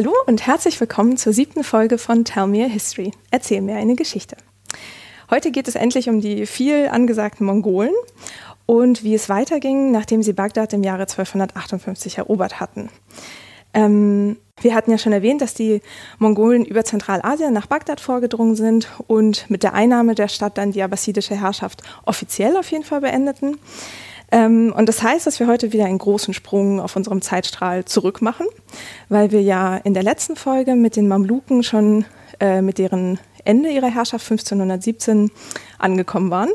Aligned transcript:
Hallo 0.00 0.14
und 0.26 0.46
herzlich 0.46 0.78
willkommen 0.78 1.16
zur 1.16 1.32
siebten 1.32 1.64
Folge 1.64 1.98
von 1.98 2.24
Tell 2.24 2.46
Me 2.46 2.64
a 2.64 2.68
History. 2.68 3.10
Erzähl 3.32 3.60
mir 3.60 3.74
eine 3.74 3.96
Geschichte. 3.96 4.36
Heute 5.28 5.50
geht 5.50 5.66
es 5.66 5.74
endlich 5.74 6.08
um 6.08 6.20
die 6.20 6.46
viel 6.46 6.86
angesagten 6.86 7.44
Mongolen 7.44 7.92
und 8.64 9.02
wie 9.02 9.16
es 9.16 9.28
weiterging, 9.28 9.90
nachdem 9.90 10.22
sie 10.22 10.34
Bagdad 10.34 10.72
im 10.72 10.84
Jahre 10.84 11.02
1258 11.02 12.18
erobert 12.18 12.60
hatten. 12.60 12.90
Ähm, 13.74 14.36
wir 14.60 14.76
hatten 14.76 14.92
ja 14.92 14.98
schon 14.98 15.12
erwähnt, 15.12 15.40
dass 15.40 15.54
die 15.54 15.82
Mongolen 16.20 16.64
über 16.64 16.84
Zentralasien 16.84 17.52
nach 17.52 17.66
Bagdad 17.66 18.00
vorgedrungen 18.00 18.54
sind 18.54 18.86
und 19.08 19.50
mit 19.50 19.64
der 19.64 19.74
Einnahme 19.74 20.14
der 20.14 20.28
Stadt 20.28 20.58
dann 20.58 20.70
die 20.70 20.84
abbasidische 20.84 21.34
Herrschaft 21.34 21.82
offiziell 22.06 22.56
auf 22.56 22.70
jeden 22.70 22.84
Fall 22.84 23.00
beendeten. 23.00 23.58
Ähm, 24.30 24.72
und 24.76 24.88
das 24.88 25.02
heißt, 25.02 25.26
dass 25.26 25.40
wir 25.40 25.46
heute 25.46 25.72
wieder 25.72 25.86
einen 25.86 25.98
großen 25.98 26.34
Sprung 26.34 26.80
auf 26.80 26.96
unserem 26.96 27.22
Zeitstrahl 27.22 27.84
zurück 27.84 28.20
machen, 28.20 28.46
weil 29.08 29.30
wir 29.30 29.42
ja 29.42 29.76
in 29.76 29.94
der 29.94 30.02
letzten 30.02 30.36
Folge 30.36 30.74
mit 30.74 30.96
den 30.96 31.08
Mamluken 31.08 31.62
schon 31.62 32.04
äh, 32.40 32.60
mit 32.62 32.78
deren 32.78 33.18
Ende 33.44 33.70
ihrer 33.70 33.88
Herrschaft 33.88 34.30
1517 34.30 35.30
angekommen 35.78 36.30
waren. 36.30 36.50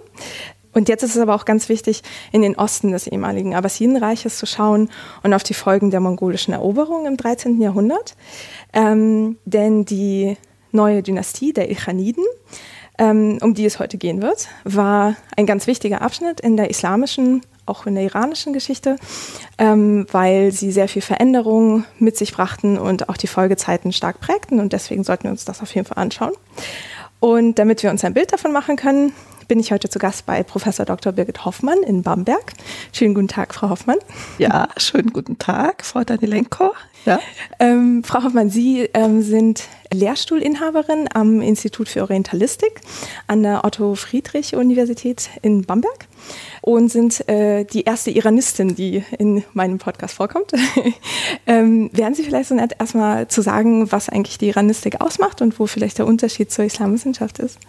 Und 0.74 0.90
jetzt 0.90 1.04
ist 1.04 1.16
es 1.16 1.22
aber 1.22 1.36
auch 1.36 1.46
ganz 1.46 1.70
wichtig, 1.70 2.02
in 2.32 2.42
den 2.42 2.56
Osten 2.56 2.92
des 2.92 3.08
ehemaligen 3.08 3.54
Abbasidenreiches 3.54 4.38
zu 4.38 4.46
schauen 4.46 4.90
und 5.22 5.34
auf 5.34 5.44
die 5.44 5.54
Folgen 5.54 5.92
der 5.92 6.00
mongolischen 6.00 6.54
Eroberung 6.54 7.06
im 7.06 7.16
13. 7.16 7.62
Jahrhundert. 7.62 8.16
Ähm, 8.74 9.38
denn 9.46 9.86
die 9.86 10.36
neue 10.72 11.04
Dynastie 11.04 11.54
der 11.54 11.70
Ilkhaniden, 11.70 12.24
ähm, 12.98 13.38
um 13.42 13.54
die 13.54 13.66
es 13.66 13.80
heute 13.80 13.98
gehen 13.98 14.22
wird, 14.22 14.48
war 14.64 15.16
ein 15.38 15.46
ganz 15.46 15.68
wichtiger 15.68 16.02
Abschnitt 16.02 16.40
in 16.40 16.58
der 16.58 16.70
islamischen, 16.70 17.42
auch 17.66 17.86
in 17.86 17.96
der 17.96 18.04
iranischen 18.04 18.54
Geschichte, 18.54 18.98
ähm, 19.58 20.06
weil 20.12 20.52
sie 20.52 20.72
sehr 20.72 20.88
viel 20.88 21.02
Veränderung 21.02 21.86
mit 22.00 22.18
sich 22.18 22.34
brachten 22.34 22.78
und 22.78 23.10
auch 23.10 23.18
die 23.18 23.28
Folgezeiten 23.28 23.92
stark 23.92 24.20
prägten. 24.20 24.60
Und 24.60 24.74
deswegen 24.74 25.04
sollten 25.04 25.24
wir 25.24 25.32
uns 25.32 25.46
das 25.46 25.62
auf 25.62 25.74
jeden 25.74 25.88
Fall 25.88 26.02
anschauen. 26.02 26.34
Und 27.20 27.58
damit 27.58 27.84
wir 27.84 27.90
uns 27.90 28.04
ein 28.04 28.14
Bild 28.14 28.34
davon 28.34 28.52
machen 28.52 28.76
können, 28.76 29.14
bin 29.48 29.60
ich 29.60 29.72
heute 29.72 29.90
zu 29.90 30.00
Gast 30.00 30.26
bei 30.26 30.44
Professor 30.44 30.86
Dr. 30.86 31.12
Birgit 31.14 31.46
Hoffmann 31.46 31.84
in 31.84 32.04
Bamberg. 32.04 32.54
Schönen 32.92 33.14
guten 33.14 33.28
Tag, 33.28 33.54
Frau 33.54 33.70
Hoffmann. 33.70 33.98
Ja, 34.38 34.68
schönen 34.78 35.12
guten 35.14 35.38
Tag, 35.38 35.84
Frau 35.86 36.04
Danilenko. 36.04 36.74
Ja. 37.06 37.20
Ähm, 37.60 38.04
Frau 38.04 38.24
Hoffmann, 38.24 38.50
Sie 38.50 38.90
ähm, 38.94 39.22
sind 39.22 39.64
Lehrstuhlinhaberin 39.92 41.10
am 41.14 41.42
Institut 41.42 41.90
für 41.90 42.02
Orientalistik 42.02 42.82
an 43.28 43.44
der 43.44 43.66
Otto-Friedrich-Universität 43.66 45.30
in 45.42 45.64
Bamberg 45.64 46.08
und 46.62 46.90
sind 46.90 47.28
äh, 47.28 47.66
die 47.66 47.84
erste 47.84 48.12
Iranistin, 48.12 48.76
die 48.76 49.04
in 49.18 49.44
meinem 49.54 49.78
Podcast 49.78 50.16
vorkommt. 50.16 50.52
ähm, 51.48 51.90
wären 51.94 52.16
Sie 52.16 52.24
vielleicht 52.24 52.50
so 52.50 52.56
nett, 52.56 52.74
erstmal 52.80 53.28
zu 53.28 53.42
sagen, 53.42 53.92
was 53.92 54.10
eigentlich 54.10 54.38
die 54.38 54.48
Iranistik 54.48 55.02
ausmacht 55.02 55.42
und 55.42 55.60
wo 55.60 55.68
vielleicht 55.68 55.98
der 55.98 56.08
Unterschied 56.08 56.52
zur 56.52 56.66
Islamwissenschaft 56.66 57.40
ist? 57.40 57.60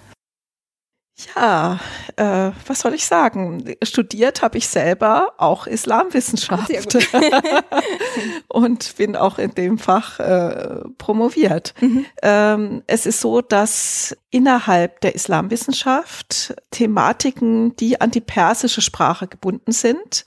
Ja, 1.37 1.79
äh, 2.17 2.51
was 2.67 2.81
soll 2.81 2.95
ich 2.95 3.07
sagen? 3.07 3.77
Studiert 3.85 4.43
habe 4.43 4.59
ich 4.59 4.67
selber 4.67 5.35
auch 5.39 5.69
Islamwissenschaft 5.69 6.73
und 8.49 8.97
bin 8.97 9.15
auch 9.15 9.39
in 9.39 9.55
dem 9.55 9.79
Fach 9.79 10.19
äh, 10.19 10.81
promoviert. 10.99 11.75
Mhm. 11.81 12.07
Ähm, 12.21 12.83
es 12.89 13.07
ist 13.07 13.21
so, 13.21 13.43
dass 13.43 14.17
innerhalb 14.31 15.01
der 15.03 15.15
Islamwissenschaft 15.15 16.57
Thematiken, 16.73 17.77
die 17.77 18.01
an 18.01 18.11
die 18.11 18.21
persische 18.21 18.81
Sprache 18.81 19.29
gebunden 19.29 19.71
sind, 19.71 20.25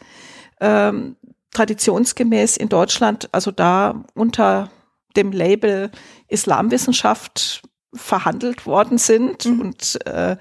ähm, 0.61 1.17
traditionsgemäß 1.51 2.55
in 2.55 2.69
Deutschland, 2.69 3.27
also 3.33 3.51
da 3.51 4.05
unter 4.13 4.69
dem 5.17 5.33
Label 5.33 5.91
Islamwissenschaft 6.29 7.61
verhandelt 7.93 8.65
worden 8.65 8.97
sind 8.97 9.45
mhm. 9.45 9.61
und 9.61 10.05
äh, 10.05 10.37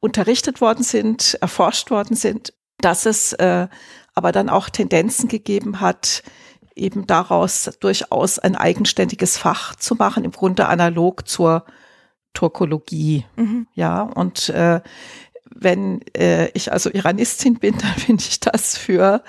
unterrichtet 0.00 0.60
worden 0.60 0.82
sind, 0.82 1.38
erforscht 1.40 1.90
worden 1.90 2.16
sind, 2.16 2.52
dass 2.78 3.06
es 3.06 3.32
äh, 3.34 3.68
aber 4.14 4.32
dann 4.32 4.48
auch 4.48 4.68
Tendenzen 4.68 5.28
gegeben 5.28 5.80
hat, 5.80 6.22
eben 6.74 7.06
daraus 7.06 7.70
durchaus 7.80 8.38
ein 8.38 8.56
eigenständiges 8.56 9.38
Fach 9.38 9.74
zu 9.76 9.94
machen, 9.94 10.24
im 10.24 10.32
Grunde 10.32 10.66
analog 10.66 11.28
zur 11.28 11.64
Turkologie. 12.32 13.26
Mhm. 13.36 13.66
Ja, 13.74 14.02
und 14.02 14.48
äh, 14.50 14.80
wenn 15.52 16.00
äh, 16.16 16.48
ich 16.50 16.72
also 16.72 16.90
Iranistin 16.90 17.58
bin, 17.58 17.76
dann 17.78 17.94
finde 17.94 18.24
ich 18.28 18.40
das 18.40 18.78
für 18.78 19.22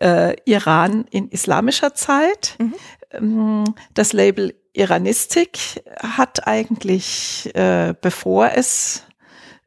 äh, 0.00 0.36
Iran 0.44 1.04
in 1.10 1.28
islamischer 1.28 1.94
Zeit. 1.94 2.56
Mhm. 2.58 2.74
Ähm, 3.12 3.64
das 3.94 4.12
Label 4.12 4.54
Iranistik 4.72 5.58
hat 6.02 6.46
eigentlich, 6.46 7.50
äh, 7.54 7.94
bevor 8.00 8.50
es 8.54 9.05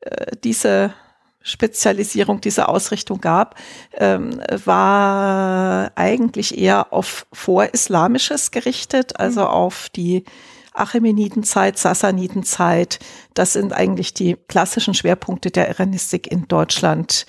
äh, 0.01 0.35
diese 0.43 0.93
Spezialisierung, 1.41 2.41
diese 2.41 2.67
Ausrichtung 2.67 3.21
gab, 3.21 3.55
ähm, 3.93 4.41
war 4.65 5.91
eigentlich 5.95 6.57
eher 6.57 6.91
auf 6.91 7.25
Vorislamisches 7.31 8.51
gerichtet, 8.51 9.19
also 9.19 9.41
mhm. 9.41 9.47
auf 9.47 9.89
die 9.89 10.25
Achämenidenzeit, 10.73 11.77
Sassanidenzeit. 11.77 12.99
Das 13.33 13.53
sind 13.53 13.73
eigentlich 13.73 14.13
die 14.13 14.37
klassischen 14.47 14.93
Schwerpunkte 14.93 15.49
der 15.51 15.69
Iranistik 15.69 16.31
in 16.31 16.47
Deutschland 16.47 17.25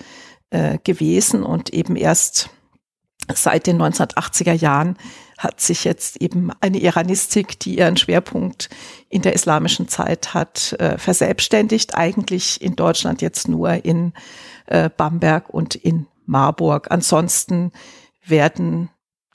äh, 0.51 0.77
gewesen 0.83 1.43
und 1.43 1.73
eben 1.73 1.95
erst 1.95 2.49
seit 3.33 3.67
den 3.67 3.81
1980er 3.81 4.53
Jahren 4.53 4.97
hat 5.41 5.59
sich 5.59 5.83
jetzt 5.83 6.21
eben 6.21 6.51
eine 6.61 6.79
Iranistik, 6.79 7.59
die 7.59 7.79
ihren 7.79 7.97
Schwerpunkt 7.97 8.69
in 9.09 9.23
der 9.23 9.33
islamischen 9.33 9.87
Zeit 9.87 10.35
hat, 10.35 10.73
äh, 10.73 10.99
verselbstständigt. 10.99 11.95
Eigentlich 11.95 12.61
in 12.61 12.75
Deutschland 12.75 13.21
jetzt 13.23 13.47
nur 13.47 13.83
in 13.83 14.13
äh, 14.67 14.89
Bamberg 14.95 15.49
und 15.49 15.73
in 15.73 16.05
Marburg. 16.27 16.91
Ansonsten 16.91 17.71
werden 18.23 18.89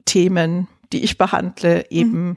Themen, 0.05 0.69
die 0.93 1.03
ich 1.03 1.19
behandle, 1.19 1.91
eben 1.91 2.29
mhm. 2.29 2.37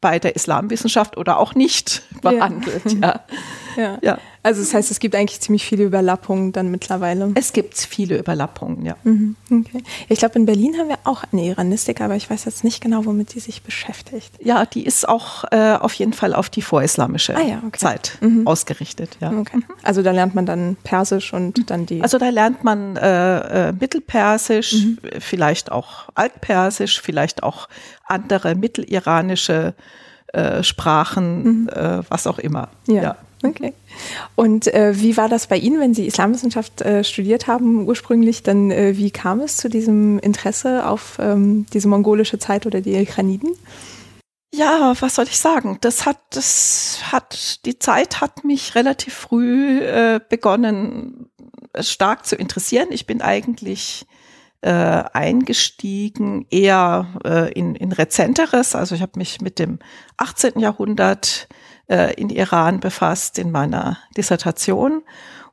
bei 0.00 0.18
der 0.18 0.34
Islamwissenschaft 0.34 1.16
oder 1.16 1.38
auch 1.38 1.54
nicht 1.54 2.02
behandelt. 2.20 2.92
Ja. 3.00 3.24
ja. 3.76 3.98
ja. 4.02 4.18
Also 4.42 4.60
das 4.62 4.72
heißt, 4.72 4.90
es 4.90 5.00
gibt 5.00 5.14
eigentlich 5.14 5.40
ziemlich 5.40 5.64
viele 5.64 5.84
Überlappungen 5.84 6.52
dann 6.52 6.70
mittlerweile. 6.70 7.32
Es 7.34 7.52
gibt 7.52 7.76
viele 7.76 8.18
Überlappungen, 8.18 8.84
ja. 8.84 8.96
Mhm, 9.04 9.36
okay. 9.50 9.82
Ich 10.08 10.18
glaube, 10.18 10.36
in 10.36 10.46
Berlin 10.46 10.76
haben 10.78 10.88
wir 10.88 10.98
auch 11.04 11.24
eine 11.32 11.44
Iranistik, 11.44 12.00
aber 12.00 12.16
ich 12.16 12.30
weiß 12.30 12.44
jetzt 12.44 12.64
nicht 12.64 12.80
genau, 12.80 13.04
womit 13.04 13.34
die 13.34 13.40
sich 13.40 13.62
beschäftigt. 13.62 14.32
Ja, 14.42 14.64
die 14.64 14.84
ist 14.84 15.08
auch 15.08 15.44
äh, 15.50 15.74
auf 15.74 15.92
jeden 15.94 16.12
Fall 16.12 16.34
auf 16.34 16.50
die 16.50 16.62
vorislamische 16.62 17.36
ah, 17.36 17.42
ja, 17.42 17.62
okay. 17.66 17.78
Zeit 17.78 18.18
mhm. 18.20 18.46
ausgerichtet. 18.46 19.16
Ja. 19.20 19.32
Okay. 19.32 19.60
Also 19.82 20.02
da 20.02 20.12
lernt 20.12 20.34
man 20.34 20.46
dann 20.46 20.76
Persisch 20.84 21.32
und 21.32 21.70
dann 21.70 21.86
die. 21.86 22.02
Also 22.02 22.18
da 22.18 22.28
lernt 22.28 22.64
man 22.64 22.96
äh, 22.96 23.68
äh, 23.68 23.72
Mittelpersisch, 23.72 24.72
mhm. 24.74 24.98
vielleicht 25.18 25.72
auch 25.72 26.08
Altpersisch, 26.14 27.00
vielleicht 27.00 27.42
auch 27.42 27.68
andere 28.06 28.54
mitteliranische 28.54 29.74
äh, 30.32 30.62
Sprachen, 30.62 31.62
mhm. 31.62 31.68
äh, 31.68 32.00
was 32.08 32.26
auch 32.26 32.38
immer. 32.38 32.68
Ja. 32.86 33.02
ja. 33.02 33.16
Okay. 33.42 33.72
Und 34.34 34.66
äh, 34.74 35.00
wie 35.00 35.16
war 35.16 35.28
das 35.28 35.46
bei 35.46 35.56
Ihnen, 35.56 35.80
wenn 35.80 35.94
Sie 35.94 36.06
Islamwissenschaft 36.06 36.80
äh, 36.80 37.04
studiert 37.04 37.46
haben 37.46 37.86
ursprünglich? 37.86 38.42
Dann 38.42 38.70
äh, 38.70 38.96
wie 38.96 39.10
kam 39.10 39.40
es 39.40 39.56
zu 39.56 39.68
diesem 39.68 40.18
Interesse 40.18 40.86
auf 40.86 41.18
ähm, 41.20 41.66
diese 41.72 41.88
mongolische 41.88 42.38
Zeit 42.38 42.66
oder 42.66 42.80
die 42.80 42.94
Elkhaniden? 42.94 43.50
Ja, 44.52 44.94
was 44.98 45.16
soll 45.16 45.26
ich 45.26 45.38
sagen? 45.38 45.78
Das 45.82 46.06
hat, 46.06 46.18
das 46.30 47.00
hat, 47.12 47.64
die 47.66 47.78
Zeit 47.78 48.20
hat 48.20 48.44
mich 48.44 48.74
relativ 48.74 49.14
früh 49.14 49.80
äh, 49.80 50.20
begonnen, 50.26 51.28
stark 51.78 52.26
zu 52.26 52.34
interessieren. 52.34 52.88
Ich 52.90 53.06
bin 53.06 53.20
eigentlich 53.20 54.06
äh, 54.62 54.70
eingestiegen 54.70 56.46
eher 56.50 57.06
äh, 57.24 57.52
in, 57.52 57.76
in 57.76 57.92
Rezenteres. 57.92 58.74
Also 58.74 58.94
ich 58.94 59.02
habe 59.02 59.12
mich 59.16 59.40
mit 59.40 59.58
dem 59.58 59.78
18. 60.16 60.58
Jahrhundert 60.58 61.48
äh, 61.88 62.14
in 62.14 62.30
Iran 62.30 62.80
befasst 62.80 63.38
in 63.38 63.50
meiner 63.50 63.98
Dissertation 64.16 65.02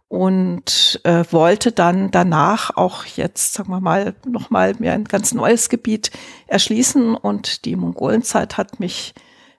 und 0.08 1.02
äh, 1.04 1.24
wollte 1.32 1.72
dann 1.72 2.12
danach 2.12 2.78
auch 2.78 3.06
jetzt, 3.06 3.54
sagen 3.54 3.70
wir 3.70 3.82
mal, 3.82 4.16
nochmal 4.26 4.76
mir 4.78 4.94
ein 4.94 5.06
ganz 5.06 5.34
neues 5.34 5.70
Gebiet 5.70 6.12
erschließen. 6.48 7.16
Und 7.16 7.66
die 7.66 7.76
Mongolenzeit 7.76 8.58
hat 8.58 8.80
mich 8.80 9.14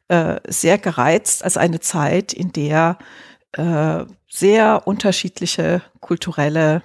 äh, 0.09 0.37
sehr 0.47 0.79
gereizt 0.79 1.43
als 1.43 1.57
eine 1.57 1.81
Zeit, 1.81 2.33
in 2.33 2.53
der 2.53 2.99
äh, 3.53 4.05
sehr 4.29 4.87
unterschiedliche 4.87 5.83
kulturelle 6.01 6.83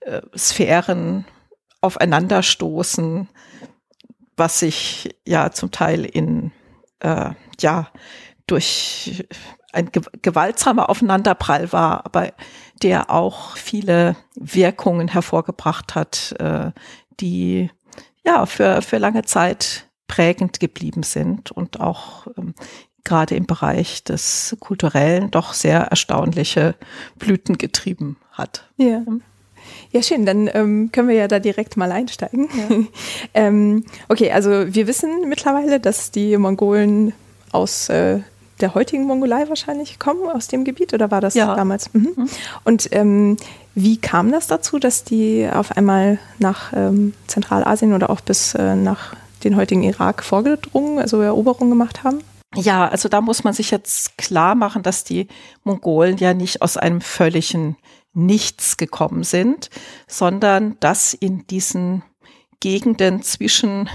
äh, 0.00 0.20
Sphären 0.36 1.24
aufeinanderstoßen, 1.80 3.28
was 4.36 4.60
sich 4.60 5.16
ja 5.26 5.50
zum 5.50 5.72
Teil 5.72 6.04
in 6.04 6.52
äh, 7.00 7.30
ja 7.60 7.88
durch 8.48 9.26
ein 9.72 9.90
gewaltsamer 10.22 10.88
Aufeinanderprall 10.88 11.72
war, 11.72 12.04
aber 12.04 12.32
der 12.82 13.10
auch 13.10 13.56
viele 13.56 14.16
Wirkungen 14.34 15.08
hervorgebracht 15.08 15.94
hat, 15.94 16.34
äh, 16.38 16.72
die 17.20 17.70
ja 18.24 18.46
für, 18.46 18.82
für 18.82 18.98
lange 18.98 19.22
Zeit 19.22 19.86
prägend 20.06 20.58
geblieben 20.58 21.02
sind 21.02 21.52
und 21.52 21.80
auch 21.80 22.26
ähm, 22.38 22.54
gerade 23.04 23.34
im 23.34 23.46
Bereich 23.46 24.04
des 24.04 24.56
Kulturellen 24.60 25.30
doch 25.30 25.52
sehr 25.52 25.80
erstaunliche 25.80 26.74
Blüten 27.18 27.58
getrieben 27.58 28.16
hat. 28.32 28.68
Ja. 28.76 29.02
Ja, 29.90 30.02
schön. 30.02 30.24
Dann 30.24 30.48
ähm, 30.52 30.90
können 30.92 31.08
wir 31.08 31.14
ja 31.14 31.28
da 31.28 31.38
direkt 31.38 31.76
mal 31.76 31.92
einsteigen. 31.92 32.48
Ja. 32.54 32.76
ähm, 33.34 33.84
okay, 34.08 34.32
also 34.32 34.50
wir 34.74 34.86
wissen 34.86 35.28
mittlerweile, 35.28 35.78
dass 35.80 36.10
die 36.10 36.36
Mongolen 36.36 37.12
aus 37.52 37.88
äh, 37.88 38.20
der 38.60 38.74
heutigen 38.74 39.04
Mongolei 39.04 39.48
wahrscheinlich 39.48 39.98
kommen, 39.98 40.28
aus 40.28 40.48
dem 40.48 40.64
Gebiet, 40.64 40.92
oder 40.94 41.10
war 41.10 41.20
das 41.20 41.34
ja. 41.34 41.54
damals? 41.54 41.92
Mhm. 41.92 42.12
Mhm. 42.16 42.28
Und 42.64 42.88
ähm, 42.92 43.36
wie 43.74 43.96
kam 43.96 44.32
das 44.32 44.46
dazu, 44.46 44.78
dass 44.78 45.04
die 45.04 45.48
auf 45.52 45.76
einmal 45.76 46.18
nach 46.38 46.72
ähm, 46.74 47.14
Zentralasien 47.26 47.94
oder 47.94 48.10
auch 48.10 48.20
bis 48.20 48.54
äh, 48.54 48.74
nach 48.74 49.14
den 49.44 49.56
heutigen 49.56 49.82
Irak 49.84 50.24
vorgedrungen, 50.24 50.98
also 50.98 51.20
Eroberungen 51.20 51.70
gemacht 51.70 52.02
haben? 52.04 52.20
Ja, 52.54 52.88
also 52.88 53.08
da 53.08 53.20
muss 53.20 53.44
man 53.44 53.52
sich 53.52 53.70
jetzt 53.70 54.16
klar 54.16 54.54
machen, 54.54 54.82
dass 54.82 55.04
die 55.04 55.28
Mongolen 55.64 56.16
ja 56.16 56.34
nicht 56.34 56.62
aus 56.62 56.76
einem 56.76 57.00
völligen 57.00 57.76
Nichts 58.14 58.78
gekommen 58.78 59.22
sind, 59.22 59.70
sondern 60.08 60.76
dass 60.80 61.14
in 61.14 61.46
diesen 61.46 62.02
Gegenden 62.60 63.22
zwischen 63.22 63.88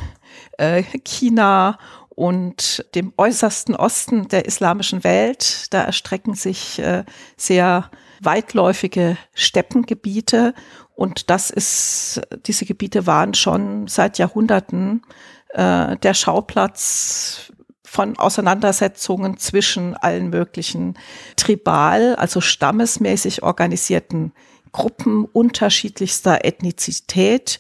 äh, 0.58 0.84
China 1.04 1.78
und 2.16 2.86
dem 2.94 3.14
äußersten 3.18 3.76
Osten 3.76 4.28
der 4.28 4.46
islamischen 4.46 5.04
Welt, 5.04 5.74
da 5.74 5.84
erstrecken 5.84 6.36
sich 6.36 6.80
äh, 6.80 7.04
sehr 7.38 7.90
weitläufige 8.22 9.18
Steppengebiete. 9.34 10.54
Und 10.96 11.30
das 11.30 11.50
ist, 11.50 12.22
diese 12.46 12.66
Gebiete 12.66 13.08
waren 13.08 13.34
schon 13.34 13.88
seit 13.88 14.20
Jahrhunderten 14.20 15.02
äh, 15.50 15.98
der 15.98 16.14
Schauplatz 16.14 17.52
von 17.84 18.18
Auseinandersetzungen 18.18 19.38
zwischen 19.38 19.96
allen 19.96 20.30
möglichen 20.30 20.98
tribal, 21.36 22.16
also 22.16 22.42
stammesmäßig 22.42 23.44
organisierten 23.44 24.34
Gruppen 24.72 25.26
unterschiedlichster 25.26 26.44
Ethnizität, 26.44 27.60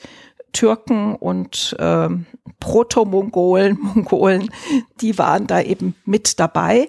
Türken 0.54 1.16
und 1.16 1.76
ähm, 1.80 2.26
Proto-Mongolen, 2.60 3.78
Mongolen, 3.82 4.50
die 5.02 5.18
waren 5.18 5.48
da 5.48 5.62
eben 5.62 5.96
mit 6.06 6.40
dabei. 6.40 6.88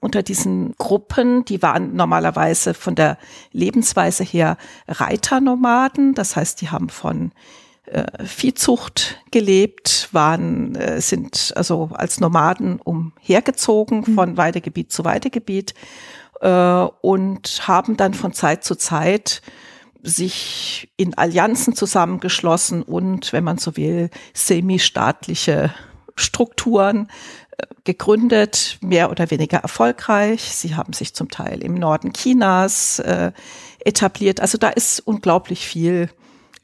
Unter 0.00 0.22
diesen 0.22 0.76
Gruppen, 0.78 1.44
die 1.44 1.60
waren 1.60 1.96
normalerweise 1.96 2.72
von 2.72 2.94
der 2.94 3.18
Lebensweise 3.50 4.22
her 4.22 4.56
Reiternomaden, 4.86 6.14
das 6.14 6.36
heißt, 6.36 6.60
die 6.60 6.68
haben 6.70 6.88
von 6.88 7.32
äh, 7.86 8.24
Viehzucht 8.24 9.18
gelebt, 9.32 10.08
waren, 10.12 10.76
äh, 10.76 11.00
sind 11.00 11.52
also 11.56 11.90
als 11.92 12.20
Nomaden 12.20 12.80
umhergezogen 12.80 14.04
mhm. 14.06 14.14
von 14.14 14.36
Weidegebiet 14.36 14.92
zu 14.92 15.04
Weidegebiet 15.04 15.74
äh, 16.40 16.86
und 17.00 17.66
haben 17.66 17.96
dann 17.96 18.14
von 18.14 18.32
Zeit 18.32 18.62
zu 18.62 18.76
Zeit 18.76 19.42
sich 20.02 20.90
in 20.96 21.16
Allianzen 21.16 21.74
zusammengeschlossen 21.74 22.82
und, 22.82 23.32
wenn 23.32 23.44
man 23.44 23.58
so 23.58 23.76
will, 23.76 24.10
semi-staatliche 24.34 25.74
Strukturen 26.14 27.08
äh, 27.56 27.66
gegründet, 27.84 28.78
mehr 28.80 29.10
oder 29.10 29.30
weniger 29.30 29.58
erfolgreich. 29.58 30.42
Sie 30.42 30.74
haben 30.74 30.92
sich 30.92 31.14
zum 31.14 31.30
Teil 31.30 31.62
im 31.62 31.74
Norden 31.74 32.12
Chinas 32.12 32.98
äh, 33.00 33.32
etabliert. 33.80 34.40
Also 34.40 34.58
da 34.58 34.68
ist 34.68 35.00
unglaublich 35.00 35.66
viel 35.66 36.10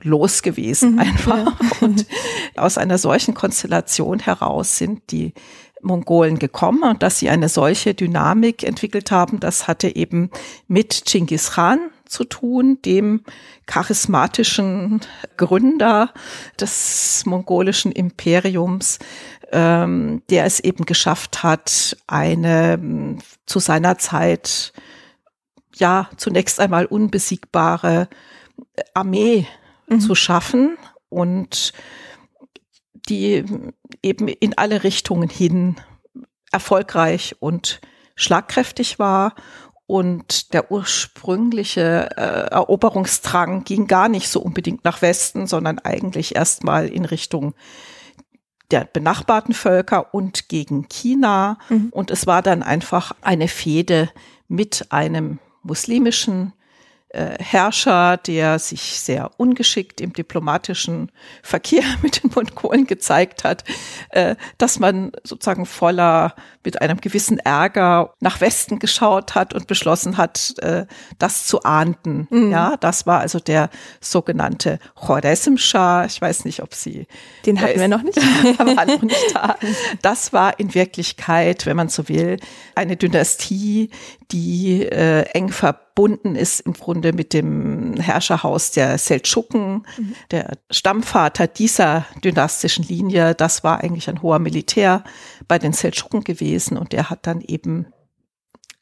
los 0.02 0.42
gewesen 0.42 0.92
mhm, 0.92 0.98
einfach. 1.00 1.60
Ja. 1.60 1.78
Und 1.80 2.06
aus 2.56 2.78
einer 2.78 2.98
solchen 2.98 3.34
Konstellation 3.34 4.20
heraus 4.20 4.76
sind 4.76 5.10
die 5.10 5.34
Mongolen 5.84 6.38
gekommen 6.38 6.82
und 6.82 7.02
dass 7.02 7.18
sie 7.18 7.28
eine 7.28 7.48
solche 7.48 7.94
Dynamik 7.94 8.62
entwickelt 8.64 9.10
haben, 9.10 9.40
das 9.40 9.68
hatte 9.68 9.94
eben 9.94 10.30
mit 10.66 11.04
Genghis 11.04 11.52
Khan 11.52 11.78
zu 12.06 12.24
tun, 12.24 12.78
dem 12.84 13.22
charismatischen 13.66 15.00
Gründer 15.36 16.12
des 16.60 17.24
mongolischen 17.26 17.92
Imperiums, 17.92 18.98
ähm, 19.52 20.22
der 20.30 20.44
es 20.44 20.60
eben 20.60 20.84
geschafft 20.84 21.42
hat, 21.42 21.96
eine 22.06 23.18
zu 23.46 23.58
seiner 23.58 23.98
Zeit 23.98 24.72
ja 25.76 26.08
zunächst 26.16 26.60
einmal 26.60 26.86
unbesiegbare 26.86 28.08
Armee 28.92 29.46
mhm. 29.88 30.00
zu 30.00 30.14
schaffen 30.14 30.76
und 31.08 31.72
die 33.08 33.44
eben 34.02 34.28
in 34.28 34.56
alle 34.56 34.84
Richtungen 34.84 35.28
hin 35.28 35.76
erfolgreich 36.50 37.36
und 37.40 37.80
schlagkräftig 38.14 38.98
war. 38.98 39.34
Und 39.86 40.54
der 40.54 40.70
ursprüngliche 40.70 42.08
äh, 42.16 42.50
Eroberungsdrang 42.50 43.64
ging 43.64 43.86
gar 43.86 44.08
nicht 44.08 44.28
so 44.28 44.40
unbedingt 44.40 44.84
nach 44.84 45.02
Westen, 45.02 45.46
sondern 45.46 45.78
eigentlich 45.78 46.34
erstmal 46.34 46.88
in 46.88 47.04
Richtung 47.04 47.54
der 48.70 48.86
benachbarten 48.86 49.52
Völker 49.52 50.14
und 50.14 50.48
gegen 50.48 50.88
China. 50.88 51.58
Mhm. 51.68 51.88
Und 51.90 52.10
es 52.10 52.26
war 52.26 52.40
dann 52.40 52.62
einfach 52.62 53.12
eine 53.20 53.48
Fehde 53.48 54.08
mit 54.48 54.86
einem 54.90 55.38
muslimischen 55.62 56.54
äh, 57.14 57.36
Herrscher, 57.42 58.16
der 58.16 58.58
sich 58.58 59.00
sehr 59.00 59.30
ungeschickt 59.36 60.00
im 60.00 60.12
diplomatischen 60.12 61.10
Verkehr 61.42 61.84
mit 62.02 62.22
den 62.22 62.30
Mongolen 62.34 62.86
gezeigt 62.86 63.44
hat, 63.44 63.64
äh, 64.10 64.36
dass 64.58 64.78
man 64.78 65.12
sozusagen 65.22 65.66
voller 65.66 66.34
mit 66.64 66.80
einem 66.80 67.00
gewissen 67.00 67.38
Ärger 67.38 68.14
nach 68.20 68.40
Westen 68.40 68.78
geschaut 68.78 69.34
hat 69.34 69.54
und 69.54 69.66
beschlossen 69.66 70.16
hat, 70.16 70.54
äh, 70.60 70.86
das 71.18 71.46
zu 71.46 71.62
ahnden. 71.62 72.26
Mhm. 72.30 72.50
Ja, 72.50 72.76
das 72.78 73.06
war 73.06 73.20
also 73.20 73.38
der 73.38 73.70
sogenannte 74.00 74.78
Choresim-Schah. 74.94 76.06
Ich 76.06 76.20
weiß 76.20 76.44
nicht, 76.44 76.62
ob 76.62 76.74
Sie 76.74 77.06
den 77.46 77.60
hatten 77.60 77.78
wir 77.78 77.88
noch 77.88 78.02
nicht, 78.02 78.16
war 78.58 78.86
noch 78.86 79.02
nicht 79.02 79.34
da. 79.34 79.56
Das 80.02 80.32
war 80.32 80.58
in 80.58 80.74
Wirklichkeit, 80.74 81.66
wenn 81.66 81.76
man 81.76 81.88
so 81.88 82.08
will, 82.08 82.38
eine 82.74 82.96
Dynastie, 82.96 83.90
die 84.30 84.82
äh, 84.82 85.22
eng 85.32 85.50
verbunden 85.50 86.36
ist 86.36 86.60
im 86.60 86.72
Grunde 86.72 87.12
mit 87.12 87.32
dem 87.32 87.94
Herrscherhaus 87.96 88.70
der 88.70 88.98
Seldschuken. 88.98 89.86
Mhm. 89.96 90.14
Der 90.30 90.52
Stammvater 90.70 91.46
dieser 91.46 92.06
dynastischen 92.22 92.84
Linie, 92.84 93.34
das 93.34 93.64
war 93.64 93.80
eigentlich 93.80 94.08
ein 94.08 94.22
hoher 94.22 94.38
Militär 94.38 95.04
bei 95.48 95.58
den 95.58 95.72
Seldschuken 95.72 96.24
gewesen 96.24 96.76
und 96.76 96.92
der 96.92 97.10
hat 97.10 97.26
dann 97.26 97.40
eben 97.40 97.86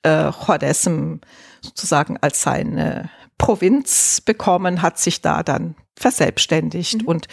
äh, 0.02 0.30
Choresm 0.30 1.16
sozusagen 1.60 2.16
als 2.20 2.42
seine 2.42 3.10
Provinz 3.42 4.20
bekommen, 4.20 4.82
hat 4.82 5.00
sich 5.00 5.20
da 5.20 5.42
dann 5.42 5.74
verselbstständigt. 5.96 7.02
Mhm. 7.02 7.08
Und 7.08 7.26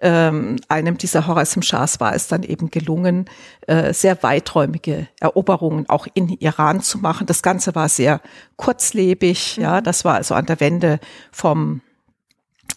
ähm, 0.00 0.56
einem 0.66 0.98
dieser 0.98 1.28
Horasim-Schahs 1.28 2.00
war 2.00 2.16
es 2.16 2.26
dann 2.26 2.42
eben 2.42 2.72
gelungen, 2.72 3.26
äh, 3.68 3.94
sehr 3.94 4.20
weiträumige 4.24 5.06
Eroberungen 5.20 5.88
auch 5.88 6.08
in 6.14 6.30
Iran 6.30 6.80
zu 6.80 6.98
machen. 6.98 7.28
Das 7.28 7.44
Ganze 7.44 7.76
war 7.76 7.88
sehr 7.88 8.20
kurzlebig. 8.56 9.56
Mhm. 9.56 9.62
Ja, 9.62 9.80
das 9.80 10.04
war 10.04 10.16
also 10.16 10.34
an 10.34 10.46
der 10.46 10.58
Wende 10.58 10.98
vom 11.30 11.80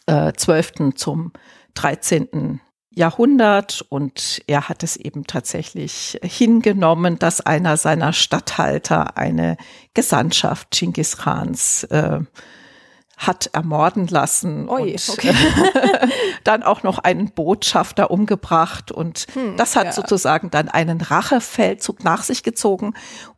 äh, 0.06 0.32
12. 0.34 0.94
zum 0.94 1.34
13. 1.74 2.62
Jahrhundert 2.92 3.84
und 3.90 4.44
er 4.46 4.70
hat 4.70 4.84
es 4.84 4.96
eben 4.96 5.26
tatsächlich 5.26 6.20
hingenommen, 6.24 7.18
dass 7.18 7.42
einer 7.42 7.78
seiner 7.78 8.14
Statthalter 8.14 9.18
eine 9.18 9.58
Gesandtschaft 9.96 10.70
Genghis 10.70 11.18
Khans 11.18 11.84
äh, 11.86 12.20
hat 13.18 13.50
ermorden 13.54 14.08
lassen 14.08 14.68
Oi, 14.70 14.92
und 14.92 15.10
okay. 15.10 15.34
dann 16.44 16.64
auch 16.64 16.84
noch 16.84 17.00
einen 17.00 17.32
Botschafter 17.32 18.12
umgebracht 18.12 18.92
und 18.92 19.28
hm, 19.34 19.58
das 19.58 19.76
hat 19.76 19.86
ja. 19.86 19.92
sozusagen 19.94 20.52
dann 20.52 20.68
einen 20.68 21.02
Rachefeldzug 21.02 22.04
nach 22.04 22.24
sich 22.24 22.44
gezogen 22.44 22.94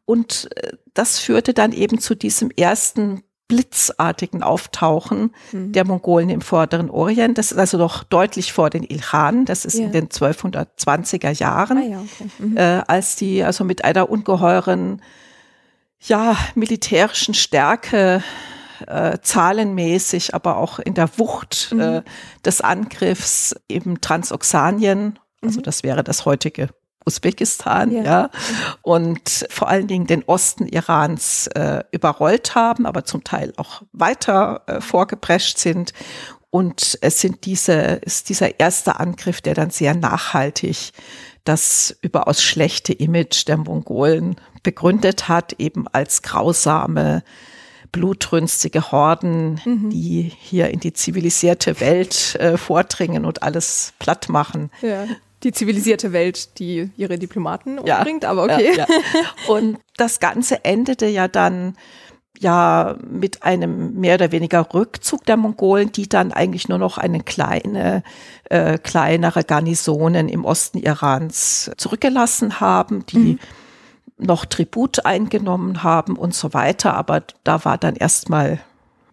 und 0.06 0.50
äh, 0.56 0.74
das 0.94 1.20
führte 1.20 1.54
dann 1.54 1.74
eben 1.74 2.00
zu 2.00 2.16
diesem 2.16 2.50
ersten 2.52 3.24
blitzartigen 3.48 4.44
Auftauchen 4.44 5.34
hm. 5.52 5.72
der 5.72 5.86
Mongolen 5.86 6.30
im 6.30 6.42
vorderen 6.42 6.90
Orient. 6.90 7.38
Das 7.38 7.52
ist 7.52 7.58
also 7.58 7.78
noch 7.78 8.04
deutlich 8.04 8.52
vor 8.52 8.70
den 8.70 8.84
Ilkhanen, 8.84 9.46
das 9.46 9.64
ist 9.64 9.76
ja. 9.76 9.86
in 9.86 9.92
den 9.94 10.10
1220er 10.10 11.32
Jahren, 11.32 11.78
ah, 11.78 11.82
ja, 11.82 12.00
okay. 12.00 12.30
mhm. 12.40 12.58
äh, 12.58 12.82
als 12.88 13.16
die 13.16 13.44
also 13.44 13.64
mit 13.64 13.86
einer 13.86 14.10
ungeheuren 14.10 15.02
ja, 16.00 16.36
militärischen 16.56 17.34
Stärke 17.34 18.22
äh, 18.86 19.18
zahlenmäßig, 19.22 20.36
aber 20.36 20.58
auch 20.58 20.80
in 20.80 20.94
der 20.94 21.18
Wucht 21.18 21.70
mhm. 21.72 21.80
äh, 21.80 22.02
des 22.46 22.62
Angriffs 22.62 23.56
eben 23.68 24.02
Transoxanien, 24.02 25.20
also 25.42 25.60
mhm. 25.60 25.64
das 25.64 25.84
wäre 25.84 26.04
das 26.04 26.26
heutige 26.26 26.70
Usbekistan, 27.06 27.92
ja. 27.92 28.04
ja, 28.04 28.30
und 28.82 29.48
vor 29.50 29.70
allen 29.70 29.88
Dingen 29.88 30.08
den 30.08 30.24
Osten 30.26 30.68
Irans 30.68 31.48
äh, 31.48 31.84
überrollt 31.92 32.54
haben, 32.54 32.86
aber 32.86 33.06
zum 33.06 33.24
Teil 33.24 33.54
auch 33.56 33.82
weiter 33.94 34.64
äh, 34.68 34.82
vorgeprescht 34.82 35.58
sind. 35.58 35.94
Und 36.50 36.98
es 37.02 37.22
sind 37.22 37.46
diese, 37.46 37.74
ist 37.74 38.30
dieser 38.30 38.60
erste 38.60 39.00
Angriff, 39.00 39.42
der 39.42 39.54
dann 39.54 39.70
sehr 39.70 39.96
nachhaltig 39.96 40.92
das 41.46 41.96
überaus 42.02 42.44
schlechte 42.44 42.92
Image 42.92 43.48
der 43.48 43.58
Mongolen 43.58 44.36
begründet 44.64 45.30
hat, 45.30 45.54
eben 45.60 45.88
als 45.88 46.22
grausame, 46.22 47.24
blutrünstige 47.92 48.92
Horden, 48.92 49.62
mhm. 49.66 49.90
die 49.90 50.32
hier 50.40 50.70
in 50.70 50.80
die 50.80 50.94
zivilisierte 50.94 51.80
Welt 51.80 52.36
äh, 52.36 52.58
vordringen 52.58 53.26
und 53.26 53.44
alles 53.44 53.94
platt 54.00 54.30
machen. 54.30 54.72
Ja. 54.82 55.06
Die 55.44 55.52
zivilisierte 55.52 56.14
Welt, 56.14 56.58
die 56.60 56.90
ihre 56.98 57.20
Diplomaten 57.20 57.78
umbringt, 57.78 58.24
ja. 58.24 58.30
aber 58.30 58.44
okay. 58.44 58.76
Ja, 58.76 58.88
und 59.48 59.78
das 59.96 60.20
Ganze 60.20 60.66
endete 60.66 61.06
ja 61.06 61.28
dann 61.28 61.76
ja 62.40 62.96
mit 63.08 63.44
einem 63.44 63.94
mehr 63.94 64.16
oder 64.16 64.32
weniger 64.32 64.74
Rückzug 64.74 65.26
der 65.26 65.38
Mongolen, 65.38 65.92
die 65.92 66.08
dann 66.10 66.32
eigentlich 66.32 66.70
nur 66.70 66.78
noch 66.78 66.98
eine 66.98 67.22
kleine, 67.22 68.04
äh, 68.46 68.78
kleinere 68.78 69.44
Garnisonen 69.44 70.30
im 70.30 70.46
Osten 70.46 70.80
Irans 70.80 71.72
zurückgelassen 71.78 72.60
haben, 72.60 73.06
die 73.08 73.18
mhm. 73.18 73.40
Noch 74.18 74.46
Tribut 74.46 75.06
eingenommen 75.06 75.84
haben 75.84 76.16
und 76.16 76.34
so 76.34 76.54
weiter. 76.54 76.96
Aber 76.96 77.24
da 77.44 77.66
war 77.66 77.78
dann 77.78 77.96
erstmal 77.96 78.60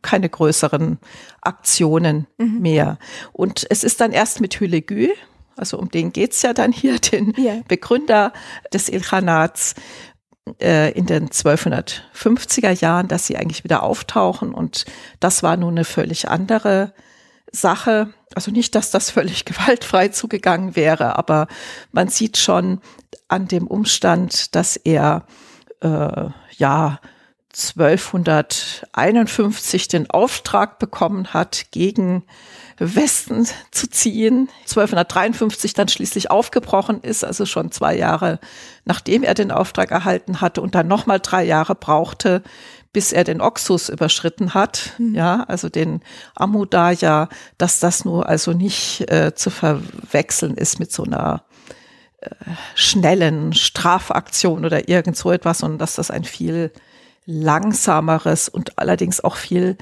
keine 0.03 0.29
größeren 0.29 0.99
Aktionen 1.41 2.27
mhm. 2.39 2.61
mehr. 2.61 2.99
Und 3.33 3.67
es 3.71 3.85
ist 3.85 4.01
dann 4.01 4.13
erst 4.13 4.41
mit 4.41 4.61
Hülegü, 4.61 5.11
also 5.57 5.79
um 5.79 5.91
den 5.91 6.13
geht's 6.13 6.43
ja 6.43 6.53
dann 6.53 6.73
hier, 6.73 6.99
den 7.13 7.35
yeah. 7.39 7.63
Begründer 7.69 8.33
des 8.73 8.89
Ilkhanats, 8.89 9.75
äh, 10.61 10.93
in 10.93 11.07
den 11.07 11.29
1250er 11.29 12.71
Jahren, 12.81 13.09
dass 13.09 13.27
sie 13.27 13.37
eigentlich 13.37 13.65
wieder 13.65 13.83
auftauchen. 13.83 14.53
Und 14.53 14.85
das 15.21 15.43
war 15.43 15.57
nun 15.57 15.75
eine 15.75 15.85
völlig 15.85 16.29
andere 16.29 16.93
Sache. 17.55 18.13
Also 18.35 18.51
nicht, 18.51 18.75
dass 18.75 18.91
das 18.91 19.11
völlig 19.11 19.45
gewaltfrei 19.45 20.09
zugegangen 20.09 20.75
wäre, 20.77 21.17
aber 21.17 21.47
man 21.93 22.09
sieht 22.09 22.37
schon 22.37 22.81
an 23.29 23.49
dem 23.49 23.67
Umstand, 23.67 24.55
dass 24.55 24.77
er 24.77 25.25
äh, 25.81 26.29
ja 26.57 27.01
1251 27.53 29.89
den 29.89 30.11
Auftrag 30.11 30.79
bekommen 30.81 31.33
hat, 31.33 31.67
gegen 31.71 32.25
Westen 32.79 33.47
zu 33.71 33.89
ziehen, 33.89 34.49
1253 34.63 35.75
dann 35.75 35.87
schließlich 35.87 36.33
aufgebrochen 36.33 37.01
ist, 37.01 37.25
also 37.25 37.47
schon 37.47 37.71
zwei 37.71 37.97
Jahre 37.97 38.41
nachdem 38.85 39.23
er 39.23 39.35
den 39.35 39.51
Auftrag 39.51 39.91
erhalten 39.91 40.41
hatte 40.41 40.61
und 40.61 40.75
dann 40.75 40.87
nochmal 40.87 41.21
drei 41.21 41.45
Jahre 41.45 41.75
brauchte, 41.75 42.43
bis 42.95 43.13
er 43.13 43.25
den 43.25 43.43
Oxus 43.43 43.91
überschritten 43.91 44.55
hat, 44.55 44.93
mhm. 44.97 45.15
ja, 45.15 45.45
also 45.49 45.69
den 45.69 46.01
Amudaya, 46.35 47.29
dass 47.59 47.81
das 47.81 48.07
nur 48.07 48.27
also 48.27 48.53
nicht 48.53 49.11
äh, 49.11 49.35
zu 49.35 49.51
verwechseln 49.51 50.57
ist 50.57 50.79
mit 50.79 50.91
so 50.91 51.03
einer 51.05 51.45
äh, 52.21 52.31
schnellen 52.75 53.53
Strafaktion 53.53 54.65
oder 54.65 54.89
irgend 54.89 55.19
so 55.19 55.31
etwas, 55.31 55.59
sondern 55.59 55.79
dass 55.79 55.97
das 55.97 56.11
ein 56.11 56.25
viel 56.25 56.73
langsameres 57.27 58.49
und 58.49 58.79
allerdings 58.79 59.23
auch 59.23 59.37
viel 59.37 59.77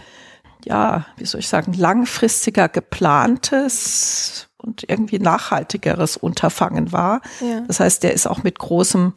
ja, 0.64 1.06
wie 1.16 1.24
soll 1.24 1.40
ich 1.40 1.48
sagen, 1.48 1.72
langfristiger 1.72 2.68
geplantes 2.68 4.48
und 4.58 4.88
irgendwie 4.88 5.18
nachhaltigeres 5.18 6.16
Unterfangen 6.16 6.92
war. 6.92 7.20
Ja. 7.40 7.62
Das 7.66 7.80
heißt, 7.80 8.04
der 8.04 8.12
ist 8.12 8.28
auch 8.28 8.44
mit 8.44 8.60
großem 8.60 9.12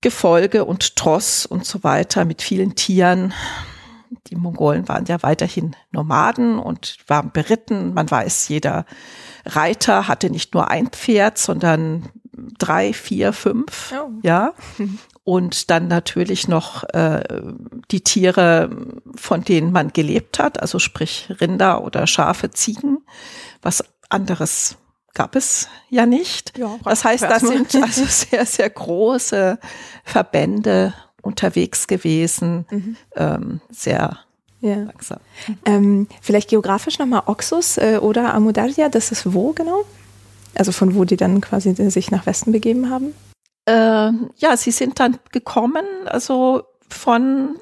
Gefolge 0.00 0.64
und 0.64 0.96
Tross 0.96 1.46
und 1.46 1.64
so 1.64 1.82
weiter, 1.82 2.24
mit 2.24 2.42
vielen 2.42 2.74
Tieren. 2.74 3.34
Die 4.28 4.36
Mongolen 4.36 4.88
waren 4.88 5.04
ja 5.06 5.22
weiterhin 5.22 5.76
Nomaden 5.90 6.58
und 6.58 6.98
waren 7.08 7.30
beritten. 7.32 7.94
Man 7.94 8.10
weiß, 8.10 8.48
jeder 8.48 8.86
Reiter 9.44 10.08
hatte 10.08 10.30
nicht 10.30 10.54
nur 10.54 10.70
ein 10.70 10.88
Pferd, 10.88 11.38
sondern 11.38 12.08
drei, 12.58 12.92
vier, 12.92 13.32
fünf. 13.32 13.92
Oh. 13.92 14.10
Ja. 14.22 14.54
und 15.24 15.70
dann 15.70 15.88
natürlich 15.88 16.48
noch 16.48 16.84
äh, 16.94 17.42
die 17.90 18.02
Tiere, 18.02 18.70
von 19.16 19.42
denen 19.42 19.72
man 19.72 19.92
gelebt 19.92 20.38
hat, 20.38 20.60
also 20.60 20.78
sprich 20.78 21.28
Rinder 21.40 21.82
oder 21.84 22.06
Schafe, 22.06 22.50
Ziegen. 22.50 22.98
Was 23.62 23.84
anderes 24.08 24.76
gab 25.14 25.36
es 25.36 25.68
ja 25.90 26.06
nicht. 26.06 26.56
Ja, 26.58 26.78
das 26.84 27.04
heißt, 27.04 27.24
das 27.24 27.42
sind 27.42 27.74
also 27.74 28.04
sehr, 28.08 28.46
sehr 28.46 28.70
große 28.70 29.58
Verbände 30.04 30.94
unterwegs 31.22 31.86
gewesen, 31.86 32.66
mhm. 32.70 32.96
ähm, 33.16 33.60
sehr 33.70 34.18
ja. 34.60 34.76
langsam. 34.76 35.18
Ähm, 35.64 36.08
vielleicht 36.20 36.50
geografisch 36.50 36.98
nochmal 36.98 37.22
Oxus 37.26 37.78
äh, 37.78 37.98
oder 38.00 38.34
Amudarja, 38.34 38.88
das 38.88 39.12
ist 39.12 39.32
wo 39.32 39.52
genau? 39.52 39.84
Also 40.54 40.72
von 40.72 40.94
wo 40.94 41.04
die 41.04 41.16
dann 41.16 41.40
quasi 41.40 41.74
sich 41.90 42.10
nach 42.10 42.26
Westen 42.26 42.52
begeben 42.52 42.90
haben? 42.90 43.14
äh, 43.68 44.12
ja, 44.36 44.56
sie 44.56 44.70
sind 44.70 44.98
dann 44.98 45.18
gekommen, 45.30 45.84
also 46.06 46.62
von 46.88 47.56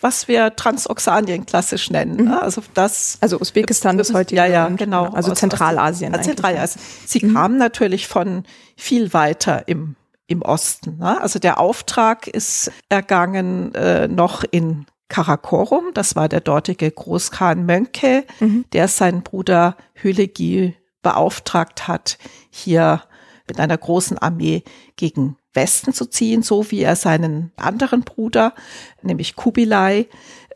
was 0.00 0.28
wir 0.28 0.54
Transoxanien 0.56 1.46
klassisch 1.46 1.90
nennen. 1.90 2.16
Ne? 2.16 2.22
Mhm. 2.22 2.32
Also 2.32 2.62
das. 2.74 3.18
Also 3.20 3.40
Usbekistan 3.40 3.98
ist 3.98 4.14
heute. 4.14 4.34
Ja, 4.34 4.46
ja, 4.46 4.68
genau. 4.68 5.06
Also 5.06 5.32
Zentralasien. 5.32 6.14
Aus, 6.14 6.22
Zentralasien. 6.22 6.84
Sie 7.06 7.24
mhm. 7.24 7.34
kamen 7.34 7.58
natürlich 7.58 8.06
von 8.06 8.44
viel 8.76 9.12
weiter 9.12 9.68
im, 9.68 9.96
im 10.26 10.42
Osten. 10.42 10.98
Ne? 10.98 11.20
Also 11.20 11.38
der 11.38 11.58
Auftrag 11.58 12.26
ist 12.26 12.70
ergangen 12.88 13.74
äh, 13.74 14.08
noch 14.08 14.44
in 14.50 14.86
Karakorum. 15.08 15.90
Das 15.94 16.16
war 16.16 16.28
der 16.28 16.40
dortige 16.40 16.90
Großkhan 16.90 17.66
Mönke, 17.66 18.24
mhm. 18.40 18.64
der 18.72 18.88
seinen 18.88 19.22
Bruder 19.22 19.76
Hülegi 19.94 20.76
beauftragt 21.02 21.88
hat, 21.88 22.18
hier 22.50 23.02
mit 23.48 23.58
einer 23.58 23.76
großen 23.76 24.18
Armee 24.18 24.62
gegen 24.96 25.36
Westen 25.54 25.92
zu 25.92 26.06
ziehen, 26.06 26.42
so 26.42 26.70
wie 26.70 26.82
er 26.82 26.96
seinen 26.96 27.52
anderen 27.56 28.02
Bruder, 28.02 28.54
nämlich 29.02 29.36
Kubilai, 29.36 30.08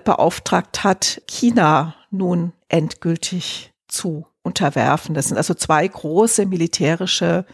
beauftragt 0.05 0.85
hat, 0.85 1.23
China 1.27 1.95
nun 2.11 2.53
endgültig 2.69 3.73
zu 3.89 4.27
unterwerfen. 4.43 5.15
Das 5.15 5.29
sind 5.29 5.37
also 5.37 5.55
zwei 5.55 5.87
große 5.87 6.47
militärische 6.47 7.45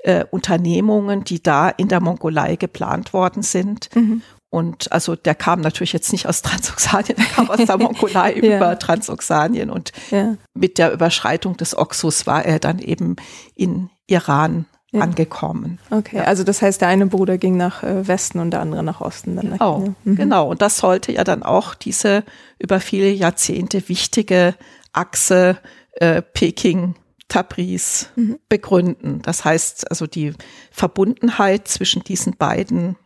äh, 0.00 0.24
Unternehmungen, 0.30 1.24
die 1.24 1.42
da 1.42 1.68
in 1.68 1.88
der 1.88 2.00
Mongolei 2.00 2.56
geplant 2.56 3.12
worden 3.12 3.42
sind. 3.42 3.88
Mhm. 3.94 4.22
Und 4.50 4.92
also 4.92 5.14
der 5.14 5.34
kam 5.34 5.60
natürlich 5.60 5.92
jetzt 5.92 6.12
nicht 6.12 6.26
aus 6.26 6.40
Transoxanien, 6.42 7.16
der 7.16 7.26
kam 7.26 7.50
aus 7.50 7.64
der 7.64 7.78
Mongolei 7.78 8.34
ja. 8.34 8.56
über 8.56 8.78
Transoxanien. 8.78 9.70
Und 9.70 9.92
ja. 10.10 10.36
mit 10.54 10.78
der 10.78 10.92
Überschreitung 10.92 11.56
des 11.56 11.76
Oxus 11.76 12.26
war 12.26 12.44
er 12.44 12.58
dann 12.58 12.78
eben 12.78 13.16
in 13.54 13.90
Iran 14.06 14.66
ja. 14.90 15.00
angekommen. 15.00 15.78
Okay, 15.90 16.16
ja. 16.16 16.24
also 16.24 16.44
das 16.44 16.62
heißt, 16.62 16.80
der 16.80 16.88
eine 16.88 17.06
Bruder 17.06 17.38
ging 17.38 17.56
nach 17.56 17.82
äh, 17.82 18.06
Westen 18.06 18.38
und 18.38 18.50
der 18.50 18.60
andere 18.60 18.82
nach 18.82 19.00
Osten. 19.00 19.36
Dann 19.36 19.50
nach 19.50 19.60
oh, 19.60 19.94
mhm. 20.04 20.16
Genau, 20.16 20.48
und 20.48 20.62
das 20.62 20.78
sollte 20.78 21.12
ja 21.12 21.24
dann 21.24 21.42
auch 21.42 21.74
diese 21.74 22.24
über 22.58 22.80
viele 22.80 23.10
Jahrzehnte 23.10 23.88
wichtige 23.88 24.54
Achse 24.92 25.58
äh, 25.92 26.22
Peking 26.22 26.94
Tabriz 27.28 28.08
mhm. 28.16 28.38
begründen. 28.48 29.20
Das 29.22 29.44
heißt 29.44 29.90
also 29.90 30.06
die 30.06 30.32
Verbundenheit 30.70 31.68
zwischen 31.68 32.02
diesen 32.02 32.36
beiden 32.36 32.96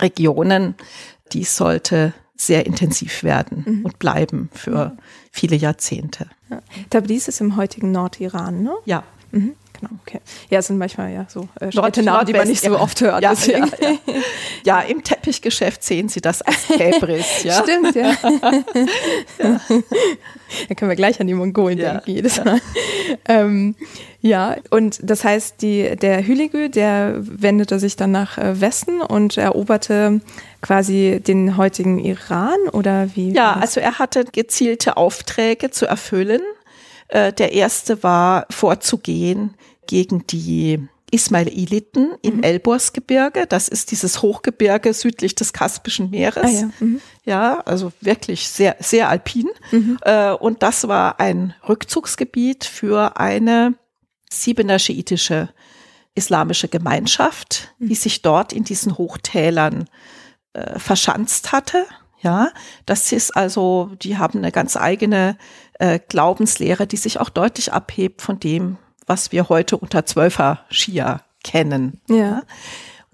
Regionen, 0.00 0.74
die 1.32 1.44
sollte 1.44 2.12
sehr 2.36 2.66
intensiv 2.66 3.22
werden 3.22 3.64
mhm. 3.66 3.84
und 3.86 3.98
bleiben 3.98 4.50
für 4.52 4.96
viele 5.30 5.56
Jahrzehnte. 5.56 6.28
Ja. 6.50 6.60
Tabriz 6.90 7.28
ist 7.28 7.40
im 7.40 7.56
heutigen 7.56 7.92
Nordiran, 7.92 8.62
ne? 8.62 8.74
Ja. 8.84 9.04
Mhm. 9.30 9.54
Genau, 9.78 9.92
okay. 10.06 10.20
Ja, 10.50 10.60
es 10.60 10.68
sind 10.68 10.78
manchmal 10.78 11.12
ja 11.12 11.26
so 11.28 11.48
äh, 11.60 11.72
Städtenamen, 11.72 12.26
die 12.26 12.32
man 12.32 12.46
nicht 12.46 12.62
so 12.62 12.78
oft 12.78 13.00
hört. 13.00 13.22
Ja, 13.22 13.32
ja, 13.32 13.58
ja. 13.58 13.96
ja, 14.64 14.80
im 14.80 15.02
Teppichgeschäft 15.02 15.82
sehen 15.82 16.08
Sie 16.08 16.20
das 16.20 16.42
als 16.42 16.68
Käbris. 16.68 17.24
Ja? 17.44 17.62
Stimmt, 17.62 17.94
ja. 17.94 18.14
ja. 19.38 19.60
Da 20.68 20.74
können 20.74 20.88
wir 20.88 20.96
gleich 20.96 21.20
an 21.20 21.26
die 21.26 21.34
Mongolen 21.34 21.76
denken, 21.78 22.10
jedes 22.10 22.42
Mal. 22.42 22.60
Ähm, 23.28 23.74
ja, 24.20 24.56
und 24.70 24.98
das 25.02 25.24
heißt, 25.24 25.60
die, 25.62 25.96
der 25.96 26.24
Hüligü, 26.26 26.68
der 26.68 27.14
wendete 27.18 27.78
sich 27.78 27.96
dann 27.96 28.12
nach 28.12 28.38
äh, 28.38 28.60
Westen 28.60 29.02
und 29.02 29.36
eroberte 29.36 30.20
quasi 30.62 31.20
den 31.26 31.56
heutigen 31.56 31.98
Iran 31.98 32.56
oder 32.72 33.08
wie? 33.14 33.32
Ja, 33.32 33.54
also 33.54 33.80
er 33.80 33.98
hatte 33.98 34.24
gezielte 34.24 34.96
Aufträge 34.96 35.70
zu 35.70 35.86
erfüllen. 35.86 36.40
Äh, 37.08 37.32
der 37.32 37.52
erste 37.52 38.02
war 38.02 38.46
vorzugehen 38.50 39.54
gegen 39.86 40.26
die 40.26 40.88
Ismailiten 41.10 42.14
im 42.22 42.38
mhm. 42.38 42.42
Elborsgebirge. 42.42 43.46
Das 43.46 43.68
ist 43.68 43.92
dieses 43.92 44.20
Hochgebirge 44.20 44.92
südlich 44.92 45.34
des 45.34 45.52
Kaspischen 45.52 46.10
Meeres. 46.10 46.44
Ah, 46.44 46.48
ja. 46.48 46.70
Mhm. 46.80 47.00
ja. 47.24 47.60
also 47.60 47.92
wirklich 48.00 48.48
sehr, 48.48 48.76
sehr 48.80 49.08
alpin. 49.08 49.48
Mhm. 49.70 49.98
Äh, 50.02 50.32
und 50.32 50.62
das 50.62 50.88
war 50.88 51.20
ein 51.20 51.54
Rückzugsgebiet 51.68 52.64
für 52.64 53.16
eine 53.18 53.74
Siebener 54.30 54.78
schiitische 54.78 55.50
islamische 56.16 56.68
Gemeinschaft, 56.68 57.74
die 57.78 57.86
mhm. 57.86 57.94
sich 57.94 58.22
dort 58.22 58.52
in 58.52 58.64
diesen 58.64 58.98
Hochtälern 58.98 59.88
äh, 60.52 60.78
verschanzt 60.78 61.52
hatte. 61.52 61.86
Ja, 62.24 62.48
das 62.86 63.12
ist 63.12 63.36
also, 63.36 63.90
die 64.02 64.16
haben 64.16 64.38
eine 64.38 64.50
ganz 64.50 64.78
eigene 64.78 65.36
äh, 65.78 66.00
Glaubenslehre, 66.08 66.86
die 66.86 66.96
sich 66.96 67.20
auch 67.20 67.28
deutlich 67.28 67.72
abhebt 67.72 68.22
von 68.22 68.40
dem, 68.40 68.78
was 69.06 69.30
wir 69.30 69.50
heute 69.50 69.76
unter 69.76 70.06
Zwölfer 70.06 70.60
Schia 70.70 71.20
kennen. 71.44 72.00
Ja. 72.08 72.42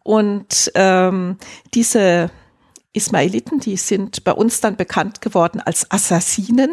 Und 0.04 0.70
ähm, 0.76 1.38
diese 1.74 2.30
Ismailiten, 2.92 3.58
die 3.58 3.76
sind 3.76 4.22
bei 4.22 4.32
uns 4.32 4.60
dann 4.60 4.76
bekannt 4.76 5.20
geworden 5.20 5.60
als 5.60 5.90
Assassinen. 5.90 6.70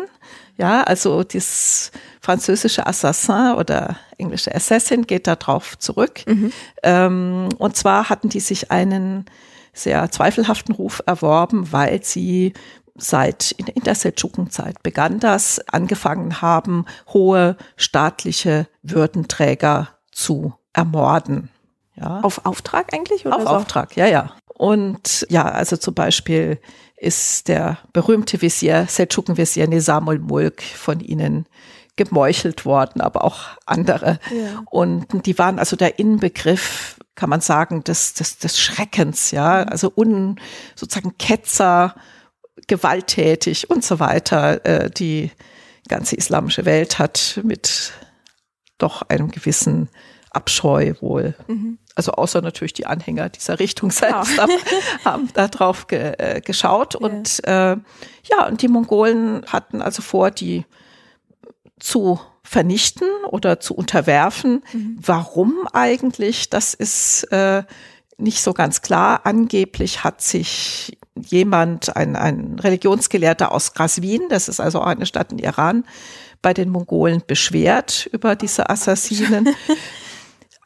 Ja, 0.57 0.83
also 0.83 1.23
das 1.23 1.91
französische 2.21 2.85
Assassin 2.85 3.55
oder 3.55 3.97
englische 4.19 4.53
Assassin 4.53 5.07
geht 5.07 5.25
da 5.25 5.35
drauf 5.35 5.77
zurück. 5.79 6.21
Mhm. 6.27 6.51
Ähm, 6.83 7.49
und 7.57 7.75
zwar 7.75 8.09
hatten 8.09 8.29
die 8.29 8.39
sich 8.39 8.69
einen 8.69 9.25
sehr 9.77 10.11
zweifelhaften 10.11 10.75
Ruf 10.75 11.01
erworben, 11.05 11.71
weil 11.71 12.03
sie 12.03 12.53
seit 12.95 13.51
in, 13.51 13.83
der 13.83 13.95
Seldschukenzeit 13.95 14.81
begann 14.83 15.19
das, 15.19 15.59
angefangen 15.69 16.41
haben, 16.41 16.85
hohe 17.13 17.55
staatliche 17.75 18.67
Würdenträger 18.81 19.89
zu 20.11 20.55
ermorden. 20.73 21.49
Ja. 21.95 22.21
Auf 22.21 22.45
Auftrag 22.45 22.93
eigentlich? 22.93 23.25
Oder 23.25 23.37
Auf 23.37 23.43
so? 23.43 23.47
Auftrag, 23.49 23.95
ja, 23.95 24.07
ja. 24.07 24.33
Und 24.53 25.25
ja, 25.29 25.45
also 25.45 25.77
zum 25.77 25.93
Beispiel 25.93 26.59
ist 26.95 27.47
der 27.47 27.77
berühmte 27.93 28.41
Visier, 28.41 28.87
Seldschuken-Visier 28.87 29.67
Nisamul 29.67 30.17
Mulk 30.17 30.63
von 30.63 30.99
ihnen 30.99 31.45
gemeuchelt 31.95 32.65
worden, 32.65 33.01
aber 33.01 33.23
auch 33.23 33.41
andere. 33.65 34.19
Ja. 34.31 34.63
Und 34.69 35.25
die 35.25 35.37
waren 35.37 35.59
also 35.59 35.75
der 35.75 35.99
Inbegriff, 35.99 36.96
kann 37.17 37.29
man 37.29 37.41
sagen, 37.41 37.83
des, 37.83 38.13
des, 38.13 38.37
des 38.37 38.59
Schreckens, 38.59 39.31
ja, 39.31 39.63
also 39.63 39.91
un, 39.93 40.39
sozusagen 40.75 41.17
Ketzer, 41.17 41.95
gewalttätig 42.67 43.69
und 43.69 43.83
so 43.83 43.99
weiter. 43.99 44.63
Äh, 44.65 44.89
die 44.91 45.31
ganze 45.89 46.15
islamische 46.15 46.65
Welt 46.65 46.99
hat 46.99 47.41
mit 47.43 47.91
doch 48.77 49.01
einem 49.01 49.31
gewissen 49.31 49.89
Abscheu 50.29 50.93
wohl. 51.01 51.35
Mhm. 51.47 51.79
Also 51.95 52.11
außer 52.11 52.41
natürlich 52.41 52.73
die 52.73 52.85
Anhänger 52.85 53.29
dieser 53.29 53.59
Richtung 53.59 53.89
selbst 53.89 54.39
haben, 54.39 54.53
haben 55.05 55.29
da 55.33 55.47
drauf 55.47 55.87
ge, 55.87 56.13
äh, 56.19 56.41
geschaut. 56.41 56.95
Und 56.95 57.43
äh, 57.45 57.77
ja, 58.29 58.47
und 58.47 58.61
die 58.61 58.67
Mongolen 58.67 59.43
hatten 59.47 59.81
also 59.81 60.03
vor, 60.03 60.29
die 60.29 60.65
zu 61.79 62.19
vernichten 62.47 63.09
oder 63.29 63.59
zu 63.59 63.75
unterwerfen. 63.75 64.63
Warum 65.01 65.67
eigentlich? 65.73 66.49
Das 66.49 66.73
ist 66.73 67.23
äh, 67.25 67.63
nicht 68.17 68.41
so 68.41 68.53
ganz 68.53 68.81
klar. 68.81 69.21
Angeblich 69.25 70.05
hat 70.05 70.21
sich 70.21 70.97
jemand, 71.15 71.95
ein, 71.97 72.15
ein 72.15 72.57
Religionsgelehrter 72.57 73.51
aus 73.51 73.73
Qazvin, 73.73 74.29
das 74.29 74.47
ist 74.47 74.61
also 74.61 74.79
eine 74.79 75.05
Stadt 75.05 75.33
in 75.33 75.39
Iran, 75.39 75.83
bei 76.41 76.53
den 76.53 76.69
Mongolen 76.69 77.21
beschwert 77.27 78.07
über 78.11 78.35
diese 78.35 78.69
Assassinen. 78.69 79.49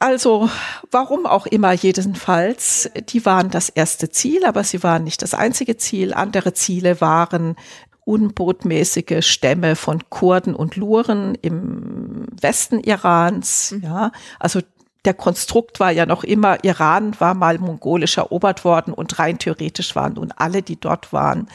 Also, 0.03 0.49
warum 0.89 1.27
auch 1.27 1.45
immer 1.45 1.73
jedenfalls, 1.73 2.89
die 3.09 3.23
waren 3.23 3.51
das 3.51 3.69
erste 3.69 4.09
Ziel, 4.09 4.45
aber 4.45 4.63
sie 4.63 4.81
waren 4.81 5.03
nicht 5.03 5.21
das 5.21 5.35
einzige 5.35 5.77
Ziel. 5.77 6.15
Andere 6.15 6.53
Ziele 6.55 6.99
waren 7.01 7.55
unbotmäßige 8.05 9.25
Stämme 9.25 9.75
von 9.75 10.09
Kurden 10.09 10.55
und 10.55 10.75
Luren 10.75 11.35
im 11.41 12.25
Westen 12.39 12.79
Irans, 12.79 13.75
ja. 13.81 14.11
Also 14.39 14.61
der 15.05 15.15
Konstrukt 15.15 15.79
war 15.79 15.89
ja 15.89 16.05
noch 16.05 16.23
immer, 16.23 16.63
Iran 16.63 17.19
war 17.19 17.33
mal 17.33 17.57
mongolisch 17.57 18.17
erobert 18.17 18.63
worden 18.63 18.93
und 18.93 19.17
rein 19.17 19.39
theoretisch 19.39 19.95
waren 19.95 20.13
nun 20.13 20.31
alle, 20.35 20.61
die 20.61 20.79
dort 20.79 21.11
waren, 21.11 21.47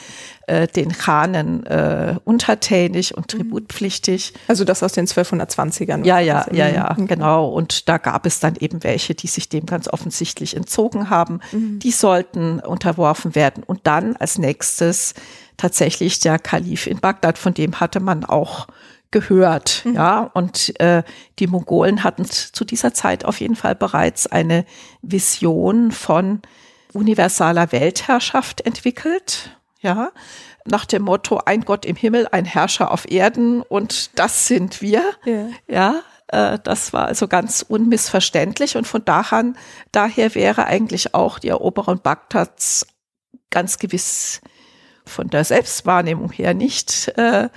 äh, 0.48 0.66
den 0.66 0.90
Khanen 0.90 1.64
äh, 1.66 2.16
untertänig 2.24 3.16
und 3.16 3.28
tributpflichtig. 3.28 4.34
Also 4.48 4.64
das 4.64 4.82
aus 4.82 4.92
den 4.92 5.06
1220ern. 5.06 6.04
Ja, 6.04 6.18
ja, 6.18 6.44
ja, 6.50 6.68
ja, 6.68 6.96
mhm. 6.98 7.06
genau. 7.06 7.48
Und 7.48 7.88
da 7.88 7.98
gab 7.98 8.26
es 8.26 8.40
dann 8.40 8.56
eben 8.56 8.82
welche, 8.82 9.14
die 9.14 9.28
sich 9.28 9.48
dem 9.48 9.66
ganz 9.66 9.86
offensichtlich 9.86 10.56
entzogen 10.56 11.08
haben. 11.08 11.40
Die 11.52 11.92
sollten 11.92 12.58
unterworfen 12.58 13.36
werden. 13.36 13.62
Und 13.62 13.80
dann 13.84 14.16
als 14.16 14.38
nächstes 14.38 15.14
tatsächlich 15.56 16.18
der 16.18 16.38
Kalif 16.38 16.86
in 16.86 16.98
Bagdad, 16.98 17.38
von 17.38 17.54
dem 17.54 17.78
hatte 17.78 18.00
man 18.00 18.24
auch 18.24 18.66
gehört, 19.10 19.84
ja. 19.92 20.30
Und 20.34 20.78
äh, 20.80 21.02
die 21.38 21.46
Mongolen 21.46 22.04
hatten 22.04 22.24
zu 22.24 22.64
dieser 22.64 22.92
Zeit 22.94 23.24
auf 23.24 23.40
jeden 23.40 23.56
Fall 23.56 23.74
bereits 23.74 24.26
eine 24.26 24.64
Vision 25.02 25.92
von 25.92 26.42
universaler 26.92 27.72
Weltherrschaft 27.72 28.60
entwickelt, 28.62 29.56
ja. 29.80 30.10
Nach 30.64 30.84
dem 30.84 31.02
Motto, 31.02 31.40
ein 31.44 31.60
Gott 31.60 31.84
im 31.84 31.94
Himmel, 31.94 32.26
ein 32.32 32.44
Herrscher 32.44 32.90
auf 32.90 33.08
Erden 33.08 33.62
und 33.62 34.18
das 34.18 34.48
sind 34.48 34.82
wir. 34.82 35.02
Ja. 35.24 35.48
Ja, 35.68 36.02
äh, 36.28 36.58
das 36.62 36.92
war 36.92 37.06
also 37.06 37.28
ganz 37.28 37.64
unmissverständlich 37.66 38.76
und 38.76 38.86
von 38.86 39.04
daran, 39.04 39.56
daher 39.92 40.34
wäre 40.34 40.66
eigentlich 40.66 41.14
auch 41.14 41.38
die 41.38 41.48
Eroberung 41.48 42.00
Bagdads 42.02 42.86
ganz 43.50 43.78
gewiss 43.78 44.40
von 45.04 45.28
der 45.28 45.44
Selbstwahrnehmung 45.44 46.32
her 46.32 46.52
nicht 46.52 47.12
äh, 47.16 47.48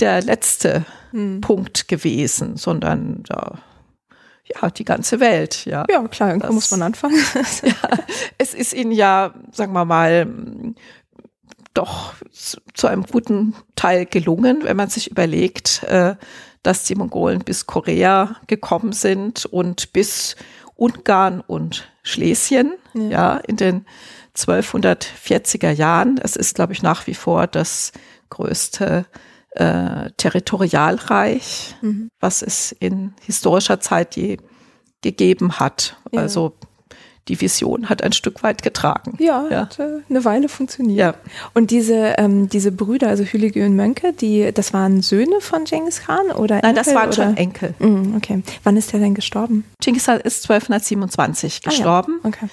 der 0.00 0.22
letzte 0.22 0.84
Hm. 1.10 1.40
Punkt 1.40 1.88
gewesen, 1.88 2.56
sondern 2.56 3.22
da, 3.24 3.58
ja, 4.44 4.70
die 4.70 4.84
ganze 4.84 5.20
Welt, 5.20 5.64
ja. 5.64 5.84
Ja, 5.90 6.06
klar, 6.08 6.28
irgendwo 6.30 6.46
Das- 6.48 6.54
muss 6.54 6.70
man 6.70 6.82
anfangen. 6.82 7.16
Es 8.38 8.54
ist 8.54 8.72
ihnen 8.74 8.92
ja, 8.92 9.34
sagen 9.52 9.72
wir 9.72 9.84
mal, 9.84 10.26
doch 11.74 12.14
zu 12.32 12.58
zu 12.74 12.86
einem 12.86 13.04
guten 13.04 13.54
Teil 13.76 14.06
gelungen, 14.06 14.64
wenn 14.64 14.76
man 14.76 14.88
sich 14.90 15.10
überlegt, 15.10 15.82
äh, 15.84 16.16
dass 16.62 16.84
die 16.84 16.94
Mongolen 16.94 17.40
bis 17.40 17.66
Korea 17.66 18.36
gekommen 18.46 18.92
sind 18.92 19.46
und 19.46 19.92
bis 19.92 20.36
Ungarn 20.74 21.40
und 21.40 21.88
Schlesien, 22.02 22.72
Ja. 22.94 23.02
ja, 23.10 23.36
in 23.38 23.56
den 23.56 23.86
1240er 24.36 25.70
Jahren. 25.70 26.18
Es 26.22 26.36
ist, 26.36 26.54
glaube 26.54 26.72
ich, 26.72 26.82
nach 26.82 27.06
wie 27.06 27.14
vor 27.14 27.46
das 27.46 27.92
größte 28.30 29.06
äh, 29.58 30.10
Territorialreich, 30.16 31.74
Mhm. 31.82 32.08
was 32.20 32.42
es 32.42 32.72
in 32.72 33.14
historischer 33.22 33.80
Zeit 33.80 34.16
je 34.16 34.38
gegeben 35.02 35.58
hat. 35.60 35.96
Ja. 36.12 36.20
Also 36.22 36.54
die 37.28 37.40
Vision 37.40 37.90
hat 37.90 38.02
ein 38.02 38.12
Stück 38.12 38.42
weit 38.42 38.62
getragen. 38.62 39.16
Ja, 39.20 39.46
Ja. 39.50 39.60
hat 39.60 39.78
äh, 39.78 39.98
eine 40.08 40.24
Weile 40.24 40.48
funktioniert. 40.48 40.98
Ja. 40.98 41.14
Und 41.54 41.70
diese, 41.70 42.14
ähm, 42.16 42.48
diese 42.48 42.72
Brüder, 42.72 43.08
also 43.08 43.22
Hülige 43.22 43.64
und 43.66 43.76
Mönke, 43.76 44.12
die, 44.14 44.50
das 44.52 44.72
waren 44.72 45.02
Söhne 45.02 45.40
von 45.40 45.64
Genghis 45.64 46.00
Khan 46.00 46.30
oder 46.30 46.60
Nein, 46.62 46.74
das 46.74 46.86
Enkel, 46.88 47.00
waren 47.00 47.08
oder? 47.10 47.22
schon 47.24 47.36
Enkel. 47.36 47.74
Mm, 47.78 48.16
okay. 48.16 48.42
Wann 48.64 48.76
ist 48.78 48.92
der 48.92 49.00
denn 49.00 49.14
gestorben? 49.14 49.64
Genghis 49.82 50.06
Khan 50.06 50.20
ist 50.20 50.44
1227 50.48 51.58
Ah, 51.58 51.60
ja. 51.64 51.70
gestorben, 51.70 52.20
Okay. 52.24 52.46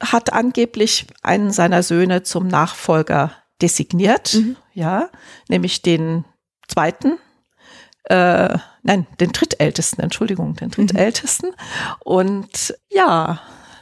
hat 0.00 0.32
angeblich 0.32 1.06
einen 1.22 1.50
seiner 1.50 1.82
Söhne 1.82 2.22
zum 2.22 2.48
Nachfolger 2.48 3.32
designiert, 3.62 4.34
Mhm. 4.34 4.56
ja, 4.74 5.08
nämlich 5.48 5.82
den 5.82 6.24
zweiten, 6.68 7.18
äh, 8.04 8.56
nein, 8.82 9.06
den 9.20 9.32
drittältesten, 9.32 10.02
Entschuldigung, 10.02 10.54
den 10.54 10.70
drittältesten. 10.70 11.50
Und 12.00 12.74
ja, 12.90 13.40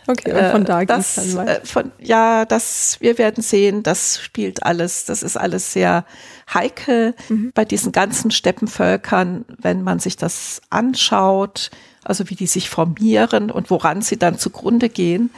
Okay, 0.09 0.33
und 0.33 0.51
von 0.53 0.65
da 0.65 0.83
äh, 0.83 0.87
ging 0.87 0.97
dann 0.97 1.35
weiter. 1.37 1.63
äh, 1.63 1.67
von, 1.67 1.91
ja, 1.99 2.45
das, 2.45 2.99
wir 3.01 3.19
werden 3.19 3.43
sehen, 3.43 3.83
das 3.83 4.21
spielt 4.21 4.63
alles, 4.63 5.05
das 5.05 5.25
ist 5.25 5.37
alles 5.37 5.73
sehr 5.73 6.05
heikel 6.53 7.15
Mhm. 7.29 7.51
bei 7.55 7.65
diesen 7.65 7.91
ganzen 7.91 8.31
Steppenvölkern, 8.31 9.45
wenn 9.59 9.83
man 9.83 9.99
sich 9.99 10.17
das 10.17 10.63
anschaut, 10.71 11.71
also 12.05 12.31
wie 12.31 12.37
die 12.37 12.47
sich 12.47 12.71
formieren 12.71 13.51
und 13.51 13.69
woran 13.71 14.01
sie 14.01 14.17
dann 14.17 14.39
zugrunde 14.39 14.89
gehen, 14.89 15.31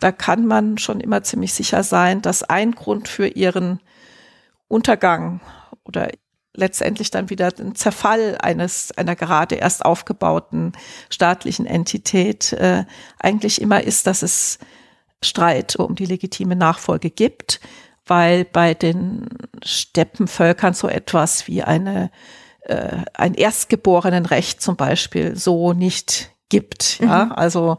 da 0.00 0.12
kann 0.12 0.46
man 0.46 0.78
schon 0.78 1.00
immer 1.00 1.22
ziemlich 1.22 1.52
sicher 1.54 1.82
sein, 1.82 2.22
dass 2.22 2.42
ein 2.42 2.72
Grund 2.72 3.08
für 3.08 3.26
ihren 3.26 3.80
Untergang 4.68 5.40
oder 5.84 6.08
letztendlich 6.54 7.10
dann 7.10 7.30
wieder 7.30 7.50
den 7.50 7.74
Zerfall 7.74 8.38
eines 8.40 8.92
einer 8.92 9.16
gerade 9.16 9.56
erst 9.56 9.84
aufgebauten 9.84 10.72
staatlichen 11.10 11.66
Entität 11.66 12.52
äh, 12.52 12.84
eigentlich 13.18 13.60
immer 13.60 13.82
ist, 13.82 14.06
dass 14.06 14.22
es 14.22 14.58
Streit 15.22 15.76
um 15.76 15.94
die 15.94 16.06
legitime 16.06 16.54
Nachfolge 16.54 17.10
gibt, 17.10 17.60
weil 18.06 18.44
bei 18.44 18.74
den 18.74 19.26
Steppenvölkern 19.64 20.74
so 20.74 20.88
etwas 20.88 21.48
wie 21.48 21.62
eine 21.62 22.10
äh, 22.60 22.98
ein 23.14 23.34
Erstgeborenenrecht 23.34 24.60
zum 24.60 24.76
Beispiel 24.76 25.36
so 25.36 25.72
nicht 25.72 26.30
gibt. 26.48 27.00
Ja, 27.00 27.30
also 27.32 27.78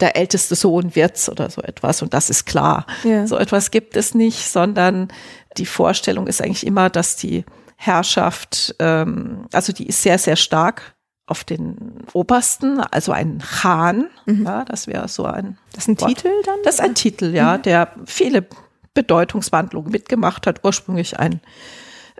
der 0.00 0.16
älteste 0.16 0.54
Sohn 0.54 0.94
wird's 0.94 1.28
oder 1.28 1.50
so 1.50 1.62
etwas 1.62 2.02
und 2.02 2.14
das 2.14 2.30
ist 2.30 2.46
klar. 2.46 2.86
Ja. 3.04 3.26
So 3.26 3.36
etwas 3.36 3.70
gibt 3.70 3.96
es 3.96 4.14
nicht, 4.14 4.46
sondern 4.46 5.08
die 5.56 5.66
Vorstellung 5.66 6.26
ist 6.26 6.42
eigentlich 6.42 6.66
immer, 6.66 6.90
dass 6.90 7.16
die 7.16 7.44
Herrschaft, 7.76 8.74
ähm, 8.78 9.46
also 9.52 9.72
die 9.72 9.86
ist 9.86 10.02
sehr, 10.02 10.18
sehr 10.18 10.36
stark 10.36 10.94
auf 11.26 11.44
den 11.44 12.04
Obersten, 12.12 12.80
also 12.80 13.12
ein 13.12 13.38
Khan, 13.38 14.08
ja, 14.26 14.64
das 14.64 14.86
wäre 14.86 15.08
so 15.08 15.24
ein 15.24 15.56
Das 15.72 15.84
ist 15.84 15.88
ein 15.88 16.00
Wort. 16.00 16.16
Titel 16.16 16.30
dann? 16.44 16.56
das 16.64 16.74
ist 16.74 16.80
ein 16.80 16.94
Titel, 16.94 17.34
ja, 17.34 17.56
der 17.56 17.92
viele 18.04 18.46
Bedeutungswandlungen 18.94 19.90
mitgemacht 19.90 20.46
hat. 20.46 20.60
Ursprünglich 20.62 21.18
ein 21.18 21.40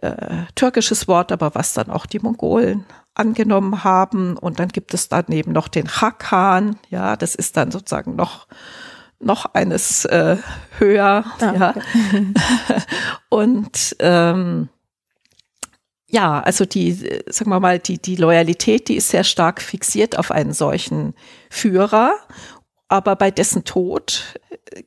äh, 0.02 0.44
türkisches 0.54 1.06
Wort, 1.08 1.32
aber 1.32 1.54
was 1.54 1.72
dann 1.72 1.90
auch 1.90 2.06
die 2.06 2.18
Mongolen 2.18 2.84
angenommen 3.14 3.84
haben. 3.84 4.36
Und 4.36 4.58
dann 4.58 4.68
gibt 4.68 4.94
es 4.94 5.08
daneben 5.08 5.52
noch 5.52 5.68
den 5.68 5.86
Chakan, 5.86 6.76
ja, 6.90 7.16
das 7.16 7.34
ist 7.34 7.56
dann 7.56 7.70
sozusagen 7.70 8.16
noch 8.16 8.46
noch 9.20 9.46
eines 9.54 10.04
äh, 10.04 10.36
höher, 10.78 11.24
ah, 11.40 11.52
ja. 11.54 11.74
und 13.30 13.96
ähm, 14.00 14.68
ja, 16.14 16.40
also 16.40 16.64
die, 16.64 16.92
sagen 17.26 17.50
wir 17.50 17.58
mal, 17.58 17.80
die, 17.80 17.98
die 18.00 18.14
Loyalität, 18.14 18.88
die 18.88 18.96
ist 18.96 19.08
sehr 19.08 19.24
stark 19.24 19.60
fixiert 19.60 20.16
auf 20.16 20.30
einen 20.30 20.52
solchen 20.52 21.14
Führer. 21.50 22.14
Aber 22.94 23.16
bei 23.16 23.32
dessen 23.32 23.64
Tod 23.64 24.22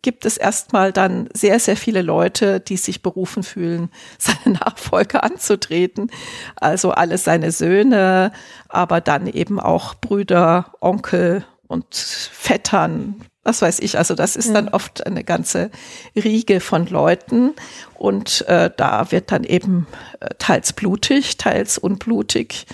gibt 0.01 0.25
es 0.25 0.37
erstmal 0.37 0.93
dann 0.93 1.27
sehr, 1.33 1.59
sehr 1.59 1.75
viele 1.75 2.01
Leute, 2.01 2.61
die 2.61 2.77
sich 2.77 3.01
berufen 3.01 3.43
fühlen, 3.43 3.89
seine 4.17 4.55
Nachfolge 4.59 5.23
anzutreten. 5.23 6.09
Also 6.55 6.91
alle 6.91 7.17
seine 7.17 7.51
Söhne, 7.51 8.31
aber 8.69 9.01
dann 9.01 9.27
eben 9.27 9.59
auch 9.59 9.93
Brüder, 9.93 10.71
Onkel 10.79 11.43
und 11.67 11.93
Vettern, 11.93 13.25
was 13.43 13.61
weiß 13.61 13.79
ich. 13.79 13.97
Also 13.97 14.15
das 14.15 14.37
ist 14.37 14.55
dann 14.55 14.69
oft 14.69 15.05
eine 15.05 15.25
ganze 15.25 15.69
Riege 16.15 16.61
von 16.61 16.85
Leuten 16.85 17.55
und 17.95 18.47
äh, 18.47 18.71
da 18.77 19.11
wird 19.11 19.33
dann 19.33 19.43
eben 19.43 19.85
äh, 20.21 20.29
teils 20.37 20.71
blutig, 20.71 21.35
teils 21.35 21.77
unblutig 21.77 22.67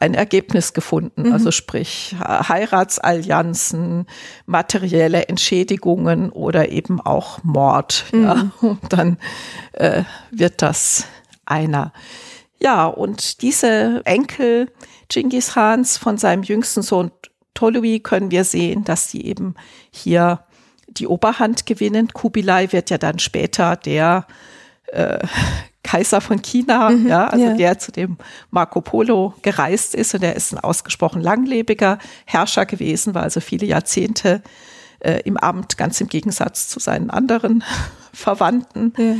ein 0.00 0.14
Ergebnis 0.14 0.72
gefunden. 0.72 1.24
Mhm. 1.24 1.32
Also 1.32 1.50
sprich 1.50 2.14
Heiratsallianzen, 2.20 4.06
materielle 4.46 5.28
Entschädigungen 5.28 6.30
oder 6.30 6.70
eben 6.70 7.00
auch 7.00 7.42
Mord. 7.42 8.04
Mhm. 8.12 8.24
Ja. 8.24 8.50
Und 8.60 8.92
dann 8.92 9.18
äh, 9.72 10.04
wird 10.30 10.62
das 10.62 11.04
einer. 11.46 11.92
Ja, 12.60 12.86
und 12.86 13.42
diese 13.42 14.02
Enkel 14.04 14.68
Genghis 15.08 15.52
Khans 15.52 15.96
von 15.96 16.18
seinem 16.18 16.42
jüngsten 16.42 16.82
Sohn 16.82 17.12
Ptolemy 17.54 18.00
können 18.00 18.30
wir 18.32 18.42
sehen, 18.44 18.84
dass 18.84 19.10
sie 19.10 19.24
eben 19.24 19.54
hier 19.90 20.40
die 20.88 21.06
Oberhand 21.06 21.66
gewinnen. 21.66 22.08
Kubilai 22.12 22.72
wird 22.72 22.90
ja 22.90 22.98
dann 22.98 23.18
später 23.18 23.76
der 23.76 24.26
äh, 24.86 25.18
Kaiser 25.88 26.20
von 26.20 26.42
China, 26.42 26.90
mhm, 26.90 27.08
ja, 27.08 27.28
also 27.28 27.46
ja. 27.46 27.54
der 27.54 27.78
zu 27.78 27.90
dem 27.92 28.18
Marco 28.50 28.82
Polo 28.82 29.32
gereist 29.40 29.94
ist 29.94 30.12
und 30.12 30.22
der 30.22 30.36
ist 30.36 30.52
ein 30.52 30.58
ausgesprochen 30.58 31.22
langlebiger 31.22 31.98
Herrscher 32.26 32.66
gewesen, 32.66 33.14
war 33.14 33.22
also 33.22 33.40
viele 33.40 33.64
Jahrzehnte 33.64 34.42
äh, 34.98 35.22
im 35.24 35.38
Amt, 35.38 35.78
ganz 35.78 35.98
im 36.02 36.08
Gegensatz 36.08 36.68
zu 36.68 36.78
seinen 36.78 37.08
anderen 37.08 37.64
Verwandten. 38.12 38.92
Ja. 38.98 39.14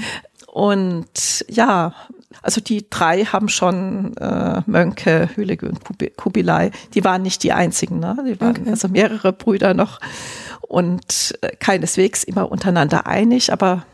Und 0.52 1.46
ja, 1.48 1.94
also 2.42 2.60
die 2.60 2.90
drei 2.90 3.24
haben 3.24 3.48
schon 3.48 4.14
äh, 4.18 4.60
Mönke, 4.66 5.30
Hülige 5.36 5.70
und 5.70 5.80
Kubilai. 6.18 6.70
Die 6.92 7.02
waren 7.02 7.22
nicht 7.22 7.44
die 7.44 7.52
einzigen, 7.54 7.98
ne? 7.98 8.14
Die 8.26 8.38
waren 8.42 8.58
okay. 8.58 8.70
also 8.70 8.88
mehrere 8.88 9.32
Brüder 9.32 9.72
noch 9.72 10.00
und 10.60 11.34
äh, 11.40 11.48
keineswegs 11.56 12.24
immer 12.24 12.52
untereinander 12.52 13.06
einig, 13.06 13.54
aber 13.54 13.86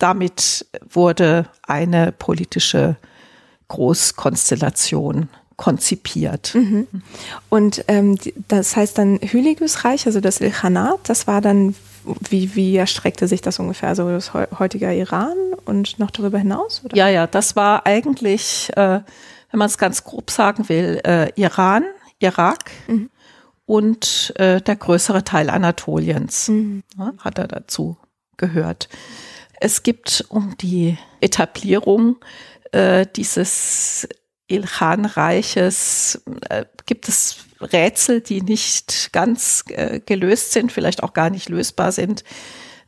damit 0.00 0.66
wurde 0.88 1.46
eine 1.62 2.12
politische 2.12 2.96
Großkonstellation 3.68 5.28
konzipiert. 5.56 6.54
Mhm. 6.54 6.86
Und 7.50 7.84
ähm, 7.86 8.18
das 8.48 8.76
heißt 8.76 8.98
dann 8.98 9.20
Hüligus 9.20 9.84
Reich, 9.84 10.06
also 10.06 10.20
das 10.20 10.40
Ilkhanat, 10.40 11.00
das 11.08 11.26
war 11.26 11.40
dann 11.40 11.74
wie, 12.28 12.54
wie 12.54 12.76
erstreckte 12.76 13.28
sich 13.28 13.40
das 13.40 13.58
ungefähr? 13.58 13.90
Also 13.90 14.08
das 14.08 14.32
heutige 14.32 14.92
Iran 14.92 15.36
und 15.64 15.98
noch 15.98 16.10
darüber 16.10 16.38
hinaus? 16.38 16.82
Oder? 16.84 16.96
Ja, 16.96 17.08
ja, 17.08 17.26
das 17.26 17.56
war 17.56 17.86
eigentlich, 17.86 18.70
äh, 18.76 19.00
wenn 19.50 19.58
man 19.58 19.66
es 19.66 19.78
ganz 19.78 20.04
grob 20.04 20.30
sagen 20.30 20.68
will, 20.68 21.00
äh, 21.04 21.30
Iran, 21.34 21.84
Irak 22.18 22.70
mhm. 22.86 23.10
und 23.66 24.32
äh, 24.36 24.60
der 24.60 24.76
größere 24.76 25.24
Teil 25.24 25.50
Anatoliens 25.50 26.48
mhm. 26.48 26.82
ja, 26.98 27.12
hat 27.18 27.38
er 27.38 27.48
dazu 27.48 27.96
gehört. 28.36 28.88
Es 29.60 29.82
gibt 29.82 30.24
um 30.30 30.56
die 30.56 30.96
Etablierung 31.20 32.16
äh, 32.72 33.06
dieses 33.14 34.08
Ilkhan-Reiches, 34.48 36.22
äh, 36.48 36.64
gibt 36.86 37.08
es 37.08 37.36
Rätsel, 37.60 38.22
die 38.22 38.40
nicht 38.40 39.10
ganz 39.12 39.64
äh, 39.68 40.00
gelöst 40.00 40.52
sind, 40.52 40.72
vielleicht 40.72 41.02
auch 41.02 41.12
gar 41.12 41.28
nicht 41.28 41.50
lösbar 41.50 41.92
sind, 41.92 42.24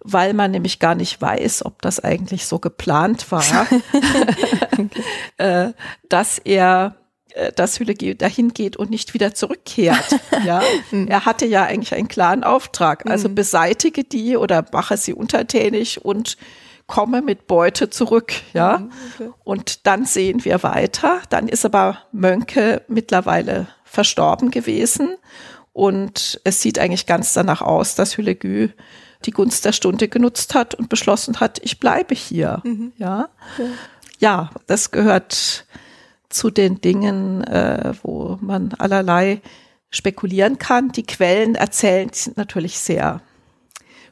weil 0.01 0.33
man 0.33 0.51
nämlich 0.51 0.79
gar 0.79 0.95
nicht 0.95 1.21
weiß, 1.21 1.65
ob 1.67 1.83
das 1.83 2.01
eigentlich 2.01 2.47
so 2.47 2.59
geplant 2.59 3.31
war, 3.31 3.45
äh, 5.37 5.73
dass 6.09 6.39
er 6.39 6.97
dass 7.55 7.81
Hülle 7.81 7.95
dahin 7.95 8.53
geht 8.53 8.77
und 8.77 8.91
nicht 8.91 9.15
wieder 9.15 9.35
zurückkehrt. 9.35 10.21
Ja, 10.45 10.63
hm. 10.91 11.07
er 11.07 11.25
hatte 11.25 11.47
ja 11.47 11.65
eigentlich 11.65 11.95
einen 11.95 12.09
klaren 12.09 12.43
Auftrag. 12.43 13.09
Also 13.09 13.29
hm. 13.29 13.35
beseitige 13.35 14.03
die 14.03 14.37
oder 14.37 14.65
mache 14.73 14.97
sie 14.97 15.15
untertänig 15.15 16.05
und 16.05 16.37
komme 16.87 17.23
mit 17.23 17.47
Beute 17.47 17.91
zurück, 17.91 18.33
ja. 18.53 18.79
Hm, 18.79 18.93
okay. 19.15 19.31
Und 19.45 19.87
dann 19.87 20.05
sehen 20.05 20.45
wir 20.45 20.63
weiter. 20.63 21.21
Dann 21.31 21.49
ist 21.49 21.65
aber 21.65 21.99
Mönke 22.13 22.83
mittlerweile 22.89 23.69
verstorben 23.85 24.51
gewesen. 24.51 25.17
Und 25.73 26.41
es 26.45 26.61
sieht 26.61 26.79
eigentlich 26.79 27.07
ganz 27.07 27.33
danach 27.33 27.63
aus, 27.63 27.95
dass 27.95 28.17
Hülegü 28.17 28.71
die 29.25 29.31
Gunst 29.31 29.65
der 29.65 29.73
Stunde 29.73 30.09
genutzt 30.09 30.55
hat 30.55 30.75
und 30.75 30.89
beschlossen 30.89 31.41
hat, 31.41 31.61
ich 31.63 31.79
bleibe 31.81 32.15
hier. 32.15 32.61
Mhm. 32.65 32.93
Ja. 32.97 33.29
ja. 33.59 33.65
ja, 34.19 34.51
das 34.67 34.91
gehört 34.91 35.65
zu 36.33 36.51
den 36.51 36.81
Dingen, 36.81 37.45
äh, 37.45 37.95
wo 38.03 38.39
man 38.41 38.73
allerlei 38.79 39.41
spekulieren 39.91 40.59
kann. 40.59 40.91
Die 40.93 41.05
Quellen 41.05 41.55
erzählen, 41.55 42.11
die 42.11 42.19
sind 42.19 42.37
natürlich 42.37 42.79
sehr 42.79 43.21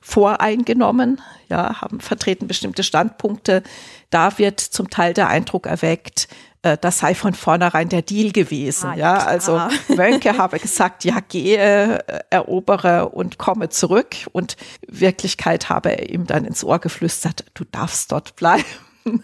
voreingenommen, 0.01 1.21
ja, 1.49 1.81
haben 1.81 2.01
vertreten 2.01 2.47
bestimmte 2.47 2.83
Standpunkte. 2.83 3.63
Da 4.09 4.39
wird 4.39 4.61
zum 4.61 4.89
Teil 4.89 5.13
der 5.13 5.29
Eindruck 5.29 5.67
erweckt, 5.67 6.29
äh, 6.63 6.77
das 6.79 6.99
sei 6.99 7.15
von 7.15 7.35
vornherein 7.35 7.89
der 7.89 8.03
Deal 8.03 8.33
gewesen. 8.33 8.91
Ah, 8.91 8.95
ja, 8.95 9.19
ja 9.19 9.27
also 9.27 9.61
Mönke 9.89 10.37
habe 10.37 10.59
gesagt, 10.59 11.05
ja, 11.05 11.19
gehe, 11.29 11.99
äh, 12.07 12.21
erobere 12.31 13.11
und 13.11 13.39
komme 13.39 13.69
zurück. 13.69 14.17
Und 14.33 14.57
Wirklichkeit 14.87 15.69
habe 15.69 15.97
er 15.97 16.11
ihm 16.11 16.27
dann 16.27 16.45
ins 16.45 16.65
Ohr 16.65 16.79
geflüstert, 16.79 17.45
du 17.55 17.65
darfst 17.65 18.13
dort 18.13 18.37
bleiben. 18.37 18.65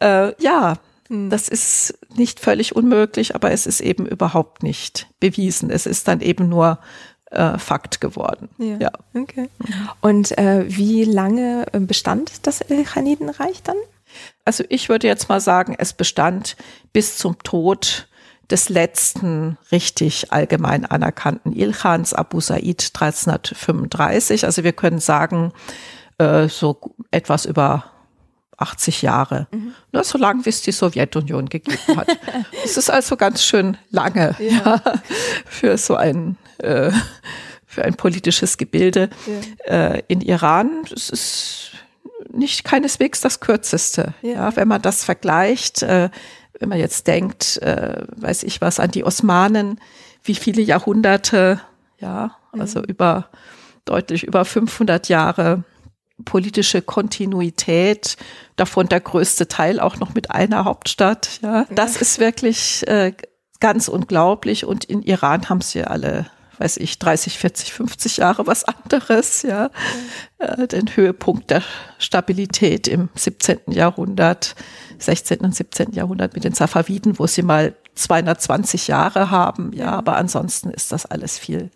äh, 0.00 0.42
ja, 0.42 0.74
hm. 1.08 1.30
das 1.30 1.48
ist 1.48 1.98
nicht 2.16 2.40
völlig 2.40 2.74
unmöglich, 2.76 3.34
aber 3.34 3.50
es 3.50 3.66
ist 3.66 3.80
eben 3.80 4.06
überhaupt 4.06 4.62
nicht 4.62 5.08
bewiesen. 5.20 5.70
Es 5.70 5.86
ist 5.86 6.08
dann 6.08 6.20
eben 6.20 6.48
nur 6.48 6.78
äh, 7.30 7.58
Fakt 7.58 8.00
geworden. 8.00 8.48
Ja. 8.58 8.76
ja. 8.78 8.90
Okay. 9.14 9.48
Und 10.00 10.36
äh, 10.38 10.64
wie 10.68 11.04
lange 11.04 11.66
bestand 11.72 12.46
das 12.46 12.60
Elchanidenreich 12.60 13.62
dann? 13.62 13.76
Also 14.44 14.64
ich 14.68 14.88
würde 14.88 15.06
jetzt 15.06 15.28
mal 15.28 15.40
sagen, 15.40 15.74
es 15.76 15.92
bestand 15.92 16.56
bis 16.92 17.18
zum 17.18 17.38
Tod 17.42 18.08
des 18.50 18.68
letzten 18.68 19.56
richtig 19.72 20.32
allgemein 20.32 20.84
anerkannten 20.84 21.52
Ilkhans 21.52 22.12
Abu 22.12 22.40
Said 22.40 22.90
1335. 22.94 24.44
Also 24.44 24.64
wir 24.64 24.72
können 24.72 24.98
sagen, 24.98 25.52
äh, 26.18 26.48
so 26.48 26.94
etwas 27.10 27.46
über 27.46 27.84
80 28.56 29.02
Jahre. 29.02 29.46
Mhm. 29.50 29.74
Ne, 29.92 30.04
so 30.04 30.18
lange, 30.18 30.44
wie 30.44 30.50
es 30.50 30.62
die 30.62 30.72
Sowjetunion 30.72 31.48
gegeben 31.48 31.96
hat. 31.96 32.08
Es 32.64 32.76
ist 32.76 32.90
also 32.90 33.16
ganz 33.16 33.42
schön 33.42 33.76
lange 33.90 34.34
ja. 34.38 34.44
Ja, 34.64 34.82
für 35.44 35.76
so 35.76 35.96
ein, 35.96 36.36
äh, 36.58 36.90
für 37.66 37.84
ein 37.84 37.94
politisches 37.94 38.56
Gebilde 38.56 39.10
ja. 39.66 39.94
äh, 39.94 40.02
in 40.08 40.20
Iran. 40.20 40.84
Es 40.94 41.10
ist 41.10 41.70
nicht 42.32 42.64
keineswegs 42.64 43.20
das 43.20 43.40
kürzeste. 43.40 44.14
Ja. 44.22 44.54
wenn 44.56 44.68
man 44.68 44.82
das 44.82 45.04
vergleicht, 45.04 45.82
äh, 45.82 46.10
wenn 46.58 46.68
man 46.68 46.78
jetzt 46.78 47.06
denkt, 47.06 47.58
äh, 47.58 48.04
weiß 48.16 48.44
ich 48.44 48.60
was, 48.60 48.80
an 48.80 48.90
die 48.90 49.04
Osmanen, 49.04 49.80
wie 50.22 50.34
viele 50.34 50.62
Jahrhunderte, 50.62 51.60
ja, 51.98 52.36
also 52.52 52.80
mhm. 52.80 52.86
über 52.86 53.28
deutlich 53.84 54.24
über 54.24 54.44
500 54.44 55.08
Jahre 55.08 55.64
politische 56.24 56.82
Kontinuität, 56.82 58.16
davon 58.56 58.88
der 58.88 59.00
größte 59.00 59.48
Teil 59.48 59.80
auch 59.80 59.96
noch 59.96 60.14
mit 60.14 60.30
einer 60.30 60.64
Hauptstadt. 60.64 61.40
Ja, 61.42 61.66
das 61.70 61.96
ist 61.96 62.18
wirklich 62.18 62.86
äh, 62.86 63.12
ganz 63.60 63.88
unglaublich. 63.88 64.64
Und 64.64 64.84
in 64.84 65.02
Iran 65.02 65.48
haben 65.48 65.60
sie 65.60 65.84
alle 65.84 66.26
weiß 66.58 66.76
ich, 66.78 66.98
30, 66.98 67.38
40, 67.38 67.72
50 67.72 68.16
Jahre 68.18 68.46
was 68.46 68.64
anderes, 68.64 69.42
ja. 69.42 69.70
Äh, 70.38 70.68
den 70.68 70.94
Höhepunkt 70.94 71.50
der 71.50 71.62
Stabilität 71.98 72.88
im 72.88 73.08
17. 73.14 73.72
Jahrhundert, 73.72 74.54
16. 74.98 75.40
und 75.40 75.54
17. 75.54 75.92
Jahrhundert 75.92 76.34
mit 76.34 76.44
den 76.44 76.54
Safaviden, 76.54 77.18
wo 77.18 77.26
sie 77.26 77.42
mal 77.42 77.74
220 77.94 78.88
Jahre 78.88 79.30
haben, 79.30 79.72
ja, 79.72 79.92
aber 79.92 80.16
ansonsten 80.16 80.70
ist 80.70 80.92
das 80.92 81.06
alles 81.06 81.38
viel 81.38 81.70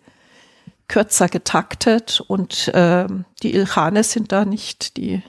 kürzer 0.89 1.29
getaktet 1.29 2.21
und 2.27 2.67
äh, 2.69 3.07
die 3.41 3.55
Ilkhanes 3.55 4.11
sind 4.11 4.33
da 4.33 4.43
nicht 4.43 4.97
die, 4.97 5.21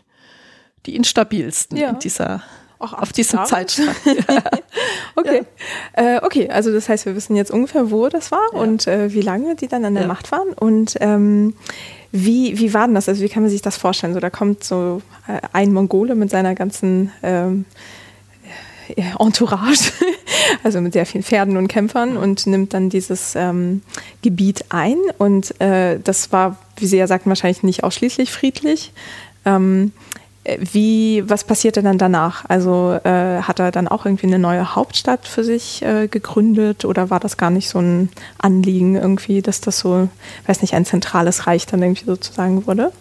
die 0.86 0.96
instabilsten 0.96 1.78
ja. 1.78 1.90
in 1.90 2.00
dieser 2.00 2.42
Ach, 2.80 2.94
auf 2.94 3.12
diesem 3.12 3.44
Zeitstand. 3.44 3.94
okay. 5.14 5.42
Ja. 5.96 6.16
Äh, 6.16 6.20
okay, 6.24 6.48
also 6.48 6.72
das 6.72 6.88
heißt, 6.88 7.04
wir 7.04 7.14
wissen 7.14 7.36
jetzt 7.36 7.50
ungefähr, 7.50 7.90
wo 7.90 8.08
das 8.08 8.32
war 8.32 8.40
ja. 8.54 8.58
und 8.58 8.86
äh, 8.86 9.12
wie 9.12 9.20
lange 9.20 9.54
die 9.54 9.68
dann 9.68 9.84
an 9.84 9.94
der 9.94 10.04
ja. 10.04 10.08
Macht 10.08 10.32
waren. 10.32 10.54
Und 10.54 10.96
ähm, 11.00 11.54
wie, 12.10 12.58
wie 12.58 12.72
war 12.72 12.86
denn 12.86 12.94
das? 12.94 13.08
Also 13.08 13.22
wie 13.22 13.28
kann 13.28 13.42
man 13.42 13.50
sich 13.50 13.60
das 13.60 13.76
vorstellen? 13.76 14.14
So, 14.14 14.20
da 14.20 14.30
kommt 14.30 14.64
so 14.64 15.02
äh, 15.28 15.40
ein 15.52 15.74
Mongole 15.74 16.14
mit 16.14 16.30
seiner 16.30 16.54
ganzen 16.54 17.12
ähm, 17.22 17.66
Entourage, 19.18 19.92
also 20.62 20.80
mit 20.80 20.92
sehr 20.92 21.06
vielen 21.06 21.24
Pferden 21.24 21.56
und 21.56 21.68
Kämpfern 21.68 22.16
und 22.16 22.46
nimmt 22.46 22.74
dann 22.74 22.90
dieses 22.90 23.34
ähm, 23.36 23.82
Gebiet 24.22 24.66
ein. 24.70 24.96
Und 25.18 25.60
äh, 25.60 25.98
das 26.02 26.32
war, 26.32 26.58
wie 26.76 26.86
Sie 26.86 26.96
ja 26.96 27.06
sagten, 27.06 27.28
wahrscheinlich 27.28 27.62
nicht 27.62 27.84
ausschließlich 27.84 28.30
friedlich. 28.30 28.92
Ähm, 29.44 29.92
wie, 30.58 31.22
was 31.28 31.44
passierte 31.44 31.82
dann 31.82 31.98
danach? 31.98 32.44
Also 32.48 32.98
äh, 33.04 33.42
hat 33.42 33.60
er 33.60 33.70
dann 33.70 33.88
auch 33.88 34.06
irgendwie 34.06 34.26
eine 34.26 34.38
neue 34.38 34.74
Hauptstadt 34.74 35.28
für 35.28 35.44
sich 35.44 35.82
äh, 35.82 36.08
gegründet 36.08 36.84
oder 36.86 37.10
war 37.10 37.20
das 37.20 37.36
gar 37.36 37.50
nicht 37.50 37.68
so 37.68 37.78
ein 37.78 38.08
Anliegen 38.38 38.96
irgendwie, 38.96 39.42
dass 39.42 39.60
das 39.60 39.78
so, 39.78 40.08
weiß 40.46 40.62
nicht, 40.62 40.74
ein 40.74 40.86
zentrales 40.86 41.46
Reich 41.46 41.66
dann 41.66 41.82
irgendwie 41.82 42.06
sozusagen 42.06 42.66
wurde? 42.66 42.92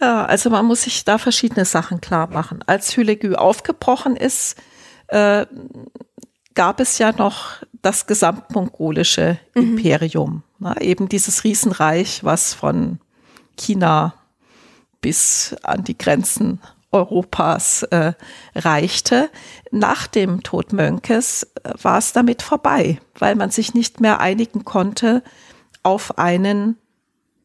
Ja, 0.00 0.24
also 0.24 0.50
man 0.50 0.66
muss 0.66 0.82
sich 0.82 1.04
da 1.04 1.18
verschiedene 1.18 1.64
Sachen 1.64 2.00
klar 2.00 2.28
machen. 2.28 2.60
Als 2.66 2.96
Hülegü 2.96 3.34
aufgebrochen 3.34 4.16
ist, 4.16 4.56
äh, 5.14 5.46
gab 6.54 6.80
es 6.80 6.98
ja 6.98 7.12
noch 7.12 7.62
das 7.82 8.06
gesamtmongolische 8.06 9.38
mhm. 9.54 9.62
Imperium. 9.62 10.42
Na, 10.58 10.80
eben 10.80 11.08
dieses 11.08 11.44
Riesenreich, 11.44 12.24
was 12.24 12.54
von 12.54 12.98
China 13.56 14.14
bis 15.00 15.54
an 15.62 15.84
die 15.84 15.96
Grenzen 15.96 16.60
Europas 16.90 17.82
äh, 17.84 18.12
reichte. 18.54 19.28
Nach 19.70 20.06
dem 20.06 20.42
Tod 20.42 20.72
Mönkes 20.72 21.42
äh, 21.62 21.72
war 21.82 21.98
es 21.98 22.12
damit 22.12 22.40
vorbei, 22.42 23.00
weil 23.18 23.34
man 23.34 23.50
sich 23.50 23.74
nicht 23.74 24.00
mehr 24.00 24.20
einigen 24.20 24.64
konnte 24.64 25.22
auf 25.82 26.18
einen 26.18 26.78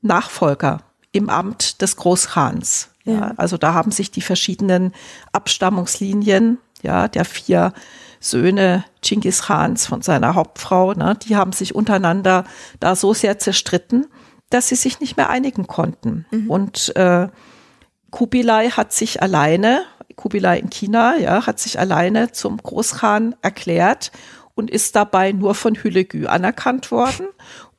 Nachfolger 0.01 0.84
im 1.12 1.29
Amt 1.29 1.82
des 1.82 1.97
Großkhans. 1.97 2.91
Ja. 3.03 3.13
ja. 3.13 3.34
also 3.38 3.58
da 3.58 3.73
haben 3.73 3.91
sich 3.91 4.12
die 4.12 4.21
verschiedenen 4.21 4.93
Abstammungslinien 5.34 6.60
ja, 6.82 7.08
der 7.08 7.26
vier 7.26 7.74
Söhne 8.20 8.84
Genghis 9.02 9.44
Khans 9.44 9.86
von 9.88 10.02
seiner 10.02 10.36
Hauptfrau, 10.36 10.94
ne, 10.94 11.18
die 11.28 11.36
haben 11.36 11.54
sich 11.54 11.74
untereinander 11.74 12.44
da 12.80 12.96
so 12.96 13.13
sehr 13.13 13.39
zerstritten, 13.39 14.08
dass 14.50 14.68
sie 14.68 14.76
sich 14.76 15.00
nicht 15.00 15.15
mehr 15.15 15.30
einigen 15.30 15.68
konnten. 15.68 16.26
Mhm. 16.32 16.50
Und 16.50 16.96
äh, 16.96 17.30
Kubilai 18.12 18.70
hat 18.72 18.92
sich 18.92 19.22
alleine, 19.22 19.84
Kubilai 20.15 20.60
in 20.60 20.70
China, 20.70 21.18
ja, 21.18 21.46
hat 21.46 21.60
sich 21.60 21.80
alleine 21.80 22.32
zum 22.32 22.58
Großkhan 22.58 23.36
erklärt 23.42 24.12
und 24.56 24.70
ist 24.70 24.96
dabei 24.96 25.32
nur 25.32 25.56
von 25.56 25.76
Hülegü 25.76 26.26
anerkannt 26.26 26.92
worden. 26.92 27.28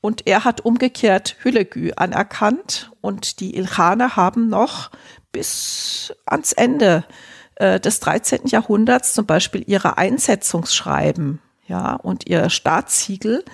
Und 0.01 0.27
er 0.27 0.45
hat 0.45 0.63
umgekehrt 0.63 1.37
Hülegü 1.41 1.93
anerkannt 1.97 2.91
und 3.03 3.41
die 3.41 3.57
Ilkhaner 3.57 4.17
haben 4.17 4.49
noch 4.49 4.91
bis 5.33 6.15
ans 6.25 6.53
Ende 6.53 7.05
äh, 7.07 7.13
des 7.61 8.01
13. 8.01 8.47
Jahrhunderts 8.47 9.13
zum 9.13 9.27
Beispiel 9.27 9.63
ihre 9.67 9.99
Einsetzungsschreiben 9.99 11.41
ja, 11.67 11.95
und 11.95 12.27
ihr 12.27 12.51
Staatssiegel 12.51 13.45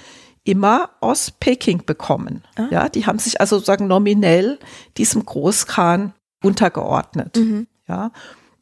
immer 0.46 0.90
aus 1.00 1.32
Peking 1.32 1.84
bekommen. 1.84 2.42
Ah. 2.56 2.68
Ja, 2.70 2.88
die 2.88 3.06
haben 3.06 3.18
sich 3.18 3.40
also 3.40 3.56
sozusagen 3.56 3.88
nominell 3.88 4.58
diesem 4.96 5.26
Großkhan 5.26 6.14
untergeordnet. 6.42 7.36
Mhm. 7.36 7.66
Ja, 7.88 8.12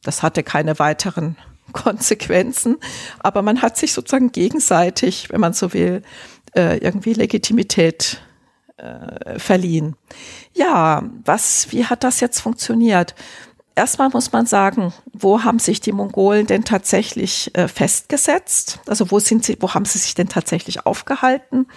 das 0.03 0.23
hatte 0.23 0.43
keine 0.43 0.77
weiteren 0.79 1.37
Konsequenzen, 1.71 2.77
aber 3.19 3.41
man 3.41 3.61
hat 3.61 3.77
sich 3.77 3.93
sozusagen 3.93 4.31
gegenseitig, 4.31 5.29
wenn 5.31 5.39
man 5.41 5.53
so 5.53 5.73
will, 5.73 6.01
äh, 6.55 6.77
irgendwie 6.77 7.13
Legitimität 7.13 8.21
äh, 8.77 9.39
verliehen. 9.39 9.95
Ja, 10.53 11.03
was, 11.23 11.71
wie 11.71 11.85
hat 11.85 12.03
das 12.03 12.19
jetzt 12.19 12.39
funktioniert? 12.39 13.15
Erstmal 13.75 14.09
muss 14.09 14.31
man 14.31 14.45
sagen, 14.45 14.93
wo 15.11 15.43
haben 15.43 15.59
sich 15.59 15.81
die 15.81 15.91
Mongolen 15.91 16.47
denn 16.47 16.63
tatsächlich 16.63 17.53
äh, 17.55 17.67
festgesetzt? 17.67 18.79
Also 18.87 19.11
wo 19.11 19.19
sind 19.19 19.43
sie, 19.43 19.57
wo 19.59 19.73
haben 19.73 19.83
sie 19.83 19.99
sich 19.99 20.15
denn 20.15 20.29
tatsächlich 20.29 20.85
aufgehalten? 20.85 21.67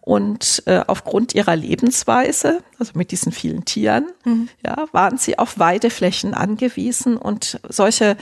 Und 0.00 0.62
äh, 0.66 0.82
aufgrund 0.86 1.34
ihrer 1.34 1.56
Lebensweise, 1.56 2.62
also 2.78 2.92
mit 2.94 3.10
diesen 3.10 3.32
vielen 3.32 3.64
Tieren, 3.64 4.06
mhm. 4.24 4.48
ja, 4.64 4.86
waren 4.92 5.18
sie 5.18 5.38
auf 5.38 5.58
Weideflächen 5.58 6.34
angewiesen 6.34 7.16
und 7.16 7.60
solche 7.68 8.16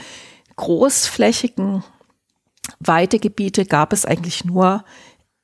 großflächigen 0.55 1.83
Weidegebiete 2.79 3.65
gab 3.65 3.93
es 3.93 4.05
eigentlich 4.05 4.45
nur 4.45 4.83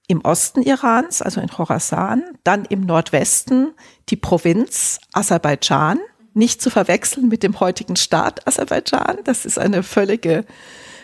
im 0.07 0.21
Osten 0.21 0.63
Irans, 0.63 1.21
also 1.21 1.39
in 1.39 1.49
Khorasan, 1.49 2.23
dann 2.43 2.65
im 2.65 2.81
Nordwesten 2.81 3.73
die 4.09 4.15
Provinz 4.15 4.99
Aserbaidschan 5.13 5.99
nicht 6.39 6.61
zu 6.61 6.71
verwechseln 6.71 7.27
mit 7.27 7.43
dem 7.43 7.59
heutigen 7.59 7.95
Staat 7.95 8.47
Aserbaidschan. 8.47 9.19
Das 9.23 9.45
ist 9.45 9.59
eine 9.59 9.83
völlige 9.83 10.45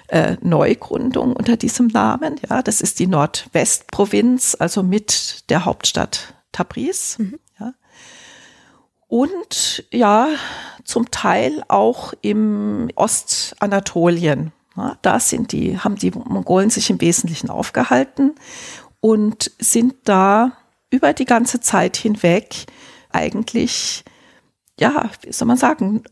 äh, 0.07 0.37
Neugründung 0.41 1.35
unter 1.35 1.57
diesem 1.57 1.87
Namen. 1.87 2.39
Ja, 2.49 2.63
das 2.63 2.81
ist 2.81 2.97
die 2.99 3.07
Nordwestprovinz, 3.07 4.55
also 4.59 4.81
mit 4.81 5.49
der 5.49 5.65
Hauptstadt 5.65 6.33
Tabriz. 6.51 7.19
Mhm. 7.19 7.39
Ja. 7.59 7.73
Und 9.07 9.85
ja, 9.91 10.29
zum 10.83 11.11
Teil 11.11 11.63
auch 11.67 12.13
im 12.21 12.89
Ostanatolien. 12.95 14.51
Ja, 14.75 14.97
da 15.01 15.19
sind 15.19 15.51
die, 15.51 15.77
haben 15.79 15.95
die 15.95 16.11
Mongolen 16.11 16.69
sich 16.69 16.89
im 16.89 16.99
Wesentlichen 17.01 17.49
aufgehalten 17.49 18.35
und 18.99 19.51
sind 19.59 19.95
da 20.03 20.53
über 20.89 21.13
die 21.13 21.25
ganze 21.25 21.59
Zeit 21.59 21.97
hinweg 21.97 22.65
eigentlich 23.11 24.03
ja, 24.79 25.09
wie 25.21 25.31
soll 25.31 25.47
man 25.47 25.57
sagen, 25.57 26.03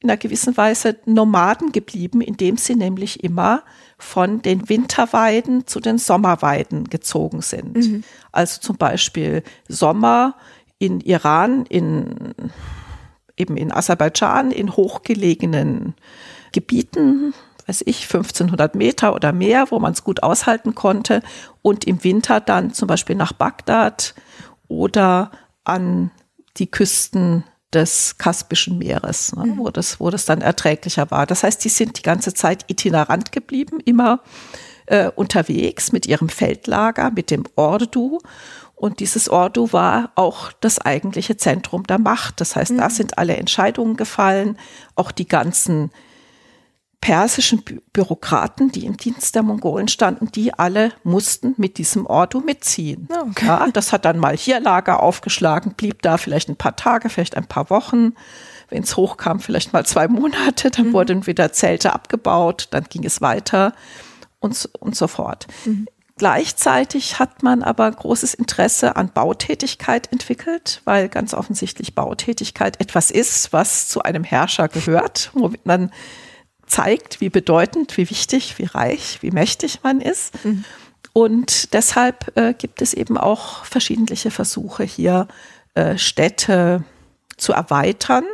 in 0.00 0.10
einer 0.10 0.16
gewissen 0.16 0.56
Weise 0.56 0.96
Nomaden 1.06 1.70
geblieben, 1.70 2.20
indem 2.20 2.56
sie 2.56 2.74
nämlich 2.74 3.22
immer 3.22 3.62
von 3.98 4.42
den 4.42 4.68
Winterweiden 4.68 5.66
zu 5.66 5.78
den 5.78 5.98
Sommerweiden 5.98 6.90
gezogen 6.90 7.40
sind. 7.40 7.76
Mhm. 7.76 8.04
Also 8.32 8.60
zum 8.60 8.76
Beispiel 8.76 9.44
Sommer 9.68 10.34
in 10.78 11.00
Iran, 11.00 11.66
in, 11.66 12.34
eben 13.36 13.56
in 13.56 13.70
Aserbaidschan, 13.70 14.50
in 14.50 14.74
hochgelegenen 14.76 15.94
Gebieten, 16.50 17.32
weiß 17.66 17.84
ich, 17.86 18.02
1500 18.02 18.74
Meter 18.74 19.14
oder 19.14 19.32
mehr, 19.32 19.70
wo 19.70 19.78
man 19.78 19.92
es 19.92 20.02
gut 20.02 20.24
aushalten 20.24 20.74
konnte 20.74 21.22
und 21.62 21.84
im 21.84 22.02
Winter 22.02 22.40
dann 22.40 22.74
zum 22.74 22.88
Beispiel 22.88 23.14
nach 23.14 23.32
Bagdad 23.32 24.16
oder 24.66 25.30
an 25.62 26.10
die 26.56 26.70
Küsten 26.70 27.44
des 27.72 28.16
Kaspischen 28.18 28.78
Meeres, 28.78 29.34
ne, 29.34 29.46
mhm. 29.46 29.58
wo, 29.58 29.70
das, 29.70 30.00
wo 30.00 30.10
das 30.10 30.24
dann 30.24 30.40
erträglicher 30.40 31.10
war. 31.10 31.26
Das 31.26 31.42
heißt, 31.42 31.64
die 31.64 31.68
sind 31.68 31.98
die 31.98 32.02
ganze 32.02 32.34
Zeit 32.34 32.64
itinerant 32.68 33.32
geblieben, 33.32 33.78
immer 33.84 34.20
äh, 34.86 35.10
unterwegs 35.10 35.92
mit 35.92 36.06
ihrem 36.06 36.28
Feldlager, 36.28 37.10
mit 37.10 37.30
dem 37.30 37.44
Ordu. 37.56 38.20
Und 38.74 39.00
dieses 39.00 39.28
Ordu 39.28 39.72
war 39.72 40.10
auch 40.16 40.52
das 40.60 40.80
eigentliche 40.80 41.36
Zentrum 41.36 41.84
der 41.84 41.98
Macht. 41.98 42.40
Das 42.40 42.56
heißt, 42.56 42.72
mhm. 42.72 42.78
da 42.78 42.90
sind 42.90 43.18
alle 43.18 43.36
Entscheidungen 43.36 43.96
gefallen, 43.96 44.58
auch 44.96 45.12
die 45.12 45.28
ganzen 45.28 45.90
persischen 47.02 47.62
Bü 47.62 47.80
Bürokraten, 47.92 48.72
die 48.72 48.86
im 48.86 48.96
Dienst 48.96 49.34
der 49.34 49.42
Mongolen 49.42 49.88
standen, 49.88 50.32
die 50.32 50.54
alle 50.54 50.92
mussten 51.02 51.52
mit 51.58 51.76
diesem 51.76 52.06
Ordu 52.06 52.40
mitziehen. 52.40 53.06
Ah, 53.12 53.24
okay. 53.28 53.44
Ja, 53.44 53.68
das 53.70 53.92
hat 53.92 54.06
dann 54.06 54.18
mal 54.18 54.34
hier 54.34 54.60
Lager 54.60 55.02
aufgeschlagen, 55.02 55.74
blieb 55.74 56.00
da 56.00 56.16
vielleicht 56.16 56.48
ein 56.48 56.56
paar 56.56 56.76
Tage, 56.76 57.10
vielleicht 57.10 57.36
ein 57.36 57.46
paar 57.46 57.68
Wochen. 57.68 58.14
Wenn 58.70 58.84
es 58.84 58.96
hochkam, 58.96 59.40
vielleicht 59.40 59.74
mal 59.74 59.84
zwei 59.84 60.08
Monate, 60.08 60.70
dann 60.70 60.88
mhm. 60.88 60.92
wurden 60.94 61.26
wieder 61.26 61.52
Zelte 61.52 61.92
abgebaut, 61.92 62.68
dann 62.70 62.84
ging 62.84 63.04
es 63.04 63.20
weiter 63.20 63.74
und, 64.40 64.70
und 64.78 64.96
so 64.96 65.06
fort. 65.06 65.48
Mhm. 65.66 65.86
Gleichzeitig 66.16 67.18
hat 67.18 67.42
man 67.42 67.62
aber 67.62 67.90
großes 67.90 68.32
Interesse 68.32 68.96
an 68.96 69.10
Bautätigkeit 69.12 70.10
entwickelt, 70.12 70.80
weil 70.84 71.08
ganz 71.08 71.34
offensichtlich 71.34 71.94
Bautätigkeit 71.96 72.80
etwas 72.80 73.10
ist, 73.10 73.52
was 73.52 73.88
zu 73.88 74.02
einem 74.02 74.22
Herrscher 74.22 74.68
gehört, 74.68 75.30
womit 75.34 75.66
man 75.66 75.90
zeigt, 76.72 77.20
wie 77.20 77.28
bedeutend, 77.28 77.96
wie 77.98 78.08
wichtig, 78.08 78.58
wie 78.58 78.64
reich, 78.64 79.18
wie 79.20 79.30
mächtig 79.30 79.80
man 79.82 80.00
ist. 80.00 80.42
Mhm. 80.44 80.64
Und 81.12 81.74
deshalb 81.74 82.34
äh, 82.38 82.54
gibt 82.54 82.80
es 82.80 82.94
eben 82.94 83.18
auch 83.18 83.66
verschiedentliche 83.66 84.30
Versuche 84.30 84.82
hier, 84.82 85.28
äh, 85.74 85.98
Städte 85.98 86.82
zu 87.36 87.52
erweitern 87.52 88.24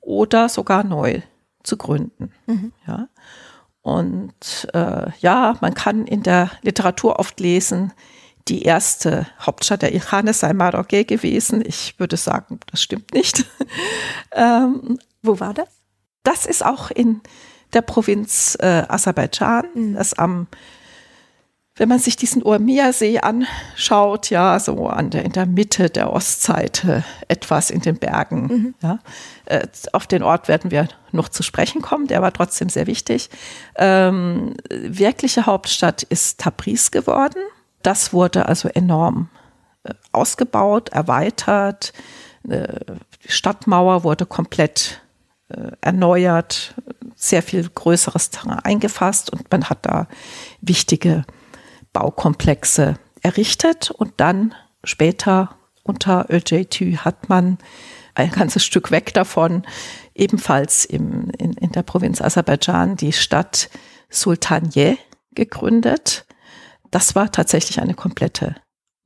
oder 0.00 0.48
sogar 0.48 0.82
neu 0.82 1.20
zu 1.62 1.76
gründen. 1.76 2.32
Mhm. 2.46 2.72
Ja. 2.86 3.08
Und 3.82 4.68
äh, 4.72 5.10
ja, 5.20 5.58
man 5.60 5.74
kann 5.74 6.06
in 6.06 6.22
der 6.22 6.50
Literatur 6.62 7.18
oft 7.18 7.38
lesen, 7.38 7.92
die 8.48 8.62
erste 8.62 9.26
Hauptstadt 9.40 9.82
der 9.82 9.94
Irane 9.94 10.32
sei 10.32 10.54
Maroke 10.54 11.04
gewesen. 11.04 11.62
Ich 11.66 11.98
würde 11.98 12.16
sagen, 12.16 12.60
das 12.70 12.82
stimmt 12.82 13.12
nicht. 13.12 13.44
ähm, 14.32 14.98
Wo 15.22 15.38
war 15.38 15.52
das? 15.52 15.68
Das 16.22 16.46
ist 16.46 16.64
auch 16.64 16.90
in 16.90 17.20
der 17.72 17.82
Provinz 17.82 18.56
äh, 18.60 18.84
Aserbaidschan, 18.88 19.66
mhm. 19.74 19.94
das 19.94 20.14
am 20.14 20.46
wenn 21.78 21.88
man 21.88 22.00
sich 22.00 22.16
diesen 22.16 22.42
Urmia-See 22.42 23.20
anschaut, 23.20 24.30
ja, 24.30 24.58
so 24.58 24.88
an 24.88 25.10
der, 25.10 25.24
in 25.24 25.32
der 25.32 25.46
Mitte 25.46 25.88
der 25.88 26.12
Ostseite, 26.12 27.04
etwas 27.28 27.70
in 27.70 27.80
den 27.80 27.96
Bergen, 27.96 28.46
mhm. 28.46 28.74
ja. 28.82 28.98
Äh, 29.44 29.66
auf 29.92 30.06
den 30.06 30.22
Ort 30.22 30.48
werden 30.48 30.70
wir 30.70 30.88
noch 31.12 31.28
zu 31.28 31.42
sprechen 31.42 31.80
kommen, 31.80 32.08
der 32.08 32.20
war 32.20 32.32
trotzdem 32.32 32.68
sehr 32.68 32.86
wichtig. 32.86 33.30
Ähm, 33.76 34.54
wirkliche 34.70 35.46
Hauptstadt 35.46 36.02
ist 36.02 36.40
Tabriz 36.40 36.90
geworden. 36.90 37.40
Das 37.82 38.12
wurde 38.12 38.46
also 38.46 38.68
enorm 38.68 39.30
äh, 39.84 39.94
ausgebaut, 40.12 40.88
erweitert. 40.88 41.92
Äh, 42.48 42.66
die 43.24 43.30
Stadtmauer 43.30 44.02
wurde 44.02 44.26
komplett 44.26 45.00
äh, 45.48 45.70
erneuert, 45.80 46.74
sehr 47.18 47.42
viel 47.42 47.68
größeres 47.68 48.30
Terrain 48.30 48.60
eingefasst 48.60 49.30
und 49.30 49.50
man 49.50 49.64
hat 49.64 49.84
da 49.84 50.06
wichtige 50.60 51.24
Baukomplexe 51.92 52.94
errichtet 53.22 53.90
und 53.90 54.14
dann 54.18 54.54
später 54.84 55.56
unter 55.82 56.26
Öceytü 56.30 56.96
hat 56.96 57.28
man 57.28 57.58
ein 58.14 58.30
ganzes 58.30 58.64
Stück 58.64 58.92
weg 58.92 59.12
davon, 59.14 59.64
ebenfalls 60.14 60.84
im, 60.84 61.30
in, 61.30 61.54
in 61.54 61.72
der 61.72 61.82
Provinz 61.82 62.20
Aserbaidschan, 62.20 62.96
die 62.96 63.12
Stadt 63.12 63.68
Sultaniye 64.10 64.96
gegründet. 65.34 66.24
Das 66.90 67.16
war 67.16 67.32
tatsächlich 67.32 67.80
eine 67.80 67.94
komplette 67.94 68.54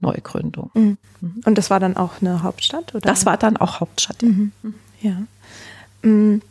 Neugründung. 0.00 0.70
Mhm. 0.74 0.98
Und 1.44 1.56
das 1.56 1.70
war 1.70 1.80
dann 1.80 1.96
auch 1.96 2.20
eine 2.20 2.42
Hauptstadt? 2.42 2.94
Oder? 2.94 3.06
Das 3.06 3.24
war 3.24 3.36
dann 3.36 3.56
auch 3.56 3.80
Hauptstadt. 3.80 4.22
Mhm. 4.22 4.52
Ja. 5.00 5.22
Mhm 6.02 6.42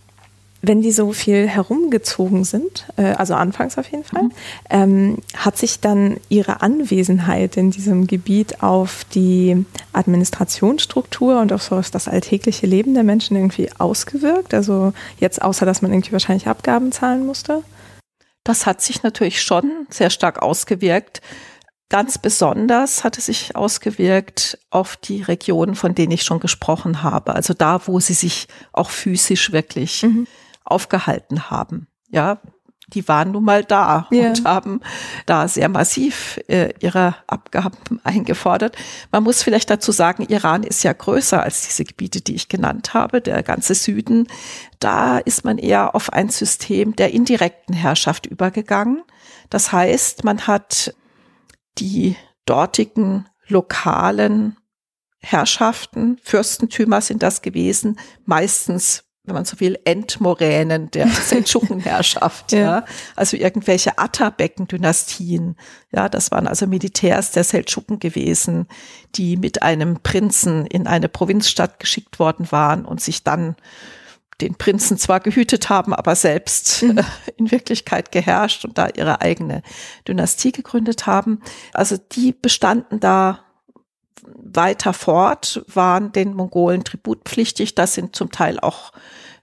wenn 0.61 0.81
die 0.81 0.91
so 0.91 1.11
viel 1.11 1.47
herumgezogen 1.47 2.43
sind, 2.43 2.85
äh, 2.95 3.13
also 3.13 3.33
anfangs 3.33 3.77
auf 3.77 3.89
jeden 3.91 4.03
Fall, 4.03 4.23
mhm. 4.23 4.31
ähm, 4.69 5.17
hat 5.35 5.57
sich 5.57 5.79
dann 5.79 6.17
ihre 6.29 6.61
Anwesenheit 6.61 7.57
in 7.57 7.71
diesem 7.71 8.05
Gebiet 8.05 8.61
auf 8.61 9.03
die 9.05 9.65
Administrationsstruktur 9.93 11.39
und 11.39 11.51
auf 11.51 11.63
so 11.63 11.81
das 11.81 12.07
alltägliche 12.07 12.67
Leben 12.67 12.93
der 12.93 13.03
Menschen 13.03 13.35
irgendwie 13.35 13.69
ausgewirkt? 13.79 14.53
Also 14.53 14.93
jetzt 15.19 15.41
außer, 15.41 15.65
dass 15.65 15.81
man 15.81 15.91
irgendwie 15.91 16.11
wahrscheinlich 16.11 16.47
Abgaben 16.47 16.91
zahlen 16.91 17.25
musste? 17.25 17.63
Das 18.43 18.65
hat 18.65 18.81
sich 18.81 19.03
natürlich 19.03 19.41
schon 19.41 19.87
sehr 19.89 20.09
stark 20.09 20.41
ausgewirkt. 20.41 21.21
Ganz 21.89 22.17
besonders 22.17 23.03
hat 23.03 23.17
es 23.17 23.25
sich 23.25 23.55
ausgewirkt 23.55 24.57
auf 24.69 24.95
die 24.95 25.23
Regionen, 25.23 25.75
von 25.75 25.93
denen 25.93 26.11
ich 26.11 26.23
schon 26.23 26.39
gesprochen 26.39 27.03
habe. 27.03 27.35
Also 27.35 27.53
da, 27.53 27.81
wo 27.85 27.99
sie 27.99 28.13
sich 28.13 28.47
auch 28.71 28.91
physisch 28.91 29.51
wirklich 29.51 30.03
mhm 30.03 30.27
aufgehalten 30.63 31.49
haben. 31.49 31.87
Ja, 32.09 32.39
die 32.93 33.07
waren 33.07 33.31
nun 33.31 33.43
mal 33.43 33.63
da 33.63 34.07
yeah. 34.11 34.29
und 34.29 34.45
haben 34.45 34.81
da 35.25 35.47
sehr 35.47 35.69
massiv 35.69 36.39
äh, 36.47 36.73
ihre 36.79 37.15
Abgaben 37.27 37.99
eingefordert. 38.03 38.75
Man 39.11 39.23
muss 39.23 39.43
vielleicht 39.43 39.69
dazu 39.69 39.91
sagen, 39.91 40.25
Iran 40.27 40.63
ist 40.63 40.83
ja 40.83 40.93
größer 40.93 41.41
als 41.41 41.67
diese 41.67 41.85
Gebiete, 41.85 42.21
die 42.21 42.35
ich 42.35 42.49
genannt 42.49 42.93
habe, 42.93 43.21
der 43.21 43.43
ganze 43.43 43.75
Süden. 43.75 44.27
Da 44.79 45.19
ist 45.19 45.45
man 45.45 45.57
eher 45.57 45.95
auf 45.95 46.11
ein 46.11 46.29
System 46.29 46.95
der 46.95 47.11
indirekten 47.11 47.75
Herrschaft 47.75 48.25
übergegangen. 48.25 49.03
Das 49.49 49.71
heißt, 49.71 50.23
man 50.23 50.47
hat 50.47 50.93
die 51.77 52.15
dortigen 52.45 53.27
lokalen 53.47 54.57
Herrschaften, 55.19 56.17
Fürstentümer 56.23 56.99
sind 56.99 57.21
das 57.21 57.41
gewesen, 57.41 57.99
meistens 58.25 59.03
wenn 59.31 59.35
man 59.35 59.45
so 59.45 59.59
will, 59.61 59.79
Endmoränen 59.85 60.91
der 60.91 61.07
Seldschukenherrschaft, 61.25 62.51
ja. 62.51 62.59
ja. 62.59 62.85
Also 63.15 63.37
irgendwelche 63.37 63.97
Atabeken-Dynastien. 63.97 65.55
Ja, 65.91 66.09
das 66.09 66.31
waren 66.31 66.47
also 66.47 66.67
Militärs 66.67 67.31
der 67.31 67.45
Seldschuken 67.45 67.99
gewesen, 67.99 68.67
die 69.15 69.37
mit 69.37 69.63
einem 69.63 70.01
Prinzen 70.01 70.65
in 70.65 70.85
eine 70.85 71.07
Provinzstadt 71.07 71.79
geschickt 71.79 72.19
worden 72.19 72.51
waren 72.51 72.85
und 72.85 72.99
sich 72.99 73.23
dann 73.23 73.55
den 74.41 74.55
Prinzen 74.55 74.97
zwar 74.97 75.21
gehütet 75.21 75.69
haben, 75.69 75.93
aber 75.93 76.15
selbst 76.15 76.83
mhm. 76.83 76.97
äh, 76.97 77.03
in 77.37 77.51
Wirklichkeit 77.51 78.11
geherrscht 78.11 78.65
und 78.65 78.77
da 78.77 78.89
ihre 78.89 79.21
eigene 79.21 79.61
Dynastie 80.07 80.51
gegründet 80.51 81.05
haben. 81.05 81.39
Also 81.73 81.97
die 81.97 82.33
bestanden 82.33 82.99
da 82.99 83.39
weiter 84.23 84.93
fort, 84.93 85.63
waren 85.67 86.11
den 86.11 86.33
Mongolen 86.33 86.83
tributpflichtig. 86.83 87.75
Das 87.75 87.93
sind 87.93 88.15
zum 88.15 88.31
Teil 88.31 88.59
auch 88.59 88.91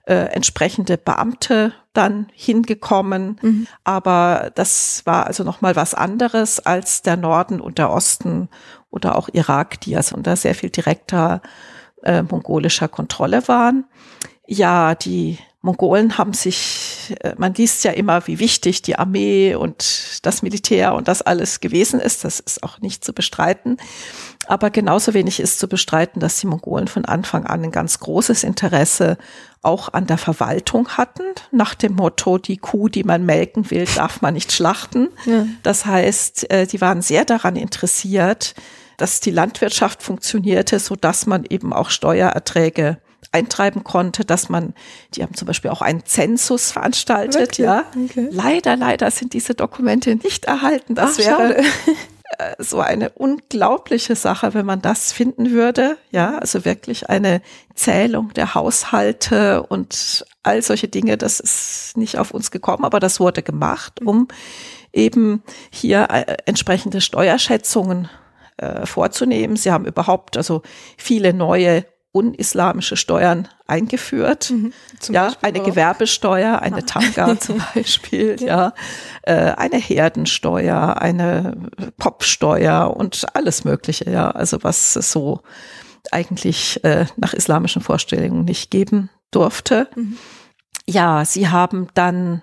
äh, 0.09 0.25
entsprechende 0.33 0.97
Beamte 0.97 1.71
dann 1.93 2.27
hingekommen. 2.33 3.39
Mhm. 3.43 3.67
Aber 3.83 4.51
das 4.55 5.03
war 5.05 5.27
also 5.27 5.43
nochmal 5.43 5.75
was 5.75 5.93
anderes 5.93 6.59
als 6.59 7.03
der 7.03 7.15
Norden 7.15 7.61
und 7.61 7.77
der 7.77 7.91
Osten 7.91 8.49
oder 8.89 9.15
auch 9.15 9.29
Irak, 9.31 9.79
die 9.81 9.95
also 9.95 10.15
unter 10.15 10.35
sehr 10.35 10.55
viel 10.55 10.71
direkter 10.71 11.43
äh, 12.01 12.23
mongolischer 12.23 12.87
Kontrolle 12.87 13.47
waren. 13.47 13.85
Ja, 14.51 14.95
die 14.95 15.37
Mongolen 15.61 16.17
haben 16.17 16.33
sich, 16.33 17.15
äh, 17.19 17.35
man 17.37 17.53
liest 17.53 17.83
ja 17.83 17.91
immer, 17.91 18.25
wie 18.27 18.39
wichtig 18.39 18.81
die 18.81 18.95
Armee 18.95 19.53
und 19.53 20.19
das 20.23 20.41
Militär 20.41 20.95
und 20.95 21.07
das 21.07 21.21
alles 21.21 21.59
gewesen 21.59 21.99
ist. 21.99 22.23
Das 22.23 22.39
ist 22.39 22.63
auch 22.63 22.79
nicht 22.79 23.05
zu 23.05 23.13
bestreiten. 23.13 23.77
Aber 24.47 24.71
genauso 24.71 25.13
wenig 25.13 25.39
ist 25.39 25.59
zu 25.59 25.67
bestreiten, 25.67 26.19
dass 26.19 26.39
die 26.39 26.47
Mongolen 26.47 26.87
von 26.87 27.05
Anfang 27.05 27.45
an 27.45 27.63
ein 27.63 27.71
ganz 27.71 27.99
großes 27.99 28.43
Interesse 28.43 29.19
auch 29.61 29.93
an 29.93 30.07
der 30.07 30.17
Verwaltung 30.17 30.89
hatten, 30.97 31.23
nach 31.51 31.75
dem 31.75 31.93
Motto, 31.93 32.39
die 32.39 32.57
Kuh, 32.57 32.89
die 32.89 33.03
man 33.03 33.23
melken 33.23 33.69
will, 33.69 33.85
darf 33.95 34.21
man 34.21 34.33
nicht 34.33 34.51
schlachten. 34.51 35.09
Ja. 35.25 35.45
Das 35.61 35.85
heißt, 35.85 36.49
äh, 36.49 36.65
die 36.65 36.81
waren 36.81 37.03
sehr 37.03 37.23
daran 37.23 37.55
interessiert, 37.55 38.55
dass 38.97 39.19
die 39.19 39.31
Landwirtschaft 39.31 40.01
funktionierte, 40.01 40.79
so 40.79 40.95
dass 40.95 41.27
man 41.27 41.45
eben 41.45 41.71
auch 41.71 41.91
Steuererträge 41.91 42.97
eintreiben 43.31 43.83
konnte, 43.83 44.25
dass 44.25 44.49
man, 44.49 44.73
die 45.13 45.23
haben 45.23 45.35
zum 45.35 45.45
Beispiel 45.45 45.71
auch 45.71 45.81
einen 45.81 46.05
Zensus 46.05 46.71
veranstaltet, 46.71 47.35
Wirklich? 47.35 47.57
ja. 47.65 47.85
Okay. 48.05 48.27
Leider, 48.31 48.75
leider 48.75 49.11
sind 49.11 49.33
diese 49.33 49.53
Dokumente 49.53 50.15
nicht 50.15 50.45
erhalten. 50.45 50.95
Das 50.95 51.13
Ach, 51.13 51.17
wäre 51.19 51.57
äh, 52.37 52.55
so 52.57 52.79
eine 52.79 53.09
unglaubliche 53.11 54.15
Sache, 54.15 54.53
wenn 54.53 54.65
man 54.65 54.81
das 54.81 55.11
finden 55.11 55.51
würde. 55.51 55.97
Ja, 56.11 56.37
also 56.37 56.65
wirklich 56.65 57.09
eine 57.09 57.41
Zählung 57.75 58.33
der 58.33 58.55
Haushalte 58.55 59.63
und 59.63 60.25
all 60.41 60.61
solche 60.61 60.87
Dinge, 60.87 61.17
das 61.17 61.39
ist 61.39 61.97
nicht 61.97 62.17
auf 62.17 62.31
uns 62.31 62.49
gekommen, 62.49 62.85
aber 62.85 62.99
das 62.99 63.19
wurde 63.19 63.43
gemacht, 63.43 64.01
um 64.03 64.27
eben 64.91 65.43
hier 65.71 66.07
äh, 66.09 66.37
entsprechende 66.45 67.01
Steuerschätzungen 67.01 68.09
äh, 68.57 68.85
vorzunehmen. 68.85 69.55
Sie 69.55 69.71
haben 69.71 69.85
überhaupt 69.85 70.35
also 70.37 70.63
viele 70.97 71.33
neue 71.33 71.85
unislamische 72.11 72.97
Steuern 72.97 73.47
eingeführt. 73.67 74.49
Mhm, 74.49 74.73
ja, 75.09 75.25
Beispiel 75.25 75.47
eine 75.47 75.59
Gewerbesteuer, 75.61 76.59
eine 76.59 76.77
ah. 76.77 76.81
Tanga 76.81 77.39
zum 77.39 77.61
Beispiel, 77.73 78.35
ja, 78.39 78.73
äh, 79.23 79.51
eine 79.51 79.77
Herdensteuer, 79.77 80.97
eine 80.99 81.55
Popsteuer 81.97 82.95
und 82.95 83.25
alles 83.35 83.63
Mögliche, 83.63 84.09
ja, 84.09 84.31
also 84.31 84.63
was 84.63 84.95
es 84.95 85.11
so 85.11 85.41
eigentlich 86.11 86.83
äh, 86.83 87.05
nach 87.17 87.33
islamischen 87.33 87.81
Vorstellungen 87.81 88.43
nicht 88.43 88.71
geben 88.71 89.09
durfte. 89.31 89.87
Mhm. 89.95 90.17
Ja, 90.87 91.23
sie 91.25 91.49
haben 91.49 91.87
dann 91.93 92.41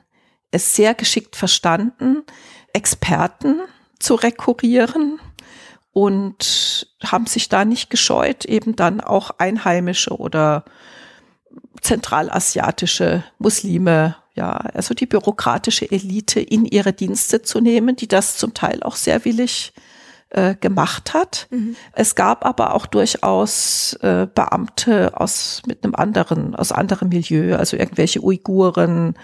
es 0.52 0.76
sehr 0.76 0.94
geschickt 0.94 1.34
verstanden, 1.34 2.22
Experten 2.72 3.60
zu 3.98 4.14
rekurrieren, 4.14 5.18
und 5.96 6.88
haben 7.02 7.24
sich 7.24 7.48
da 7.48 7.64
nicht 7.64 7.88
gescheut, 7.88 8.44
eben 8.44 8.76
dann 8.76 9.00
auch 9.00 9.30
einheimische 9.38 10.14
oder 10.14 10.66
zentralasiatische 11.80 13.24
Muslime, 13.38 14.16
ja, 14.34 14.50
also 14.52 14.92
die 14.92 15.06
bürokratische 15.06 15.90
Elite 15.90 16.38
in 16.38 16.66
ihre 16.66 16.92
Dienste 16.92 17.40
zu 17.40 17.62
nehmen, 17.62 17.96
die 17.96 18.08
das 18.08 18.36
zum 18.36 18.52
Teil 18.52 18.82
auch 18.82 18.94
sehr 18.94 19.24
willig 19.24 19.72
äh, 20.28 20.54
gemacht 20.54 21.14
hat. 21.14 21.46
Mhm. 21.48 21.76
Es 21.92 22.14
gab 22.14 22.44
aber 22.44 22.74
auch 22.74 22.84
durchaus 22.84 23.94
äh, 24.02 24.26
Beamte 24.34 25.18
aus 25.18 25.62
mit 25.66 25.82
einem 25.82 25.94
anderen, 25.94 26.54
aus 26.54 26.72
anderem 26.72 27.08
Milieu, 27.08 27.56
also 27.56 27.78
irgendwelche 27.78 28.22
Uiguren, 28.22 29.14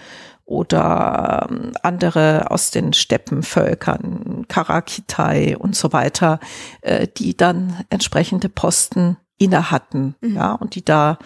oder 0.45 1.47
ähm, 1.49 1.71
andere 1.81 2.51
aus 2.51 2.71
den 2.71 2.93
Steppenvölkern, 2.93 4.32
Karakitai 4.47 5.57
und 5.57 5.75
so 5.75 5.93
weiter, 5.93 6.39
äh, 6.81 7.07
die 7.17 7.35
dann 7.35 7.83
entsprechende 7.89 8.49
Posten 8.49 9.17
inne 9.37 9.71
hatten, 9.71 10.15
mhm. 10.21 10.35
ja, 10.35 10.53
und 10.53 10.75
die 10.75 10.85
da 10.85 11.17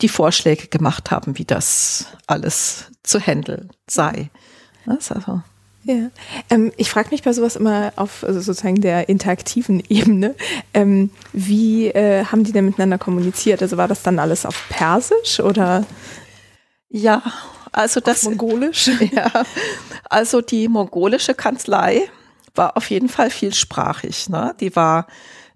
die 0.00 0.08
Vorschläge 0.08 0.68
gemacht 0.68 1.10
haben, 1.10 1.38
wie 1.38 1.44
das 1.44 2.06
alles 2.26 2.90
zu 3.02 3.20
handeln 3.20 3.70
sei. 3.86 4.30
Das 4.86 5.12
also 5.12 5.42
ja, 5.84 6.10
ähm, 6.48 6.72
ich 6.76 6.90
frage 6.90 7.08
mich 7.10 7.24
bei 7.24 7.32
sowas 7.32 7.56
immer 7.56 7.92
auf 7.96 8.22
also 8.22 8.40
sozusagen 8.40 8.80
der 8.80 9.08
interaktiven 9.08 9.82
Ebene, 9.88 10.34
ähm, 10.74 11.10
wie 11.32 11.88
äh, 11.88 12.24
haben 12.24 12.44
die 12.44 12.52
denn 12.52 12.66
miteinander 12.66 12.98
kommuniziert? 12.98 13.62
Also 13.62 13.76
war 13.76 13.88
das 13.88 14.02
dann 14.02 14.18
alles 14.18 14.46
auf 14.46 14.68
Persisch 14.68 15.40
oder? 15.40 15.84
Ja, 16.88 17.22
Also 17.72 18.00
das 18.00 18.22
Mongolisch. 18.24 18.90
Ja, 19.12 19.30
also 20.08 20.40
die 20.40 20.68
mongolische 20.68 21.34
Kanzlei 21.34 22.02
war 22.54 22.76
auf 22.76 22.90
jeden 22.90 23.08
Fall 23.08 23.30
vielsprachig. 23.30 24.28
Ne? 24.28 24.54
Die 24.60 24.74
war 24.76 25.06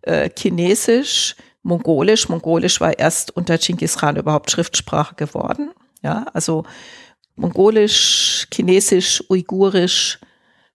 äh, 0.02 0.30
Chinesisch, 0.36 1.36
Mongolisch. 1.62 2.28
Mongolisch 2.28 2.80
war 2.80 2.98
erst 2.98 3.36
unter 3.36 3.58
Genghis 3.58 3.98
Khan 3.98 4.16
überhaupt 4.16 4.50
Schriftsprache 4.50 5.14
geworden. 5.16 5.70
Ja, 6.02 6.26
also 6.32 6.64
Mongolisch, 7.34 8.46
Chinesisch, 8.52 9.22
Uigurisch, 9.28 10.18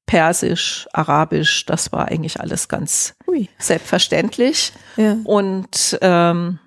Persisch, 0.06 0.88
Arabisch, 0.92 1.66
das 1.66 1.92
war 1.92 2.10
eigentlich 2.10 2.40
alles 2.40 2.68
ganz 2.68 3.16
Ui. 3.28 3.48
selbstverständlich. 3.58 4.74
Ja. 4.98 5.18
Und 5.24 5.98
ähm, 6.02 6.60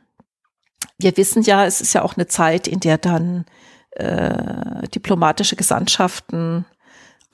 wir 0.98 1.16
wissen 1.16 1.42
ja, 1.42 1.66
es 1.66 1.80
ist 1.80 1.92
ja 1.92 2.02
auch 2.02 2.16
eine 2.16 2.26
Zeit, 2.26 2.66
in 2.66 2.80
der 2.80 2.96
dann 2.96 3.44
äh, 3.90 4.88
diplomatische 4.88 5.56
Gesandtschaften 5.56 6.64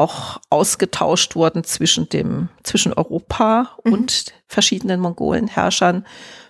auch 0.00 0.40
ausgetauscht 0.48 1.36
wurden 1.36 1.62
zwischen 1.62 2.08
dem, 2.08 2.48
zwischen 2.62 2.92
Europa 2.92 3.76
mhm. 3.84 3.92
und 3.92 4.24
verschiedenen 4.46 5.00
Mongolenherrschern, 5.00 6.06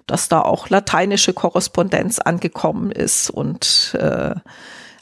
dass 0.06 0.28
da 0.28 0.40
auch 0.40 0.68
lateinische 0.70 1.32
Korrespondenz 1.32 2.18
angekommen 2.20 2.90
ist 2.90 3.28
und 3.30 3.96
äh, 3.98 4.34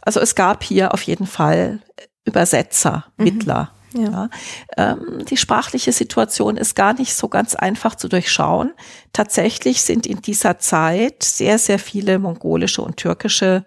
also 0.00 0.20
es 0.20 0.34
gab 0.34 0.64
hier 0.64 0.94
auf 0.94 1.02
jeden 1.02 1.26
Fall 1.26 1.80
Übersetzer, 2.24 3.04
mhm. 3.16 3.24
Mittler. 3.24 3.70
Ja. 3.92 4.00
ja. 4.00 4.30
Ähm, 4.76 5.24
die 5.28 5.36
sprachliche 5.36 5.92
Situation 5.92 6.56
ist 6.56 6.74
gar 6.74 6.94
nicht 6.94 7.14
so 7.14 7.28
ganz 7.28 7.54
einfach 7.54 7.94
zu 7.94 8.08
durchschauen. 8.08 8.72
Tatsächlich 9.12 9.82
sind 9.82 10.06
in 10.06 10.22
dieser 10.22 10.58
Zeit 10.58 11.22
sehr, 11.22 11.58
sehr 11.58 11.78
viele 11.78 12.18
mongolische 12.18 12.82
und 12.82 12.96
türkische 12.96 13.64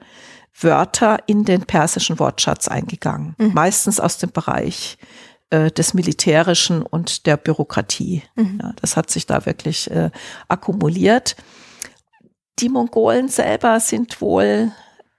Wörter 0.60 1.20
in 1.28 1.46
den 1.46 1.62
persischen 1.62 2.20
Wortschatz 2.20 2.68
eingegangen. 2.68 3.36
Mhm. 3.38 3.54
Meistens 3.54 4.00
aus 4.00 4.18
dem 4.18 4.32
Bereich 4.32 4.98
äh, 5.50 5.72
des 5.72 5.94
Militärischen 5.94 6.82
und 6.82 7.26
der 7.26 7.38
Bürokratie. 7.38 8.24
Mhm. 8.36 8.60
Ja, 8.62 8.74
das 8.82 8.98
hat 8.98 9.10
sich 9.10 9.26
da 9.26 9.46
wirklich 9.46 9.90
äh, 9.92 10.12
akkumuliert. 10.48 11.36
Die 12.60 12.70
Mongolen 12.70 13.28
selber 13.30 13.80
sind 13.80 14.22
wohl 14.22 14.72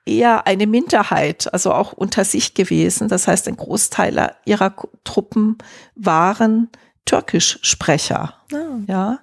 eher 0.04 0.46
eine 0.46 0.66
Minderheit, 0.66 1.52
also 1.52 1.72
auch 1.72 1.92
unter 1.92 2.24
sich 2.24 2.54
gewesen. 2.54 3.08
Das 3.08 3.28
heißt, 3.28 3.48
ein 3.48 3.56
Großteil 3.56 4.34
ihrer 4.44 4.74
Truppen 5.04 5.58
waren 5.94 6.70
Türkischsprecher. 7.04 8.34
Oh. 8.52 8.80
Ja, 8.86 9.20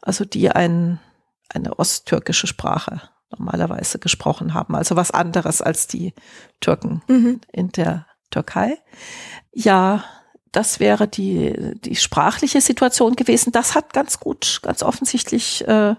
also 0.00 0.24
die 0.24 0.50
ein, 0.50 0.98
eine 1.48 1.78
osttürkische 1.78 2.46
Sprache 2.46 3.02
normalerweise 3.36 3.98
gesprochen 3.98 4.54
haben. 4.54 4.74
Also 4.74 4.96
was 4.96 5.10
anderes 5.10 5.62
als 5.62 5.86
die 5.86 6.14
Türken 6.60 7.02
mhm. 7.08 7.40
in 7.52 7.70
der 7.70 8.06
Türkei. 8.30 8.78
Ja, 9.52 10.04
das 10.52 10.80
wäre 10.80 11.08
die, 11.08 11.74
die 11.80 11.96
sprachliche 11.96 12.60
Situation 12.60 13.16
gewesen. 13.16 13.52
Das 13.52 13.74
hat 13.74 13.92
ganz 13.92 14.20
gut, 14.20 14.60
ganz 14.62 14.82
offensichtlich 14.82 15.66
äh, 15.66 15.94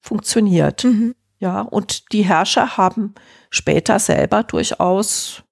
funktioniert. 0.00 0.84
Mhm. 0.84 1.14
Ja, 1.38 1.60
und 1.62 2.12
die 2.12 2.22
Herrscher 2.22 2.76
haben 2.76 3.14
später 3.50 3.98
selber 3.98 4.42
durchaus 4.42 5.42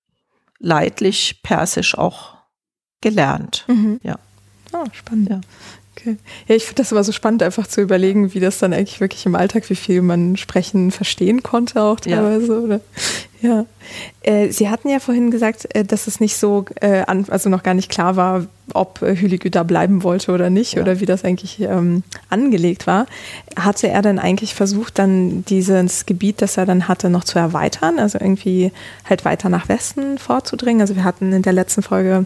leidlich 0.58 1.40
Persisch 1.42 1.96
auch 1.96 2.36
gelernt. 3.00 3.64
Mhm. 3.68 4.00
Ja. 4.02 4.18
Oh, 4.72 4.84
spannend. 4.92 5.30
Ja. 5.30 5.40
Okay. 6.06 6.16
Ja, 6.46 6.54
ich 6.54 6.64
finde 6.64 6.82
das 6.82 6.92
immer 6.92 7.02
so 7.02 7.12
spannend, 7.12 7.42
einfach 7.42 7.66
zu 7.66 7.80
überlegen, 7.80 8.32
wie 8.32 8.40
das 8.40 8.58
dann 8.58 8.72
eigentlich 8.72 9.00
wirklich 9.00 9.26
im 9.26 9.34
Alltag, 9.34 9.68
wie 9.70 9.74
viel 9.74 10.02
man 10.02 10.36
sprechen, 10.36 10.90
verstehen 10.92 11.42
konnte 11.42 11.82
auch 11.82 11.98
teilweise. 11.98 12.52
Ja. 12.52 12.58
Oder? 12.60 12.80
Ja. 13.46 13.66
Äh, 14.22 14.50
Sie 14.50 14.68
hatten 14.68 14.88
ja 14.88 14.98
vorhin 14.98 15.30
gesagt, 15.30 15.74
äh, 15.74 15.84
dass 15.84 16.06
es 16.06 16.20
nicht 16.20 16.36
so, 16.36 16.64
äh, 16.80 17.02
an, 17.06 17.26
also 17.28 17.48
noch 17.48 17.62
gar 17.62 17.74
nicht 17.74 17.90
klar 17.90 18.16
war, 18.16 18.46
ob 18.74 19.02
äh, 19.02 19.16
Hüligü 19.16 19.50
da 19.50 19.62
bleiben 19.62 20.02
wollte 20.02 20.32
oder 20.32 20.50
nicht 20.50 20.74
ja. 20.74 20.82
oder 20.82 20.98
wie 21.00 21.06
das 21.06 21.24
eigentlich 21.24 21.60
ähm, 21.60 22.02
angelegt 22.30 22.86
war. 22.86 23.06
Hatte 23.56 23.88
er 23.88 24.02
dann 24.02 24.18
eigentlich 24.18 24.54
versucht, 24.54 24.98
dann 24.98 25.44
dieses 25.44 26.06
Gebiet, 26.06 26.42
das 26.42 26.56
er 26.56 26.66
dann 26.66 26.88
hatte, 26.88 27.08
noch 27.08 27.24
zu 27.24 27.38
erweitern, 27.38 27.98
also 27.98 28.18
irgendwie 28.18 28.72
halt 29.08 29.24
weiter 29.24 29.48
nach 29.48 29.68
Westen 29.68 30.18
vorzudringen? 30.18 30.80
Also 30.80 30.96
wir 30.96 31.04
hatten 31.04 31.32
in 31.32 31.42
der 31.42 31.52
letzten 31.52 31.82
Folge 31.82 32.24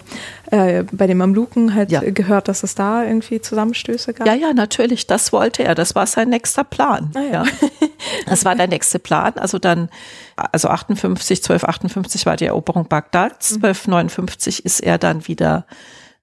äh, 0.50 0.84
bei 0.90 1.06
den 1.06 1.18
Mamluken 1.18 1.74
halt 1.74 1.92
ja. 1.92 2.00
gehört, 2.00 2.48
dass 2.48 2.62
es 2.62 2.74
da 2.74 3.04
irgendwie 3.04 3.40
Zusammenstöße 3.40 4.14
gab. 4.14 4.26
Ja, 4.26 4.34
ja, 4.34 4.54
natürlich, 4.54 5.06
das 5.06 5.32
wollte 5.32 5.64
er. 5.64 5.74
Das 5.74 5.94
war 5.94 6.06
sein 6.06 6.30
nächster 6.30 6.64
Plan. 6.64 7.10
Ah, 7.14 7.20
ja. 7.20 7.44
ja. 7.44 7.44
Das 8.26 8.44
war 8.44 8.54
der 8.54 8.68
nächste 8.68 8.98
Plan. 8.98 9.34
Also 9.36 9.58
dann, 9.58 9.88
also 10.53 10.68
58, 10.68 11.38
1258 11.38 12.26
war 12.26 12.36
die 12.36 12.47
Eroberung 12.47 12.88
Bagdads, 12.88 13.55
1259 13.55 14.61
mhm. 14.61 14.66
ist 14.66 14.80
er 14.80 14.99
dann 14.99 15.26
wieder 15.28 15.66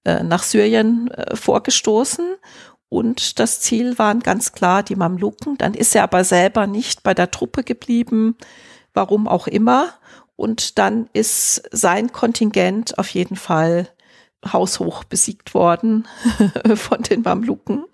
äh, 0.03 0.23
nach 0.23 0.43
Syrien 0.43 1.09
äh, 1.11 1.35
vorgestoßen 1.35 2.35
und 2.89 3.39
das 3.39 3.59
Ziel 3.59 3.97
waren 3.99 4.21
ganz 4.21 4.53
klar 4.53 4.83
die 4.83 4.95
Mamluken. 4.95 5.57
Dann 5.57 5.73
ist 5.73 5.95
er 5.95 6.03
aber 6.03 6.23
selber 6.23 6.67
nicht 6.67 7.03
bei 7.03 7.13
der 7.13 7.31
Truppe 7.31 7.63
geblieben, 7.63 8.37
warum 8.93 9.27
auch 9.27 9.47
immer. 9.47 9.89
Und 10.35 10.77
dann 10.77 11.09
ist 11.13 11.63
sein 11.71 12.11
Kontingent 12.11 12.97
auf 12.97 13.09
jeden 13.09 13.35
Fall 13.35 13.89
haushoch 14.53 15.03
besiegt 15.03 15.53
worden 15.53 16.07
von 16.75 17.01
den 17.01 17.23
Mamluken. 17.23 17.85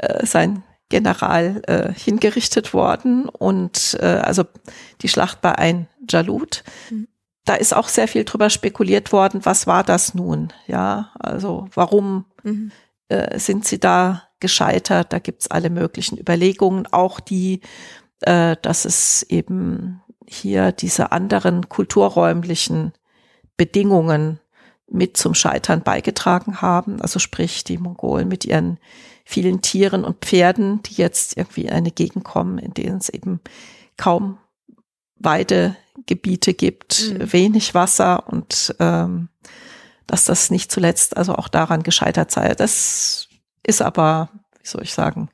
Ja. 0.00 0.08
Äh, 0.08 0.26
sein 0.26 0.62
General 0.94 1.60
äh, 1.66 1.92
hingerichtet 1.92 2.72
worden 2.72 3.28
und 3.28 3.96
äh, 4.00 4.06
also 4.06 4.44
die 5.02 5.08
Schlacht 5.08 5.40
bei 5.40 5.56
Ein 5.58 5.88
Jalut. 6.08 6.62
Mhm 6.90 7.08
da 7.44 7.54
ist 7.54 7.74
auch 7.74 7.88
sehr 7.88 8.08
viel 8.08 8.24
drüber 8.24 8.50
spekuliert 8.50 9.12
worden, 9.12 9.44
was 9.44 9.66
war 9.66 9.84
das 9.84 10.14
nun? 10.14 10.52
Ja, 10.66 11.10
also 11.18 11.68
warum 11.74 12.24
mhm. 12.42 12.72
äh, 13.08 13.38
sind 13.38 13.66
sie 13.66 13.78
da 13.78 14.22
gescheitert? 14.40 15.12
Da 15.12 15.18
gibt's 15.18 15.50
alle 15.50 15.70
möglichen 15.70 16.18
Überlegungen, 16.18 16.86
auch 16.90 17.20
die, 17.20 17.60
äh, 18.20 18.56
dass 18.62 18.86
es 18.86 19.24
eben 19.24 20.02
hier 20.26 20.72
diese 20.72 21.12
anderen 21.12 21.68
kulturräumlichen 21.68 22.94
Bedingungen 23.58 24.40
mit 24.90 25.16
zum 25.16 25.34
Scheitern 25.34 25.82
beigetragen 25.82 26.62
haben. 26.62 27.02
Also 27.02 27.18
sprich 27.18 27.62
die 27.64 27.78
Mongolen 27.78 28.28
mit 28.28 28.46
ihren 28.46 28.78
vielen 29.24 29.62
Tieren 29.62 30.04
und 30.04 30.24
Pferden, 30.24 30.82
die 30.82 30.94
jetzt 30.94 31.36
irgendwie 31.36 31.62
in 31.62 31.72
eine 31.72 31.90
Gegend 31.90 32.24
kommen, 32.24 32.58
in 32.58 32.74
denen 32.74 32.98
es 32.98 33.08
eben 33.08 33.40
kaum 33.96 34.38
Weide 35.16 35.76
Gebiete 36.06 36.54
gibt, 36.54 37.10
mhm. 37.10 37.32
wenig 37.32 37.74
Wasser 37.74 38.28
und 38.28 38.74
ähm, 38.80 39.28
dass 40.06 40.24
das 40.24 40.50
nicht 40.50 40.70
zuletzt 40.70 41.16
also 41.16 41.34
auch 41.34 41.48
daran 41.48 41.82
gescheitert 41.82 42.30
sei. 42.30 42.54
Das 42.54 43.28
ist 43.62 43.80
aber, 43.80 44.28
wie 44.60 44.68
soll 44.68 44.82
ich 44.82 44.92
sagen, 44.92 45.30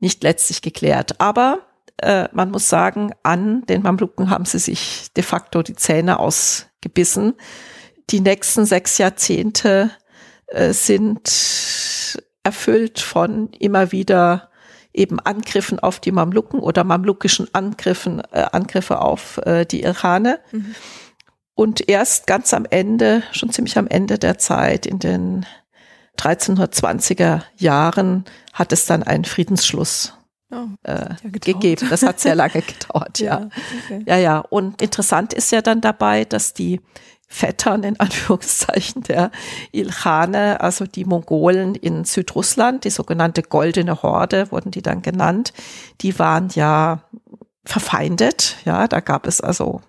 nicht 0.00 0.22
letztlich 0.22 0.60
geklärt. 0.60 1.20
Aber 1.20 1.60
äh, 1.98 2.28
man 2.32 2.50
muss 2.50 2.68
sagen, 2.68 3.12
an 3.22 3.64
den 3.66 3.82
Mamluken 3.82 4.28
haben 4.28 4.44
sie 4.44 4.58
sich 4.58 5.08
de 5.16 5.24
facto 5.24 5.62
die 5.62 5.76
Zähne 5.76 6.18
ausgebissen. 6.18 7.34
Die 8.10 8.20
nächsten 8.20 8.66
sechs 8.66 8.98
Jahrzehnte 8.98 9.90
äh, 10.48 10.72
sind 10.72 11.28
erfüllt 12.42 13.00
von 13.00 13.50
immer 13.58 13.92
wieder 13.92 14.50
eben 14.92 15.20
Angriffen 15.20 15.78
auf 15.78 16.00
die 16.00 16.12
Mamluken 16.12 16.60
oder 16.60 16.84
mamlukischen 16.84 17.48
Angriffen, 17.54 18.20
äh, 18.32 18.46
Angriffe 18.52 19.00
auf 19.00 19.38
äh, 19.44 19.64
die 19.64 19.82
Irane. 19.82 20.40
Mhm. 20.50 20.74
Und 21.54 21.88
erst 21.88 22.26
ganz 22.26 22.54
am 22.54 22.66
Ende, 22.68 23.22
schon 23.32 23.50
ziemlich 23.50 23.78
am 23.78 23.86
Ende 23.86 24.18
der 24.18 24.38
Zeit, 24.38 24.86
in 24.86 24.98
den 24.98 25.46
1320er 26.18 27.42
Jahren, 27.56 28.24
hat 28.52 28.72
es 28.72 28.86
dann 28.86 29.02
einen 29.02 29.24
Friedensschluss 29.24 30.14
oh, 30.50 30.66
äh, 30.82 31.10
ja 31.10 31.16
gegeben. 31.30 31.86
Das 31.90 32.02
hat 32.02 32.20
sehr 32.20 32.34
lange 32.36 32.62
gedauert, 32.62 33.18
ja. 33.18 33.40
Ja, 33.40 33.48
okay. 33.84 34.02
ja, 34.06 34.16
ja. 34.16 34.38
Und 34.38 34.82
interessant 34.82 35.32
ist 35.32 35.52
ja 35.52 35.62
dann 35.62 35.80
dabei, 35.80 36.24
dass 36.24 36.54
die 36.54 36.80
Vettern 37.32 37.82
in 37.82 37.98
Anführungszeichen 37.98 39.02
der 39.04 39.30
Ilkhane, 39.72 40.60
also 40.60 40.84
die 40.84 41.06
Mongolen 41.06 41.74
in 41.74 42.04
Südrussland, 42.04 42.84
die 42.84 42.90
sogenannte 42.90 43.42
Goldene 43.42 44.02
Horde 44.02 44.52
wurden 44.52 44.70
die 44.70 44.82
dann 44.82 45.00
genannt, 45.00 45.54
die 46.02 46.18
waren 46.18 46.50
ja 46.54 47.04
verfeindet. 47.64 48.56
Ja, 48.66 48.86
da 48.86 49.00
gab 49.00 49.26
es 49.26 49.40
also 49.40 49.80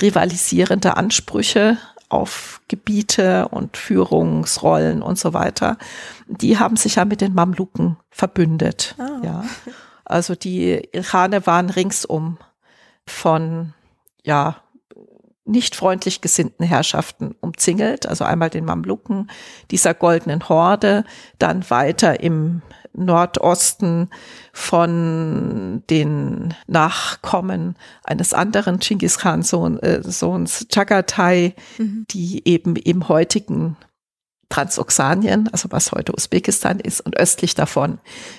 rivalisierende 0.00 0.96
Ansprüche 0.96 1.76
auf 2.08 2.60
Gebiete 2.68 3.48
und 3.48 3.76
Führungsrollen 3.76 5.02
und 5.02 5.18
so 5.18 5.32
weiter. 5.34 5.76
Die 6.28 6.58
haben 6.58 6.76
sich 6.76 6.96
ja 6.96 7.04
mit 7.04 7.20
den 7.20 7.34
Mamluken 7.34 7.96
verbündet. 8.10 8.94
Oh. 8.98 9.24
Ja, 9.24 9.44
also 10.04 10.36
die 10.36 10.88
Ilkhane 10.92 11.46
waren 11.46 11.68
ringsum 11.68 12.38
von 13.06 13.74
ja 14.22 14.62
nicht 15.50 15.76
freundlich 15.76 16.20
gesinnten 16.20 16.64
Herrschaften 16.64 17.34
umzingelt, 17.40 18.06
also 18.06 18.24
einmal 18.24 18.50
den 18.50 18.64
Mamluken, 18.64 19.30
dieser 19.70 19.94
goldenen 19.94 20.48
Horde, 20.48 21.04
dann 21.38 21.68
weiter 21.70 22.20
im 22.20 22.62
Nordosten 22.92 24.10
von 24.52 25.82
den 25.90 26.54
Nachkommen 26.66 27.76
eines 28.04 28.34
anderen 28.34 28.78
Genghis 28.78 29.18
Khan 29.18 29.42
Sohn, 29.42 29.78
äh, 29.78 30.02
Sohns 30.02 30.66
Chagatai, 30.72 31.54
mhm. 31.78 32.06
die 32.10 32.46
eben 32.48 32.76
im 32.76 33.08
heutigen 33.08 33.76
Transoxanien, 34.50 35.48
also 35.52 35.68
was 35.70 35.92
heute 35.92 36.12
Usbekistan 36.12 36.80
ist, 36.80 37.00
und 37.00 37.16
östlich 37.16 37.54
davon 37.54 37.98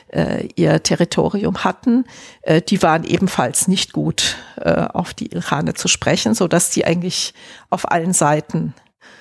äh, 0.09 0.47
ihr 0.55 0.83
Territorium 0.83 1.63
hatten. 1.63 2.05
Äh, 2.41 2.61
die 2.61 2.83
waren 2.83 3.05
ebenfalls 3.05 3.67
nicht 3.67 3.93
gut 3.93 4.35
äh, 4.57 4.71
auf 4.71 5.13
die 5.13 5.31
Ilkhane 5.31 5.73
zu 5.73 5.87
sprechen, 5.87 6.35
so 6.35 6.47
dass 6.47 6.69
die 6.69 6.85
eigentlich 6.85 7.33
auf 7.69 7.89
allen 7.89 8.13
Seiten 8.13 8.73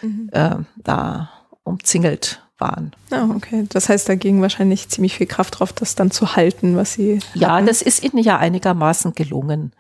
mhm. 0.02 0.30
äh, 0.32 0.56
da 0.76 1.30
umzingelt 1.62 2.42
waren. 2.58 2.92
Ah, 3.10 3.28
okay. 3.34 3.66
Das 3.68 3.88
heißt, 3.88 4.08
da 4.08 4.16
ging 4.16 4.42
wahrscheinlich 4.42 4.88
ziemlich 4.88 5.14
viel 5.14 5.26
Kraft 5.26 5.60
drauf, 5.60 5.72
das 5.72 5.94
dann 5.94 6.10
zu 6.10 6.34
halten, 6.34 6.76
was 6.76 6.92
sie. 6.92 7.20
Ja, 7.34 7.54
hatten. 7.54 7.66
das 7.66 7.82
ist 7.82 8.02
ihnen 8.02 8.22
ja 8.22 8.36
einigermaßen 8.36 9.14
gelungen 9.14 9.72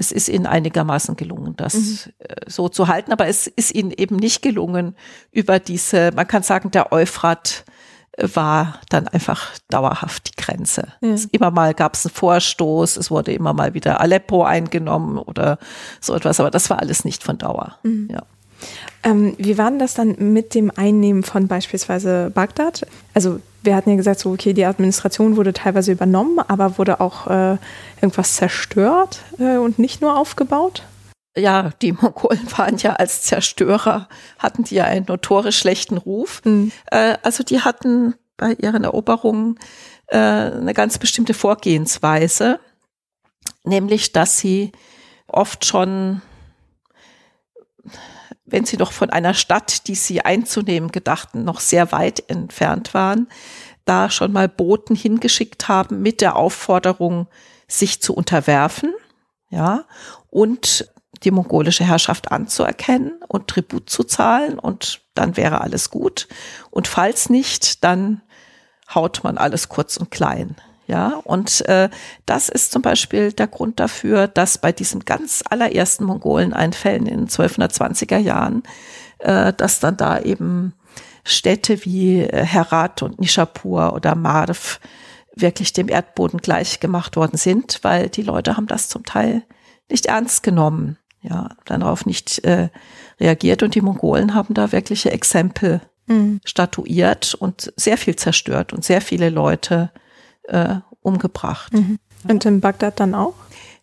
es 0.00 0.12
ist 0.12 0.30
ihnen 0.30 0.46
einigermaßen 0.46 1.14
gelungen, 1.14 1.54
das 1.56 1.74
mhm. 1.74 1.98
Äh, 2.18 2.34
so 2.46 2.68
zu 2.68 2.88
halten, 2.88 3.12
aber 3.12 3.28
es 3.28 3.46
ist 3.46 3.74
ihnen 3.74 3.90
eben 3.90 4.16
nicht 4.16 4.40
gelungen, 4.40 4.96
über 5.30 5.58
diese, 5.58 6.10
man 6.16 6.26
kann 6.26 6.42
sagen, 6.42 6.70
der 6.70 6.90
Euphrat 6.90 7.64
äh, 8.12 8.26
war 8.32 8.80
dann 8.88 9.06
einfach 9.08 9.52
dauerhaft 9.68 10.30
die 10.30 10.42
Grenze. 10.42 10.88
Ja. 11.02 11.14
immer 11.32 11.50
mal 11.50 11.74
gab 11.74 11.94
es 11.94 12.06
einen 12.06 12.14
Vorstoß, 12.14 12.96
es 12.96 13.10
wurde 13.10 13.32
immer 13.32 13.52
mal 13.52 13.74
wieder 13.74 14.00
Aleppo 14.00 14.42
eingenommen 14.42 15.18
oder 15.18 15.58
so 16.00 16.14
etwas, 16.14 16.40
aber 16.40 16.50
das 16.50 16.70
war 16.70 16.80
alles 16.80 17.04
nicht 17.04 17.22
von 17.22 17.36
Dauer. 17.36 17.76
Mhm. 17.82 18.08
Ja. 18.10 18.22
Ähm, 19.02 19.34
wie 19.36 19.58
war 19.58 19.70
denn 19.70 19.78
das 19.78 19.94
dann 19.94 20.16
mit 20.32 20.54
dem 20.54 20.72
Einnehmen 20.74 21.22
von 21.22 21.46
beispielsweise 21.46 22.30
Bagdad? 22.34 22.86
Also 23.12 23.40
wir 23.62 23.76
hatten 23.76 23.90
ja 23.90 23.96
gesagt, 23.96 24.20
so 24.20 24.32
okay, 24.32 24.52
die 24.52 24.64
Administration 24.64 25.36
wurde 25.36 25.52
teilweise 25.52 25.92
übernommen, 25.92 26.38
aber 26.38 26.78
wurde 26.78 27.00
auch 27.00 27.26
äh, 27.26 27.56
irgendwas 28.00 28.36
zerstört 28.36 29.20
äh, 29.38 29.56
und 29.56 29.78
nicht 29.78 30.00
nur 30.00 30.16
aufgebaut? 30.16 30.84
Ja, 31.36 31.70
die 31.82 31.92
Mongolen 31.92 32.46
waren 32.56 32.76
ja 32.78 32.94
als 32.94 33.22
Zerstörer, 33.22 34.08
hatten 34.38 34.64
die 34.64 34.76
ja 34.76 34.84
einen 34.84 35.06
notorisch 35.06 35.58
schlechten 35.58 35.96
Ruf. 35.96 36.42
Mhm. 36.44 36.72
Äh, 36.90 37.16
also 37.22 37.42
die 37.44 37.60
hatten 37.60 38.14
bei 38.36 38.54
ihren 38.54 38.84
Eroberungen 38.84 39.58
äh, 40.08 40.16
eine 40.16 40.74
ganz 40.74 40.98
bestimmte 40.98 41.34
Vorgehensweise, 41.34 42.58
nämlich 43.64 44.12
dass 44.12 44.38
sie 44.38 44.72
oft 45.28 45.64
schon 45.64 46.22
wenn 48.50 48.64
sie 48.64 48.76
doch 48.76 48.92
von 48.92 49.10
einer 49.10 49.34
Stadt, 49.34 49.86
die 49.86 49.94
sie 49.94 50.22
einzunehmen 50.22 50.92
gedachten, 50.92 51.44
noch 51.44 51.60
sehr 51.60 51.92
weit 51.92 52.28
entfernt 52.28 52.94
waren, 52.94 53.28
da 53.84 54.10
schon 54.10 54.32
mal 54.32 54.48
Boten 54.48 54.94
hingeschickt 54.94 55.68
haben 55.68 56.02
mit 56.02 56.20
der 56.20 56.36
Aufforderung, 56.36 57.26
sich 57.66 58.02
zu 58.02 58.14
unterwerfen, 58.14 58.92
ja, 59.48 59.84
und 60.28 60.88
die 61.22 61.30
mongolische 61.30 61.84
Herrschaft 61.84 62.32
anzuerkennen 62.32 63.20
und 63.28 63.48
Tribut 63.48 63.90
zu 63.90 64.04
zahlen 64.04 64.58
und 64.58 65.02
dann 65.14 65.36
wäre 65.36 65.60
alles 65.60 65.90
gut. 65.90 66.28
Und 66.70 66.88
falls 66.88 67.30
nicht, 67.30 67.84
dann 67.84 68.22
haut 68.94 69.22
man 69.22 69.38
alles 69.38 69.68
kurz 69.68 69.96
und 69.96 70.10
klein. 70.10 70.56
Ja, 70.90 71.20
und 71.22 71.64
äh, 71.68 71.88
das 72.26 72.48
ist 72.48 72.72
zum 72.72 72.82
Beispiel 72.82 73.32
der 73.32 73.46
Grund 73.46 73.78
dafür, 73.78 74.26
dass 74.26 74.58
bei 74.58 74.72
diesem 74.72 75.04
ganz 75.04 75.44
allerersten 75.48 76.02
Mongoleneinfällen 76.02 77.06
in 77.06 77.18
den 77.20 77.28
1220er 77.28 78.18
Jahren, 78.18 78.64
äh, 79.20 79.52
dass 79.52 79.78
dann 79.78 79.96
da 79.96 80.18
eben 80.18 80.74
Städte 81.22 81.84
wie 81.84 82.22
äh, 82.22 82.44
Herat 82.44 83.04
und 83.04 83.20
Nishapur 83.20 83.92
oder 83.92 84.16
Marv 84.16 84.80
wirklich 85.36 85.72
dem 85.72 85.88
Erdboden 85.88 86.40
gleich 86.40 86.80
gemacht 86.80 87.14
worden 87.14 87.36
sind, 87.36 87.78
weil 87.82 88.08
die 88.08 88.22
Leute 88.22 88.56
haben 88.56 88.66
das 88.66 88.88
zum 88.88 89.04
Teil 89.04 89.44
nicht 89.88 90.06
ernst 90.06 90.42
genommen, 90.42 90.98
ja, 91.22 91.50
darauf 91.66 92.04
nicht 92.04 92.42
äh, 92.42 92.68
reagiert 93.20 93.62
und 93.62 93.76
die 93.76 93.80
Mongolen 93.80 94.34
haben 94.34 94.54
da 94.54 94.72
wirkliche 94.72 95.12
Exempel 95.12 95.82
mhm. 96.08 96.40
statuiert 96.44 97.36
und 97.36 97.72
sehr 97.76 97.96
viel 97.96 98.16
zerstört 98.16 98.72
und 98.72 98.84
sehr 98.84 99.00
viele 99.00 99.30
Leute 99.30 99.92
äh, 100.50 100.76
umgebracht. 101.00 101.72
Mhm. 101.72 101.98
Und 102.28 102.44
in 102.44 102.60
Bagdad 102.60 103.00
dann 103.00 103.14
auch? 103.14 103.34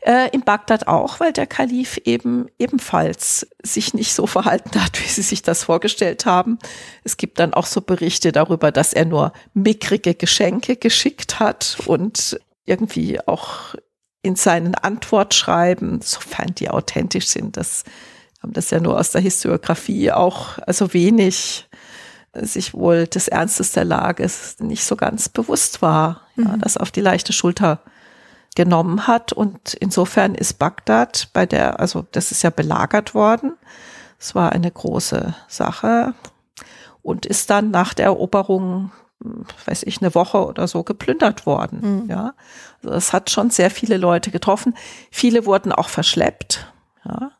Äh, 0.02 0.30
in 0.30 0.42
Bagdad 0.42 0.88
auch, 0.88 1.20
weil 1.20 1.34
der 1.34 1.48
Kalif 1.48 1.98
eben 2.06 2.48
ebenfalls 2.60 3.48
sich 3.64 3.94
nicht 3.94 4.14
so 4.14 4.28
verhalten 4.28 4.82
hat, 4.84 5.02
wie 5.04 5.08
sie 5.08 5.24
sich 5.24 5.42
das 5.42 5.64
vorgestellt 5.64 6.26
haben. 6.26 6.60
Es 7.04 7.18
gibt 7.18 7.40
dann 7.40 7.54
auch 7.54 7.66
so 7.66 7.82
Berichte 7.82 8.32
darüber, 8.32 8.72
dass 8.72 8.94
er 8.94 9.06
nur 9.06 9.34
mickrige 9.54 10.14
Geschenke 10.14 10.76
geschickt 10.76 11.40
hat 11.40 11.78
und 11.88 12.40
irgendwie 12.66 13.20
auch 13.28 13.76
in 14.22 14.36
seinen 14.36 14.76
Antwortschreiben, 14.76 16.02
sofern 16.02 16.54
die 16.56 16.70
authentisch 16.70 17.28
sind, 17.28 17.58
das 17.58 17.84
haben 18.42 18.54
das 18.54 18.70
ja 18.70 18.80
nur 18.80 19.00
aus 19.00 19.12
der 19.12 19.22
Historiografie 19.22 20.12
auch, 20.12 20.60
also 20.60 20.94
wenig 20.94 21.67
sich 22.46 22.74
wohl 22.74 23.08
des 23.08 23.28
Ernstes 23.28 23.72
der 23.72 23.86
Lage 23.86 24.30
nicht 24.60 24.84
so 24.84 24.96
ganz 24.96 25.30
bewusst 25.30 25.82
war, 25.82 26.22
mhm. 26.36 26.44
ja, 26.46 26.58
das 26.58 26.78
auf 26.78 26.92
die 26.92 27.02
leichte 27.02 27.34
Schulter 27.34 27.82
genommen 28.56 29.08
hat. 29.08 29.34
Und 29.34 29.74
insofern 29.76 30.36
ist 30.36 30.56
Bagdad 30.60 31.30
bei 31.34 31.46
der, 31.46 31.80
also 31.80 32.06
das 32.12 32.32
ist 32.32 32.44
ja 32.44 32.50
belagert 32.50 33.14
worden. 33.14 33.54
Es 34.20 34.34
war 34.34 34.52
eine 34.52 34.72
große 34.72 35.36
Sache 35.48 36.16
und 37.04 37.26
ist 37.26 37.50
dann 37.50 37.72
nach 37.72 37.94
der 37.94 38.08
Eroberung, 38.08 38.92
weiß 39.66 39.84
ich, 39.84 40.02
eine 40.02 40.16
Woche 40.16 40.44
oder 40.44 40.68
so 40.68 40.84
geplündert 40.84 41.46
worden. 41.46 42.04
Mhm. 42.04 42.10
Ja, 42.10 42.34
also 42.84 42.96
es 42.96 43.14
hat 43.14 43.30
schon 43.30 43.52
sehr 43.52 43.70
viele 43.70 43.98
Leute 43.98 44.32
getroffen. 44.32 44.76
Viele 45.12 45.46
wurden 45.46 45.72
auch 45.72 45.90
verschleppt. 45.90 46.72
Ja, 47.06 47.32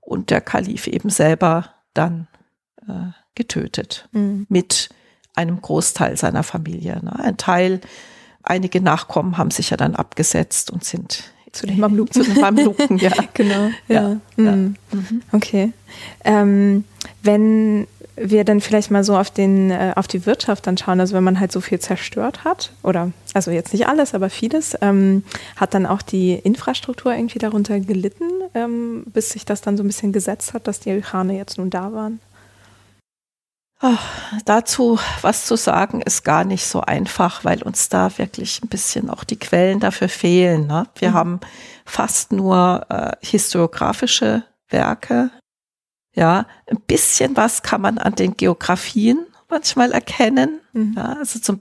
und 0.00 0.30
der 0.30 0.40
Kalif 0.40 0.86
eben 0.86 1.10
selber 1.10 1.70
dann 1.92 2.26
äh, 2.88 3.12
getötet 3.34 4.08
mhm. 4.12 4.46
mit 4.48 4.90
einem 5.34 5.60
Großteil 5.60 6.16
seiner 6.16 6.42
Familie. 6.42 7.00
Ne? 7.02 7.18
Ein 7.18 7.36
Teil, 7.36 7.80
einige 8.42 8.80
Nachkommen 8.80 9.36
haben 9.36 9.50
sich 9.50 9.70
ja 9.70 9.76
dann 9.76 9.96
abgesetzt 9.96 10.70
und 10.70 10.84
sind 10.84 11.24
zu 11.52 11.66
den 11.66 11.78
Mamluken. 11.78 12.12
Zu 12.12 12.30
den 12.30 12.40
Mamluken, 12.40 12.98
ja. 12.98 13.12
genau, 13.34 13.70
ja. 13.88 14.16
ja. 14.36 14.56
Mhm. 14.56 14.76
Mhm. 14.92 15.22
Okay. 15.32 15.72
Ähm, 16.24 16.84
wenn 17.22 17.86
wir 18.16 18.44
dann 18.44 18.60
vielleicht 18.60 18.90
mal 18.90 19.02
so 19.02 19.16
auf 19.16 19.30
den 19.30 19.70
äh, 19.70 19.92
auf 19.96 20.06
die 20.06 20.24
Wirtschaft 20.26 20.66
dann 20.66 20.76
schauen, 20.76 21.00
also 21.00 21.16
wenn 21.16 21.24
man 21.24 21.40
halt 21.40 21.50
so 21.50 21.60
viel 21.60 21.80
zerstört 21.80 22.44
hat 22.44 22.72
oder 22.82 23.10
also 23.34 23.50
jetzt 23.50 23.72
nicht 23.72 23.88
alles, 23.88 24.14
aber 24.14 24.30
vieles, 24.30 24.76
ähm, 24.80 25.24
hat 25.56 25.74
dann 25.74 25.86
auch 25.86 26.02
die 26.02 26.34
Infrastruktur 26.34 27.12
irgendwie 27.12 27.38
darunter 27.40 27.80
gelitten, 27.80 28.28
ähm, 28.54 29.04
bis 29.06 29.30
sich 29.30 29.44
das 29.44 29.60
dann 29.62 29.76
so 29.76 29.82
ein 29.82 29.88
bisschen 29.88 30.12
gesetzt 30.12 30.54
hat, 30.54 30.68
dass 30.68 30.80
die 30.80 30.90
Ilkhane 30.90 31.36
jetzt 31.36 31.58
nun 31.58 31.70
da 31.70 31.92
waren? 31.92 32.20
Ach, 33.80 34.32
dazu 34.44 34.98
was 35.20 35.46
zu 35.46 35.56
sagen 35.56 36.00
ist 36.00 36.24
gar 36.24 36.44
nicht 36.44 36.66
so 36.66 36.80
einfach, 36.80 37.44
weil 37.44 37.62
uns 37.62 37.88
da 37.88 38.16
wirklich 38.18 38.62
ein 38.62 38.68
bisschen 38.68 39.10
auch 39.10 39.24
die 39.24 39.38
Quellen 39.38 39.80
dafür 39.80 40.08
fehlen. 40.08 40.66
Ne? 40.66 40.86
Wir 40.96 41.10
mhm. 41.10 41.14
haben 41.14 41.40
fast 41.84 42.32
nur 42.32 42.86
äh, 42.88 43.12
historiografische 43.20 44.44
Werke. 44.68 45.30
Ja, 46.14 46.46
ein 46.70 46.80
bisschen 46.80 47.36
was 47.36 47.62
kann 47.62 47.80
man 47.80 47.98
an 47.98 48.14
den 48.14 48.36
Geografien 48.36 49.26
manchmal 49.48 49.92
erkennen. 49.92 50.60
Mhm. 50.72 50.94
Ja, 50.96 51.16
also 51.18 51.40
zum 51.40 51.60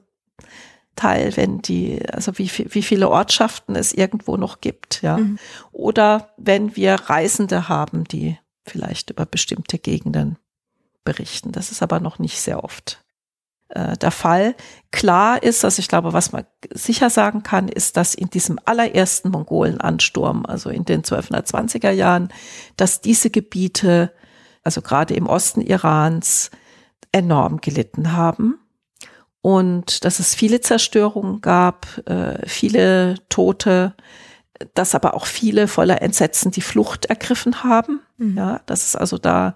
Teil, 0.96 1.36
wenn 1.38 1.62
die, 1.62 2.08
also 2.12 2.38
wie, 2.38 2.52
wie 2.70 2.84
viele 2.84 3.10
Ortschaften 3.10 3.76
es 3.76 3.94
irgendwo 3.94 4.38
noch 4.38 4.62
gibt, 4.62 5.02
ja. 5.02 5.18
Mhm. 5.18 5.40
Oder 5.72 6.34
wenn 6.38 6.76
wir 6.76 6.94
Reisende 6.96 7.68
haben, 7.68 8.04
die 8.04 8.38
vielleicht 8.64 9.10
über 9.10 9.26
bestimmte 9.26 9.80
Gegenden 9.80 10.38
berichten. 11.04 11.52
Das 11.52 11.72
ist 11.72 11.82
aber 11.82 12.00
noch 12.00 12.20
nicht 12.20 12.40
sehr 12.40 12.64
oft 12.64 13.04
äh, 13.70 13.98
der 13.98 14.12
Fall. 14.12 14.56
Klar 14.92 15.42
ist, 15.42 15.66
also 15.66 15.80
ich 15.80 15.88
glaube, 15.88 16.14
was 16.14 16.32
man 16.32 16.46
sicher 16.72 17.10
sagen 17.10 17.44
kann, 17.44 17.68
ist, 17.68 17.98
dass 17.98 18.16
in 18.16 18.30
diesem 18.30 18.60
allerersten 18.66 19.30
Mongolenansturm, 19.30 20.46
also 20.46 20.70
in 20.70 20.86
den 20.86 21.04
1220er 21.04 21.92
Jahren, 21.92 22.30
dass 22.78 23.02
diese 23.02 23.30
Gebiete, 23.30 24.14
also 24.64 24.82
gerade 24.82 25.14
im 25.14 25.28
Osten 25.28 25.62
Irans, 25.62 26.52
enorm 27.12 27.62
gelitten 27.62 28.14
haben 28.14 28.60
und 29.42 30.06
dass 30.06 30.20
es 30.20 30.36
viele 30.36 30.62
Zerstörungen 30.62 31.42
gab, 31.42 31.86
äh, 32.08 32.48
viele 32.48 33.16
Tote, 33.30 33.96
dass 34.74 34.96
aber 34.96 35.16
auch 35.16 35.26
viele 35.26 35.68
voller 35.68 36.02
Entsetzen 36.02 36.52
die 36.52 36.62
Flucht 36.62 37.06
ergriffen 37.06 37.64
haben. 37.64 38.02
Mhm. 38.18 38.38
Ja, 38.38 38.62
dass 38.66 38.86
es 38.86 38.96
also 38.96 39.18
da 39.18 39.56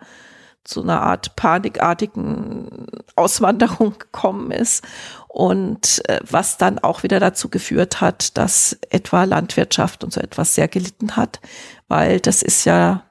zu 0.67 0.83
einer 0.83 1.01
Art 1.01 1.35
panikartigen 1.35 2.87
Auswanderung 3.15 3.95
gekommen 3.99 4.51
ist 4.51 4.85
und 5.29 6.07
äh, 6.09 6.19
was 6.29 6.57
dann 6.57 6.77
auch 6.79 7.03
wieder 7.03 7.19
dazu 7.19 7.49
geführt 7.49 8.01
hat, 8.01 8.37
dass 8.37 8.77
etwa 8.89 9.23
Landwirtschaft 9.23 10.03
und 10.03 10.11
so 10.11 10.19
etwas 10.19 10.55
sehr 10.55 10.67
gelitten 10.67 11.15
hat, 11.15 11.39
weil 11.87 12.19
das 12.19 12.41
ist 12.41 12.65
ja 12.65 13.03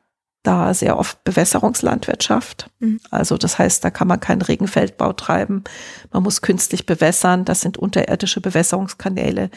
da 0.43 0.75
sehr 0.75 0.99
oft 0.99 1.25
Bewässerungslandwirtschaft. 1.25 2.71
Mhm. 2.79 3.01
Also 3.11 3.37
das 3.37 3.59
heißt, 3.59 3.83
da 3.85 3.91
kann 3.91 4.07
man 4.07 4.21
keinen 4.21 4.43
Regenfeldbau 4.43 5.13
treiben. 5.13 5.65
Man 6.13 6.23
muss 6.23 6.43
künstlich 6.43 6.87
bewässern. 6.87 7.45
Das 7.45 7.63
sind 7.63 7.79
unterirdische 7.79 8.41
Bewässerungskanäle, 8.41 9.51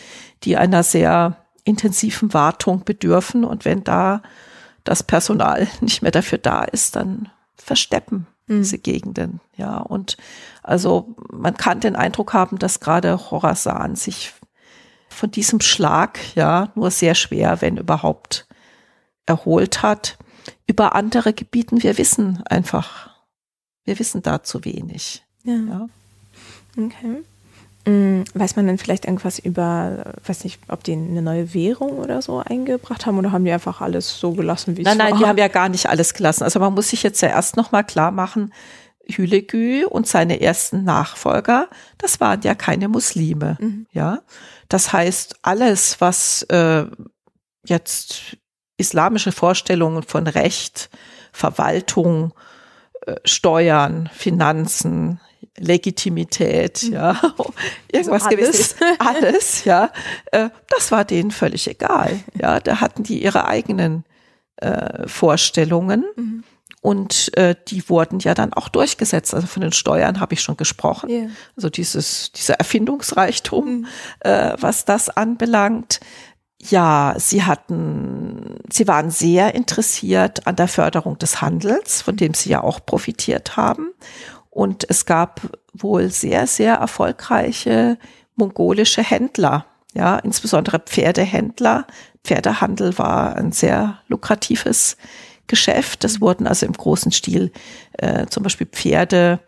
die 0.44 0.58
einer 0.58 0.84
sehr 0.84 1.38
intensiven 1.64 2.34
Wartung 2.34 2.86
bedürfen. 2.86 3.44
Und 3.44 3.66
wenn 3.66 3.84
da 3.84 4.24
das 4.84 5.04
Personal 5.04 5.68
nicht 5.82 6.02
mehr 6.02 6.12
dafür 6.12 6.40
da 6.40 6.64
ist, 6.64 6.96
dann 6.96 7.30
versteppen 7.62 8.28
mhm. 8.48 8.62
diese 8.62 8.78
Gegenden. 8.78 9.40
Ja, 9.56 9.78
und 9.78 10.18
also 10.64 11.16
man 11.32 11.56
kann 11.56 11.80
den 11.80 11.96
Eindruck 11.96 12.34
haben, 12.34 12.60
dass 12.60 12.80
gerade 12.80 13.18
Khorasan 13.18 13.96
sich 13.96 14.34
von 15.10 15.32
diesem 15.32 15.60
Schlag 15.62 16.20
ja 16.36 16.72
nur 16.76 16.92
sehr 16.92 17.16
schwer, 17.16 17.62
wenn 17.62 17.78
überhaupt, 17.78 18.48
erholt 19.26 19.84
hat. 19.84 20.18
Über 20.66 20.96
andere 20.96 21.34
Gebieten, 21.34 21.84
wir 21.84 21.98
wissen 21.98 22.42
einfach, 22.48 23.10
wir 23.86 24.00
wissen 24.00 24.22
da 24.22 24.44
zu 24.44 24.66
wenig. 24.66 25.24
Ja. 25.44 25.56
ja. 25.56 25.90
Okay. 26.78 27.24
Mm, 27.90 28.24
weiß 28.36 28.56
man 28.56 28.68
denn 28.68 28.78
vielleicht 28.78 29.06
irgendwas 29.06 29.40
über, 29.40 30.14
weiß 30.24 30.44
nicht, 30.44 30.60
ob 30.68 30.84
die 30.84 30.94
eine 30.94 31.24
neue 31.24 31.56
Währung 31.56 31.98
oder 31.98 32.22
so 32.22 32.38
eingebracht 32.38 33.08
haben 33.08 33.18
oder 33.18 33.32
haben 33.32 33.46
die 33.46 33.52
einfach 33.52 33.82
alles 33.82 34.20
so 34.20 34.34
gelassen, 34.34 34.78
wie 34.78 34.82
es 34.82 34.86
war? 34.86 34.94
Nein, 34.94 35.10
nein, 35.10 35.20
die 35.20 35.26
haben 35.26 35.40
ja 35.40 35.48
gar 35.48 35.70
nicht 35.70 35.90
alles 35.90 36.14
gelassen. 36.14 36.44
Also 36.44 36.60
man 36.60 36.76
muss 36.76 36.90
sich 36.90 37.02
jetzt 37.02 37.20
ja 37.22 37.30
erst 37.30 37.58
nochmal 37.58 37.84
klar 37.84 38.12
machen, 38.12 38.54
Hülegü 39.08 39.86
und 39.86 40.06
seine 40.06 40.40
ersten 40.40 40.84
Nachfolger, 40.84 41.68
das 41.98 42.20
waren 42.20 42.42
ja 42.42 42.54
keine 42.54 42.90
Muslime. 42.90 43.58
Mhm. 43.60 43.88
Ja, 43.92 44.20
das 44.68 44.94
heißt, 44.94 45.38
alles, 45.42 46.00
was 46.00 46.44
äh, 46.44 46.86
jetzt 47.66 48.38
islamische 48.78 49.32
Vorstellungen 49.32 50.04
von 50.04 50.28
Recht, 50.28 50.92
Verwaltung, 51.32 52.34
äh, 53.08 53.16
Steuern, 53.26 54.12
Finanzen, 54.14 55.20
Legitimität, 55.60 56.84
mhm. 56.84 56.94
ja, 56.94 57.22
irgendwas 57.92 58.26
also 58.26 58.36
gewiss, 58.36 58.76
alles, 59.00 59.66
ja, 59.66 59.92
äh, 60.32 60.50
das 60.68 60.92
war 60.92 61.06
denen 61.06 61.32
völlig 61.32 61.68
egal. 61.68 62.20
Ja, 62.40 62.60
da 62.60 62.82
hatten 62.82 63.04
die 63.04 63.24
ihre 63.24 63.46
eigenen 63.46 64.04
äh, 64.58 65.08
Vorstellungen. 65.08 66.06
Mhm. 66.16 66.44
Und 66.82 67.36
äh, 67.38 67.56
die 67.68 67.90
wurden 67.90 68.20
ja 68.20 68.34
dann 68.34 68.54
auch 68.54 68.70
durchgesetzt. 68.70 69.34
Also 69.34 69.48
von 69.48 69.62
den 69.62 69.74
Steuern 69.74 70.20
habe 70.22 70.34
ich 70.34 70.42
schon 70.42 70.56
gesprochen. 70.56 71.10
Yeah. 71.10 71.30
Also 71.58 71.70
dieses, 71.70 72.32
dieser 72.32 72.54
Erfindungsreichtum, 72.56 73.82
mhm. 73.82 73.88
äh, 74.22 74.54
was 74.60 74.86
das 74.86 75.10
anbelangt. 75.10 76.00
Ja, 76.62 77.16
sie 77.18 77.44
hatten, 77.44 78.60
sie 78.70 78.88
waren 78.88 79.12
sehr 79.12 79.56
interessiert 79.56 80.46
an 80.46 80.58
der 80.58 80.68
Förderung 80.68 81.18
des 81.18 81.42
Handels, 81.42 82.02
von 82.02 82.18
dem 82.18 82.34
sie 82.34 82.50
ja 82.50 82.62
auch 82.62 82.86
profitiert 82.86 83.56
haben. 83.56 83.92
Und 84.60 84.90
es 84.90 85.06
gab 85.06 85.58
wohl 85.72 86.10
sehr, 86.10 86.46
sehr 86.46 86.74
erfolgreiche 86.74 87.98
mongolische 88.36 89.02
Händler, 89.02 89.66
ja, 89.94 90.18
insbesondere 90.18 90.80
Pferdehändler. 90.80 91.88
Pferdehandel 92.26 92.98
war 92.98 93.38
ein 93.38 93.54
sehr 93.54 94.02
lukratives 94.10 94.98
Geschäft. 95.48 96.04
Es 96.04 96.20
wurden 96.20 96.46
also 96.46 96.66
im 96.66 96.74
großen 96.74 97.14
Stil 97.14 97.54
äh, 97.94 98.26
zum 98.26 98.44
Beispiel 98.44 98.68
Pferde 98.68 99.40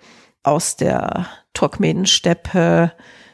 aus 0.44 0.78
der 0.78 1.28
Turkmenensteppe 1.54 2.94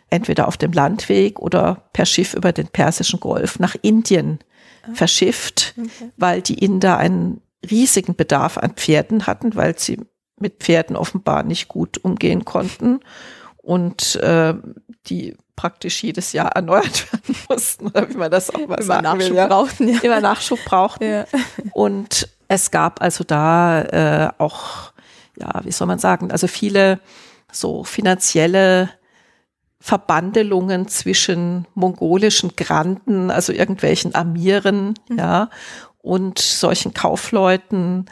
entweder 0.10 0.48
auf 0.48 0.58
dem 0.58 0.72
Landweg 0.72 1.40
oder 1.40 1.84
per 1.94 2.08
Schiff 2.08 2.34
über 2.34 2.54
den 2.54 2.70
Persischen 2.70 3.20
Golf 3.20 3.60
nach 3.60 3.76
Indien 3.84 4.40
ah. 4.82 4.96
verschifft, 4.96 5.76
okay. 5.78 6.10
weil 6.18 6.42
die 6.42 6.58
Inder 6.58 6.98
einen 6.98 7.40
riesigen 7.70 8.16
Bedarf 8.16 8.58
an 8.58 8.72
Pferden 8.72 9.28
hatten, 9.28 9.54
weil 9.54 9.78
sie 9.78 10.00
mit 10.40 10.60
Pferden 10.60 10.96
offenbar 10.96 11.44
nicht 11.44 11.68
gut 11.68 11.98
umgehen 12.04 12.46
konnten 12.46 13.00
und 13.58 14.16
äh, 14.18 14.54
die 15.08 15.36
praktisch 15.56 16.04
jedes 16.04 16.32
Jahr 16.34 16.52
erneuert 16.56 17.12
werden 17.12 17.36
mussten, 17.50 17.88
oder 17.88 18.10
wie 18.10 18.16
man 18.16 18.32
das 18.32 18.50
auch 18.50 18.68
mal 18.68 18.76
Immer 18.76 18.84
sagen 18.84 19.04
Nachschub 19.04 19.30
will. 19.30 19.36
Ja. 19.36 19.48
Brauchten, 19.48 19.88
ja. 19.90 20.00
Immer 20.02 20.22
Nachschub 20.22 20.60
brauchten. 20.64 21.04
Ja. 21.04 21.26
Und 21.74 22.30
es 22.48 22.72
gab 22.72 23.02
also 23.02 23.24
da 23.24 23.82
äh, 23.82 24.30
auch, 24.38 24.94
ja, 25.38 25.62
wie 25.64 25.72
soll 25.72 25.88
man 25.88 26.00
sagen, 26.00 26.32
also 26.32 26.48
viele 26.48 27.00
so 27.52 27.84
finanzielle 27.84 28.90
Verbandelungen 29.80 30.88
zwischen 30.88 31.66
mongolischen 31.74 32.56
Granden, 32.56 33.32
also 33.32 33.54
irgendwelchen 33.54 34.16
Amiren, 34.16 34.94
mhm. 35.10 35.18
ja, 35.18 35.50
und 36.02 36.40
solchen 36.40 36.94
Kaufleuten. 36.94 38.06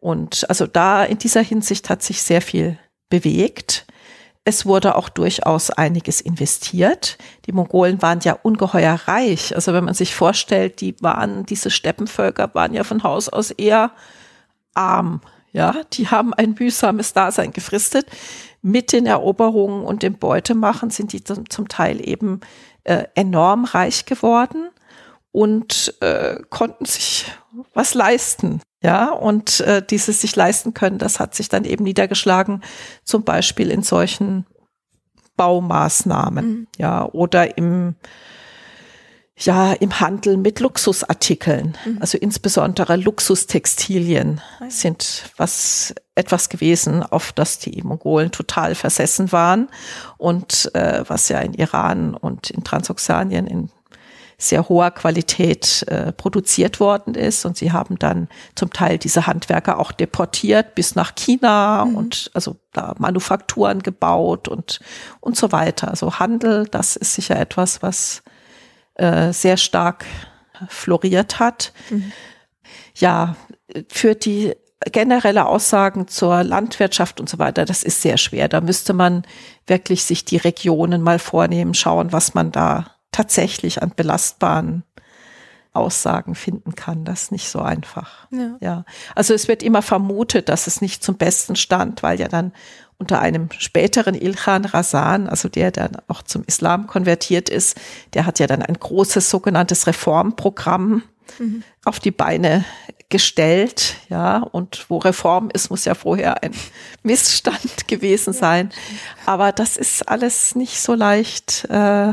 Und 0.00 0.48
also 0.48 0.66
da 0.66 1.04
in 1.04 1.18
dieser 1.18 1.42
Hinsicht 1.42 1.90
hat 1.90 2.02
sich 2.02 2.22
sehr 2.22 2.40
viel 2.40 2.78
bewegt. 3.08 3.86
Es 4.44 4.64
wurde 4.64 4.94
auch 4.94 5.08
durchaus 5.08 5.70
einiges 5.70 6.20
investiert. 6.20 7.18
Die 7.46 7.52
Mongolen 7.52 8.00
waren 8.00 8.20
ja 8.20 8.32
ungeheuer 8.42 8.94
reich. 9.04 9.54
Also 9.54 9.72
wenn 9.72 9.84
man 9.84 9.94
sich 9.94 10.14
vorstellt, 10.14 10.80
die 10.80 10.94
waren, 11.02 11.44
diese 11.44 11.70
Steppenvölker 11.70 12.54
waren 12.54 12.72
ja 12.72 12.84
von 12.84 13.02
Haus 13.02 13.28
aus 13.28 13.50
eher 13.50 13.90
arm. 14.74 15.20
Ja, 15.52 15.74
die 15.92 16.08
haben 16.08 16.32
ein 16.34 16.54
mühsames 16.58 17.12
Dasein 17.12 17.52
gefristet. 17.52 18.06
Mit 18.62 18.92
den 18.92 19.06
Eroberungen 19.06 19.84
und 19.84 20.02
dem 20.02 20.18
Beutemachen 20.18 20.90
sind 20.90 21.12
die 21.12 21.22
zum 21.24 21.68
Teil 21.68 22.06
eben 22.06 22.40
äh, 22.84 23.04
enorm 23.14 23.64
reich 23.64 24.06
geworden 24.06 24.70
und 25.32 25.94
äh, 26.00 26.36
konnten 26.50 26.84
sich 26.84 27.26
was 27.74 27.94
leisten. 27.94 28.60
Ja, 28.80 29.10
und 29.10 29.60
äh, 29.60 29.82
dieses 29.84 30.20
sich 30.20 30.36
leisten 30.36 30.72
können, 30.72 30.98
das 30.98 31.18
hat 31.18 31.34
sich 31.34 31.48
dann 31.48 31.64
eben 31.64 31.82
niedergeschlagen, 31.82 32.62
zum 33.02 33.24
Beispiel 33.24 33.72
in 33.72 33.82
solchen 33.82 34.46
Baumaßnahmen, 35.36 36.46
mhm. 36.46 36.66
ja, 36.76 37.04
oder 37.04 37.58
im, 37.58 37.96
ja, 39.36 39.72
im 39.72 39.98
Handel 39.98 40.36
mit 40.36 40.60
Luxusartikeln. 40.60 41.76
Mhm. 41.84 41.98
Also 42.00 42.18
insbesondere 42.18 42.94
Luxustextilien 42.94 44.40
ah 44.60 44.66
sind 44.68 45.24
was, 45.36 45.94
etwas 46.14 46.48
gewesen, 46.48 47.02
auf 47.02 47.32
das 47.32 47.58
die 47.58 47.82
Mongolen 47.82 48.30
total 48.30 48.76
versessen 48.76 49.32
waren 49.32 49.68
und 50.18 50.70
äh, 50.74 51.02
was 51.08 51.28
ja 51.30 51.40
in 51.40 51.54
Iran 51.54 52.14
und 52.14 52.50
in 52.50 52.62
Transoxanien, 52.62 53.48
in 53.48 53.70
sehr 54.40 54.68
hoher 54.68 54.92
Qualität 54.92 55.84
äh, 55.88 56.12
produziert 56.12 56.78
worden 56.78 57.14
ist. 57.14 57.44
Und 57.44 57.56
sie 57.56 57.72
haben 57.72 57.98
dann 57.98 58.28
zum 58.54 58.72
Teil 58.72 58.96
diese 58.96 59.26
Handwerker 59.26 59.80
auch 59.80 59.90
deportiert 59.90 60.76
bis 60.76 60.94
nach 60.94 61.16
China 61.16 61.84
mhm. 61.84 61.96
und 61.96 62.30
also 62.34 62.56
da 62.72 62.94
Manufakturen 62.98 63.82
gebaut 63.82 64.46
und, 64.46 64.78
und 65.20 65.36
so 65.36 65.50
weiter. 65.50 65.88
Also 65.88 66.20
Handel, 66.20 66.66
das 66.70 66.94
ist 66.94 67.14
sicher 67.14 67.38
etwas, 67.38 67.82
was 67.82 68.22
äh, 68.94 69.32
sehr 69.32 69.56
stark 69.56 70.06
floriert 70.68 71.40
hat. 71.40 71.72
Mhm. 71.90 72.12
Ja, 72.94 73.36
für 73.88 74.14
die 74.14 74.54
generelle 74.92 75.46
Aussagen 75.46 76.06
zur 76.06 76.44
Landwirtschaft 76.44 77.18
und 77.18 77.28
so 77.28 77.40
weiter, 77.40 77.64
das 77.64 77.82
ist 77.82 78.02
sehr 78.02 78.16
schwer. 78.18 78.48
Da 78.48 78.60
müsste 78.60 78.92
man 78.92 79.24
wirklich 79.66 80.04
sich 80.04 80.24
die 80.24 80.36
Regionen 80.36 81.02
mal 81.02 81.18
vornehmen, 81.18 81.74
schauen, 81.74 82.12
was 82.12 82.34
man 82.34 82.52
da 82.52 82.97
tatsächlich 83.12 83.82
an 83.82 83.92
belastbaren 83.94 84.84
Aussagen 85.72 86.34
finden 86.34 86.74
kann. 86.74 87.04
Das 87.04 87.24
ist 87.24 87.32
nicht 87.32 87.48
so 87.48 87.60
einfach. 87.60 88.26
Ja. 88.30 88.56
ja. 88.60 88.84
Also 89.14 89.34
es 89.34 89.48
wird 89.48 89.62
immer 89.62 89.82
vermutet, 89.82 90.48
dass 90.48 90.66
es 90.66 90.80
nicht 90.80 91.02
zum 91.02 91.16
Besten 91.16 91.56
stand, 91.56 92.02
weil 92.02 92.18
ja 92.20 92.28
dann 92.28 92.52
unter 92.98 93.20
einem 93.20 93.48
späteren 93.56 94.14
Ilkhan 94.14 94.64
Razan, 94.64 95.28
also 95.28 95.48
der 95.48 95.70
dann 95.70 95.92
auch 96.08 96.22
zum 96.22 96.42
Islam 96.46 96.88
konvertiert 96.88 97.48
ist, 97.48 97.76
der 98.14 98.26
hat 98.26 98.40
ja 98.40 98.48
dann 98.48 98.62
ein 98.62 98.74
großes 98.74 99.30
sogenanntes 99.30 99.86
Reformprogramm 99.86 101.04
mhm. 101.38 101.62
auf 101.84 102.00
die 102.00 102.10
Beine 102.10 102.64
gestellt, 103.08 103.94
ja, 104.10 104.38
und 104.38 104.86
wo 104.88 104.98
Reform 104.98 105.48
ist, 105.52 105.70
muss 105.70 105.84
ja 105.84 105.94
vorher 105.94 106.42
ein 106.42 106.52
Missstand 107.02 107.88
gewesen 107.88 108.32
sein. 108.32 108.70
Aber 109.24 109.52
das 109.52 109.76
ist 109.76 110.08
alles 110.08 110.54
nicht 110.56 110.80
so 110.80 110.94
leicht 110.94 111.64
äh, 111.70 112.12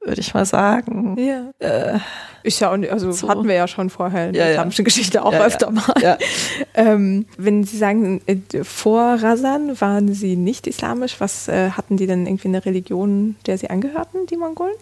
würde 0.00 0.20
ich 0.20 0.34
mal 0.34 0.44
sagen. 0.44 1.16
Ja. 1.18 1.50
Äh, 1.58 1.98
ist 2.42 2.60
ja, 2.60 2.70
also 2.70 3.12
so. 3.12 3.28
hatten 3.28 3.46
wir 3.46 3.54
ja 3.54 3.68
schon 3.68 3.90
vorher 3.90 4.28
in 4.28 4.32
der 4.32 4.52
islamischen 4.52 4.82
ja. 4.82 4.84
Geschichte 4.84 5.24
auch 5.24 5.32
ja, 5.32 5.44
öfter 5.44 5.70
mal. 5.70 5.94
Ja. 6.00 6.18
Ähm, 6.72 7.26
wenn 7.36 7.64
Sie 7.64 7.76
sagen, 7.76 8.22
äh, 8.26 8.64
vor 8.64 9.02
Rasan 9.20 9.80
waren 9.80 10.14
Sie 10.14 10.36
nicht 10.36 10.66
islamisch, 10.66 11.16
was 11.20 11.48
äh, 11.48 11.70
hatten 11.70 11.96
die 11.96 12.06
denn 12.06 12.26
irgendwie 12.26 12.48
eine 12.48 12.64
Religion, 12.64 13.36
der 13.46 13.58
Sie 13.58 13.68
angehörten, 13.68 14.26
die 14.26 14.36
Mongolen? 14.36 14.76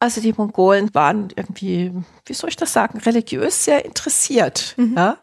Also 0.00 0.20
die 0.20 0.34
Mongolen 0.36 0.92
waren 0.94 1.28
irgendwie, 1.36 1.92
wie 2.26 2.34
soll 2.34 2.50
ich 2.50 2.56
das 2.56 2.72
sagen, 2.72 2.98
religiös 2.98 3.64
sehr 3.64 3.84
interessiert. 3.84 4.74
Mhm. 4.76 4.94
Ja? 4.96 5.18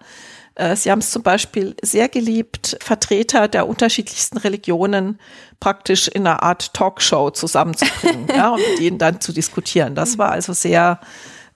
Äh, 0.57 0.75
sie 0.75 0.91
haben 0.91 0.99
es 0.99 1.11
zum 1.11 1.23
Beispiel 1.23 1.75
sehr 1.81 2.09
geliebt, 2.09 2.77
Vertreter 2.81 3.47
der 3.47 3.67
unterschiedlichsten 3.67 4.37
Religionen 4.37 5.19
praktisch 5.59 6.07
in 6.07 6.25
einer 6.25 6.41
Art 6.43 6.73
Talkshow 6.73 7.29
zusammenzubringen 7.29 8.27
ja, 8.35 8.49
und 8.49 8.59
mit 8.59 8.79
denen 8.79 8.97
dann 8.97 9.21
zu 9.21 9.31
diskutieren. 9.31 9.95
Das 9.95 10.17
war 10.17 10.31
also 10.31 10.53
sehr 10.53 10.99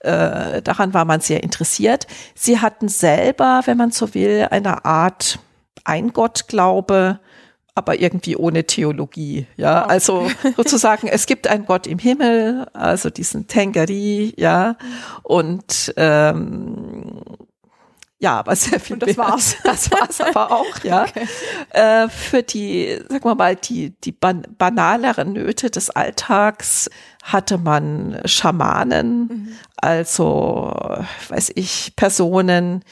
Äh, 0.04 0.64
daran 0.64 0.96
war 0.96 1.06
man 1.06 1.22
sehr 1.22 1.44
interessiert. 1.44 2.08
Sie 2.34 2.58
hatten 2.58 2.90
selber, 2.90 3.62
wenn 3.66 3.78
man 3.78 3.92
so 3.92 4.16
will, 4.16 4.48
eine 4.50 4.84
Art 4.84 5.38
Eingottglaube, 5.84 7.20
aber 7.76 8.00
irgendwie 8.00 8.36
ohne 8.36 8.66
Theologie. 8.66 9.48
Ja, 9.58 9.86
also 9.86 10.30
sozusagen, 10.58 11.08
es 11.08 11.26
gibt 11.26 11.48
einen 11.48 11.66
Gott 11.66 11.88
im 11.88 12.00
Himmel, 12.00 12.68
also 12.74 13.10
diesen 13.10 13.48
Tengeri, 13.48 14.34
ja, 14.38 14.76
und 15.24 15.94
ähm, 15.98 16.91
ja, 18.22 18.38
aber 18.38 18.56
sehr 18.56 18.80
viel. 18.80 18.94
Und 18.94 19.02
das 19.02 19.18
mehr. 19.18 19.28
war's. 19.28 19.58
Das 19.64 19.92
war's 19.92 20.22
aber 20.22 20.52
auch, 20.52 20.80
ja. 20.84 21.04
Okay. 21.04 21.28
Äh, 21.72 22.08
für 22.08 22.44
die, 22.44 23.00
sagen 23.10 23.26
wir 23.26 23.36
mal, 23.36 23.56
die, 23.56 23.96
die 24.04 24.12
ban 24.12 24.44
banaleren 24.58 25.34
Nöte 25.34 25.72
des 25.72 25.90
Alltags 25.90 26.90
hatte 27.24 27.58
man 27.58 28.22
Schamanen, 28.26 29.28
mhm. 29.28 29.48
also, 29.78 30.74
weiß 31.30 31.54
ich, 31.56 31.94
Personen, 31.96 32.84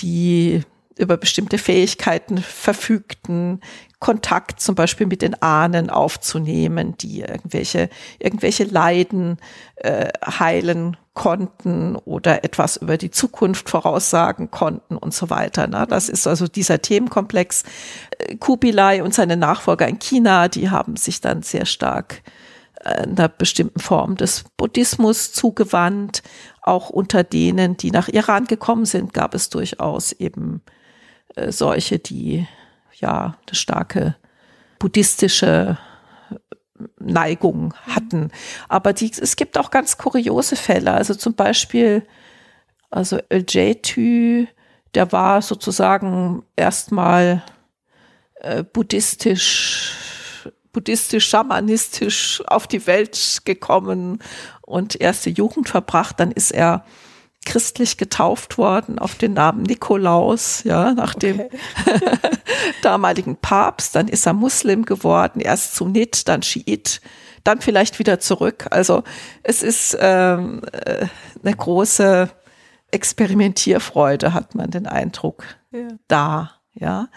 die 0.00 0.62
über 0.98 1.16
bestimmte 1.16 1.58
Fähigkeiten 1.58 2.38
verfügten, 2.38 3.60
Kontakt 3.98 4.60
zum 4.60 4.74
Beispiel 4.74 5.06
mit 5.06 5.22
den 5.22 5.40
Ahnen 5.40 5.88
aufzunehmen, 5.88 6.94
die 6.98 7.20
irgendwelche, 7.20 7.88
irgendwelche 8.18 8.64
Leiden 8.64 9.38
äh, 9.76 10.10
heilen 10.26 10.98
konnten 11.14 11.96
oder 11.96 12.44
etwas 12.44 12.76
über 12.76 12.98
die 12.98 13.10
Zukunft 13.10 13.70
voraussagen 13.70 14.50
konnten 14.50 14.96
und 14.96 15.14
so 15.14 15.30
weiter. 15.30 15.68
Ne? 15.68 15.86
Das 15.88 16.08
ist 16.08 16.26
also 16.26 16.48
dieser 16.48 16.82
Themenkomplex. 16.82 17.62
Äh, 18.18 18.36
Kubilai 18.36 19.02
und 19.02 19.14
seine 19.14 19.38
Nachfolger 19.38 19.88
in 19.88 19.98
China, 19.98 20.48
die 20.48 20.68
haben 20.68 20.96
sich 20.96 21.20
dann 21.20 21.42
sehr 21.42 21.64
stark 21.64 22.22
einer 22.84 23.28
bestimmten 23.28 23.80
Form 23.80 24.16
des 24.16 24.44
Buddhismus 24.56 25.32
zugewandt. 25.32 26.22
Auch 26.60 26.90
unter 26.90 27.24
denen, 27.24 27.76
die 27.76 27.90
nach 27.90 28.08
Iran 28.08 28.44
gekommen 28.44 28.84
sind, 28.84 29.14
gab 29.14 29.34
es 29.34 29.48
durchaus 29.48 30.12
eben 30.12 30.62
äh, 31.36 31.52
solche, 31.52 31.98
die 31.98 32.46
ja 32.94 33.36
eine 33.46 33.54
starke 33.54 34.16
buddhistische 34.78 35.78
Neigung 36.98 37.74
hatten. 37.86 38.30
Aber 38.68 38.92
die, 38.92 39.10
es 39.10 39.36
gibt 39.36 39.58
auch 39.58 39.70
ganz 39.70 39.96
kuriose 39.98 40.56
Fälle. 40.56 40.92
Also 40.92 41.14
zum 41.14 41.34
Beispiel, 41.34 42.06
also 42.90 43.18
Eljetü, 43.28 44.46
der 44.94 45.12
war 45.12 45.42
sozusagen 45.42 46.44
erstmal 46.56 47.42
äh, 48.40 48.62
buddhistisch, 48.62 50.50
buddhistisch, 50.72 51.28
schamanistisch 51.28 52.42
auf 52.46 52.66
die 52.66 52.86
Welt 52.86 53.42
gekommen 53.44 54.20
und 54.62 55.00
erste 55.00 55.30
Jugend 55.30 55.68
verbracht. 55.68 56.20
Dann 56.20 56.30
ist 56.30 56.50
er 56.50 56.84
christlich 57.44 57.96
getauft 57.96 58.58
worden 58.58 58.98
auf 58.98 59.14
den 59.16 59.34
Namen 59.34 59.62
Nikolaus, 59.62 60.64
ja, 60.64 60.92
nach 60.92 61.14
dem 61.14 61.40
okay. 61.40 61.58
damaligen 62.82 63.36
Papst. 63.36 63.94
Dann 63.94 64.08
ist 64.08 64.26
er 64.26 64.32
Muslim 64.32 64.84
geworden, 64.84 65.40
erst 65.40 65.74
Sunnit, 65.74 66.28
dann 66.28 66.42
Schiit, 66.42 67.00
dann 67.44 67.60
vielleicht 67.60 67.98
wieder 67.98 68.20
zurück. 68.20 68.66
Also 68.70 69.04
es 69.42 69.62
ist 69.62 69.96
ähm, 70.00 70.62
äh, 70.72 71.06
eine 71.42 71.56
große 71.56 72.30
Experimentierfreude, 72.90 74.32
hat 74.32 74.54
man 74.54 74.70
den 74.70 74.86
Eindruck, 74.86 75.44
ja. 75.72 75.88
da. 76.08 76.50
Ja, 76.76 77.08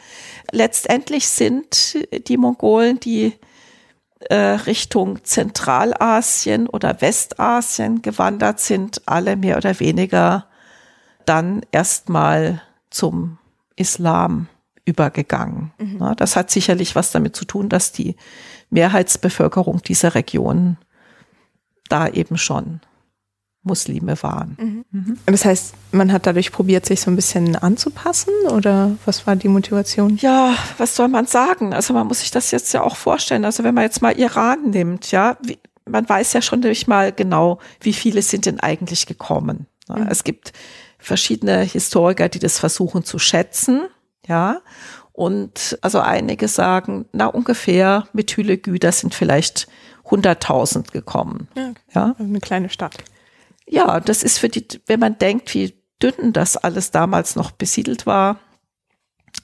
letztendlich 0.52 1.28
sind 1.28 1.98
die 2.28 2.38
Mongolen 2.38 3.00
die 3.00 3.34
Richtung 4.32 5.24
Zentralasien 5.24 6.68
oder 6.68 7.02
Westasien 7.02 8.02
gewandert 8.02 8.60
sind, 8.60 9.02
alle 9.06 9.36
mehr 9.36 9.58
oder 9.58 9.80
weniger 9.80 10.48
dann 11.26 11.62
erstmal 11.72 12.62
zum 12.90 13.38
Islam 13.76 14.48
übergegangen. 14.86 15.72
Mhm. 15.78 16.16
Das 16.18 16.36
hat 16.36 16.50
sicherlich 16.50 16.96
was 16.96 17.12
damit 17.12 17.36
zu 17.36 17.46
tun, 17.46 17.70
dass 17.70 17.92
die 17.92 18.16
Mehrheitsbevölkerung 18.70 19.84
dieser 19.84 20.16
Region 20.16 20.78
da 21.90 22.08
eben 22.08 22.38
schon 22.38 22.82
Muslime 23.68 24.22
waren. 24.24 24.58
Mhm. 24.60 24.86
Mhm. 24.92 25.18
Das 25.26 25.46
heißt, 25.46 25.74
man 25.92 26.12
hat 26.12 26.26
dadurch 26.26 26.52
probiert, 26.52 26.86
sich 26.86 27.02
so 27.02 27.12
ein 27.12 27.16
bisschen 27.16 27.56
anzupassen 27.56 28.34
oder 28.50 28.92
was 29.06 29.28
war 29.28 29.36
die 29.36 29.48
Motivation? 29.48 30.18
Ja, 30.18 30.56
was 30.78 30.96
soll 30.96 31.08
man 31.08 31.28
sagen? 31.28 31.74
Also 31.74 31.94
man 31.94 32.08
muss 32.08 32.22
sich 32.22 32.32
das 32.32 32.52
jetzt 32.52 32.74
ja 32.74 32.82
auch 32.82 32.96
vorstellen. 32.96 33.46
Also 33.46 33.64
wenn 33.64 33.76
man 33.76 33.84
jetzt 33.84 34.02
mal 34.02 34.18
Iran 34.18 34.72
nimmt, 34.72 35.12
ja, 35.12 35.38
wie, 35.44 35.60
man 35.86 36.08
weiß 36.08 36.34
ja 36.34 36.42
schon 36.42 36.62
nicht 36.62 36.88
mal 36.88 37.12
genau, 37.12 37.60
wie 37.82 37.94
viele 37.94 38.22
sind 38.22 38.46
denn 38.46 38.60
eigentlich 38.60 39.06
gekommen. 39.06 39.68
Mhm. 39.88 40.08
Es 40.10 40.24
gibt 40.24 40.54
verschiedene 40.98 41.62
Historiker, 41.62 42.30
die 42.30 42.40
das 42.40 42.60
versuchen 42.60 43.04
zu 43.04 43.20
schätzen, 43.20 43.82
ja. 44.28 44.62
Und 45.14 45.80
also 45.82 46.00
einige 46.00 46.48
sagen, 46.48 47.06
na 47.12 47.26
ungefähr 47.26 48.08
mit 48.14 48.32
Hülegüder 48.32 48.92
sind 48.92 49.16
vielleicht 49.16 49.68
100.000 50.06 50.92
gekommen. 50.92 51.48
Ja, 51.56 51.70
okay. 51.70 51.82
ja, 51.96 52.16
eine 52.20 52.40
kleine 52.40 52.70
Stadt. 52.70 52.98
Ja, 53.68 54.00
das 54.00 54.24
ist 54.24 54.40
für 54.40 54.50
die, 54.50 54.66
wenn 54.86 55.00
man 55.00 55.18
denkt, 55.18 55.54
wie 55.54 55.74
dünn 56.02 56.34
das 56.34 56.58
alles 56.58 56.92
damals 56.92 57.36
noch 57.36 57.52
besiedelt 57.52 58.06
war, 58.06 58.40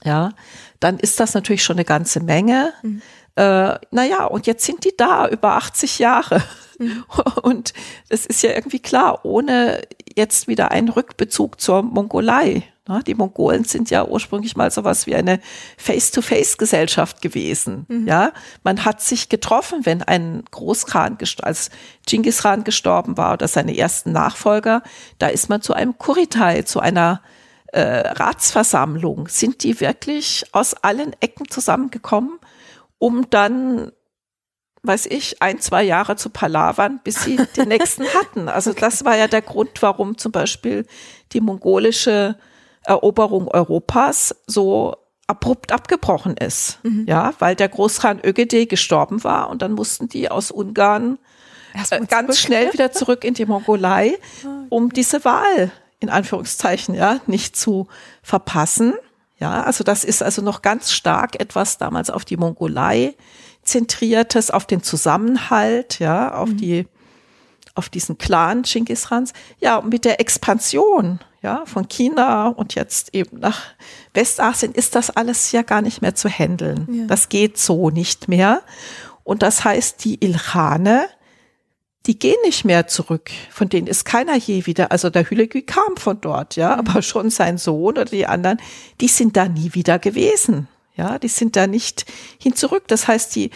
ja, 0.04 0.32
dann 0.80 1.00
ist 1.00 1.20
das 1.20 1.34
natürlich 1.34 1.64
schon 1.64 1.78
eine 1.78 1.86
ganze 1.86 2.20
Menge. 2.20 2.74
Mhm. 2.82 3.02
Äh, 3.36 3.76
naja, 3.92 4.26
und 4.26 4.48
jetzt 4.48 4.66
sind 4.66 4.86
die 4.86 4.96
da 4.96 5.28
über 5.28 5.54
80 5.56 6.00
Jahre. 6.00 6.44
Mhm. 6.78 7.04
Und 7.42 7.74
es 8.10 8.26
ist 8.26 8.44
ja 8.44 8.52
irgendwie 8.52 8.80
klar, 8.80 9.26
ohne 9.26 9.82
jetzt 10.16 10.48
wieder 10.48 10.72
einen 10.72 10.90
Rückbezug 10.90 11.60
zur 11.60 11.82
Mongolei. 11.82 12.64
Na, 12.86 13.02
die 13.02 13.16
Mongolen 13.16 13.64
sind 13.64 13.90
ja 13.90 14.06
ursprünglich 14.06 14.58
mal 14.58 14.70
sowas 14.70 15.08
wie 15.08 15.16
eine 15.16 15.40
Face-to-Face-Gesellschaft 15.78 17.22
gewesen. 17.22 17.86
Mhm. 17.88 18.08
Ja, 18.08 18.34
man 18.64 18.84
hat 18.84 19.02
sich 19.02 19.30
getroffen, 19.30 19.86
wenn 19.86 20.04
ein 20.04 20.44
Großkhan, 20.52 21.18
als 21.44 21.70
Genghis 22.06 22.44
Khan 22.44 22.66
gestorben 22.66 23.16
war 23.16 23.34
oder 23.34 23.48
seine 23.48 23.78
ersten 23.78 24.12
Nachfolger, 24.12 24.84
da 25.18 25.28
ist 25.28 25.48
man 25.48 25.62
zu 25.62 25.74
einem 25.74 25.98
Kuritai, 25.98 26.64
zu 26.64 26.82
einer 26.82 27.22
äh, 27.68 27.82
Ratsversammlung. 27.82 29.30
Sind 29.30 29.64
die 29.64 29.80
wirklich 29.80 30.44
aus 30.52 30.74
allen 30.74 31.16
Ecken 31.22 31.50
zusammengekommen, 31.50 32.38
um 33.00 33.30
dann 33.30 33.94
weiß 34.86 35.06
ich, 35.06 35.42
ein, 35.42 35.62
zwei 35.62 35.84
Jahre 35.84 36.18
zu 36.18 36.30
palavern, 36.30 37.00
bis 37.02 37.24
sie 37.24 37.38
den 37.56 37.68
nächsten 37.70 38.04
hatten. 38.14 38.50
Also 38.50 38.74
das 38.74 39.06
war 39.06 39.16
ja 39.16 39.30
der 39.30 39.42
Grund, 39.42 39.82
warum 39.82 40.18
zum 40.18 40.34
Beispiel 40.34 40.86
die 41.32 41.40
mongolische 41.40 42.38
Eroberung 42.86 43.48
Europas 43.48 44.36
so 44.48 44.96
abrupt 45.28 45.72
abgebrochen 45.72 46.36
ist. 46.38 46.80
Mhm. 46.84 47.06
Ja, 47.08 47.34
weil 47.40 47.56
der 47.56 47.70
Großkhan 47.70 48.20
Ögede 48.24 48.66
gestorben 48.66 49.24
war 49.24 49.50
und 49.50 49.62
dann 49.62 49.74
mussten 49.74 50.10
die 50.10 50.30
aus 50.30 50.52
Ungarn 50.52 51.18
äh, 51.74 52.06
ganz 52.06 52.40
schnell 52.40 52.74
wieder 52.74 52.92
zurück 52.94 53.24
in 53.24 53.34
die 53.34 53.46
Mongolei, 53.46 54.18
ah, 54.46 54.66
um 54.70 54.92
diese 54.92 55.24
Wahl 55.26 55.72
in 56.00 56.10
Anführungszeichen 56.10 56.94
ja 56.96 57.22
nicht 57.28 57.56
zu 57.56 57.88
verpassen. 58.22 58.94
Ja, 59.40 59.64
also 59.64 59.86
das 59.86 60.04
ist 60.04 60.22
also 60.22 60.42
noch 60.42 60.62
ganz 60.62 60.92
stark 60.92 61.40
etwas 61.40 61.78
damals 61.78 62.10
auf 62.10 62.26
die 62.26 62.38
Mongolei 62.38 63.16
zentriertes, 63.64 64.52
auf 64.52 64.68
den 64.68 64.84
Zusammenhalt, 64.84 66.00
ja, 66.00 66.34
auf 66.36 66.50
mhm. 66.50 66.58
die 66.58 66.88
auf 67.76 67.90
diesen 67.90 68.18
Clan 68.18 68.64
Genghis 68.64 69.08
Khans. 69.08 69.34
Ja, 69.60 69.78
und 69.78 69.90
mit 69.90 70.06
der 70.06 70.20
Expansion 70.20 71.20
ja, 71.44 71.66
von 71.66 71.90
China 71.90 72.48
und 72.48 72.74
jetzt 72.74 73.14
eben 73.14 73.40
nach 73.40 73.62
Westasien 74.14 74.72
ist 74.72 74.96
das 74.96 75.10
alles 75.10 75.52
ja 75.52 75.62
gar 75.62 75.82
nicht 75.82 76.02
mehr 76.02 76.16
zu 76.16 76.30
handeln. 76.30 76.88
Ja. 76.90 77.06
Das 77.06 77.28
geht 77.28 77.58
so 77.58 77.90
nicht 77.90 78.30
mehr. 78.30 78.64
Und 79.26 79.44
das 79.44 79.66
heißt, 79.66 80.04
die 80.06 80.24
Ilkhane, 80.24 81.06
die 82.06 82.18
gehen 82.18 82.38
nicht 82.46 82.64
mehr 82.64 82.88
zurück. 82.88 83.30
Von 83.52 83.68
denen 83.68 83.88
ist 83.88 84.06
keiner 84.06 84.38
je 84.38 84.66
wieder. 84.66 84.92
Also 84.92 85.10
der 85.10 85.30
Hülegü 85.30 85.62
kam 85.62 85.98
von 85.98 86.20
dort, 86.22 86.56
ja, 86.56 86.74
mhm. 86.76 86.80
aber 86.80 87.02
schon 87.02 87.30
sein 87.30 87.58
Sohn 87.58 87.94
oder 87.94 88.06
die 88.06 88.26
anderen, 88.26 88.60
die 89.02 89.10
sind 89.10 89.36
da 89.36 89.48
nie 89.48 89.74
wieder 89.74 90.00
gewesen. 90.00 90.70
Ja, 90.96 91.20
die 91.20 91.28
sind 91.28 91.56
da 91.56 91.68
nicht 91.68 92.06
hin 92.40 92.56
zurück. 92.56 92.84
Das 92.88 93.08
heißt, 93.08 93.36
die, 93.36 93.50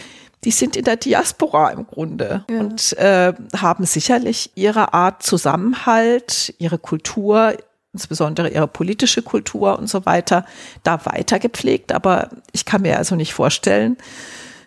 die 0.44 0.50
sind 0.50 0.76
in 0.76 0.84
der 0.84 0.96
Diaspora 0.96 1.70
im 1.70 1.86
Grunde 1.86 2.44
ja. 2.50 2.60
und 2.60 2.92
äh, 2.98 3.32
haben 3.56 3.86
sicherlich 3.86 4.50
ihre 4.56 4.92
Art 4.92 5.22
Zusammenhalt, 5.22 6.54
ihre 6.58 6.78
Kultur, 6.78 7.54
insbesondere 7.92 8.50
ihre 8.50 8.68
politische 8.68 9.22
Kultur 9.22 9.78
und 9.78 9.88
so 9.88 10.06
weiter, 10.06 10.44
da 10.82 11.04
weiter 11.06 11.38
gepflegt. 11.38 11.92
Aber 11.92 12.28
ich 12.52 12.64
kann 12.64 12.82
mir 12.82 12.98
also 12.98 13.16
nicht 13.16 13.32
vorstellen, 13.34 13.96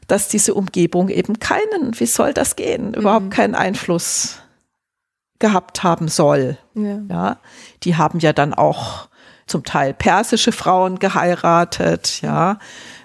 dass 0.08 0.28
diese 0.28 0.54
Umgebung 0.54 1.10
eben 1.10 1.40
keinen, 1.40 2.00
wie 2.00 2.06
soll 2.06 2.34
das 2.34 2.56
gehen, 2.56 2.90
mhm. 2.90 2.96
überhaupt 2.96 3.32
keinen 3.32 3.56
Einfluss 3.56 4.40
gehabt 5.40 5.84
haben 5.84 6.08
soll. 6.08 6.58
Ja. 6.76 7.00
ja. 7.10 7.38
Die 7.84 7.96
haben 7.96 8.20
ja 8.20 8.34
dann 8.34 8.54
auch 8.54 9.08
zum 9.48 9.64
Teil 9.64 9.94
persische 9.94 10.52
Frauen 10.52 11.00
geheiratet, 11.00 12.22
ja. 12.22 12.58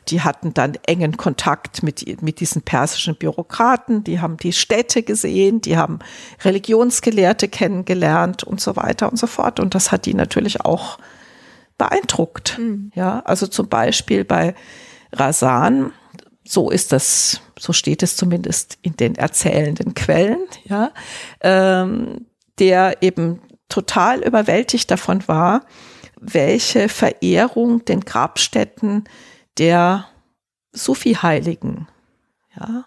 Die 0.08 0.20
hatten 0.20 0.54
dann 0.54 0.78
engen 0.86 1.16
Kontakt 1.16 1.82
mit, 1.82 2.22
mit 2.22 2.40
diesen 2.40 2.62
persischen 2.62 3.16
Bürokraten, 3.16 4.04
die 4.04 4.20
haben 4.20 4.36
die 4.36 4.52
Städte 4.52 5.02
gesehen, 5.02 5.60
die 5.60 5.76
haben 5.76 5.98
Religionsgelehrte 6.44 7.48
kennengelernt 7.48 8.44
und 8.44 8.60
so 8.60 8.76
weiter 8.76 9.10
und 9.10 9.18
so 9.18 9.26
fort. 9.26 9.58
Und 9.58 9.74
das 9.74 9.90
hat 9.90 10.06
die 10.06 10.14
natürlich 10.14 10.60
auch 10.60 10.98
beeindruckt. 11.78 12.58
Mhm. 12.58 12.92
Ja, 12.94 13.20
also 13.24 13.46
zum 13.46 13.68
Beispiel 13.68 14.24
bei 14.24 14.54
Rasan, 15.12 15.92
so 16.44 16.70
ist 16.70 16.92
das, 16.92 17.40
so 17.58 17.72
steht 17.72 18.02
es 18.02 18.16
zumindest 18.16 18.78
in 18.82 18.96
den 18.96 19.16
erzählenden 19.16 19.94
Quellen, 19.94 20.38
ja, 20.64 20.92
ähm, 21.40 22.26
der 22.58 23.02
eben 23.02 23.40
total 23.68 24.22
überwältigt 24.22 24.90
davon 24.90 25.26
war, 25.26 25.66
welche 26.20 26.88
Verehrung 26.88 27.84
den 27.84 28.00
Grabstätten 28.00 29.04
der 29.58 30.06
Sufi-Heiligen 30.72 31.88
ja, 32.58 32.84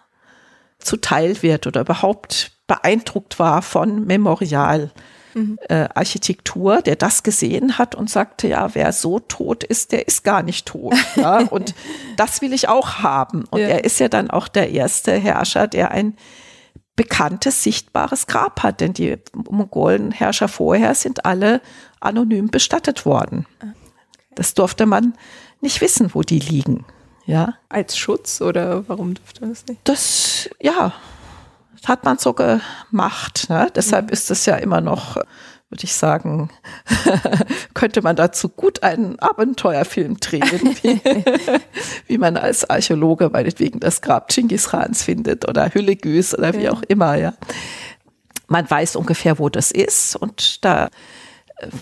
zuteil 0.78 1.42
wird 1.42 1.66
oder 1.66 1.82
überhaupt 1.82 2.52
beeindruckt 2.66 3.38
war 3.38 3.62
von 3.62 4.06
Memorial. 4.06 4.90
Mhm. 5.34 5.58
Äh, 5.68 5.88
Architektur, 5.94 6.82
der 6.82 6.96
das 6.96 7.22
gesehen 7.22 7.78
hat 7.78 7.94
und 7.94 8.10
sagte, 8.10 8.48
ja, 8.48 8.74
wer 8.74 8.92
so 8.92 9.20
tot 9.20 9.62
ist, 9.62 9.92
der 9.92 10.08
ist 10.08 10.24
gar 10.24 10.42
nicht 10.42 10.66
tot. 10.66 10.96
Ja? 11.14 11.38
Und 11.50 11.72
das 12.16 12.42
will 12.42 12.52
ich 12.52 12.68
auch 12.68 12.98
haben. 12.98 13.44
Und 13.48 13.60
ja. 13.60 13.68
er 13.68 13.84
ist 13.84 14.00
ja 14.00 14.08
dann 14.08 14.28
auch 14.28 14.48
der 14.48 14.70
erste 14.70 15.12
Herrscher, 15.12 15.68
der 15.68 15.92
ein 15.92 16.16
bekanntes, 16.96 17.62
sichtbares 17.62 18.26
Grab 18.26 18.62
hat, 18.62 18.80
denn 18.80 18.92
die 18.92 19.18
Mongolenherrscher 19.32 20.48
vorher 20.48 20.94
sind 20.94 21.24
alle 21.24 21.60
anonym 22.00 22.48
bestattet 22.48 23.06
worden. 23.06 23.46
Ah, 23.60 23.66
das 24.34 24.54
durfte 24.54 24.84
man 24.84 25.14
nicht 25.60 25.80
wissen, 25.80 26.14
wo 26.14 26.22
die 26.22 26.38
liegen. 26.38 26.84
Ja. 27.26 27.54
Als 27.68 27.96
Schutz 27.96 28.40
oder 28.40 28.88
warum 28.88 29.14
durfte 29.14 29.42
man 29.42 29.50
das 29.50 29.66
nicht? 29.66 29.80
Das, 29.84 30.50
ja, 30.60 30.92
das 31.80 31.88
hat 31.88 32.04
man 32.04 32.18
so 32.18 32.32
gemacht. 32.32 33.48
Ne? 33.48 33.68
Deshalb 33.74 34.06
mhm. 34.06 34.12
ist 34.12 34.30
es 34.30 34.46
ja 34.46 34.56
immer 34.56 34.80
noch, 34.80 35.16
würde 35.16 35.84
ich 35.84 35.94
sagen, 35.94 36.50
könnte 37.74 38.02
man 38.02 38.16
dazu 38.16 38.48
gut 38.48 38.82
einen 38.82 39.18
Abenteuerfilm 39.20 40.18
drehen, 40.18 40.76
wie, 40.82 41.00
wie 42.06 42.18
man 42.18 42.36
als 42.36 42.68
Archäologe 42.68 43.30
meinetwegen 43.30 43.80
das 43.80 44.00
Grab 44.00 44.28
Genghis 44.28 44.70
Khans 44.70 45.02
findet 45.02 45.48
oder 45.48 45.72
Hüllegüs 45.72 46.36
oder 46.36 46.54
wie 46.54 46.64
ja. 46.64 46.72
auch 46.72 46.82
immer. 46.88 47.14
Ja. 47.14 47.34
Man 48.48 48.68
weiß 48.68 48.96
ungefähr, 48.96 49.38
wo 49.38 49.48
das 49.48 49.70
ist 49.70 50.16
und 50.16 50.64
da 50.64 50.88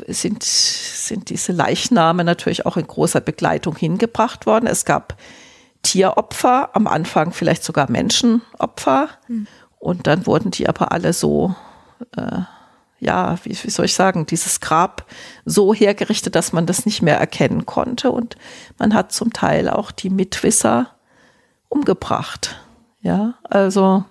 sind, 0.07 0.43
sind 0.43 1.31
diese 1.31 1.53
Leichname 1.53 2.25
natürlich 2.25 2.67
auch 2.67 2.77
in 2.77 2.87
großer 2.87 3.21
Begleitung 3.21 3.77
hingebracht 3.77 4.47
worden. 4.47 4.67
Es 4.67 4.85
gab 4.85 5.17
Tieropfer, 5.83 6.71
am 6.75 6.87
Anfang 6.87 7.33
vielleicht 7.33 7.65
sogar 7.65 7.91
Menschenopfer. 7.91 9.09
Mhm. 9.29 9.47
Und 9.79 10.07
dann 10.07 10.27
wurden 10.27 10.51
die 10.51 10.69
aber 10.69 10.93
alle 10.93 11.13
so, 11.13 11.55
äh, 12.17 12.41
ja, 12.99 13.39
wie, 13.45 13.51
wie 13.51 13.71
soll 13.71 13.85
ich 13.85 13.95
sagen, 13.95 14.27
dieses 14.27 14.61
Grab 14.61 15.07
so 15.45 15.73
hergerichtet, 15.73 16.35
dass 16.35 16.53
man 16.53 16.67
das 16.67 16.85
nicht 16.85 17.01
mehr 17.01 17.19
erkennen 17.19 17.65
konnte. 17.65 18.11
Und 18.11 18.37
man 18.79 18.93
hat 18.93 19.13
zum 19.13 19.33
Teil 19.33 19.71
auch 19.71 19.93
die 19.93 20.11
Mitwisser 20.11 20.91
umgebracht. 21.69 22.61
Ja, 23.01 23.35
also 23.45 24.05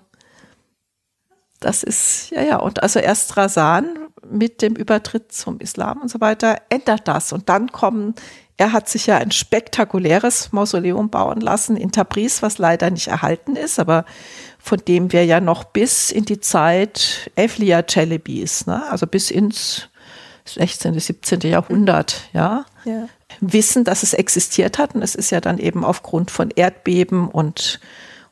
das 1.60 1.82
ist, 1.82 2.30
ja, 2.30 2.42
ja, 2.42 2.56
und 2.56 2.82
also 2.82 2.98
erst 2.98 3.36
Rasan 3.36 4.07
mit 4.28 4.62
dem 4.62 4.74
Übertritt 4.74 5.32
zum 5.32 5.60
Islam 5.60 6.02
und 6.02 6.10
so 6.10 6.20
weiter 6.20 6.58
ändert 6.68 7.06
das. 7.08 7.32
Und 7.32 7.48
dann 7.48 7.72
kommen, 7.72 8.14
er 8.56 8.72
hat 8.72 8.88
sich 8.88 9.06
ja 9.06 9.18
ein 9.18 9.30
spektakuläres 9.30 10.52
Mausoleum 10.52 11.10
bauen 11.10 11.40
lassen 11.40 11.76
in 11.76 11.92
Tabriz, 11.92 12.42
was 12.42 12.58
leider 12.58 12.90
nicht 12.90 13.08
erhalten 13.08 13.56
ist, 13.56 13.78
aber 13.78 14.04
von 14.58 14.78
dem 14.86 15.12
wir 15.12 15.24
ja 15.24 15.40
noch 15.40 15.64
bis 15.64 16.10
in 16.10 16.24
die 16.24 16.40
Zeit 16.40 17.30
Evliya 17.36 17.86
Celebis, 17.86 18.66
ne, 18.66 18.82
also 18.90 19.06
bis 19.06 19.30
ins 19.30 19.88
16., 20.44 20.98
17. 20.98 21.40
Jahrhundert, 21.40 22.28
ja, 22.32 22.64
ja, 22.84 23.08
wissen, 23.40 23.84
dass 23.84 24.02
es 24.02 24.14
existiert 24.14 24.78
hat. 24.78 24.94
Und 24.94 25.02
es 25.02 25.14
ist 25.14 25.30
ja 25.30 25.40
dann 25.40 25.58
eben 25.58 25.84
aufgrund 25.84 26.30
von 26.30 26.50
Erdbeben 26.50 27.28
und 27.28 27.80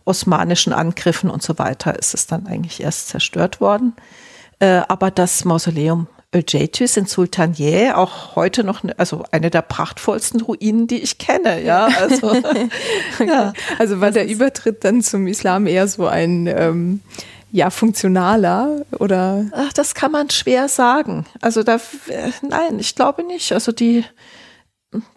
osmanischen 0.05 0.72
Angriffen 0.72 1.30
und 1.30 1.43
so 1.43 1.59
weiter 1.59 1.99
ist 1.99 2.14
es 2.14 2.26
dann 2.26 2.47
eigentlich 2.47 2.80
erst 2.80 3.09
zerstört 3.09 3.61
worden. 3.61 3.95
Äh, 4.59 4.82
aber 4.88 5.11
das 5.11 5.44
Mausoleum 5.44 6.09
Öcetis 6.34 6.96
in 6.96 7.07
Sultaniye 7.07 7.96
auch 7.96 8.36
heute 8.36 8.64
noch, 8.64 8.82
ne, 8.82 8.94
also 8.98 9.24
eine 9.30 9.50
der 9.50 9.62
prachtvollsten 9.62 10.40
Ruinen, 10.40 10.86
die 10.86 10.98
ich 10.98 11.18
kenne, 11.18 11.62
ja. 11.62 11.86
Also, 11.86 12.30
okay. 12.32 12.68
ja. 13.26 13.52
also 13.78 14.00
war 14.00 14.11
der 14.11 14.26
Übertritt 14.28 14.84
dann 14.84 15.02
zum 15.02 15.26
Islam 15.26 15.66
eher 15.66 15.88
so 15.88 16.07
ein 16.07 16.46
ähm, 16.46 17.00
ja, 17.52 17.70
funktionaler 17.70 18.84
oder? 18.98 19.46
Ach, 19.52 19.72
das 19.72 19.94
kann 19.94 20.12
man 20.12 20.30
schwer 20.30 20.68
sagen. 20.68 21.26
Also 21.40 21.62
da, 21.62 21.76
äh, 22.09 22.30
nein, 22.42 22.78
ich 22.78 22.94
glaube 22.94 23.22
nicht. 23.22 23.52
Also 23.52 23.72
die, 23.72 24.04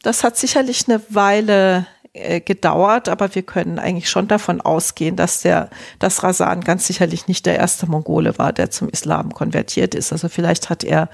das 0.03 0.23
hat 0.23 0.37
sicherlich 0.37 0.87
eine 0.87 1.01
Weile 1.09 1.87
äh, 2.13 2.41
gedauert, 2.41 3.07
aber 3.09 3.35
wir 3.35 3.43
können 3.43 3.79
eigentlich 3.79 4.09
schon 4.09 4.27
davon 4.27 4.61
ausgehen, 4.61 5.15
dass 5.15 5.41
der, 5.41 5.69
dass 5.99 6.23
Rasan 6.23 6.61
ganz 6.61 6.87
sicherlich 6.87 7.27
nicht 7.27 7.45
der 7.45 7.57
erste 7.57 7.87
Mongole 7.87 8.37
war, 8.37 8.51
der 8.51 8.71
zum 8.71 8.89
Islam 8.89 9.33
konvertiert 9.33 9.93
ist. 9.93 10.11
Also 10.11 10.29
vielleicht 10.29 10.69
hat 10.69 10.83
er 10.83 11.09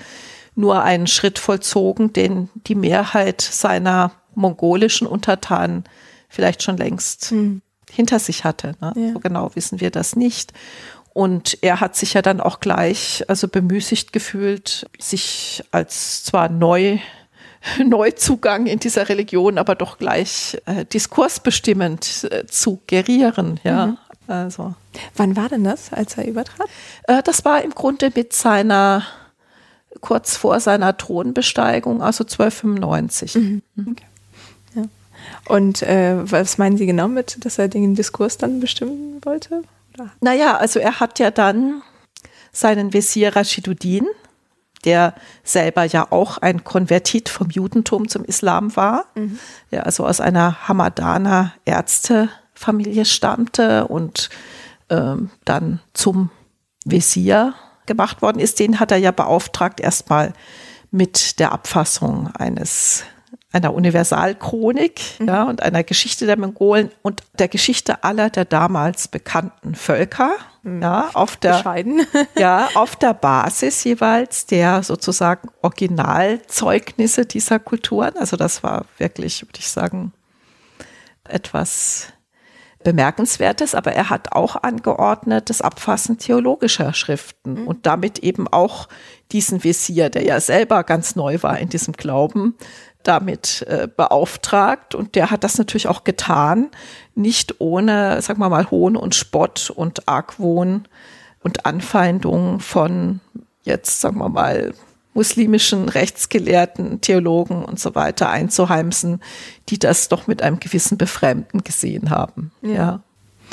nur 0.56 0.84
einen 0.84 1.08
Schritt 1.08 1.38
vollzogen, 1.38 2.14
den 2.14 2.50
die 2.56 2.76
Mehrheit 2.76 3.42
seiner 3.42 4.14
mongolischen 4.36 5.08
Untertanen 5.08 5.84
vielleicht 6.30 6.64
schon 6.64 6.78
längst 6.78 7.32
hm. 7.32 7.62
hinter 7.92 8.20
sich 8.20 8.44
hatte. 8.44 8.76
Ne? 8.80 8.94
Ja. 8.96 9.14
So 9.14 9.20
genau 9.20 9.52
wissen 9.56 9.82
wir 9.82 9.92
das 9.92 10.16
nicht. 10.16 10.54
Und 11.14 11.58
er 11.62 11.80
hat 11.80 11.96
sich 11.96 12.14
ja 12.14 12.22
dann 12.22 12.42
auch 12.42 12.60
gleich 12.60 13.24
also 13.28 13.48
bemüßigt 13.48 14.12
gefühlt, 14.12 14.90
sich 15.00 15.64
als 15.72 16.26
zwar 16.26 16.50
neu 16.50 17.00
Neuzugang 17.84 18.68
in 18.68 18.80
dieser 18.80 19.10
Religion, 19.10 19.58
aber 19.58 19.76
doch 19.76 19.98
gleich 19.98 20.58
äh, 20.66 20.86
diskursbestimmend 20.86 22.28
äh, 22.32 22.46
zu 22.46 22.82
gerieren. 22.88 23.60
Ja. 23.64 23.88
Mhm. 23.88 23.98
Also. 24.28 24.74
Wann 25.16 25.36
war 25.36 25.50
denn 25.50 25.64
das, 25.64 25.94
als 25.94 26.18
er 26.18 26.28
übertrat? 26.28 26.68
Äh, 27.04 27.22
das 27.24 27.46
war 27.46 27.64
im 27.64 27.72
Grunde 27.72 28.12
mit 28.16 28.34
seiner, 28.34 29.04
kurz 30.02 30.36
vor 30.36 30.60
seiner 30.60 30.98
Thronbesteigung, 30.98 32.02
also 32.02 32.24
1295. 32.24 33.36
Mhm. 33.36 33.62
mhm. 33.76 33.92
Okay. 33.92 34.06
Ja. 34.76 34.84
Und 35.48 35.82
äh, 35.84 36.32
was 36.32 36.58
meinen 36.58 36.78
Sie 36.78 36.86
genau 36.86 37.08
mit, 37.08 37.44
dass 37.46 37.60
er 37.60 37.68
den 37.68 37.96
Diskurs 37.96 38.38
dann 38.38 38.60
bestimmen 38.60 39.22
wollte? 39.24 39.64
Oder? 39.94 40.12
Naja, 40.22 40.58
also 40.58 40.80
er 40.80 41.00
hat 41.00 41.20
ja 41.20 41.32
dann 41.32 41.82
seinen 42.52 42.94
Wesir 42.94 43.36
Rashiduddin, 43.36 44.08
der 44.86 45.14
selber 45.44 45.84
ja 45.84 46.12
auch 46.12 46.38
ein 46.38 46.64
Konvertit 46.64 47.30
vom 47.30 47.50
Judentum 47.50 48.08
zum 48.08 48.24
Islam 48.24 48.76
war, 48.76 49.06
mhm. 49.16 49.40
der 49.72 49.86
also 49.86 50.06
aus 50.06 50.22
einer 50.22 50.68
Hamadana 50.68 51.54
Ärztefamilie 51.66 53.06
stammte 53.06 53.88
und 53.88 54.30
ähm, 54.90 55.32
dann 55.44 55.80
zum 55.94 56.30
Wesir 56.86 57.54
gemacht 57.86 58.22
worden 58.22 58.40
ist. 58.40 58.60
Den 58.60 58.80
hat 58.80 58.92
er 58.92 58.98
ja 58.98 59.12
beauftragt, 59.12 59.80
erstmal 59.80 60.34
mit 60.92 61.40
der 61.40 61.52
Abfassung 61.52 62.30
eines 62.36 63.04
einer 63.56 63.74
Universalchronik 63.74 65.02
mhm. 65.20 65.28
ja, 65.28 65.44
und 65.44 65.64
einer 65.64 65.84
Geschichte 65.84 66.26
der 66.26 66.38
Mongolen 66.38 66.92
und 67.02 67.24
der 67.40 67.48
Geschichte 67.48 68.04
aller 68.04 68.30
der 68.30 68.44
damals 68.44 69.08
bekannten 69.08 69.76
Völker. 69.76 70.34
Mhm. 70.64 70.82
Ja, 70.82 71.10
auf 71.14 71.38
der, 71.38 71.54
Bescheiden. 71.54 72.06
ja, 72.38 72.68
auf 72.76 72.98
der 72.98 73.14
Basis 73.14 73.82
jeweils 73.86 74.46
der 74.46 74.84
sozusagen 74.84 75.50
Originalzeugnisse 75.62 77.26
dieser 77.26 77.60
Kulturen. 77.60 78.18
Also 78.18 78.36
das 78.36 78.62
war 78.62 78.86
wirklich, 78.98 79.42
würde 79.44 79.60
ich 79.60 79.70
sagen, 79.70 80.12
etwas 81.24 82.10
Bemerkenswertes, 82.84 83.74
aber 83.74 83.94
er 83.94 84.10
hat 84.10 84.34
auch 84.34 84.58
angeordnet 84.58 85.50
das 85.50 85.62
Abfassen 85.62 86.18
theologischer 86.18 86.94
Schriften 86.94 87.62
mhm. 87.62 87.68
und 87.68 87.86
damit 87.86 88.20
eben 88.20 88.48
auch 88.50 88.90
diesen 89.32 89.64
Visier, 89.64 90.10
der 90.10 90.24
ja 90.24 90.40
selber 90.42 90.84
ganz 90.84 91.16
neu 91.16 91.42
war 91.42 91.58
in 91.58 91.70
diesem 91.70 91.94
Glauben, 91.94 92.56
damit 93.08 93.66
äh, 93.68 93.88
beauftragt 93.88 94.96
und 94.96 95.16
der 95.16 95.32
hat 95.32 95.44
das 95.44 95.58
natürlich 95.58 95.88
auch 95.88 96.04
getan, 96.04 96.70
nicht 97.16 97.60
ohne, 97.60 98.22
sagen 98.22 98.40
wir 98.40 98.50
mal, 98.50 98.70
Hohn 98.72 98.96
und 98.96 99.16
Spott 99.16 99.70
und 99.70 100.08
Argwohn 100.08 100.88
und 101.44 101.66
Anfeindung 101.66 102.60
von 102.60 103.20
jetzt, 103.64 104.02
sagen 104.02 104.18
wir 104.18 104.30
mal, 104.30 104.74
muslimischen 105.14 105.90
Rechtsgelehrten, 105.90 107.02
Theologen 107.02 107.64
und 107.64 107.80
so 107.80 107.96
weiter 107.96 108.30
einzuheimsen, 108.30 109.22
die 109.70 109.80
das 109.80 110.10
doch 110.10 110.28
mit 110.28 110.42
einem 110.42 110.60
gewissen 110.60 110.98
Befremden 110.98 111.64
gesehen 111.64 112.10
haben. 112.10 112.52
Ja. 112.62 113.02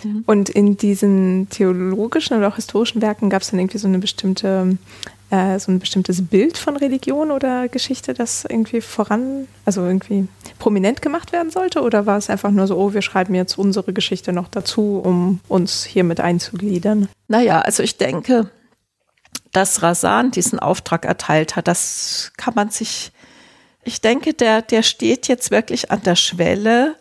ja. 0.02 0.10
Und 0.26 0.48
in 0.48 0.76
diesen 0.76 1.48
theologischen 1.50 2.36
oder 2.36 2.48
auch 2.48 2.56
historischen 2.56 3.00
Werken 3.00 3.30
gab 3.30 3.42
es 3.42 3.50
dann 3.50 3.60
irgendwie 3.60 3.78
so 3.78 3.86
eine 3.86 4.00
bestimmte 4.00 4.76
äh, 5.32 5.58
so 5.58 5.72
ein 5.72 5.78
bestimmtes 5.78 6.24
Bild 6.26 6.58
von 6.58 6.76
Religion 6.76 7.30
oder 7.30 7.66
Geschichte, 7.68 8.12
das 8.12 8.44
irgendwie 8.44 8.82
voran, 8.82 9.48
also 9.64 9.82
irgendwie 9.82 10.28
prominent 10.58 11.00
gemacht 11.00 11.32
werden 11.32 11.50
sollte? 11.50 11.80
Oder 11.80 12.04
war 12.04 12.18
es 12.18 12.28
einfach 12.28 12.50
nur 12.50 12.66
so, 12.66 12.76
oh, 12.76 12.92
wir 12.92 13.00
schreiben 13.00 13.34
jetzt 13.34 13.56
unsere 13.56 13.94
Geschichte 13.94 14.34
noch 14.34 14.48
dazu, 14.48 15.00
um 15.02 15.40
uns 15.48 15.84
hier 15.84 16.04
mit 16.04 16.20
einzugliedern? 16.20 17.08
Naja, 17.28 17.62
also 17.62 17.82
ich 17.82 17.96
denke, 17.96 18.50
dass 19.52 19.82
Rasan 19.82 20.32
diesen 20.32 20.58
Auftrag 20.58 21.06
erteilt 21.06 21.56
hat, 21.56 21.66
das 21.66 22.32
kann 22.36 22.54
man 22.54 22.68
sich, 22.68 23.10
ich 23.84 24.02
denke, 24.02 24.34
der, 24.34 24.60
der 24.60 24.82
steht 24.82 25.28
jetzt 25.28 25.50
wirklich 25.50 25.90
an 25.90 26.02
der 26.02 26.16
Schwelle, 26.16 26.94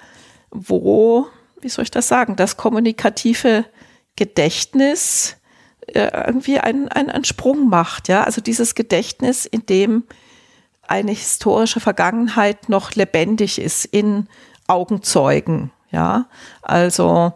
wo, 0.51 1.27
wie 1.59 1.69
soll 1.69 1.84
ich 1.84 1.91
das 1.91 2.07
sagen, 2.07 2.38
das 2.38 2.55
kommunikative 2.55 3.65
Gedächtnis 4.15 5.36
irgendwie 5.96 6.60
einen, 6.60 6.88
einen, 6.89 7.10
einen 7.10 7.26
Sprung 7.26 7.70
macht, 7.70 8.08
ja. 8.08 8.24
Also 8.24 8.42
dieses 8.42 8.76
Gedächtnis, 8.76 9.46
in 9.46 9.66
dem 9.66 10.04
eine 10.88 11.12
historische 11.12 11.80
Vergangenheit 11.80 12.70
noch 12.70 12.94
lebendig 12.94 13.60
ist 13.60 13.86
in 13.86 14.28
Augenzeugen, 14.68 15.72
ja. 15.92 16.28
Also 16.62 17.34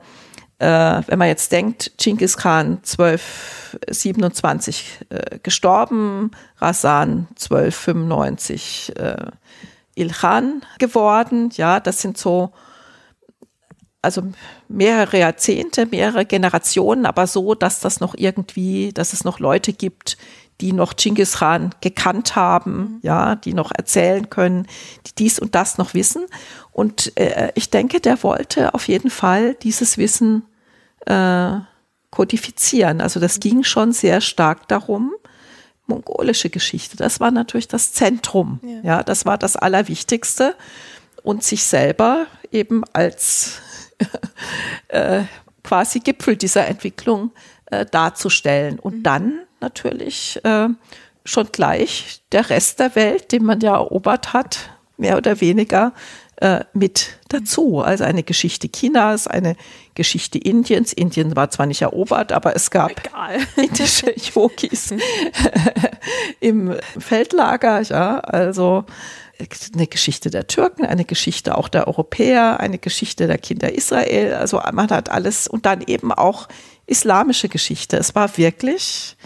äh, 0.60 1.01
wenn 1.08 1.20
man 1.20 1.28
jetzt 1.28 1.51
denkt, 1.51 1.91
Genghis 1.97 2.38
Khan 2.38 2.80
1227 2.84 5.06
äh, 5.10 5.39
gestorben, 5.43 6.32
Rasan 6.58 7.28
1295 7.32 8.93
äh, 8.97 9.32
Ilkhan 9.95 10.62
geworden, 10.80 11.49
ja, 11.53 11.80
das 11.80 12.01
sind 12.01 12.18
so 12.18 12.51
also 14.06 14.24
mehrere 14.70 15.20
Jahrzehnte, 15.20 15.86
mehrere 15.86 16.26
Generationen, 16.26 17.06
aber 17.06 17.28
so, 17.28 17.56
dass 17.56 17.82
das 17.82 17.99
noch 17.99 18.16
irgendwie, 18.18 18.93
dass 18.93 19.12
es 19.12 19.24
noch 19.24 19.39
Leute 19.39 19.74
gibt, 19.74 20.18
die 20.62 20.72
noch 20.72 20.95
Genghis 20.95 21.34
Khan 21.34 21.72
gekannt 21.82 22.36
haben, 22.36 22.78
mhm. 22.78 22.99
ja, 23.01 23.36
die 23.36 23.53
noch 23.53 23.72
erzählen 23.72 24.30
können, 24.30 24.68
die 25.06 25.16
dies 25.18 25.39
und 25.39 25.53
das 25.56 25.78
noch 25.78 25.93
wissen. 25.93 26.26
Und 26.72 27.12
äh, 27.20 27.51
ich 27.56 27.70
denke, 27.70 27.99
der 27.99 28.24
wollte 28.24 28.74
auf 28.74 28.88
jeden 28.88 29.10
Fall 29.10 29.56
dieses 29.56 29.97
Wissen 29.97 30.43
äh, 31.06 31.58
kodifizieren. 32.10 33.01
Also 33.01 33.20
das 33.20 33.39
ging 33.41 33.64
schon 33.64 33.91
sehr 33.91 34.22
stark 34.22 34.70
darum, 34.70 35.14
mongolische 35.88 36.49
Geschichte. 36.49 36.95
Das 36.95 37.20
war 37.20 37.32
natürlich 37.32 37.68
das 37.68 37.91
Zentrum. 37.91 38.60
Ja, 38.64 38.80
ja 38.84 39.03
das 39.03 39.26
war 39.26 39.38
das 39.38 39.56
Allerwichtigste. 39.58 40.56
Und 41.24 41.43
sich 41.43 41.64
selber 41.64 42.28
eben 42.51 42.84
als 42.93 43.60
äh, 44.87 45.23
quasi 45.63 45.99
Gipfel 45.99 46.37
dieser 46.37 46.67
Entwicklung 46.67 47.31
äh, 47.65 47.85
darzustellen. 47.85 48.79
Und 48.79 48.99
mhm. 48.99 49.03
dann 49.03 49.39
natürlich 49.59 50.39
äh, 50.43 50.67
schon 51.23 51.47
gleich 51.51 52.21
der 52.31 52.49
Rest 52.49 52.79
der 52.79 52.95
Welt, 52.95 53.31
den 53.31 53.43
man 53.43 53.59
ja 53.59 53.75
erobert 53.75 54.33
hat, 54.33 54.69
mehr 54.97 55.17
oder 55.17 55.41
weniger 55.41 55.93
äh, 56.37 56.63
mit 56.73 57.17
dazu. 57.29 57.79
Also 57.79 58.03
eine 58.03 58.23
Geschichte 58.23 58.69
Chinas, 58.69 59.27
eine 59.27 59.55
Geschichte 59.93 60.37
Indiens. 60.37 60.93
Indien 60.93 61.35
war 61.35 61.49
zwar 61.49 61.65
nicht 61.65 61.81
erobert, 61.81 62.31
aber 62.31 62.55
es 62.55 62.71
gab 62.71 62.91
Egal. 62.91 63.39
indische 63.55 64.13
Yogis 64.13 64.93
im 66.39 66.75
Feldlager, 66.99 67.81
ja, 67.81 68.19
also 68.19 68.85
eine 69.73 69.88
Geschichte 69.88 70.29
der 70.29 70.47
Türken, 70.47 70.86
eine 70.86 71.05
Geschichte 71.05 71.57
auch 71.57 71.67
der 71.67 71.88
Europäer, 71.88 72.59
eine 72.59 72.77
Geschichte 72.77 73.27
der 73.27 73.38
Kinder 73.38 73.73
Israel. 73.73 74.33
Also 74.33 74.61
man 74.71 74.89
hat 74.89 75.09
alles 75.09 75.47
und 75.47 75.65
dann 75.65 75.81
eben 75.81 76.11
auch 76.11 76.47
islamische 76.86 77.49
Geschichte. 77.49 77.97
Es 77.97 78.15
war 78.15 78.38
wirklich 78.38 79.17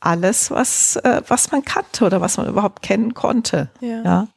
alles, 0.00 0.50
was, 0.50 0.96
äh, 0.96 1.22
was 1.28 1.50
man 1.52 1.64
kannte 1.64 2.04
oder 2.04 2.20
was 2.20 2.36
man 2.36 2.48
überhaupt 2.48 2.82
kennen 2.82 3.14
konnte. 3.14 3.70
Ja. 3.80 4.02
ja. 4.02 4.28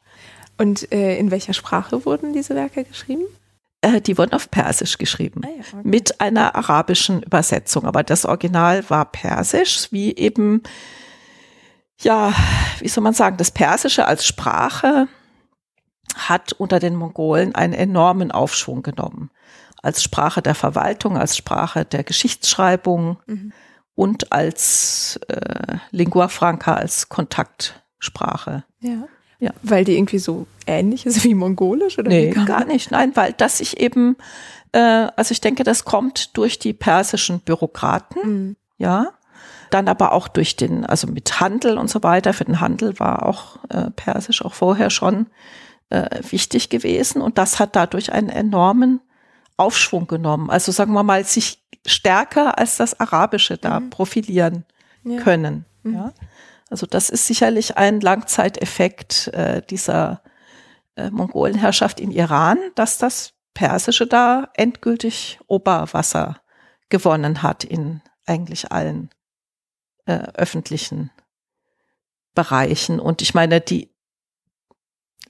Und 0.57 0.91
äh, 0.91 1.17
in 1.17 1.31
welcher 1.31 1.53
Sprache 1.53 2.05
wurden 2.05 2.33
diese 2.33 2.55
Werke 2.55 2.83
geschrieben? 2.83 3.23
Äh, 3.81 4.01
die 4.01 4.17
wurden 4.17 4.33
auf 4.33 4.49
Persisch 4.51 4.97
geschrieben, 4.97 5.41
ah, 5.43 5.49
ja, 5.49 5.63
okay. 5.79 5.87
mit 5.87 6.21
einer 6.21 6.55
arabischen 6.55 7.23
Übersetzung. 7.23 7.85
Aber 7.85 8.03
das 8.03 8.25
Original 8.25 8.89
war 8.89 9.05
Persisch, 9.05 9.87
wie 9.91 10.15
eben 10.15 10.63
ja, 12.01 12.33
wie 12.79 12.87
soll 12.87 13.03
man 13.03 13.13
sagen, 13.13 13.37
das 13.37 13.51
Persische 13.51 14.05
als 14.07 14.25
Sprache 14.25 15.07
hat 16.15 16.53
unter 16.53 16.79
den 16.79 16.95
Mongolen 16.95 17.55
einen 17.55 17.73
enormen 17.73 18.31
Aufschwung 18.31 18.83
genommen. 18.83 19.31
Als 19.81 20.03
Sprache 20.03 20.41
der 20.41 20.55
Verwaltung, 20.55 21.17
als 21.17 21.35
Sprache 21.35 21.85
der 21.85 22.03
Geschichtsschreibung 22.03 23.17
mhm. 23.25 23.51
und 23.95 24.31
als 24.31 25.19
äh, 25.27 25.77
Lingua 25.91 26.27
Franca, 26.27 26.75
als 26.75 27.09
Kontaktsprache. 27.09 28.63
Ja. 28.79 29.07
Ja. 29.39 29.51
Weil 29.61 29.83
die 29.83 29.97
irgendwie 29.97 30.19
so 30.19 30.47
ähnlich 30.67 31.05
ist 31.05 31.25
wie 31.25 31.33
Mongolisch 31.35 31.99
oder 31.99 32.07
nee, 32.07 32.29
gar 32.29 32.63
nicht. 32.63 32.91
Nein, 32.91 33.11
weil 33.15 33.33
das 33.33 33.57
sich 33.57 33.77
eben, 33.77 34.15
äh, 34.71 34.79
also 34.79 35.33
ich 35.33 35.41
denke, 35.41 35.65
das 35.65 35.83
kommt 35.83 36.37
durch 36.37 36.59
die 36.59 36.71
persischen 36.71 37.41
Bürokraten, 37.41 38.21
mhm. 38.23 38.55
ja, 38.77 39.11
dann 39.73 39.87
aber 39.87 40.11
auch 40.11 40.27
durch 40.27 40.55
den, 40.55 40.85
also 40.85 41.07
mit 41.07 41.39
Handel 41.39 41.77
und 41.77 41.89
so 41.89 42.03
weiter. 42.03 42.33
Für 42.33 42.45
den 42.45 42.59
Handel 42.59 42.99
war 42.99 43.25
auch 43.25 43.57
äh, 43.69 43.89
Persisch 43.91 44.43
auch 44.43 44.53
vorher 44.53 44.89
schon 44.89 45.27
äh, 45.89 46.19
wichtig 46.29 46.69
gewesen 46.69 47.21
und 47.21 47.37
das 47.37 47.59
hat 47.59 47.75
dadurch 47.75 48.11
einen 48.11 48.29
enormen 48.29 49.01
Aufschwung 49.57 50.07
genommen. 50.07 50.49
Also 50.49 50.71
sagen 50.71 50.93
wir 50.93 51.03
mal, 51.03 51.23
sich 51.23 51.63
stärker 51.85 52.57
als 52.57 52.77
das 52.77 52.99
Arabische 52.99 53.57
da 53.57 53.79
mhm. 53.79 53.89
profilieren 53.89 54.65
ja. 55.03 55.19
können. 55.19 55.65
Mhm. 55.83 55.93
Ja? 55.93 56.13
Also 56.69 56.85
das 56.85 57.09
ist 57.09 57.27
sicherlich 57.27 57.77
ein 57.77 58.01
Langzeiteffekt 58.01 59.27
äh, 59.29 59.61
dieser 59.69 60.21
äh, 60.95 61.09
Mongolenherrschaft 61.09 61.99
in 61.99 62.11
Iran, 62.11 62.57
dass 62.75 62.97
das 62.97 63.33
Persische 63.53 64.07
da 64.07 64.49
endgültig 64.55 65.39
Oberwasser 65.47 66.37
gewonnen 66.89 67.43
hat 67.43 67.63
in 67.63 68.01
eigentlich 68.25 68.71
allen 68.71 69.09
äh, 70.05 70.19
öffentlichen 70.33 71.11
Bereichen. 72.33 72.99
Und 72.99 73.21
ich 73.21 73.33
meine, 73.33 73.61
die, 73.61 73.89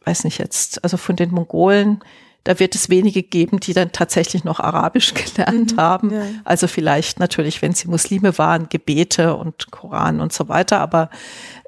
weiß 0.05 0.23
nicht 0.23 0.37
jetzt, 0.37 0.83
also 0.83 0.97
von 0.97 1.15
den 1.15 1.31
Mongolen, 1.31 2.03
da 2.43 2.59
wird 2.59 2.75
es 2.75 2.89
wenige 2.89 3.23
geben, 3.23 3.59
die 3.59 3.73
dann 3.73 3.93
tatsächlich 3.93 4.43
noch 4.43 4.59
Arabisch 4.59 5.13
gelernt 5.35 5.73
mhm, 5.73 5.77
haben. 5.77 6.11
Ja. 6.11 6.25
Also 6.43 6.67
vielleicht 6.67 7.19
natürlich, 7.19 7.61
wenn 7.61 7.73
sie 7.73 7.87
Muslime 7.87 8.37
waren, 8.37 8.69
Gebete 8.69 9.35
und 9.35 9.71
Koran 9.71 10.19
und 10.19 10.33
so 10.33 10.49
weiter. 10.49 10.79
Aber 10.79 11.09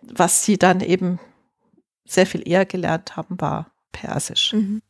was 0.02 0.44
sie 0.44 0.58
dann 0.58 0.82
eben 0.82 1.20
sehr 2.06 2.26
viel 2.26 2.48
eher 2.48 2.66
gelernt 2.66 3.16
haben, 3.16 3.40
war 3.40 3.72
Persisch. 3.92 4.54
Mhm. 4.54 4.82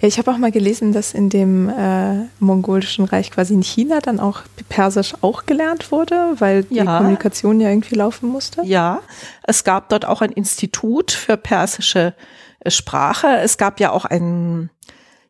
Ja, 0.00 0.08
ich 0.08 0.18
habe 0.18 0.30
auch 0.30 0.38
mal 0.38 0.52
gelesen, 0.52 0.92
dass 0.92 1.14
in 1.14 1.28
dem 1.28 1.68
äh, 1.68 2.26
mongolischen 2.38 3.04
Reich 3.04 3.30
quasi 3.30 3.54
in 3.54 3.62
China 3.62 4.00
dann 4.00 4.20
auch 4.20 4.42
Persisch 4.68 5.14
auch 5.20 5.46
gelernt 5.46 5.92
wurde, 5.92 6.34
weil 6.38 6.64
die 6.64 6.76
ja. 6.76 6.98
Kommunikation 6.98 7.60
ja 7.60 7.68
irgendwie 7.68 7.94
laufen 7.94 8.28
musste. 8.28 8.62
Ja, 8.64 9.00
es 9.42 9.64
gab 9.64 9.88
dort 9.88 10.04
auch 10.04 10.20
ein 10.20 10.32
Institut 10.32 11.10
für 11.12 11.36
persische 11.36 12.14
äh, 12.60 12.70
Sprache. 12.70 13.38
Es 13.42 13.58
gab 13.58 13.80
ja 13.80 13.90
auch 13.90 14.04
ein, 14.04 14.70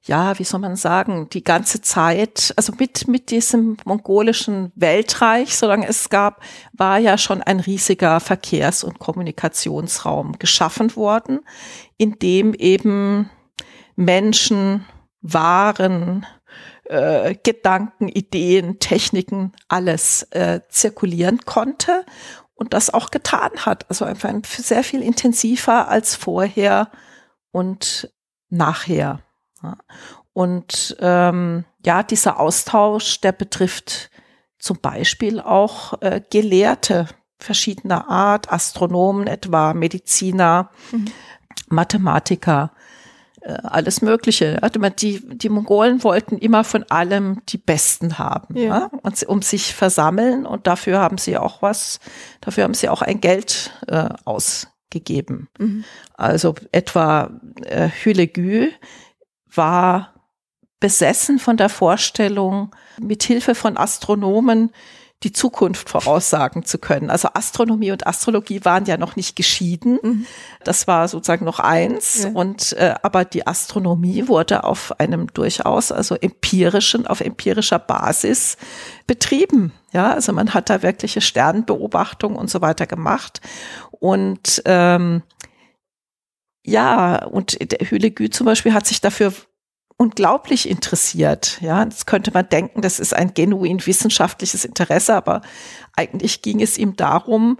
ja, 0.02 0.38
wie 0.38 0.44
soll 0.44 0.60
man 0.60 0.76
sagen, 0.76 1.28
die 1.30 1.42
ganze 1.42 1.80
Zeit, 1.80 2.52
also 2.56 2.72
mit, 2.78 3.08
mit 3.08 3.30
diesem 3.30 3.76
mongolischen 3.84 4.72
Weltreich, 4.74 5.56
solange 5.56 5.88
es 5.88 6.10
gab, 6.10 6.42
war 6.72 6.98
ja 6.98 7.18
schon 7.18 7.42
ein 7.42 7.60
riesiger 7.60 8.20
Verkehrs- 8.20 8.84
und 8.84 8.98
Kommunikationsraum 8.98 10.38
geschaffen 10.38 10.94
worden, 10.96 11.40
in 11.96 12.18
dem 12.18 12.54
eben 12.54 13.30
Menschen, 13.96 14.84
Waren, 15.20 16.26
äh, 16.84 17.34
Gedanken, 17.42 18.08
Ideen, 18.08 18.78
Techniken, 18.78 19.52
alles 19.68 20.24
äh, 20.30 20.60
zirkulieren 20.68 21.40
konnte 21.44 22.04
und 22.54 22.74
das 22.74 22.92
auch 22.92 23.10
getan 23.10 23.52
hat. 23.56 23.88
Also 23.88 24.04
einfach 24.04 24.32
sehr 24.44 24.84
viel 24.84 25.02
intensiver 25.02 25.88
als 25.88 26.14
vorher 26.14 26.90
und 27.52 28.12
nachher. 28.50 29.20
Ja. 29.62 29.78
Und 30.32 30.96
ähm, 31.00 31.64
ja, 31.84 32.02
dieser 32.02 32.40
Austausch, 32.40 33.20
der 33.20 33.32
betrifft 33.32 34.10
zum 34.58 34.80
Beispiel 34.80 35.40
auch 35.40 36.00
äh, 36.02 36.20
Gelehrte 36.30 37.06
verschiedener 37.38 38.08
Art, 38.08 38.52
Astronomen 38.52 39.26
etwa, 39.26 39.74
Mediziner, 39.74 40.70
mhm. 40.90 41.12
Mathematiker, 41.68 42.72
alles 43.44 44.00
Mögliche. 44.02 44.60
Die, 44.98 45.20
die 45.36 45.48
Mongolen 45.48 46.02
wollten 46.02 46.38
immer 46.38 46.64
von 46.64 46.84
allem 46.84 47.42
die 47.48 47.58
Besten 47.58 48.18
haben, 48.18 48.56
ja. 48.56 48.64
ja? 48.64 48.90
Und, 49.02 49.22
um 49.24 49.42
sich 49.42 49.74
versammeln 49.74 50.46
und 50.46 50.66
dafür 50.66 50.98
haben 50.98 51.18
sie 51.18 51.36
auch 51.36 51.60
was, 51.60 52.00
dafür 52.40 52.64
haben 52.64 52.74
sie 52.74 52.88
auch 52.88 53.02
ein 53.02 53.20
Geld 53.20 53.70
äh, 53.86 54.08
ausgegeben. 54.24 55.48
Mhm. 55.58 55.84
Also 56.14 56.54
etwa 56.72 57.38
äh, 57.64 57.88
Hülegü 57.88 58.70
war 59.52 60.14
besessen 60.80 61.38
von 61.38 61.56
der 61.56 61.68
Vorstellung, 61.68 62.74
mit 63.00 63.22
Hilfe 63.22 63.54
von 63.54 63.76
Astronomen 63.76 64.70
die 65.24 65.32
Zukunft 65.32 65.88
voraussagen 65.88 66.64
zu 66.64 66.78
können. 66.78 67.10
Also 67.10 67.28
Astronomie 67.32 67.90
und 67.90 68.06
Astrologie 68.06 68.64
waren 68.64 68.84
ja 68.84 68.96
noch 68.96 69.16
nicht 69.16 69.34
geschieden. 69.34 69.98
Mhm. 70.02 70.26
Das 70.62 70.86
war 70.86 71.08
sozusagen 71.08 71.44
noch 71.44 71.58
eins. 71.58 72.24
Ja. 72.24 72.30
Und 72.30 72.74
äh, 72.74 72.94
aber 73.02 73.24
die 73.24 73.46
Astronomie 73.46 74.28
wurde 74.28 74.64
auf 74.64 75.00
einem 75.00 75.32
durchaus 75.32 75.90
also 75.90 76.14
empirischen, 76.14 77.06
auf 77.06 77.20
empirischer 77.20 77.78
Basis 77.78 78.58
betrieben. 79.06 79.72
Ja, 79.92 80.12
also 80.12 80.32
man 80.32 80.52
hat 80.52 80.70
da 80.70 80.82
wirkliche 80.82 81.20
Sternbeobachtung 81.20 82.36
und 82.36 82.50
so 82.50 82.60
weiter 82.60 82.86
gemacht. 82.86 83.40
Und 83.90 84.62
ähm, 84.66 85.22
ja, 86.66 87.24
und 87.24 87.52
Hülegü 87.52 88.30
zum 88.30 88.46
Beispiel 88.46 88.74
hat 88.74 88.86
sich 88.86 89.00
dafür 89.00 89.32
unglaublich 89.96 90.68
interessiert. 90.68 91.58
Ja, 91.60 91.84
das 91.84 92.06
könnte 92.06 92.32
man 92.32 92.48
denken, 92.48 92.82
das 92.82 92.98
ist 92.98 93.14
ein 93.14 93.34
genuin 93.34 93.84
wissenschaftliches 93.86 94.64
Interesse, 94.64 95.14
aber 95.14 95.42
eigentlich 95.96 96.42
ging 96.42 96.60
es 96.60 96.78
ihm 96.78 96.96
darum, 96.96 97.58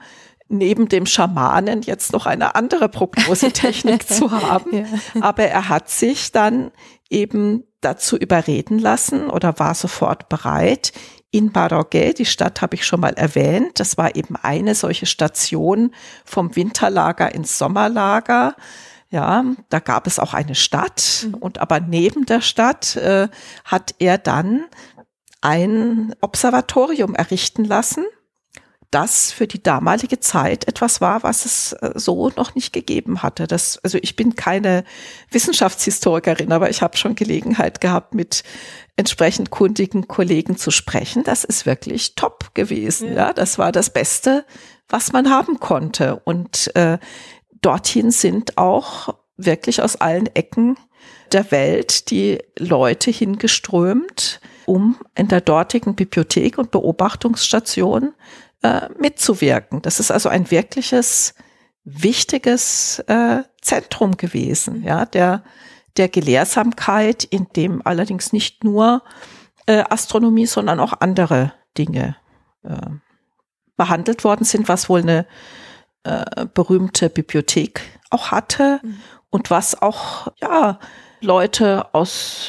neben 0.49 0.89
dem 0.89 1.07
Schamanen 1.07 1.83
jetzt 1.83 2.13
noch 2.13 2.27
eine 2.27 2.55
andere 2.55 2.89
Prognosetechnik 2.89 4.07
zu 4.09 4.31
haben. 4.31 4.77
Ja. 4.79 4.85
Aber 5.21 5.45
er 5.45 5.69
hat 5.69 5.89
sich 5.89 6.33
dann 6.33 6.71
eben 7.09 7.65
dazu 7.81 8.17
überreden 8.17 8.79
lassen 8.79 9.31
oder 9.31 9.59
war 9.59 9.75
sofort 9.75 10.29
bereit, 10.29 10.93
in 11.31 11.51
Baroguet, 11.51 12.21
die 12.21 12.27
Stadt 12.27 12.63
habe 12.63 12.77
ich 12.77 12.87
schon 12.87 13.01
mal 13.01 13.15
erwähnt, 13.15 13.81
das 13.81 13.99
war 13.99 14.15
eben 14.15 14.37
eine 14.37 14.77
solche 14.77 15.07
Station 15.07 15.91
vom 16.25 16.55
Winterlager 16.55 17.35
ins 17.35 17.59
Sommerlager. 17.59 18.55
Ja, 19.15 19.45
da 19.69 19.79
gab 19.79 20.09
es 20.09 20.19
auch 20.19 20.35
eine 20.35 20.57
Stadt 20.57 21.27
mhm. 21.29 21.35
und 21.35 21.59
aber 21.61 21.79
neben 21.79 22.27
der 22.27 22.41
Stadt 22.41 22.97
äh, 22.97 23.29
hat 23.65 23.95
er 24.01 24.19
dann 24.19 24.65
ein 25.41 26.17
Observatorium 26.21 27.15
errichten 27.15 27.65
lassen, 27.65 28.07
das 28.91 29.31
für 29.31 29.47
die 29.47 29.63
damalige 29.63 30.19
Zeit 30.19 30.67
etwas 30.67 31.01
war, 31.01 31.23
was 31.23 31.45
es 31.45 31.75
äh, 31.75 31.93
so 31.95 32.31
noch 32.31 32.57
nicht 32.57 32.73
gegeben 32.73 33.23
hatte. 33.23 33.47
Das, 33.47 33.79
also 33.85 33.99
ich 34.03 34.17
bin 34.17 34.35
keine 34.35 34.83
Wissenschaftshistorikerin, 35.31 36.51
aber 36.51 36.69
ich 36.71 36.83
habe 36.83 36.97
schon 36.97 37.15
Gelegenheit 37.15 37.81
gehabt, 37.81 38.15
mit 38.15 38.43
entsprechend 38.97 39.51
kundigen 39.51 40.09
Kollegen 40.09 40.57
zu 40.57 40.73
sprechen. 40.73 41.23
Das 41.23 41.45
ist 41.45 41.67
wirklich 41.67 42.17
top 42.17 42.53
gewesen. 42.55 43.11
Ja, 43.11 43.29
ja 43.29 43.33
das 43.33 43.59
war 43.59 43.71
das 43.71 43.91
Beste, 43.91 44.45
was 44.89 45.13
man 45.13 45.31
haben 45.31 45.61
konnte. 45.61 46.21
Und 46.25 46.75
äh, 46.75 46.99
dorthin 47.65 48.11
sind 48.11 48.59
auch 48.59 49.15
wirklich 49.37 49.83
aus 49.83 49.97
allen 49.97 50.27
Ecken 50.35 50.77
der 51.33 51.51
Welt 51.51 52.11
die 52.11 52.39
Leute 52.59 53.11
hingeströmt, 53.11 54.41
um 54.67 54.97
in 55.17 55.29
der 55.29 55.41
dortigen 55.41 55.95
Bibliothek 55.95 56.59
und 56.59 56.71
Beobachtungsstation 56.71 58.15
äh, 58.63 58.89
mitzuwirken. 58.99 59.83
Das 59.83 60.01
ist 60.01 60.11
also 60.11 60.29
ein 60.29 60.51
wirkliches 60.51 61.35
wichtiges 61.85 63.01
äh, 63.09 63.43
Zentrum 63.61 64.17
gewesen, 64.17 64.83
ja, 64.83 65.05
der, 65.05 65.43
der 65.97 66.09
Gelehrsamkeit, 66.09 67.25
in 67.25 67.47
dem 67.57 67.83
allerdings 67.85 68.33
nicht 68.33 68.65
nur 68.65 69.03
äh, 69.67 69.85
Astronomie, 69.91 70.47
sondern 70.47 70.81
auch 70.81 70.95
andere 71.01 71.53
Dinge 71.77 72.17
äh, 72.63 72.77
behandelt 73.77 74.25
worden 74.25 74.45
sind, 74.45 74.69
was 74.69 74.89
wohl 74.89 75.01
eine 75.01 75.27
äh, 76.05 76.47
berühmte 76.53 77.09
Bibliothek 77.09 77.81
auch 78.11 78.31
hatte 78.31 78.81
mhm. 78.83 79.01
und 79.31 79.51
was 79.51 79.81
auch 79.81 80.29
ja 80.41 80.79
Leute 81.21 81.95
aus 81.95 82.49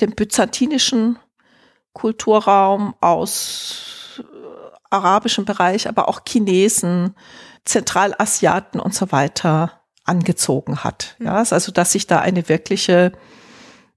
dem 0.00 0.10
byzantinischen 0.12 1.18
Kulturraum, 1.94 2.94
aus 3.00 4.20
äh, 4.20 4.24
arabischem 4.90 5.44
Bereich, 5.46 5.88
aber 5.88 6.08
auch 6.08 6.20
Chinesen, 6.28 7.14
Zentralasiaten 7.64 8.80
und 8.80 8.94
so 8.94 9.10
weiter 9.10 9.80
angezogen 10.04 10.84
hat. 10.84 11.16
Mhm. 11.18 11.26
Ja, 11.26 11.36
also 11.36 11.72
dass 11.72 11.92
sich 11.92 12.06
da 12.06 12.18
eine 12.18 12.48
wirkliche 12.50 13.12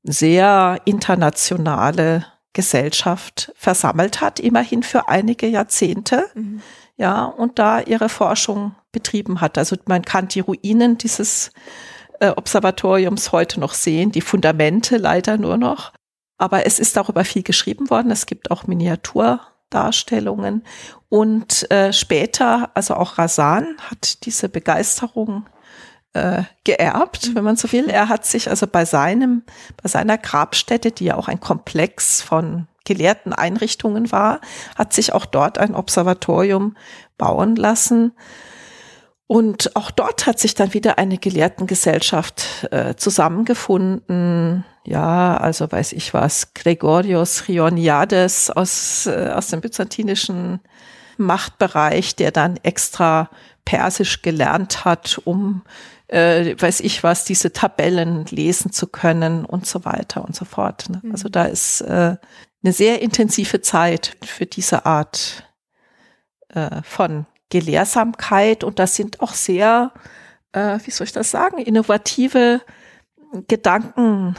sehr 0.04 0.80
internationale 0.86 2.26
Gesellschaft 2.54 3.52
versammelt 3.56 4.22
hat, 4.22 4.40
immerhin 4.40 4.82
für 4.82 5.10
einige 5.10 5.48
Jahrzehnte. 5.48 6.24
Mhm 6.34 6.62
ja, 6.98 7.26
und 7.26 7.60
da 7.60 7.80
ihre 7.80 8.10
Forschung 8.10 8.76
betrieben 8.92 9.40
hat. 9.40 9.58
Also 9.58 9.76
man 9.86 10.02
kann 10.02 10.28
die 10.28 10.40
Ruinen 10.40 10.98
dieses 10.98 11.52
äh, 12.20 12.30
Observatoriums 12.30 13.32
heute 13.32 13.60
noch 13.60 13.74
sehen, 13.74 14.12
die 14.12 14.22
Fundamente 14.22 14.98
leider 14.98 15.38
nur 15.38 15.58
noch. 15.58 15.94
Aber 16.40 16.66
es 16.66 16.80
ist 16.80 16.98
darüber 16.98 17.24
viel 17.24 17.44
geschrieben 17.44 17.90
worden. 17.90 18.12
Es 18.12 18.26
gibt 18.26 18.52
auch 18.52 18.68
Miniaturdarstellungen. 18.68 20.64
Und 21.10 21.70
äh, 21.72 21.94
später, 21.94 22.72
also 22.74 22.96
auch 22.96 23.18
Rasan 23.18 23.78
hat 23.90 24.26
diese 24.26 24.50
Begeisterung 24.50 25.46
äh, 26.14 26.44
geerbt, 26.64 27.36
wenn 27.36 27.44
man 27.44 27.56
so 27.58 27.72
will. 27.72 27.90
Er 27.90 28.10
hat 28.10 28.26
sich 28.26 28.50
also 28.50 28.68
bei 28.68 28.86
seinem, 28.86 29.44
bei 29.82 29.90
seiner 29.90 30.18
Grabstätte, 30.18 30.92
die 30.92 31.06
ja 31.06 31.16
auch 31.16 31.28
ein 31.28 31.40
Komplex 31.40 32.22
von 32.22 32.68
gelehrten 32.88 33.34
Einrichtungen 33.34 34.12
war, 34.12 34.40
hat 34.76 34.94
sich 34.94 35.14
auch 35.14 35.26
dort 35.26 35.58
ein 35.58 35.76
Observatorium 35.76 36.76
bauen 37.18 37.56
lassen. 37.56 38.14
Und 39.28 39.76
auch 39.76 39.92
dort 39.92 40.26
hat 40.26 40.40
sich 40.40 40.56
dann 40.56 40.74
wieder 40.74 40.98
eine 40.98 41.18
Gelehrtengesellschaft 41.18 42.70
äh, 42.72 42.96
zusammengefunden. 42.96 44.64
Ja, 44.86 45.36
also 45.36 45.70
weiß 45.70 45.92
ich 45.92 46.14
was, 46.14 46.54
Gregorios 46.54 47.44
Chioniades 47.44 48.50
aus, 48.50 49.06
äh, 49.06 49.32
aus 49.36 49.48
dem 49.48 49.60
byzantinischen 49.60 50.62
Machtbereich, 51.18 52.16
der 52.16 52.32
dann 52.32 52.56
extra 52.64 53.30
Persisch 53.66 54.22
gelernt 54.22 54.86
hat, 54.86 55.20
um, 55.26 55.64
äh, 56.08 56.56
weiß 56.58 56.80
ich 56.80 57.04
was, 57.04 57.26
diese 57.26 57.52
Tabellen 57.52 58.26
lesen 58.28 58.72
zu 58.72 58.88
können 58.88 59.44
und 59.44 59.66
so 59.66 59.84
weiter 59.84 60.24
und 60.24 60.36
so 60.38 60.46
fort. 60.46 60.90
Ne? 60.90 61.02
Mhm. 61.04 61.12
Also 61.12 61.28
da 61.28 61.44
ist 61.44 61.82
äh, 61.82 62.16
eine 62.68 62.74
sehr 62.74 63.02
intensive 63.02 63.62
Zeit 63.62 64.18
für 64.26 64.46
diese 64.46 64.86
Art 64.86 65.50
äh, 66.50 66.82
von 66.84 67.26
Gelehrsamkeit 67.50 68.66
und 68.66 68.78
das 68.78 68.94
sind 68.94 69.22
auch 69.22 69.34
sehr, 69.34 69.94
äh, 70.52 70.78
wie 70.84 70.92
soll 70.92 71.06
ich 71.06 71.14
das 71.14 71.32
sagen, 71.32 71.60
innovative 71.60 72.60
Gedanken 73.48 74.36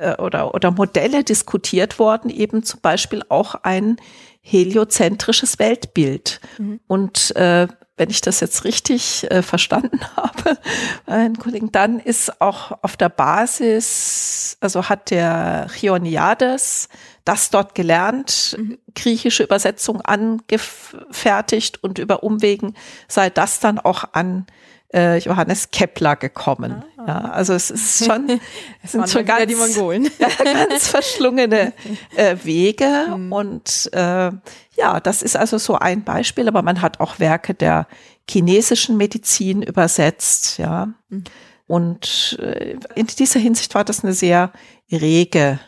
äh, 0.00 0.16
oder, 0.16 0.52
oder 0.52 0.72
Modelle 0.72 1.22
diskutiert 1.22 2.00
worden, 2.00 2.28
eben 2.28 2.64
zum 2.64 2.80
Beispiel 2.80 3.22
auch 3.28 3.54
ein 3.54 3.98
heliozentrisches 4.40 5.60
Weltbild. 5.60 6.40
Mhm. 6.58 6.80
Und 6.88 7.36
äh, 7.36 7.68
wenn 7.96 8.10
ich 8.10 8.20
das 8.20 8.40
jetzt 8.40 8.64
richtig 8.64 9.30
äh, 9.30 9.42
verstanden 9.42 10.00
habe, 10.16 10.58
meinen 11.06 11.38
Kollegen, 11.38 11.70
dann 11.70 12.00
ist 12.00 12.40
auch 12.40 12.82
auf 12.82 12.96
der 12.96 13.10
Basis, 13.10 14.56
also 14.60 14.88
hat 14.88 15.12
der 15.12 15.68
Chioniades 15.72 16.88
das 17.30 17.50
dort 17.50 17.76
gelernt, 17.76 18.56
mhm. 18.58 18.78
griechische 18.96 19.44
Übersetzung 19.44 20.00
angefertigt 20.00 21.82
und 21.82 22.00
über 22.00 22.24
Umwegen 22.24 22.74
sei 23.06 23.30
das 23.30 23.60
dann 23.60 23.78
auch 23.78 24.02
an 24.12 24.46
äh, 24.92 25.18
Johannes 25.18 25.70
Kepler 25.70 26.16
gekommen. 26.16 26.82
Ah. 26.96 27.04
Ja, 27.06 27.18
also 27.30 27.54
es 27.54 27.70
ist 27.70 28.04
schon, 28.04 28.40
es 28.82 28.90
sind 28.90 29.08
schon 29.08 29.24
ganz, 29.24 29.46
die 29.46 29.54
Mongolen. 29.54 30.10
ja, 30.18 30.28
ganz 30.42 30.88
verschlungene 30.88 31.72
äh, 32.16 32.36
Wege 32.42 33.06
mhm. 33.16 33.32
und 33.32 33.90
äh, 33.92 34.32
ja, 34.76 34.98
das 35.00 35.22
ist 35.22 35.36
also 35.36 35.58
so 35.58 35.76
ein 35.76 36.02
Beispiel, 36.02 36.48
aber 36.48 36.62
man 36.62 36.82
hat 36.82 36.98
auch 36.98 37.20
Werke 37.20 37.54
der 37.54 37.86
chinesischen 38.28 38.96
Medizin 38.96 39.62
übersetzt, 39.62 40.58
ja. 40.58 40.88
Mhm. 41.10 41.24
Und 41.68 42.36
äh, 42.42 42.76
in 42.96 43.06
dieser 43.06 43.38
Hinsicht 43.38 43.76
war 43.76 43.84
das 43.84 44.02
eine 44.02 44.14
sehr 44.14 44.50
rege, 44.90 45.60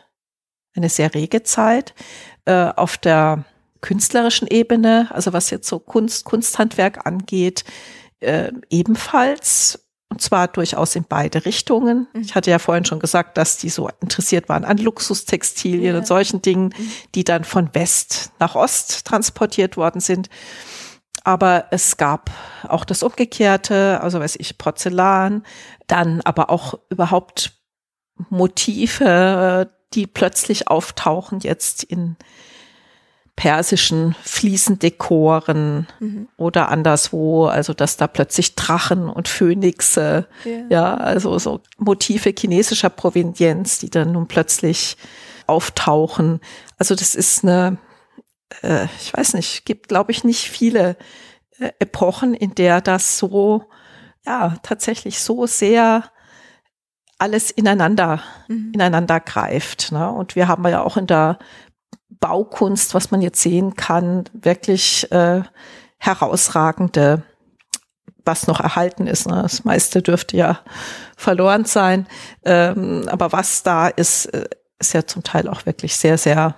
eine 0.74 0.88
sehr 0.88 1.14
rege 1.14 1.42
Zeit. 1.42 1.94
Äh, 2.44 2.72
auf 2.76 2.96
der 2.98 3.44
künstlerischen 3.80 4.48
Ebene, 4.48 5.08
also 5.12 5.32
was 5.32 5.50
jetzt 5.50 5.68
so 5.68 5.78
Kunst, 5.78 6.24
Kunsthandwerk 6.24 7.06
angeht, 7.06 7.64
äh, 8.20 8.50
ebenfalls. 8.70 9.78
Und 10.08 10.20
zwar 10.20 10.46
durchaus 10.48 10.94
in 10.94 11.04
beide 11.08 11.46
Richtungen. 11.46 12.06
Mhm. 12.12 12.20
Ich 12.20 12.34
hatte 12.34 12.50
ja 12.50 12.58
vorhin 12.58 12.84
schon 12.84 13.00
gesagt, 13.00 13.38
dass 13.38 13.56
die 13.56 13.70
so 13.70 13.88
interessiert 14.00 14.48
waren 14.50 14.64
an 14.64 14.76
Luxustextilien 14.76 15.94
ja. 15.94 15.98
und 15.98 16.06
solchen 16.06 16.42
Dingen, 16.42 16.74
mhm. 16.76 16.92
die 17.14 17.24
dann 17.24 17.44
von 17.44 17.74
West 17.74 18.32
nach 18.38 18.54
Ost 18.54 19.06
transportiert 19.06 19.76
worden 19.76 20.00
sind. 20.00 20.28
Aber 21.24 21.66
es 21.70 21.96
gab 21.96 22.30
auch 22.68 22.84
das 22.84 23.02
Umgekehrte, 23.02 24.00
also 24.02 24.20
weiß 24.20 24.36
ich, 24.36 24.58
Porzellan, 24.58 25.44
dann 25.86 26.20
aber 26.22 26.50
auch 26.50 26.74
überhaupt 26.90 27.52
Motive, 28.28 29.70
die 29.94 30.06
plötzlich 30.06 30.68
auftauchen 30.68 31.40
jetzt 31.40 31.84
in 31.84 32.16
persischen 33.34 34.14
Fliesendekoren 34.22 35.88
mhm. 36.00 36.28
oder 36.36 36.68
anderswo, 36.68 37.46
also 37.46 37.72
dass 37.72 37.96
da 37.96 38.06
plötzlich 38.06 38.54
Drachen 38.54 39.08
und 39.08 39.26
Phönixe, 39.26 40.28
yeah. 40.44 40.64
ja, 40.68 40.94
also 40.94 41.38
so 41.38 41.60
Motive 41.78 42.34
chinesischer 42.38 42.90
Provenienz, 42.90 43.78
die 43.78 43.88
dann 43.88 44.12
nun 44.12 44.28
plötzlich 44.28 44.96
auftauchen. 45.46 46.40
Also 46.78 46.94
das 46.94 47.14
ist 47.14 47.42
eine 47.42 47.78
äh, 48.62 48.86
ich 49.00 49.14
weiß 49.14 49.34
nicht, 49.34 49.64
gibt, 49.64 49.88
glaube 49.88 50.12
ich, 50.12 50.24
nicht 50.24 50.48
viele 50.50 50.96
äh, 51.58 51.70
Epochen, 51.78 52.34
in 52.34 52.54
der 52.54 52.80
das 52.80 53.18
so, 53.18 53.64
ja, 54.26 54.56
tatsächlich 54.62 55.20
so 55.20 55.46
sehr 55.46 56.04
alles 57.22 57.52
ineinander, 57.52 58.20
mhm. 58.48 58.72
ineinander 58.74 59.20
greift. 59.20 59.92
Ne? 59.92 60.10
Und 60.10 60.34
wir 60.34 60.48
haben 60.48 60.66
ja 60.66 60.82
auch 60.82 60.96
in 60.96 61.06
der 61.06 61.38
Baukunst, 62.10 62.94
was 62.94 63.12
man 63.12 63.22
jetzt 63.22 63.40
sehen 63.40 63.76
kann, 63.76 64.24
wirklich 64.32 65.10
äh, 65.12 65.42
herausragende, 65.98 67.22
was 68.24 68.48
noch 68.48 68.58
erhalten 68.58 69.06
ist. 69.06 69.28
Ne? 69.28 69.40
Das 69.40 69.62
meiste 69.62 70.02
dürfte 70.02 70.36
ja 70.36 70.60
verloren 71.16 71.64
sein. 71.64 72.08
Ähm, 72.44 73.08
aber 73.08 73.30
was 73.30 73.62
da 73.62 73.86
ist, 73.86 74.26
äh, 74.26 74.48
ist 74.80 74.92
ja 74.92 75.06
zum 75.06 75.22
Teil 75.22 75.48
auch 75.48 75.64
wirklich 75.64 75.96
sehr, 75.96 76.18
sehr 76.18 76.56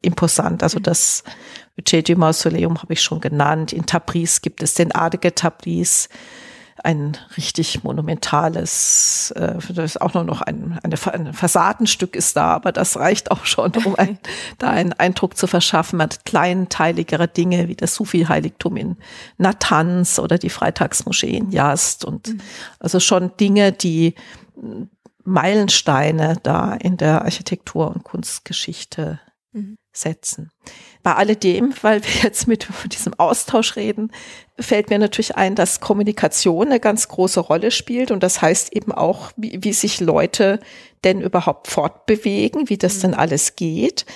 imposant. 0.00 0.62
Also 0.62 0.78
das 0.78 1.24
Budget 1.76 2.08
du 2.08 2.16
Mausoleum 2.16 2.80
habe 2.80 2.94
ich 2.94 3.02
schon 3.02 3.20
genannt. 3.20 3.74
In 3.74 3.84
Tabriz 3.84 4.40
gibt 4.40 4.62
es 4.62 4.72
den 4.72 4.94
Adege 4.94 5.34
Tabriz, 5.34 6.08
ein 6.84 7.16
richtig 7.36 7.82
monumentales, 7.84 9.32
äh, 9.36 9.54
das 9.68 9.92
ist 9.92 10.00
auch 10.00 10.14
nur 10.14 10.24
noch 10.24 10.42
ein, 10.42 10.78
eine, 10.82 10.96
ein 11.12 11.32
Fassadenstück 11.32 12.14
ist 12.14 12.36
da, 12.36 12.52
aber 12.52 12.72
das 12.72 12.96
reicht 12.96 13.30
auch 13.30 13.44
schon, 13.44 13.72
um 13.84 13.96
ein, 13.96 14.18
da 14.58 14.70
einen 14.70 14.92
Eindruck 14.92 15.36
zu 15.36 15.46
verschaffen. 15.46 15.98
Man 15.98 16.10
hat 16.10 16.24
kleinteiligere 16.24 17.28
Dinge 17.28 17.68
wie 17.68 17.76
das 17.76 17.94
Sufi-Heiligtum 17.94 18.76
in 18.76 18.96
Natanz 19.38 20.18
oder 20.18 20.38
die 20.38 20.50
Freitagsmoschee 20.50 21.36
in 21.36 21.50
Yazd 21.50 22.04
und 22.04 22.28
mhm. 22.28 22.40
also 22.78 23.00
schon 23.00 23.36
Dinge, 23.38 23.72
die 23.72 24.14
Meilensteine 25.24 26.38
da 26.42 26.74
in 26.74 26.96
der 26.96 27.22
Architektur- 27.22 27.92
und 27.94 28.04
Kunstgeschichte 28.04 29.20
mhm. 29.52 29.76
Setzen. 29.96 30.50
Bei 31.02 31.14
alledem, 31.14 31.74
weil 31.82 32.02
wir 32.04 32.22
jetzt 32.22 32.46
mit 32.48 32.68
diesem 32.92 33.14
Austausch 33.14 33.76
reden, 33.76 34.12
fällt 34.58 34.90
mir 34.90 34.98
natürlich 34.98 35.36
ein, 35.36 35.54
dass 35.54 35.80
Kommunikation 35.80 36.66
eine 36.66 36.80
ganz 36.80 37.08
große 37.08 37.40
Rolle 37.40 37.70
spielt 37.70 38.10
und 38.10 38.22
das 38.22 38.42
heißt 38.42 38.74
eben 38.74 38.92
auch, 38.92 39.32
wie, 39.36 39.58
wie 39.62 39.72
sich 39.72 40.00
Leute 40.00 40.60
denn 41.04 41.20
überhaupt 41.20 41.68
fortbewegen, 41.68 42.68
wie 42.68 42.78
das 42.78 42.96
mhm. 42.98 43.00
denn 43.02 43.14
alles 43.14 43.56
geht. 43.56 44.06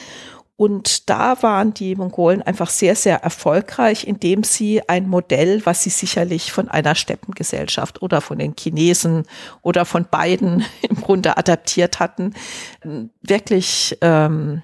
Und 0.60 1.08
da 1.08 1.42
waren 1.42 1.72
die 1.72 1.96
Mongolen 1.96 2.42
einfach 2.42 2.68
sehr, 2.68 2.94
sehr 2.94 3.22
erfolgreich, 3.22 4.06
indem 4.06 4.44
sie 4.44 4.86
ein 4.90 5.08
Modell, 5.08 5.64
was 5.64 5.84
sie 5.84 5.88
sicherlich 5.88 6.52
von 6.52 6.68
einer 6.68 6.94
Steppengesellschaft 6.94 8.02
oder 8.02 8.20
von 8.20 8.38
den 8.38 8.54
Chinesen 8.54 9.24
oder 9.62 9.86
von 9.86 10.04
beiden 10.10 10.62
im 10.82 10.96
Grunde 10.96 11.38
adaptiert 11.38 11.98
hatten, 11.98 12.34
wirklich 13.22 13.96
ähm, 14.02 14.60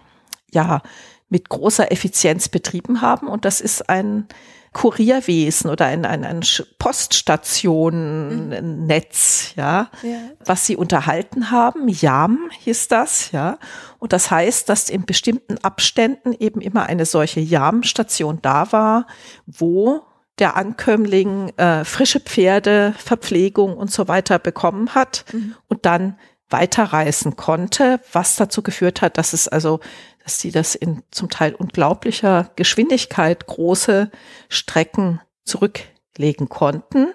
ja 0.56 0.82
mit 1.28 1.48
großer 1.48 1.92
Effizienz 1.92 2.48
betrieben 2.48 3.00
haben. 3.00 3.28
Und 3.28 3.44
das 3.44 3.60
ist 3.60 3.88
ein 3.88 4.26
Kurierwesen 4.72 5.70
oder 5.70 5.86
ein, 5.86 6.04
ein, 6.04 6.24
ein 6.24 6.42
Poststationennetz, 6.78 9.52
ja, 9.56 9.90
ja, 10.02 10.18
was 10.44 10.66
sie 10.66 10.76
unterhalten 10.76 11.50
haben. 11.50 11.88
Yam 11.88 12.50
hieß 12.58 12.88
das, 12.88 13.32
ja. 13.32 13.58
Und 13.98 14.12
das 14.12 14.30
heißt, 14.30 14.68
dass 14.68 14.90
in 14.90 15.06
bestimmten 15.06 15.56
Abständen 15.58 16.34
eben 16.38 16.60
immer 16.60 16.84
eine 16.84 17.06
solche 17.06 17.40
Yam-Station 17.40 18.40
da 18.42 18.70
war, 18.70 19.06
wo 19.46 20.02
der 20.38 20.56
Ankömmling 20.56 21.54
äh, 21.56 21.82
frische 21.84 22.20
Pferde, 22.20 22.92
Verpflegung 22.98 23.78
und 23.78 23.90
so 23.90 24.08
weiter 24.08 24.38
bekommen 24.38 24.94
hat 24.94 25.24
mhm. 25.32 25.54
und 25.68 25.86
dann 25.86 26.18
weiterreisen 26.50 27.36
konnte, 27.36 28.00
was 28.12 28.36
dazu 28.36 28.62
geführt 28.62 29.02
hat, 29.02 29.18
dass 29.18 29.32
es 29.32 29.48
also 29.48 29.80
dass 30.26 30.40
sie 30.40 30.50
das 30.50 30.74
in 30.74 31.04
zum 31.12 31.30
Teil 31.30 31.54
unglaublicher 31.54 32.50
Geschwindigkeit 32.56 33.46
große 33.46 34.10
Strecken 34.48 35.20
zurücklegen 35.44 36.48
konnten. 36.48 37.14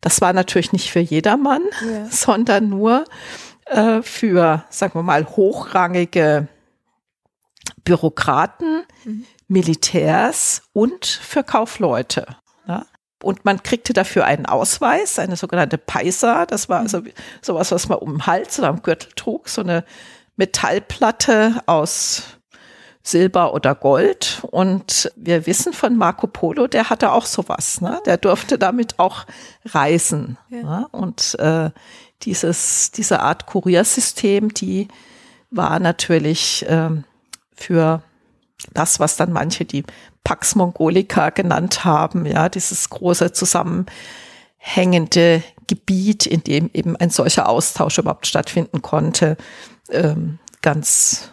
Das 0.00 0.20
war 0.20 0.32
natürlich 0.32 0.72
nicht 0.72 0.90
für 0.90 0.98
jedermann, 0.98 1.62
ja. 1.88 2.06
sondern 2.10 2.68
nur 2.68 3.04
äh, 3.66 4.02
für, 4.02 4.64
sagen 4.70 4.94
wir 4.94 5.04
mal, 5.04 5.24
hochrangige 5.24 6.48
Bürokraten, 7.84 8.82
mhm. 9.04 9.24
Militärs 9.46 10.62
und 10.72 11.06
für 11.06 11.44
Kaufleute. 11.44 12.26
Ja? 12.66 12.86
Und 13.22 13.44
man 13.44 13.62
kriegte 13.62 13.92
dafür 13.92 14.24
einen 14.24 14.46
Ausweis, 14.46 15.20
eine 15.20 15.36
sogenannte 15.36 15.78
Paisa. 15.78 16.44
Das 16.44 16.68
war 16.68 16.80
also 16.80 17.02
sowas, 17.40 17.70
was 17.70 17.88
man 17.88 17.98
um 17.98 18.14
den 18.14 18.26
Hals 18.26 18.58
oder 18.58 18.66
am 18.66 18.82
Gürtel 18.82 19.12
trug, 19.14 19.48
so 19.48 19.60
eine 19.60 19.84
Metallplatte 20.34 21.62
aus 21.66 22.37
Silber 23.10 23.54
oder 23.54 23.74
Gold. 23.74 24.42
Und 24.50 25.10
wir 25.16 25.46
wissen 25.46 25.72
von 25.72 25.96
Marco 25.96 26.26
Polo, 26.26 26.66
der 26.66 26.90
hatte 26.90 27.12
auch 27.12 27.24
sowas. 27.26 27.80
Ne? 27.80 28.00
Der 28.06 28.18
durfte 28.18 28.58
damit 28.58 28.98
auch 28.98 29.24
reisen. 29.64 30.36
Ja. 30.50 30.62
Ne? 30.62 30.86
Und 30.90 31.38
äh, 31.38 31.70
dieses, 32.22 32.90
diese 32.90 33.20
Art 33.20 33.46
Kuriersystem, 33.46 34.52
die 34.52 34.88
war 35.50 35.78
natürlich 35.80 36.68
äh, 36.68 36.90
für 37.54 38.02
das, 38.74 39.00
was 39.00 39.16
dann 39.16 39.32
manche 39.32 39.64
die 39.64 39.84
Pax 40.24 40.54
Mongolica 40.54 41.30
genannt 41.30 41.86
haben, 41.86 42.26
ja, 42.26 42.50
dieses 42.50 42.90
große 42.90 43.32
zusammenhängende 43.32 45.42
Gebiet, 45.66 46.26
in 46.26 46.44
dem 46.44 46.68
eben 46.74 46.94
ein 46.96 47.08
solcher 47.10 47.48
Austausch 47.48 47.96
überhaupt 47.98 48.26
stattfinden 48.26 48.82
konnte, 48.82 49.38
ähm, 49.90 50.38
ganz 50.60 51.32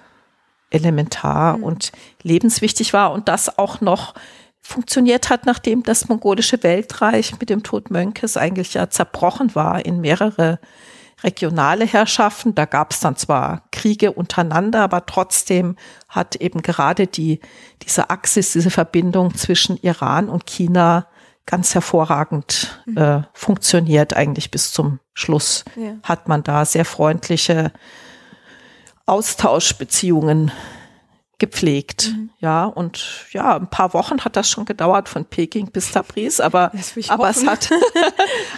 elementar 0.69 1.57
mhm. 1.57 1.63
und 1.63 1.91
lebenswichtig 2.21 2.93
war 2.93 3.11
und 3.11 3.27
das 3.27 3.57
auch 3.57 3.81
noch 3.81 4.13
funktioniert 4.61 5.29
hat, 5.29 5.45
nachdem 5.45 5.83
das 5.83 6.09
mongolische 6.09 6.63
Weltreich 6.63 7.39
mit 7.39 7.49
dem 7.49 7.61
Tod 7.61 7.91
Mönkes 7.91 8.35
eigentlich 8.35 8.73
ja 8.73 8.89
zerbrochen 8.89 9.53
war 9.53 9.85
in 9.85 10.01
mehrere 10.01 10.59
regionale 11.23 11.85
Herrschaften. 11.85 12.55
Da 12.55 12.65
gab 12.65 12.91
es 12.91 12.99
dann 12.99 13.15
zwar 13.15 13.63
Kriege 13.71 14.11
untereinander, 14.11 14.81
aber 14.81 15.05
trotzdem 15.05 15.75
hat 16.09 16.35
eben 16.37 16.61
gerade 16.61 17.07
die, 17.07 17.39
diese 17.83 18.09
Axis, 18.09 18.53
diese 18.53 18.71
Verbindung 18.71 19.35
zwischen 19.35 19.77
Iran 19.77 20.29
und 20.29 20.45
China 20.45 21.07
ganz 21.45 21.75
hervorragend 21.75 22.81
mhm. 22.85 22.97
äh, 22.97 23.21
funktioniert 23.33 24.15
eigentlich 24.15 24.49
bis 24.49 24.71
zum 24.71 24.99
Schluss. 25.13 25.63
Ja. 25.75 25.93
Hat 26.03 26.27
man 26.27 26.43
da 26.43 26.65
sehr 26.65 26.85
freundliche 26.85 27.71
Austauschbeziehungen 29.07 30.51
gepflegt. 31.37 32.13
Mhm. 32.13 32.29
Ja, 32.39 32.65
und 32.65 33.25
ja, 33.31 33.57
ein 33.57 33.69
paar 33.69 33.93
Wochen 33.93 34.23
hat 34.23 34.35
das 34.35 34.49
schon 34.49 34.65
gedauert 34.65 35.09
von 35.09 35.25
Peking 35.25 35.69
bis 35.71 35.91
Tabriz, 35.91 36.39
aber, 36.39 36.71
aber 37.09 37.29
es 37.29 37.45
hat, 37.45 37.69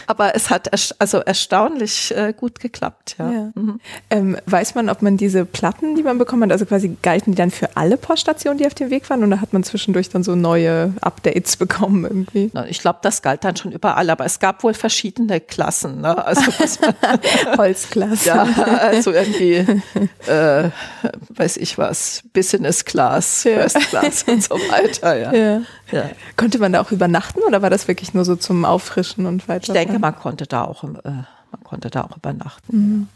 aber 0.06 0.36
es 0.36 0.50
hat 0.50 0.70
also 1.02 1.20
erstaunlich 1.20 2.16
äh, 2.16 2.34
gut 2.38 2.60
geklappt. 2.60 3.16
Ja. 3.18 3.32
ja. 3.32 3.52
Mhm. 3.56 3.80
Ähm, 4.10 4.38
weiß 4.46 4.76
man, 4.76 4.90
ob 4.90 5.02
man 5.02 5.18
diese 5.18 5.46
Platten, 5.46 5.96
die 5.96 6.04
man 6.04 6.18
bekommen 6.18 6.44
hat, 6.44 6.52
also 6.52 6.66
quasi 6.66 6.98
galten 7.02 7.32
die 7.32 7.38
dann 7.38 7.52
für 7.52 7.76
alle 7.76 7.98
Poststationen, 7.98 8.60
die 8.60 8.68
auf 8.68 8.76
dem 8.76 8.92
Weg 8.92 9.10
waren, 9.10 9.24
oder 9.24 9.42
hat 9.42 9.54
man 9.54 9.64
zwischendurch 9.64 10.10
dann 10.10 10.24
so 10.24 10.36
neue 10.36 10.94
Updates 11.02 11.58
bekommen 11.58 12.04
irgendwie? 12.04 12.52
Ich 12.70 12.80
glaube, 12.80 13.00
das 13.02 13.22
galt 13.24 13.44
dann 13.44 13.56
schon 13.56 13.72
überall, 13.72 14.10
aber 14.10 14.26
es 14.26 14.40
gab 14.40 14.64
wohl 14.64 14.76
verschiedene 14.76 15.40
Klassen. 15.40 16.02
Ne? 16.02 16.26
Also 16.26 16.52
Holzklasse. 17.58 18.28
ja, 18.28 18.44
also 18.44 19.12
irgendwie, 19.12 19.66
äh, 20.28 20.70
weiß 21.30 21.58
ich 21.58 21.78
was, 21.78 22.22
bisschen 22.34 22.67
Business 22.68 22.86
Class. 22.86 23.44
First 23.44 23.80
Class 23.90 24.24
und 24.24 24.44
so 24.44 24.56
weiter. 24.56 25.18
Ja. 25.18 25.34
Ja. 25.34 25.62
ja. 25.92 26.10
Konnte 26.36 26.60
man 26.60 26.74
da 26.74 26.82
auch 26.82 26.92
übernachten 26.92 27.40
oder 27.48 27.62
war 27.62 27.70
das 27.70 27.88
wirklich 27.88 28.14
nur 28.14 28.26
so 28.26 28.36
zum 28.36 28.66
Auffrischen 28.66 29.26
und 29.26 29.48
weiter? 29.48 29.74
Ich 29.74 29.80
denke, 29.80 30.00
man 30.00 30.16
konnte 30.16 30.46
da 30.46 30.66
auch, 30.66 30.84
äh, 30.84 30.88
man 31.04 31.64
konnte 31.64 31.90
da 31.90 32.04
auch 32.04 32.18
übernachten. 32.18 32.78
Mhm. 32.78 33.08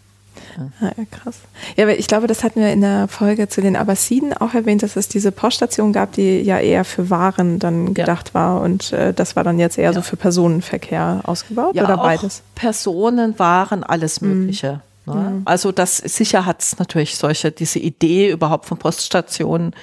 Ja. 0.80 0.88
ja. 0.98 1.04
krass. 1.12 1.40
Ja, 1.76 1.84
aber 1.84 2.00
ich 2.00 2.08
glaube, 2.08 2.28
das 2.28 2.44
hatten 2.44 2.62
wir 2.62 2.72
in 2.72 2.82
der 2.82 3.10
Folge 3.10 3.50
zu 3.50 3.62
den 3.62 3.76
Abbasiden 3.76 4.34
auch 4.34 4.54
erwähnt, 4.54 4.82
dass 4.82 4.96
es 4.96 5.10
diese 5.10 5.32
Poststation 5.34 5.92
gab, 5.92 6.14
die 6.14 6.42
ja 6.42 6.58
eher 6.58 6.86
für 6.86 7.10
Waren 7.10 7.60
dann 7.60 7.94
gedacht 7.94 8.30
ja. 8.30 8.34
war 8.34 8.62
und 8.62 8.94
äh, 8.94 9.14
das 9.14 9.36
war 9.36 9.44
dann 9.44 9.60
jetzt 9.60 9.78
eher 9.78 9.92
ja. 9.92 9.94
so 9.94 10.02
für 10.02 10.16
Personenverkehr 10.16 11.22
ausgebaut 11.26 11.76
oder 11.76 11.98
beides? 11.98 12.44
Personen, 12.56 13.38
Waren, 13.40 13.84
alles 13.84 14.22
mhm. 14.22 14.30
Mögliche. 14.30 14.74
Mhm. 14.74 14.91
Ne? 15.14 15.30
Mhm. 15.30 15.42
Also 15.46 15.72
das 15.72 15.98
sicher 15.98 16.46
hat 16.46 16.62
es 16.62 16.80
natürlich 16.80 17.18
solche, 17.18 17.52
diese 17.52 17.80
Idee 17.80 18.32
überhaupt 18.32 18.66
von 18.66 18.78
Poststationen 18.78 19.76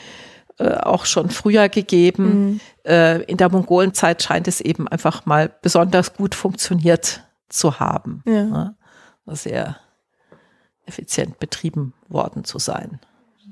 äh, 0.58 0.74
auch 0.74 1.04
schon 1.04 1.30
früher 1.30 1.68
gegeben. 1.68 2.24
Mhm. 2.24 2.60
Äh, 2.84 3.22
in 3.22 3.36
der 3.36 3.50
Mongolenzeit 3.50 4.22
scheint 4.22 4.48
es 4.48 4.60
eben 4.60 4.88
einfach 4.88 5.26
mal 5.26 5.54
besonders 5.62 6.14
gut 6.14 6.34
funktioniert 6.34 7.22
zu 7.48 7.80
haben. 7.80 8.22
Ja. 8.26 8.44
Ne? 8.44 8.76
Sehr 9.26 9.76
effizient 10.86 11.38
betrieben 11.38 11.94
worden 12.08 12.44
zu 12.44 12.58
sein. 12.58 12.98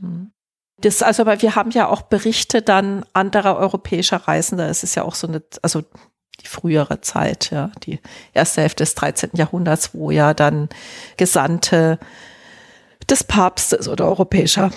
Mhm. 0.01 0.33
Das 0.79 1.03
also, 1.03 1.25
weil 1.25 1.41
wir 1.41 1.55
haben 1.55 1.71
ja 1.71 1.89
auch 1.89 2.03
Berichte 2.03 2.61
dann 2.61 3.05
anderer 3.15 3.57
europäischer 3.57 4.19
Reisender. 4.19 4.69
Es 4.69 4.83
ist 4.83 4.95
ja 4.95 5.05
auch 5.05 5.15
so 5.15 5.27
eine, 5.27 5.43
also 5.63 5.83
die 6.43 6.47
frühere 6.47 7.01
Zeit, 7.01 7.51
ja, 7.51 7.71
die 7.85 8.01
erste 8.33 8.63
Hälfte 8.63 8.85
des 8.85 8.95
13. 8.95 9.31
Jahrhunderts, 9.35 9.91
wo 9.95 10.11
ja 10.11 10.35
dann 10.35 10.69
Gesandte 11.17 11.99
des 13.09 13.25
Papstes 13.25 13.89
oder 13.89 14.07
europäischer 14.07 14.71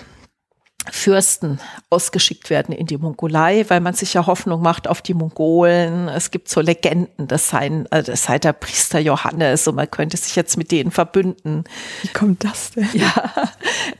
Fürsten 0.91 1.59
ausgeschickt 1.89 2.49
werden 2.49 2.73
in 2.73 2.87
die 2.87 2.97
Mongolei, 2.97 3.65
weil 3.67 3.81
man 3.81 3.93
sich 3.93 4.13
ja 4.13 4.25
Hoffnung 4.25 4.61
macht 4.61 4.87
auf 4.87 5.01
die 5.01 5.13
Mongolen. 5.13 6.07
Es 6.07 6.31
gibt 6.31 6.49
so 6.49 6.61
Legenden, 6.61 7.27
das 7.27 7.49
sei, 7.49 7.67
äh, 7.91 8.03
das 8.03 8.23
sei 8.23 8.39
der 8.39 8.53
Priester 8.53 8.99
Johannes 8.99 9.67
und 9.67 9.75
man 9.75 9.91
könnte 9.91 10.17
sich 10.17 10.35
jetzt 10.35 10.57
mit 10.57 10.71
denen 10.71 10.91
verbünden. 10.91 11.65
Wie 12.01 12.07
kommt 12.07 12.43
das 12.43 12.71
denn? 12.71 12.89
Ja, 12.93 13.31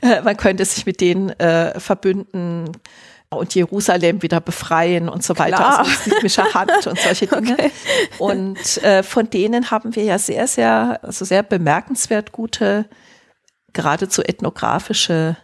äh, 0.00 0.22
man 0.22 0.36
könnte 0.36 0.64
sich 0.64 0.86
mit 0.86 1.00
denen 1.00 1.30
äh, 1.38 1.78
verbünden 1.78 2.72
und 3.30 3.54
Jerusalem 3.54 4.22
wieder 4.22 4.40
befreien 4.40 5.08
und 5.08 5.22
so 5.22 5.38
weiter. 5.38 5.56
Klar. 5.56 5.78
Also 5.78 5.90
muslimischer 5.90 6.52
Hand 6.52 6.86
und 6.86 6.98
solche 6.98 7.26
Dinge. 7.28 7.52
Okay. 7.52 7.70
Und 8.18 8.82
äh, 8.82 9.02
von 9.02 9.30
denen 9.30 9.70
haben 9.70 9.94
wir 9.94 10.02
ja 10.02 10.18
sehr, 10.18 10.46
sehr, 10.46 10.98
also 11.02 11.24
sehr 11.24 11.42
bemerkenswert 11.42 12.32
gute, 12.32 12.86
geradezu 13.72 14.22
ethnografische 14.22 15.36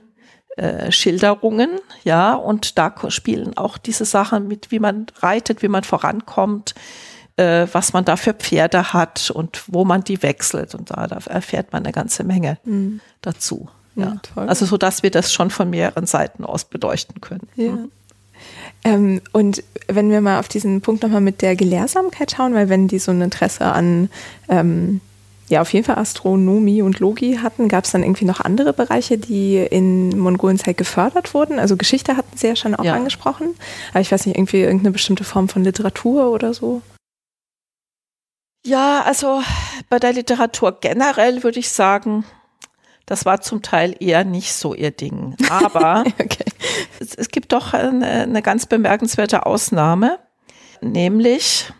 äh, 0.56 0.90
Schilderungen, 0.90 1.70
ja, 2.02 2.34
und 2.34 2.76
da 2.76 2.92
spielen 3.08 3.56
auch 3.56 3.78
diese 3.78 4.04
Sachen 4.04 4.48
mit, 4.48 4.70
wie 4.70 4.80
man 4.80 5.06
reitet, 5.20 5.62
wie 5.62 5.68
man 5.68 5.84
vorankommt, 5.84 6.74
äh, 7.36 7.66
was 7.70 7.92
man 7.92 8.04
da 8.04 8.16
für 8.16 8.34
Pferde 8.34 8.92
hat 8.92 9.30
und 9.30 9.62
wo 9.68 9.84
man 9.84 10.02
die 10.02 10.22
wechselt. 10.22 10.74
Und 10.74 10.90
da, 10.90 11.06
da 11.06 11.18
erfährt 11.26 11.72
man 11.72 11.84
eine 11.84 11.92
ganze 11.92 12.24
Menge 12.24 12.58
dazu. 13.20 13.68
Ja. 13.96 14.16
Toll. 14.34 14.48
Also 14.48 14.66
so, 14.66 14.76
dass 14.76 15.02
wir 15.02 15.10
das 15.10 15.32
schon 15.32 15.50
von 15.50 15.70
mehreren 15.70 16.06
Seiten 16.06 16.44
aus 16.44 16.64
beleuchten 16.64 17.20
können. 17.20 17.48
Ja. 17.56 17.78
Ähm, 18.84 19.20
und 19.32 19.64
wenn 19.88 20.10
wir 20.10 20.20
mal 20.20 20.38
auf 20.38 20.48
diesen 20.48 20.80
Punkt 20.82 21.02
nochmal 21.02 21.20
mit 21.20 21.42
der 21.42 21.56
Gelehrsamkeit 21.56 22.30
schauen, 22.32 22.54
weil 22.54 22.68
wenn 22.68 22.88
die 22.88 22.98
so 22.98 23.10
ein 23.10 23.20
Interesse 23.22 23.64
an, 23.64 24.10
ähm, 24.48 25.00
ja, 25.48 25.60
auf 25.60 25.72
jeden 25.72 25.84
Fall 25.86 25.96
Astronomie 25.98 26.82
und 26.82 26.98
Logie 26.98 27.38
hatten, 27.38 27.68
gab 27.68 27.84
es 27.84 27.92
dann 27.92 28.02
irgendwie 28.02 28.24
noch 28.24 28.40
andere 28.40 28.72
Bereiche, 28.72 29.16
die 29.16 29.56
in 29.56 30.18
Mongolenzeit 30.18 30.76
gefördert 30.76 31.34
wurden? 31.34 31.58
Also 31.58 31.76
Geschichte 31.76 32.16
hatten 32.16 32.36
Sie 32.36 32.48
ja 32.48 32.56
schon 32.56 32.74
auch 32.74 32.84
Ja. 32.84 32.94
angesprochen, 32.94 33.54
aber 33.92 34.00
ich 34.00 34.10
weiß 34.12 34.26
nicht, 34.26 34.36
irgendwie 34.36 34.60
irgendeine 34.60 34.90
bestimmte 34.90 35.24
Form 35.24 35.48
von 35.48 35.62
Literatur 35.64 36.30
oder 36.32 36.52
so? 36.52 36.82
Ja, 38.66 39.02
also 39.02 39.42
bei 39.88 40.00
der 40.00 40.12
Literatur 40.12 40.78
generell 40.80 41.44
würde 41.44 41.60
ich 41.60 41.70
sagen, 41.70 42.24
das 43.06 43.24
war 43.24 43.40
zum 43.40 43.62
Teil 43.62 43.94
eher 44.00 44.24
nicht 44.24 44.52
so 44.52 44.74
ihr 44.74 44.90
Ding. 44.90 45.36
Aber 45.48 46.04
Okay. 46.20 46.44
es, 47.00 47.14
es 47.14 47.28
gibt 47.28 47.52
doch 47.52 47.72
eine, 47.72 48.04
eine 48.06 48.42
ganz 48.42 48.66
bemerkenswerte 48.66 49.46
Ausnahme, 49.46 50.18
nämlich, 50.80 51.72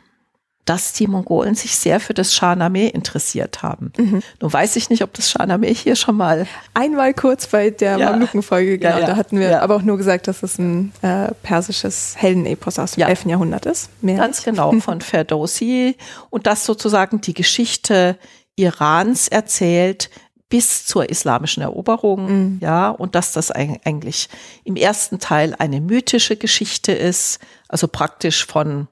dass 0.65 0.93
die 0.93 1.07
Mongolen 1.07 1.55
sich 1.55 1.77
sehr 1.77 2.01
für 2.01 2.13
das 2.13 2.35
Shahnameh 2.35 2.89
interessiert 2.89 3.63
haben. 3.63 3.93
Nun 4.41 4.53
weiß 4.53 4.75
ich 4.77 4.91
nicht, 4.91 5.03
ob 5.05 5.15
das 5.15 5.31
Shahnameh 5.31 5.73
hier 5.73 5.95
schon 5.95 6.17
mal 6.17 6.47
Einmal 6.75 7.15
kurz 7.15 7.47
bei 7.47 7.71
der 7.71 7.99
Ja. 7.99 8.11
Mamluken-Folge, 8.11 8.79
genau, 8.79 8.95
Ja, 8.95 9.01
ja. 9.01 9.07
da 9.07 9.17
hatten 9.17 9.39
wir 9.39 9.49
Ja. 9.51 9.61
aber 9.63 9.77
auch 9.77 9.83
nur 9.83 9.97
gesagt, 9.97 10.27
dass 10.27 10.43
es 10.43 10.59
ein 10.59 10.93
äh, 11.03 11.29
persisches 11.43 12.15
Heldenepos 12.19 12.81
aus 12.81 12.93
dem 12.93 13.03
Ja. 13.03 13.09
11. 13.09 13.27
Jahrhundert 13.27 13.65
ist. 13.67 13.91
Mehr 14.03 14.17
Ganz 14.19 14.43
genau, 14.43 14.73
von 14.81 15.01
Ferdowsi 15.01 15.97
und 16.31 16.49
das 16.49 16.65
sozusagen 16.67 17.21
die 17.21 17.35
Geschichte 17.35 18.19
Irans 18.57 19.29
erzählt 19.29 20.11
bis 20.49 20.87
zur 20.87 21.09
islamischen 21.11 21.63
Eroberung, 21.63 22.59
ja, 22.61 22.91
und 22.91 23.15
dass 23.15 23.33
das 23.33 23.53
eig- 23.55 23.81
eigentlich 23.85 24.29
im 24.65 24.77
ersten 24.77 25.19
Teil 25.19 25.55
eine 25.59 25.81
mythische 25.81 26.37
Geschichte 26.37 26.93
ist, 26.93 27.41
also 27.69 27.89
praktisch 27.89 28.47
von 28.47 28.89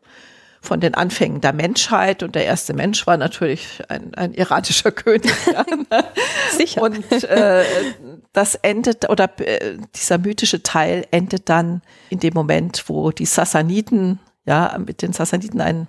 von 0.60 0.80
den 0.80 0.94
Anfängen 0.94 1.42
der 1.42 1.52
Menschheit 1.52 2.22
und 2.22 2.34
der 2.34 2.46
erste 2.46 2.72
Mensch 2.72 3.06
war 3.06 3.18
natürlich 3.18 3.82
ein, 3.90 4.14
ein 4.14 4.32
iranischer 4.32 4.90
König. 4.92 5.30
Ja. 5.52 5.66
Sicher. 6.56 6.80
Und 6.80 7.04
äh, 7.22 7.64
das 8.32 8.54
endet, 8.54 9.10
oder 9.10 9.28
äh, 9.40 9.76
dieser 9.94 10.16
mythische 10.16 10.62
Teil 10.62 11.06
endet 11.10 11.50
dann 11.50 11.82
in 12.08 12.18
dem 12.18 12.32
Moment, 12.32 12.84
wo 12.86 13.10
die 13.10 13.26
Sassaniden, 13.26 14.20
ja, 14.46 14.74
mit 14.78 15.02
den 15.02 15.12
Sassaniden 15.12 15.60
eine 15.60 15.86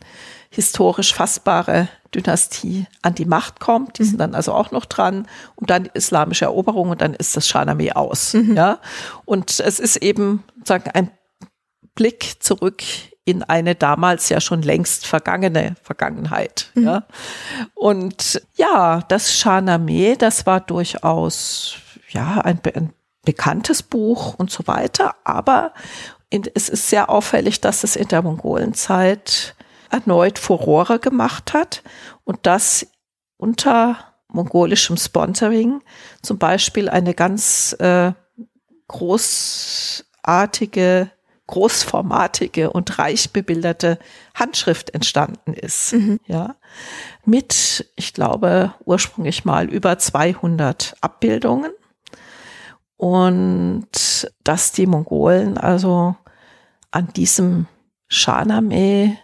historisch 0.55 1.13
fassbare 1.13 1.89
Dynastie 2.13 2.87
an 3.01 3.13
die 3.13 3.25
Macht 3.25 3.59
kommt. 3.59 3.99
Die 3.99 4.05
sind 4.05 4.19
dann 4.19 4.35
also 4.35 4.53
auch 4.53 4.71
noch 4.71 4.85
dran. 4.85 5.27
Und 5.55 5.69
dann 5.69 5.83
die 5.83 5.91
islamische 5.93 6.45
Eroberung 6.45 6.89
und 6.89 7.01
dann 7.01 7.13
ist 7.13 7.35
das 7.35 7.47
Shahnameh 7.47 7.91
aus. 7.91 8.35
Ja. 8.55 8.79
Und 9.25 9.59
es 9.59 9.79
ist 9.79 9.97
eben 9.97 10.43
sagen, 10.63 10.89
ein 10.93 11.11
Blick 11.93 12.37
zurück 12.41 12.83
in 13.25 13.43
eine 13.43 13.75
damals 13.75 14.29
ja 14.29 14.39
schon 14.39 14.61
längst 14.61 15.05
vergangene 15.05 15.75
Vergangenheit. 15.83 16.71
Ja. 16.75 17.03
Und 17.73 18.41
ja, 18.55 19.01
das 19.07 19.33
Shahnameh, 19.37 20.15
das 20.15 20.45
war 20.45 20.61
durchaus 20.61 21.75
ja 22.09 22.39
ein, 22.41 22.61
ein 22.75 22.93
bekanntes 23.25 23.83
Buch 23.83 24.35
und 24.35 24.51
so 24.51 24.67
weiter, 24.67 25.15
aber 25.23 25.73
in, 26.29 26.43
es 26.53 26.69
ist 26.69 26.89
sehr 26.89 27.09
auffällig, 27.09 27.61
dass 27.61 27.83
es 27.83 27.95
in 27.95 28.07
der 28.07 28.21
Mongolenzeit 28.21 29.55
erneut 29.89 30.39
Furore 30.39 30.99
gemacht 30.99 31.53
hat 31.53 31.83
und 32.23 32.45
dass 32.45 32.87
unter 33.37 33.97
mongolischem 34.27 34.97
Sponsoring. 34.97 35.81
Zum 36.21 36.37
Beispiel 36.37 36.89
eine 36.89 37.15
ganz 37.15 37.75
äh, 37.79 38.11
großartige, 38.87 40.03
großformatige 41.47 42.69
und 42.71 42.99
reich 42.99 43.31
bebilderte 43.31 43.97
Handschrift 44.33 44.93
entstanden 44.93 45.53
ist. 45.53 45.95
Ja, 46.27 46.55
mit, 47.23 47.89
ich 47.95 48.13
glaube, 48.13 48.73
ursprünglich 48.83 49.45
mal 49.45 49.69
über 49.69 49.97
200 49.97 50.95
Abbildungen. 51.01 51.71
Und 52.97 54.31
dass 54.43 54.71
die 54.71 54.87
Mongolen 54.87 55.57
also 55.57 56.15
an 56.91 57.11
diesem 57.13 57.67
Shahnameh 58.07 59.17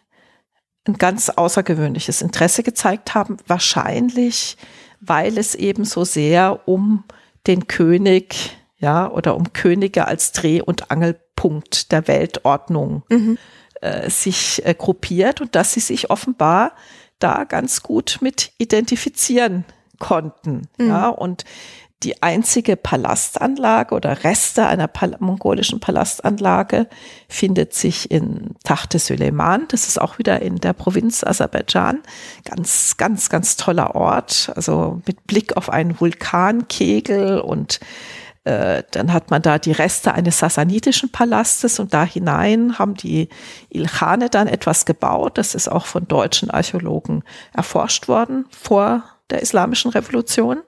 ein 0.88 0.98
ganz 0.98 1.30
außergewöhnliches 1.30 2.22
Interesse 2.22 2.64
gezeigt 2.64 3.14
haben, 3.14 3.38
wahrscheinlich, 3.48 4.58
weil 5.00 5.38
es 5.38 5.56
eben 5.56 5.86
so 5.86 6.04
sehr 6.04 6.68
um 6.68 7.04
den 7.48 7.68
König, 7.68 8.58
ja, 8.78 9.10
oder 9.10 9.36
um 9.36 9.54
Könige 9.54 10.08
als 10.08 10.32
Dreh- 10.32 10.62
und 10.62 10.90
Angelpunkt 10.92 11.92
der 11.92 12.08
Weltordnung 12.08 13.04
äh, 13.82 14.10
sich 14.10 14.66
äh, 14.66 14.74
gruppiert 14.76 15.42
und 15.42 15.56
dass 15.56 15.74
sie 15.74 15.80
sich 15.80 16.10
offenbar 16.10 16.74
da 17.20 17.44
ganz 17.44 17.84
gut 17.84 18.18
mit 18.22 18.52
identifizieren 18.58 19.66
konnten, 20.00 20.68
ja, 20.88 21.10
und 21.10 21.46
die 22.04 22.24
einzige 22.24 22.76
Palastanlage 22.76 23.94
oder 23.94 24.24
Reste 24.24 24.66
einer 24.66 24.88
Pal 24.88 25.16
mongolischen 25.20 25.80
Palastanlage 25.80 26.88
findet 27.28 27.74
sich 27.74 28.10
in 28.10 28.56
Tachte 28.64 28.98
Süleyman. 28.98 29.68
Das 29.68 29.88
ist 29.88 30.02
auch 30.02 30.18
wieder 30.18 30.42
in 30.42 30.56
der 30.56 30.74
Provinz 30.74 31.24
Aserbaidschan. 31.24 32.00
Ganz, 32.46 32.98
ganz, 32.98 33.30
ganz 33.30 33.56
toller 33.56 33.96
Ort. 33.96 34.52
Also 34.56 35.02
mit 35.06 35.28
Blick 35.28 35.58
auf 35.58 35.70
einen 35.70 36.00
Vulkankegel 36.00 37.40
und 37.40 37.80
äh, 38.44 38.82
dann 38.92 39.14
hat 39.14 39.30
man 39.30 39.44
da 39.44 39.60
die 39.60 39.72
Reste 39.72 40.14
eines 40.16 40.40
sassanidischen 40.40 41.12
Palastes 41.12 41.80
und 41.80 41.94
da 41.94 42.04
hinein 42.04 42.80
haben 42.80 42.96
die 42.96 43.30
Ilkhane 43.70 44.30
dann 44.30 44.48
etwas 44.48 44.86
gebaut. 44.86 45.38
Das 45.38 45.54
ist 45.54 45.72
auch 45.72 45.86
von 45.86 46.08
deutschen 46.08 46.50
Archäologen 46.50 47.24
erforscht 47.54 48.08
worden 48.08 48.46
vor 48.50 49.04
der 49.30 49.42
Islamischen 49.42 49.92
Revolution. 49.92 50.62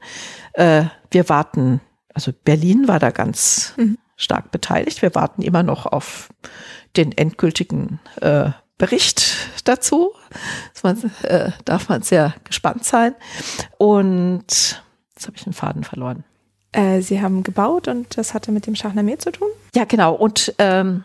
Äh, 0.54 0.86
wir 1.12 1.30
warten, 1.30 1.82
also 2.14 2.32
Berlin 2.44 2.88
war 2.88 3.00
da 3.00 3.12
ganz 3.12 3.76
stark 4.16 4.52
beteiligt. 4.52 5.02
Wir 5.02 5.16
warten 5.16 5.42
immer 5.42 5.64
noch 5.64 5.86
auf 5.86 6.30
den 6.96 7.12
endgültigen 7.12 8.00
äh, 8.22 8.52
Bericht 8.78 9.36
dazu. 9.64 10.12
Man, 10.82 11.12
äh, 11.24 11.52
darf 11.66 11.90
man 11.90 12.02
sehr 12.02 12.34
gespannt 12.44 12.84
sein. 12.86 13.16
Und 13.78 14.46
jetzt 15.16 15.28
habe 15.28 15.38
ich 15.38 15.44
den 15.44 15.54
Faden 15.54 15.84
verloren. 15.84 16.24
Äh, 16.72 17.02
Sie 17.02 17.22
haben 17.22 17.44
gebaut 17.44 17.88
und 17.88 18.18
das 18.18 18.34
hatte 18.34 18.52
mit 18.52 18.66
dem 18.66 18.76
Shahnameh 18.76 19.18
zu 19.18 19.32
tun? 19.32 19.48
Ja, 19.76 19.86
genau. 19.86 20.14
Und 20.16 20.54
ähm, 20.58 21.04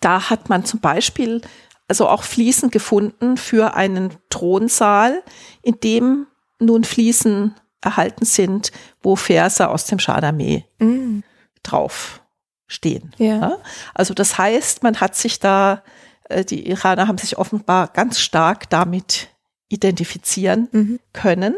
da 0.00 0.30
hat 0.30 0.48
man 0.48 0.64
zum 0.64 0.80
Beispiel 0.80 1.42
also 1.88 2.08
auch 2.08 2.22
Fliesen 2.22 2.70
gefunden 2.70 3.36
für 3.36 3.74
einen 3.74 4.10
Thronsaal, 4.30 5.22
in 5.62 5.78
dem 5.80 6.26
nun 6.58 6.84
Fliesen 6.84 7.54
erhalten 7.80 8.24
sind, 8.24 8.72
wo 9.02 9.16
Verse 9.16 9.68
aus 9.68 9.84
dem 9.86 9.98
Shahnameh 9.98 10.64
Mm. 10.78 11.20
drauf 11.62 12.22
stehen. 12.66 13.12
Ja. 13.18 13.58
Also 13.94 14.12
das 14.14 14.38
heißt, 14.38 14.82
man 14.82 15.00
hat 15.00 15.14
sich 15.14 15.38
da, 15.38 15.82
äh, 16.28 16.44
die 16.44 16.68
Iraner 16.68 17.06
haben 17.08 17.18
sich 17.18 17.38
offenbar 17.38 17.88
ganz 17.88 18.18
stark 18.20 18.68
damit 18.70 19.28
identifizieren 19.68 20.68
Mhm. 20.72 21.00
können. 21.12 21.54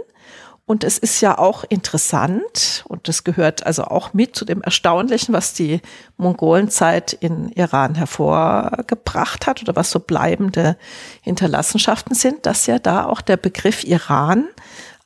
Und 0.66 0.84
es 0.84 0.98
ist 0.98 1.22
ja 1.22 1.38
auch 1.38 1.64
interessant, 1.70 2.84
und 2.88 3.08
das 3.08 3.24
gehört 3.24 3.64
also 3.64 3.84
auch 3.84 4.12
mit 4.12 4.36
zu 4.36 4.44
dem 4.44 4.60
Erstaunlichen, 4.60 5.32
was 5.32 5.54
die 5.54 5.80
Mongolenzeit 6.18 7.14
in 7.14 7.48
Iran 7.52 7.94
hervorgebracht 7.94 9.46
hat 9.46 9.62
oder 9.62 9.76
was 9.76 9.90
so 9.90 9.98
bleibende 9.98 10.76
Hinterlassenschaften 11.22 12.14
sind, 12.14 12.44
dass 12.44 12.66
ja 12.66 12.78
da 12.78 13.06
auch 13.06 13.22
der 13.22 13.38
Begriff 13.38 13.82
Iran 13.84 14.46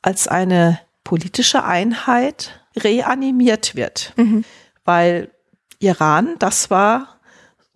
als 0.02 0.26
eine 0.26 0.80
politische 1.04 1.64
Einheit 1.64 2.60
reanimiert 2.76 3.74
wird. 3.74 4.14
Weil 4.84 5.30
Iran, 5.78 6.36
das 6.38 6.70
war 6.70 7.20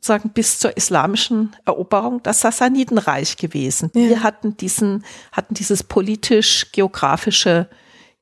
sozusagen 0.07 0.31
bis 0.31 0.61
zur 0.61 0.77
islamischen 0.77 1.57
Eroberung 1.65 2.23
das 2.23 2.41
Sassanidenreich 2.41 3.37
gewesen. 3.37 3.91
Ja. 3.95 4.09
Die 4.09 4.21
hatten 4.21 4.57
diesen, 4.57 5.05
hatten 5.33 5.55
dieses 5.55 5.83
politisch-geografische 5.83 7.69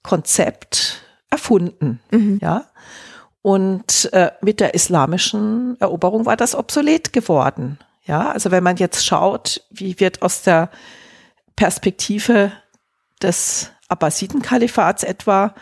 Konzept 0.02 1.02
erfunden, 1.30 2.00
mhm. 2.10 2.38
ja. 2.42 2.66
Und 3.42 4.10
äh, 4.14 4.30
mit 4.40 4.60
der 4.60 4.72
islamischen 4.72 5.78
Eroberung 5.78 6.24
war 6.24 6.36
das 6.36 6.54
obsolet 6.54 7.12
geworden. 7.12 7.78
Ja, 8.06 8.30
also 8.30 8.50
wenn 8.50 8.64
man 8.64 8.76
jetzt 8.76 9.04
schaut, 9.04 9.62
wie 9.70 10.00
wird 10.00 10.22
aus 10.22 10.42
der 10.42 10.70
Perspektive 11.54 12.52
des 13.20 13.70
Abbasiden-Kalifats 13.88 15.04
etwa 15.04 15.54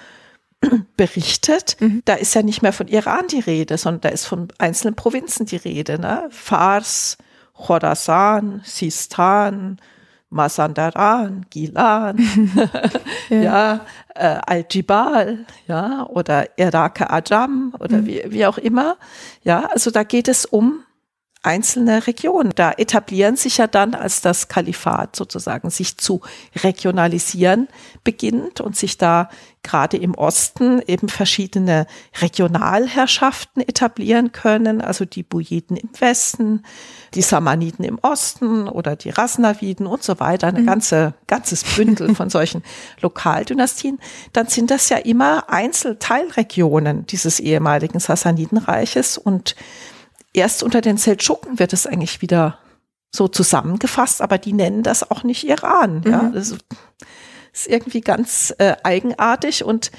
berichtet, 0.97 1.77
mhm. 1.81 2.03
da 2.05 2.15
ist 2.15 2.35
ja 2.35 2.43
nicht 2.43 2.63
mehr 2.63 2.73
von 2.73 2.89
Iran 2.89 3.27
die 3.29 3.41
Rede, 3.41 3.77
sondern 3.79 4.03
da 4.03 4.09
ist 4.11 4.27
von 4.27 4.49
einzelnen 4.59 4.95
Provinzen 4.95 5.47
die 5.47 5.57
Rede. 5.57 5.99
Ne? 5.99 6.29
Fars, 6.31 7.19
Khorasan, 7.55 8.63
Sistan, 8.65 9.81
Mazandaran, 10.31 11.47
Gilan, 11.51 12.19
ja, 13.29 13.37
ja 13.37 13.87
äh, 14.15 14.39
Al-Jibal, 14.47 15.45
ja, 15.67 16.07
oder 16.07 16.59
Iraka 16.59 17.07
Ajam 17.11 17.75
oder 17.79 17.99
mhm. 17.99 18.07
wie, 18.07 18.23
wie 18.29 18.47
auch 18.47 18.59
immer. 18.59 18.97
Ja, 19.43 19.67
also 19.67 19.91
da 19.91 20.05
geht 20.05 20.29
es 20.29 20.47
um 20.47 20.85
einzelne 21.43 22.07
Regionen. 22.07 22.53
Da 22.55 22.73
etablieren 22.73 23.37
sich 23.37 23.59
ja 23.59 23.67
dann, 23.67 23.95
als 23.95 24.21
das 24.21 24.49
Kalifat 24.49 25.17
sozusagen 25.17 25.71
sich 25.71 25.99
zu 25.99 26.21
regionalisieren 26.63 27.69
beginnt 28.05 28.61
und 28.61 28.77
sich 28.77 28.97
da 28.97 29.29
gerade 29.65 29.97
im 29.97 30.15
Osten 30.15 30.83
eben 30.87 31.09
verschiedene 31.09 31.87
Regionalherrschaften 32.21 33.63
etablieren 33.63 34.33
können, 34.33 34.81
also 34.81 35.05
die 35.05 35.23
Buyiden 35.23 35.77
im 35.77 35.91
Westen, 35.99 36.65
die 37.15 37.23
Samaniden 37.23 37.85
im 37.85 37.99
Osten 38.03 38.69
oder 38.69 38.97
die 38.97 39.11
Rasnaviden 39.11 39.87
und 39.87 40.03
so 40.03 40.19
weiter, 40.19 40.49
ein 40.49 40.63
mhm. 40.63 40.67
ganze, 40.67 41.15
ganzes 41.29 41.63
Bündel 41.63 42.15
von 42.15 42.31
solchen 42.31 42.63
Lokaldynastien, 43.01 43.99
dann 44.33 44.49
sind 44.49 44.71
das 44.71 44.89
ja 44.89 44.97
immer 44.97 45.49
Einzelteilregionen 45.49 47.07
dieses 47.07 47.39
ehemaligen 47.39 48.01
Sassanidenreiches 48.01 49.17
und 49.17 49.55
erst 50.33 50.63
unter 50.63 50.81
den 50.81 50.97
Seldschuken 50.97 51.59
wird 51.59 51.73
es 51.73 51.87
eigentlich 51.87 52.23
wieder 52.23 52.59
so 53.15 53.29
zusammengefasst, 53.29 54.23
aber 54.23 54.39
die 54.39 54.53
nennen 54.53 54.83
das 54.83 55.11
auch 55.11 55.23
nicht 55.23 55.45
Iran. 55.45 56.03
Mhm. 56.05 56.11
Ja, 56.11 56.31
das 56.33 56.53
ist 57.53 57.67
irgendwie 57.67 58.01
ganz 58.01 58.55
äh, 58.59 58.77
eigenartig 58.83 59.65
und 59.65 59.93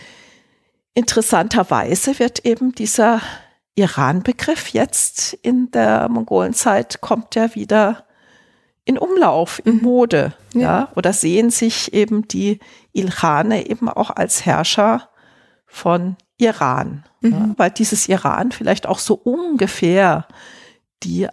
interessanterweise 0.95 2.17
wird 2.19 2.45
eben 2.45 2.73
dieser 2.73 3.21
Iran-Begriff 3.75 4.69
jetzt 4.69 5.33
in 5.33 5.71
der 5.71 6.09
Mongolenzeit 6.09 7.01
kommt 7.01 7.35
ja 7.35 7.55
wieder 7.55 8.05
in 8.85 8.97
Umlauf, 8.97 9.61
in 9.63 9.77
mhm. 9.77 9.81
Mode, 9.81 10.33
ja. 10.53 10.61
ja, 10.61 10.91
oder 10.95 11.13
sehen 11.13 11.49
sich 11.49 11.93
eben 11.93 12.27
die 12.27 12.59
Ilkhane 12.91 13.67
eben 13.67 13.89
auch 13.89 14.09
als 14.09 14.45
Herrscher 14.45 15.09
von 15.65 16.17
Iran, 16.37 17.03
mhm. 17.21 17.31
ja, 17.31 17.49
weil 17.57 17.71
dieses 17.71 18.09
Iran 18.09 18.51
vielleicht 18.51 18.87
auch 18.87 18.99
so 18.99 19.15
ungefähr 19.15 20.27
die 21.03 21.27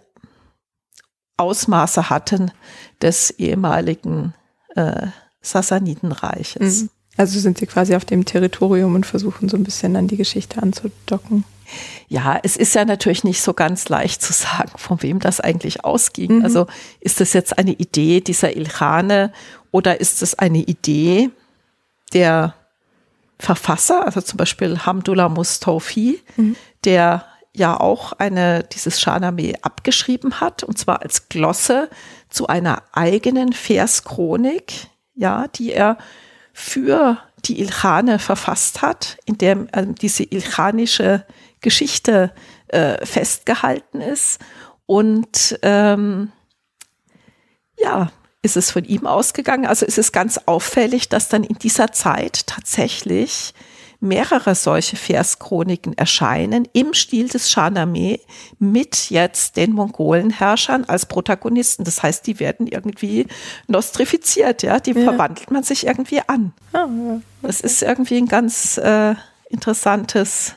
Ausmaße 1.37 2.09
hatten 2.09 2.51
des 3.01 3.31
ehemaligen 3.31 4.33
äh, 4.75 5.07
Sassanidenreiches. 5.41 6.83
Mhm. 6.83 6.89
Also 7.17 7.39
sind 7.39 7.57
sie 7.57 7.65
quasi 7.65 7.95
auf 7.95 8.05
dem 8.05 8.25
Territorium 8.25 8.95
und 8.95 9.05
versuchen 9.05 9.49
so 9.49 9.57
ein 9.57 9.63
bisschen 9.63 9.95
an 9.95 10.07
die 10.07 10.17
Geschichte 10.17 10.61
anzudocken. 10.61 11.43
Ja, 12.07 12.39
es 12.43 12.57
ist 12.57 12.75
ja 12.75 12.85
natürlich 12.85 13.23
nicht 13.23 13.41
so 13.41 13.53
ganz 13.53 13.89
leicht 13.89 14.21
zu 14.21 14.33
sagen, 14.33 14.71
von 14.75 15.01
wem 15.01 15.19
das 15.19 15.39
eigentlich 15.39 15.83
ausging. 15.83 16.39
Mhm. 16.39 16.45
Also 16.45 16.67
ist 16.99 17.19
das 17.19 17.33
jetzt 17.33 17.57
eine 17.57 17.71
Idee 17.71 18.21
dieser 18.21 18.55
Ilkhane 18.55 19.31
oder 19.71 19.99
ist 19.99 20.21
es 20.21 20.37
eine 20.37 20.59
Idee 20.59 21.29
der 22.13 22.55
Verfasser, 23.41 24.05
also 24.05 24.21
zum 24.21 24.37
Beispiel 24.37 24.77
Hamdullah 24.85 25.27
Mustawfi, 25.27 26.21
mhm. 26.37 26.55
der 26.85 27.25
ja 27.55 27.79
auch 27.79 28.13
eine, 28.13 28.63
dieses 28.63 29.01
Shahnameh 29.01 29.55
abgeschrieben 29.63 30.39
hat, 30.39 30.63
und 30.63 30.77
zwar 30.77 31.01
als 31.01 31.27
Glosse 31.27 31.89
zu 32.29 32.45
einer 32.45 32.83
eigenen 32.93 33.51
Verschronik, 33.51 34.73
ja, 35.15 35.47
die 35.47 35.73
er 35.73 35.97
für 36.53 37.17
die 37.43 37.59
Ilkhane 37.59 38.19
verfasst 38.19 38.83
hat, 38.83 39.17
in 39.25 39.39
der 39.39 39.65
äh, 39.71 39.87
diese 39.87 40.23
ilkhanische 40.23 41.25
Geschichte 41.61 42.31
äh, 42.67 43.03
festgehalten 43.03 44.01
ist. 44.01 44.39
Und 44.85 45.57
ähm, 45.63 46.31
ja, 47.79 48.11
ist 48.41 48.57
es 48.57 48.71
von 48.71 48.85
ihm 48.85 49.05
ausgegangen. 49.05 49.65
Also 49.65 49.85
ist 49.85 49.97
es 49.97 50.11
ganz 50.11 50.39
auffällig, 50.45 51.09
dass 51.09 51.29
dann 51.29 51.43
in 51.43 51.57
dieser 51.57 51.91
Zeit 51.91 52.47
tatsächlich 52.47 53.53
mehrere 54.01 54.55
solche 54.55 54.95
Verschroniken 54.97 55.95
erscheinen 55.95 56.67
im 56.73 56.95
Stil 56.95 57.29
des 57.29 57.51
Shahnameh 57.51 58.19
mit 58.57 59.11
jetzt 59.11 59.57
den 59.57 59.73
Mongolenherrschern 59.73 60.85
als 60.85 61.05
Protagonisten. 61.05 61.83
Das 61.83 62.01
heißt, 62.01 62.25
die 62.25 62.39
werden 62.39 62.65
irgendwie 62.65 63.27
nostrifiziert, 63.67 64.63
ja, 64.63 64.79
die 64.79 64.93
ja. 64.93 65.03
verwandelt 65.03 65.51
man 65.51 65.61
sich 65.61 65.85
irgendwie 65.85 66.19
an. 66.25 66.51
Ah, 66.73 66.85
okay. 66.85 67.21
Das 67.43 67.61
ist 67.61 67.83
irgendwie 67.83 68.17
ein 68.17 68.27
ganz 68.27 68.77
äh, 68.77 69.13
interessantes 69.49 70.55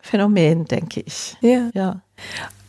Phänomen, 0.00 0.64
denke 0.64 1.02
ich. 1.04 1.36
Ja. 1.42 1.68
ja. 1.74 2.00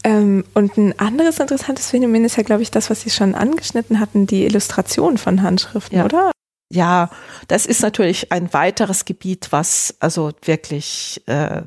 Ähm, 0.03 0.43
und 0.53 0.77
ein 0.77 0.99
anderes 0.99 1.39
interessantes 1.39 1.89
Phänomen 1.89 2.25
ist 2.25 2.35
ja, 2.35 2.43
glaube 2.43 2.61
ich, 2.61 2.71
das, 2.71 2.89
was 2.89 3.01
Sie 3.01 3.09
schon 3.09 3.35
angeschnitten 3.35 3.99
hatten, 3.99 4.27
die 4.27 4.45
Illustration 4.45 5.17
von 5.17 5.41
Handschriften, 5.41 5.99
ja. 5.99 6.05
oder? 6.05 6.31
Ja, 6.71 7.09
das 7.47 7.65
ist 7.65 7.81
natürlich 7.81 8.31
ein 8.31 8.51
weiteres 8.51 9.05
Gebiet, 9.05 9.51
was 9.51 9.95
also 9.99 10.31
wirklich 10.41 11.21
äh, 11.27 11.61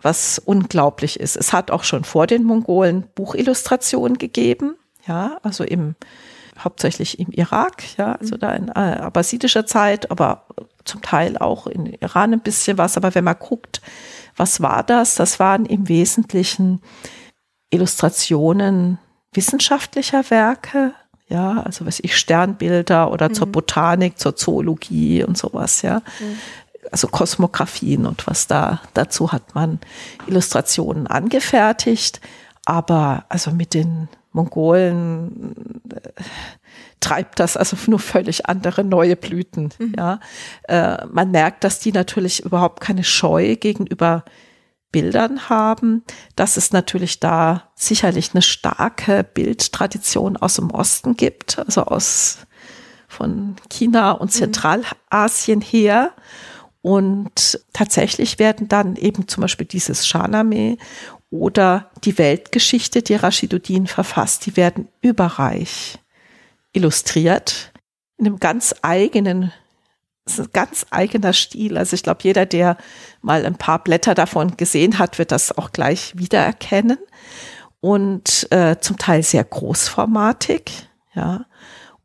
was 0.00 0.38
unglaublich 0.38 1.20
ist. 1.20 1.36
Es 1.36 1.52
hat 1.52 1.70
auch 1.70 1.84
schon 1.84 2.04
vor 2.04 2.26
den 2.26 2.44
Mongolen 2.44 3.06
Buchillustrationen 3.14 4.18
gegeben, 4.18 4.76
ja, 5.06 5.38
also 5.42 5.64
im 5.64 5.94
hauptsächlich 6.58 7.18
im 7.18 7.30
Irak, 7.30 7.96
ja, 7.98 8.14
also 8.14 8.36
mhm. 8.36 8.40
da 8.40 8.52
in 8.54 8.68
äh, 8.68 8.72
abbasidischer 8.72 9.66
Zeit, 9.66 10.10
aber 10.10 10.46
zum 10.84 11.02
Teil 11.02 11.36
auch 11.36 11.66
in 11.66 11.86
Iran 11.86 12.32
ein 12.32 12.40
bisschen 12.40 12.78
was. 12.78 12.96
Aber 12.96 13.14
wenn 13.14 13.24
man 13.24 13.36
guckt, 13.38 13.80
was 14.36 14.60
war 14.60 14.82
das? 14.82 15.14
Das 15.14 15.40
waren 15.40 15.66
im 15.66 15.88
Wesentlichen 15.88 16.80
Illustrationen 17.70 18.98
wissenschaftlicher 19.32 20.30
Werke, 20.30 20.92
ja, 21.28 21.62
also 21.62 21.86
was 21.86 22.00
ich 22.00 22.16
Sternbilder 22.16 23.10
oder 23.10 23.28
mhm. 23.28 23.34
zur 23.34 23.46
Botanik, 23.48 24.18
zur 24.18 24.36
Zoologie 24.36 25.24
und 25.24 25.36
sowas, 25.36 25.82
ja. 25.82 26.02
Mhm. 26.20 26.38
Also 26.92 27.08
Kosmografien 27.08 28.06
und 28.06 28.28
was 28.28 28.46
da 28.46 28.80
dazu 28.94 29.32
hat 29.32 29.56
man 29.56 29.80
Illustrationen 30.28 31.08
angefertigt, 31.08 32.20
aber 32.64 33.24
also 33.28 33.50
mit 33.50 33.74
den 33.74 34.08
Mongolen 34.30 35.80
äh, 35.92 36.22
treibt 37.00 37.38
das 37.38 37.56
also 37.56 37.76
nur 37.86 37.98
völlig 37.98 38.46
andere 38.46 38.84
neue 38.84 39.16
Blüten. 39.16 39.70
Mhm. 39.78 39.94
Ja, 39.96 40.20
äh, 40.68 41.04
man 41.06 41.30
merkt, 41.30 41.64
dass 41.64 41.78
die 41.80 41.92
natürlich 41.92 42.44
überhaupt 42.44 42.80
keine 42.80 43.04
Scheu 43.04 43.56
gegenüber 43.56 44.24
Bildern 44.92 45.48
haben, 45.48 46.04
dass 46.36 46.56
es 46.56 46.72
natürlich 46.72 47.20
da 47.20 47.70
sicherlich 47.74 48.30
eine 48.32 48.42
starke 48.42 49.24
Bildtradition 49.24 50.36
aus 50.36 50.54
dem 50.54 50.70
Osten 50.70 51.16
gibt, 51.16 51.58
also 51.58 51.82
aus 51.82 52.38
von 53.08 53.56
China 53.68 54.12
und 54.12 54.34
mhm. 54.34 54.38
Zentralasien 54.38 55.60
her. 55.60 56.12
Und 56.82 57.60
tatsächlich 57.72 58.38
werden 58.38 58.68
dann 58.68 58.96
eben 58.96 59.26
zum 59.28 59.42
Beispiel 59.42 59.66
dieses 59.66 60.06
Shahnameh 60.06 60.78
oder 61.30 61.90
die 62.04 62.16
Weltgeschichte, 62.16 63.02
die 63.02 63.16
Rashiduddin 63.16 63.86
verfasst, 63.86 64.46
die 64.46 64.56
werden 64.56 64.88
überreich 65.02 65.98
illustriert 66.76 67.72
in 68.18 68.26
einem 68.26 68.38
ganz 68.38 68.74
eigenen 68.82 69.52
ganz 70.52 70.86
eigener 70.90 71.32
Stil. 71.32 71.78
Also 71.78 71.94
ich 71.94 72.02
glaube, 72.02 72.20
jeder, 72.22 72.46
der 72.46 72.76
mal 73.22 73.46
ein 73.46 73.56
paar 73.56 73.82
Blätter 73.82 74.14
davon 74.14 74.56
gesehen 74.56 74.98
hat, 74.98 75.18
wird 75.18 75.30
das 75.30 75.56
auch 75.56 75.70
gleich 75.70 76.12
wiedererkennen. 76.16 76.98
Und 77.80 78.48
äh, 78.50 78.76
zum 78.80 78.98
Teil 78.98 79.22
sehr 79.22 79.44
großformatig, 79.44 80.88
ja, 81.14 81.46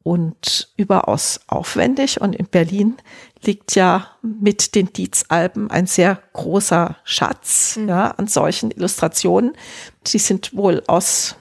und 0.03 0.71
überaus 0.77 1.39
aufwendig. 1.47 2.21
Und 2.21 2.35
in 2.35 2.45
Berlin 2.45 2.97
liegt 3.41 3.73
ja 3.75 4.07
mit 4.21 4.75
den 4.75 4.93
Dietz-Alben 4.93 5.71
ein 5.71 5.87
sehr 5.87 6.21
großer 6.33 6.97
Schatz 7.03 7.77
mhm. 7.77 7.89
ja, 7.89 8.11
an 8.11 8.27
solchen 8.27 8.69
Illustrationen. 8.69 9.53
Die 10.07 10.19
sind 10.19 10.55
wohl 10.55 10.83
aus 10.85 11.35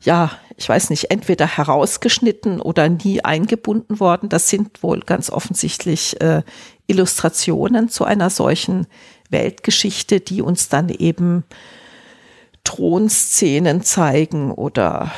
ja, 0.00 0.30
ich 0.58 0.68
weiß 0.68 0.90
nicht, 0.90 1.12
entweder 1.12 1.46
herausgeschnitten 1.46 2.60
oder 2.60 2.88
nie 2.88 3.24
eingebunden 3.24 4.00
worden. 4.00 4.28
Das 4.28 4.50
sind 4.50 4.82
wohl 4.82 5.00
ganz 5.00 5.30
offensichtlich 5.30 6.20
äh, 6.20 6.42
Illustrationen 6.88 7.88
zu 7.88 8.04
einer 8.04 8.28
solchen 8.28 8.88
Weltgeschichte, 9.30 10.18
die 10.18 10.42
uns 10.42 10.68
dann 10.68 10.88
eben 10.88 11.44
Thronszenen 12.64 13.82
zeigen 13.82 14.50
oder 14.50 15.12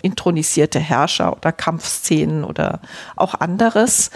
intronisierte 0.00 0.80
Herrscher 0.80 1.36
oder 1.36 1.52
Kampfszenen 1.52 2.42
oder 2.42 2.80
auch 3.16 3.34
anderes 3.34 4.10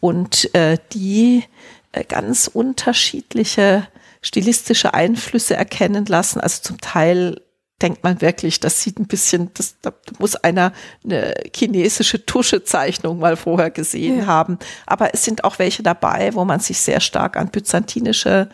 und 0.00 0.52
äh, 0.54 0.78
die 0.94 1.44
äh, 1.92 2.04
ganz 2.04 2.48
unterschiedliche 2.52 3.86
stilistische 4.22 4.94
Einflüsse 4.94 5.56
erkennen 5.56 6.06
lassen. 6.06 6.40
Also 6.40 6.62
zum 6.62 6.80
Teil 6.80 7.42
denkt 7.80 8.02
man 8.02 8.20
wirklich, 8.20 8.60
das 8.60 8.82
sieht 8.82 8.98
ein 8.98 9.06
bisschen, 9.06 9.50
das 9.54 9.76
da 9.80 9.92
muss 10.18 10.34
einer 10.36 10.72
eine 11.04 11.34
chinesische 11.54 12.26
Tuschezeichnung 12.26 13.18
mal 13.18 13.36
vorher 13.36 13.70
gesehen 13.70 14.20
ja. 14.20 14.26
haben. 14.26 14.58
Aber 14.86 15.14
es 15.14 15.24
sind 15.24 15.44
auch 15.44 15.58
welche 15.58 15.82
dabei, 15.82 16.34
wo 16.34 16.44
man 16.44 16.60
sich 16.60 16.80
sehr 16.80 17.00
stark 17.00 17.36
an 17.36 17.48
byzantinische 17.48 18.48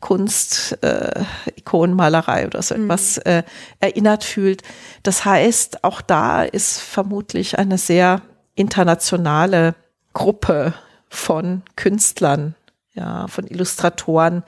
Kunst, 0.00 0.76
äh, 0.82 1.24
Ikonenmalerei 1.56 2.46
oder 2.46 2.60
so 2.60 2.74
mhm. 2.74 2.84
etwas 2.84 3.18
äh, 3.18 3.44
erinnert 3.78 4.24
fühlt. 4.24 4.62
Das 5.02 5.24
heißt, 5.24 5.84
auch 5.84 6.00
da 6.00 6.42
ist 6.42 6.80
vermutlich 6.80 7.58
eine 7.58 7.78
sehr 7.78 8.20
internationale 8.54 9.74
Gruppe 10.12 10.74
von 11.08 11.62
Künstlern, 11.76 12.54
ja, 12.94 13.26
von 13.28 13.46
Illustratoren 13.46 14.42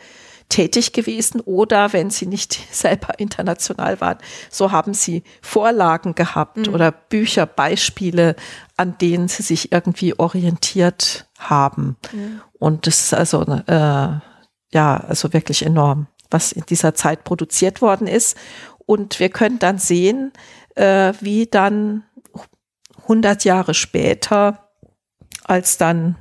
tätig 0.49 0.93
gewesen 0.93 1.41
oder 1.41 1.93
wenn 1.93 2.11
sie 2.11 2.27
nicht 2.27 2.59
selber 2.71 3.19
international 3.19 4.01
waren, 4.01 4.19
so 4.51 4.73
haben 4.73 4.95
sie 4.95 5.23
Vorlagen 5.43 6.15
gehabt 6.15 6.69
mhm. 6.69 6.75
oder 6.75 6.93
Bücher, 6.93 7.47
Beispiele, 7.47 8.37
an 8.77 8.99
denen 8.99 9.29
sie 9.29 9.43
sich 9.43 9.73
irgendwie 9.73 10.19
orientiert 10.19 11.27
haben. 11.39 11.97
Mhm. 12.13 12.41
Und 12.59 12.87
das 12.87 13.01
ist 13.01 13.15
also, 13.15 13.43
äh, 13.43 14.19
ja, 14.73 14.97
also 14.97 15.33
wirklich 15.33 15.65
enorm, 15.65 16.07
was 16.31 16.53
in 16.53 16.65
dieser 16.67 16.95
Zeit 16.95 17.25
produziert 17.25 17.83
worden 17.83 18.07
ist. 18.07 18.37
Und 18.87 19.21
wir 19.21 19.29
können 19.29 19.59
dann 19.59 19.79
sehen, 19.79 20.33
äh, 20.75 21.13
wie 21.21 21.47
dann 21.47 22.05
100 23.03 23.45
Jahre 23.45 23.75
später, 23.75 24.71
als 25.45 25.77
dann 25.77 26.17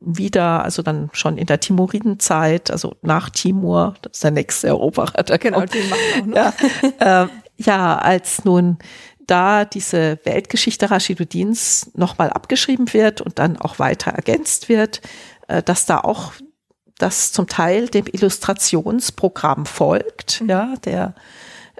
wieder, 0.00 0.62
also 0.62 0.82
dann 0.82 1.08
schon 1.12 1.38
in 1.38 1.46
der 1.46 1.60
Timuridenzeit, 1.60 2.70
also 2.70 2.96
nach 3.02 3.30
Timur, 3.30 3.94
das 4.02 4.12
ist 4.14 4.24
der 4.24 4.30
nächste 4.30 4.68
Eroberer. 4.68 5.22
Der 5.22 5.38
genau, 5.38 5.58
kommt. 5.60 5.74
den 5.74 5.88
machen 5.88 6.00
auch 6.20 6.26
noch. 6.26 6.36
Ja, 7.00 7.24
äh, 7.24 7.28
ja, 7.56 7.96
als 7.96 8.44
nun 8.44 8.78
da 9.26 9.64
diese 9.64 10.18
Weltgeschichte 10.24 10.90
Rashiduddins 10.90 11.90
nochmal 11.94 12.30
abgeschrieben 12.30 12.92
wird 12.92 13.20
und 13.20 13.38
dann 13.38 13.56
auch 13.56 13.78
weiter 13.78 14.12
ergänzt 14.12 14.68
wird, 14.68 15.00
äh, 15.48 15.62
dass 15.62 15.86
da 15.86 16.00
auch 16.00 16.32
das 16.98 17.32
zum 17.32 17.46
Teil 17.46 17.88
dem 17.88 18.06
Illustrationsprogramm 18.10 19.66
folgt, 19.66 20.40
mhm. 20.42 20.48
ja, 20.48 20.74
der 20.84 21.14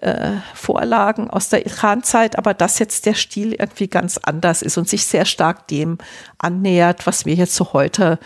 äh, 0.02 0.32
Vorlagen 0.54 1.30
aus 1.30 1.48
der 1.48 1.64
Ilkhan-Zeit, 1.66 2.38
aber 2.38 2.54
dass 2.54 2.78
jetzt 2.78 3.06
der 3.06 3.14
Stil 3.14 3.52
irgendwie 3.52 3.88
ganz 3.88 4.18
anders 4.18 4.62
ist 4.62 4.76
und 4.78 4.88
sich 4.88 5.04
sehr 5.04 5.24
stark 5.24 5.68
dem 5.68 5.98
annähert, 6.38 7.06
was 7.06 7.24
wir 7.26 7.34
jetzt 7.34 7.54
so 7.54 7.72
heute 7.72 8.18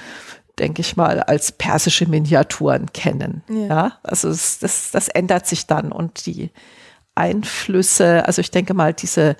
denke 0.58 0.82
ich 0.82 0.94
mal, 0.94 1.20
als 1.20 1.52
persische 1.52 2.06
Miniaturen 2.06 2.92
kennen. 2.92 3.42
Ja, 3.48 3.66
ja? 3.66 3.92
also 4.02 4.28
das, 4.28 4.58
das, 4.58 4.90
das 4.90 5.08
ändert 5.08 5.46
sich 5.46 5.66
dann 5.66 5.90
und 5.90 6.26
die 6.26 6.50
Einflüsse, 7.14 8.26
also 8.26 8.40
ich 8.40 8.50
denke 8.50 8.74
mal, 8.74 8.92
diese 8.92 9.36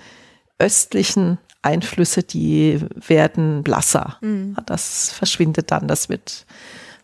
östlichen 0.58 1.38
Einflüsse, 1.62 2.22
die 2.22 2.80
werden 2.94 3.62
blasser. 3.62 4.16
Mhm. 4.20 4.56
Das 4.66 5.12
verschwindet 5.12 5.70
dann, 5.70 5.88
das 5.88 6.08
wird, 6.08 6.46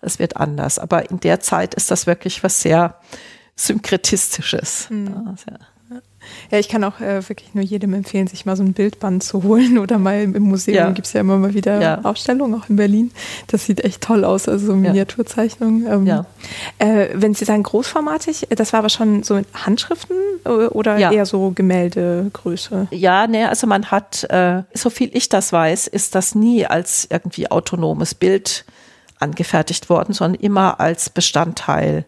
das 0.01 0.19
wird 0.19 0.37
anders. 0.37 0.79
Aber 0.79 1.11
in 1.11 1.21
der 1.21 1.41
Zeit 1.41 1.75
ist 1.75 1.91
das 1.91 2.07
wirklich 2.07 2.43
was 2.43 2.63
sehr 2.63 2.99
Synkretistisches. 3.57 4.89
Mhm. 4.91 5.37
Ja, 5.49 5.59
ja, 6.51 6.59
ich 6.59 6.69
kann 6.69 6.85
auch 6.85 7.01
äh, 7.01 7.29
wirklich 7.29 7.55
nur 7.55 7.65
jedem 7.65 7.95
empfehlen, 7.95 8.27
sich 8.27 8.47
mal 8.47 8.57
so 8.57 8.63
ein 8.63 8.73
Bildband 8.73 9.23
zu 9.23 9.43
holen 9.43 9.79
oder 9.83 9.99
mal 9.99 10.23
im 10.23 10.43
Museum 10.43 10.77
ja. 10.77 10.91
gibt 10.91 11.07
es 11.07 11.13
ja 11.13 11.21
immer 11.21 11.37
mal 11.37 11.55
wieder 11.55 11.81
ja. 11.81 12.01
Ausstellungen, 12.03 12.61
auch 12.61 12.69
in 12.69 12.77
Berlin. 12.77 13.13
Das 13.47 13.67
sieht 13.67 13.85
echt 13.85 14.03
toll 14.03 14.25
aus, 14.25 14.49
also 14.49 14.67
so 14.67 14.75
Miniaturzeichnungen. 14.75 15.87
Ähm, 15.87 16.07
ja. 16.07 16.27
Äh, 16.79 17.09
wenn 17.15 17.35
Sie 17.35 17.45
sagen 17.45 17.63
großformatig, 17.63 18.49
das 18.51 18.73
war 18.73 18.81
aber 18.81 18.89
schon 18.89 19.23
so 19.23 19.35
mit 19.35 19.47
Handschriften 19.55 20.17
äh, 20.45 20.49
oder 20.49 20.99
ja. 20.99 21.13
eher 21.13 21.27
so 21.27 21.53
Gemäldegröße? 21.55 22.89
Ja, 22.91 23.27
ne, 23.27 23.49
also 23.49 23.67
man 23.67 23.91
hat, 23.91 24.25
äh, 24.25 24.63
so 24.75 24.91
viel 24.91 25.11
ich 25.13 25.29
das 25.29 25.53
weiß, 25.53 25.87
ist 25.87 26.15
das 26.15 26.35
nie 26.35 26.67
als 26.67 27.07
irgendwie 27.11 27.51
autonomes 27.51 28.15
Bild 28.15 28.65
angefertigt 29.19 29.89
worden, 29.89 30.13
sondern 30.13 30.41
immer 30.41 30.81
als 30.81 31.09
Bestandteil 31.09 32.05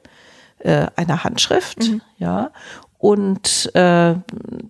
äh, 0.61 0.87
einer 0.97 1.25
Handschrift. 1.25 1.89
Mhm. 1.89 2.03
Ja. 2.19 2.51
Und 2.99 3.71
äh, 3.75 4.15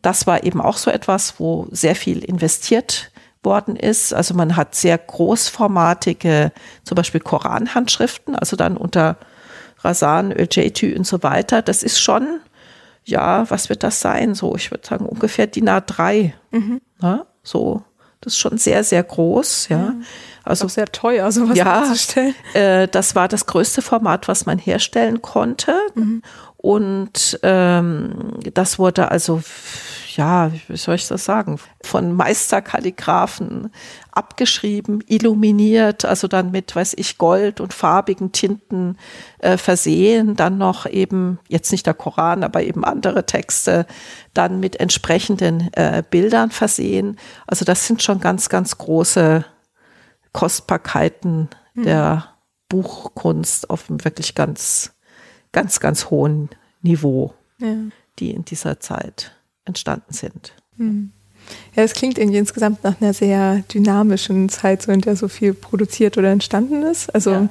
das 0.02 0.26
war 0.26 0.44
eben 0.44 0.60
auch 0.60 0.76
so 0.76 0.90
etwas, 0.90 1.40
wo 1.40 1.66
sehr 1.70 1.96
viel 1.96 2.18
investiert 2.18 3.10
worden 3.42 3.76
ist. 3.76 4.12
Also 4.12 4.34
man 4.34 4.56
hat 4.56 4.74
sehr 4.74 4.98
großformatige, 4.98 6.52
zum 6.84 6.94
Beispiel 6.94 7.20
Koranhandschriften, 7.20 8.36
also 8.36 8.56
dann 8.56 8.76
unter 8.76 9.16
Rasan, 9.80 10.32
Öjetü 10.32 10.94
und 10.96 11.06
so 11.06 11.22
weiter. 11.22 11.62
Das 11.62 11.82
ist 11.82 12.00
schon, 12.00 12.40
ja, 13.04 13.48
was 13.50 13.68
wird 13.68 13.82
das 13.82 14.00
sein? 14.00 14.34
So, 14.34 14.56
ich 14.56 14.70
würde 14.70 14.86
sagen, 14.86 15.06
ungefähr 15.06 15.46
DIN 15.46 15.68
A3. 15.68 16.32
Mhm. 16.50 16.80
Ja, 17.00 17.26
so, 17.42 17.82
das 18.20 18.34
ist 18.34 18.38
schon 18.38 18.58
sehr, 18.58 18.84
sehr 18.84 19.02
groß, 19.02 19.68
ja. 19.68 19.78
Mhm. 19.78 20.04
Also 20.48 20.64
auch 20.64 20.70
sehr 20.70 20.86
teuer, 20.86 21.30
sowas 21.30 21.58
ja, 21.58 21.82
herzustellen. 21.82 22.34
Äh, 22.54 22.88
das 22.88 23.14
war 23.14 23.28
das 23.28 23.44
größte 23.44 23.82
Format, 23.82 24.28
was 24.28 24.46
man 24.46 24.58
herstellen 24.58 25.20
konnte. 25.20 25.78
Mhm. 25.94 26.22
Und 26.56 27.38
ähm, 27.42 28.32
das 28.54 28.78
wurde 28.78 29.10
also, 29.10 29.42
ja, 30.16 30.50
wie 30.66 30.76
soll 30.78 30.94
ich 30.94 31.06
das 31.06 31.26
sagen, 31.26 31.60
von 31.82 32.14
Meisterkalligraphen 32.14 33.70
abgeschrieben, 34.10 35.04
illuminiert, 35.06 36.06
also 36.06 36.26
dann 36.28 36.50
mit, 36.50 36.74
weiß 36.74 36.94
ich, 36.96 37.18
Gold 37.18 37.60
und 37.60 37.74
farbigen 37.74 38.32
Tinten 38.32 38.96
äh, 39.40 39.58
versehen, 39.58 40.34
dann 40.34 40.56
noch 40.56 40.86
eben, 40.86 41.38
jetzt 41.48 41.70
nicht 41.72 41.86
der 41.86 41.94
Koran, 41.94 42.42
aber 42.42 42.62
eben 42.62 42.84
andere 42.84 43.26
Texte, 43.26 43.86
dann 44.32 44.60
mit 44.60 44.80
entsprechenden 44.80 45.72
äh, 45.74 46.02
Bildern 46.10 46.50
versehen. 46.50 47.18
Also 47.46 47.66
das 47.66 47.86
sind 47.86 48.02
schon 48.02 48.18
ganz, 48.18 48.48
ganz 48.48 48.78
große 48.78 49.44
Kostbarkeiten 50.38 51.48
mhm. 51.74 51.82
der 51.82 52.34
Buchkunst 52.68 53.70
auf 53.70 53.88
einem 53.88 54.04
wirklich 54.04 54.34
ganz 54.34 54.92
ganz, 55.52 55.80
ganz 55.80 56.10
hohen 56.10 56.50
Niveau, 56.82 57.34
ja. 57.58 57.74
die 58.18 58.30
in 58.30 58.44
dieser 58.44 58.80
Zeit 58.80 59.32
entstanden 59.64 60.12
sind. 60.12 60.52
Mhm. 60.76 61.12
Ja, 61.74 61.82
es 61.82 61.94
klingt 61.94 62.18
irgendwie 62.18 62.38
insgesamt 62.38 62.84
nach 62.84 63.00
einer 63.00 63.14
sehr 63.14 63.62
dynamischen 63.72 64.48
Zeit, 64.50 64.82
so 64.82 64.92
in 64.92 65.00
der 65.00 65.16
so 65.16 65.28
viel 65.28 65.54
produziert 65.54 66.18
oder 66.18 66.30
entstanden 66.30 66.82
ist. 66.82 67.12
Also 67.14 67.32
ja. 67.32 67.48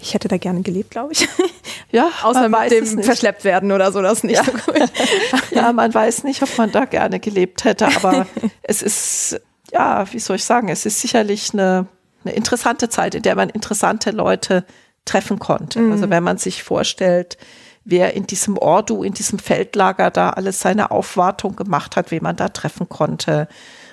ich 0.00 0.12
hätte 0.12 0.28
da 0.28 0.36
gerne 0.36 0.62
gelebt, 0.62 0.90
glaube 0.90 1.12
ich. 1.12 1.28
Ja, 1.92 2.10
außer 2.24 2.48
mit 2.48 2.70
dem 2.72 3.02
verschleppt 3.02 3.44
werden 3.44 3.70
oder 3.70 3.92
so, 3.92 4.02
das 4.02 4.24
nicht 4.24 4.36
ja. 4.36 4.44
so 4.44 4.50
gut. 4.50 4.90
ja, 5.52 5.72
man 5.72 5.94
weiß 5.94 6.24
nicht, 6.24 6.42
ob 6.42 6.58
man 6.58 6.72
da 6.72 6.84
gerne 6.84 7.20
gelebt 7.20 7.64
hätte, 7.64 7.86
aber 7.86 8.26
es 8.62 8.82
ist, 8.82 9.40
ja, 9.72 10.04
wie 10.12 10.18
soll 10.18 10.36
ich 10.36 10.44
sagen, 10.44 10.68
es 10.68 10.84
ist 10.84 11.00
sicherlich 11.00 11.52
eine, 11.52 11.86
eine 12.26 12.36
interessante 12.36 12.88
Zeit, 12.88 13.14
in 13.14 13.22
der 13.22 13.36
man 13.36 13.48
interessante 13.48 14.10
Leute 14.10 14.64
treffen 15.04 15.38
konnte. 15.38 15.80
Mhm. 15.80 15.92
Also 15.92 16.10
wenn 16.10 16.22
man 16.22 16.38
sich 16.38 16.62
vorstellt, 16.62 17.38
wer 17.84 18.14
in 18.14 18.26
diesem 18.26 18.58
Ordu, 18.58 19.02
in 19.02 19.14
diesem 19.14 19.38
Feldlager 19.38 20.10
da 20.10 20.30
alles 20.30 20.60
seine 20.60 20.90
Aufwartung 20.90 21.56
gemacht 21.56 21.96
hat, 21.96 22.10
wen 22.10 22.22
man 22.22 22.36
da 22.36 22.48
treffen 22.48 22.88
konnte. 22.88 23.48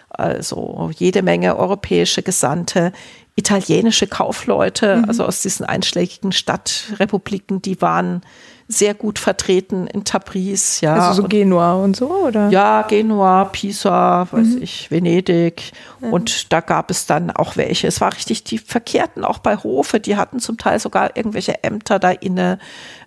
Also 0.10 0.92
jede 0.96 1.22
Menge 1.22 1.58
europäische 1.58 2.24
Gesandte, 2.24 2.92
italienische 3.36 4.08
Kaufleute, 4.08 4.98
mhm. 4.98 5.06
also 5.06 5.26
aus 5.26 5.42
diesen 5.42 5.66
einschlägigen 5.66 6.32
Stadtrepubliken, 6.32 7.62
die 7.62 7.82
waren 7.82 8.22
sehr 8.78 8.94
gut 8.94 9.20
vertreten 9.20 9.88
in 9.88 10.04
Tabriz, 10.04 10.82
ja. 10.82 10.96
Also 10.96 11.22
so 11.22 11.28
Genua 11.28 11.76
und 11.76 11.96
so, 11.96 12.10
oder? 12.10 12.50
Ja, 12.50 12.82
Genua, 12.84 13.46
Pisa, 13.46 14.28
weiß 14.32 14.56
mhm. 14.56 14.62
ich, 14.62 14.92
Venedig. 14.92 15.72
Mhm. 16.00 16.14
Und 16.14 16.52
da 16.52 16.60
gab 16.60 16.90
es 16.92 17.06
dann 17.06 17.32
auch 17.32 17.56
welche. 17.56 17.88
Es 17.88 18.02
war 18.02 18.14
richtig, 18.14 18.44
die 18.44 18.58
verkehrten 18.58 19.24
auch 19.24 19.40
bei 19.40 19.58
Hofe, 19.58 20.00
die 20.00 20.18
hatten 20.18 20.40
zum 20.40 20.58
Teil 20.58 20.80
sogar 20.80 21.16
irgendwelche 21.16 21.64
Ämter 21.64 22.00
da 22.00 22.12
inne. 22.12 22.60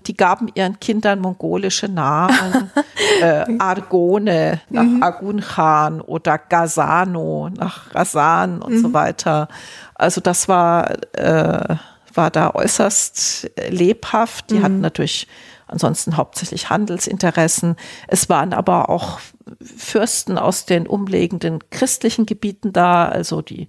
Die 0.07 0.17
gaben 0.17 0.49
ihren 0.55 0.79
Kindern 0.79 1.21
mongolische 1.21 1.89
Namen, 1.89 2.71
äh, 3.21 3.45
Argone 3.59 4.61
nach 4.71 4.85
mhm. 4.85 5.03
Agun 5.03 5.41
Khan 5.41 6.01
oder 6.01 6.39
Gazano 6.39 7.51
nach 7.51 7.95
Rasan 7.95 8.63
und 8.63 8.79
so 8.79 8.89
mhm. 8.89 8.95
weiter. 8.95 9.49
Also 9.95 10.21
das 10.21 10.49
war, 10.49 10.91
äh, 11.15 11.77
war 12.15 12.31
da 12.31 12.55
äußerst 12.55 13.51
lebhaft. 13.69 14.51
Die 14.51 14.63
hatten 14.63 14.77
mhm. 14.77 14.83
natürlich 14.83 15.27
ansonsten 15.67 16.17
hauptsächlich 16.17 16.71
Handelsinteressen. 16.71 17.77
Es 18.09 18.29
waren 18.29 18.53
aber 18.53 18.89
auch 18.89 19.21
Fürsten 19.61 20.39
aus 20.39 20.67
den 20.67 20.87
umliegenden 20.87 21.59
christlichen 21.71 22.27
Gebieten 22.27 22.73
da, 22.73 23.07
also 23.07 23.43
die 23.43 23.69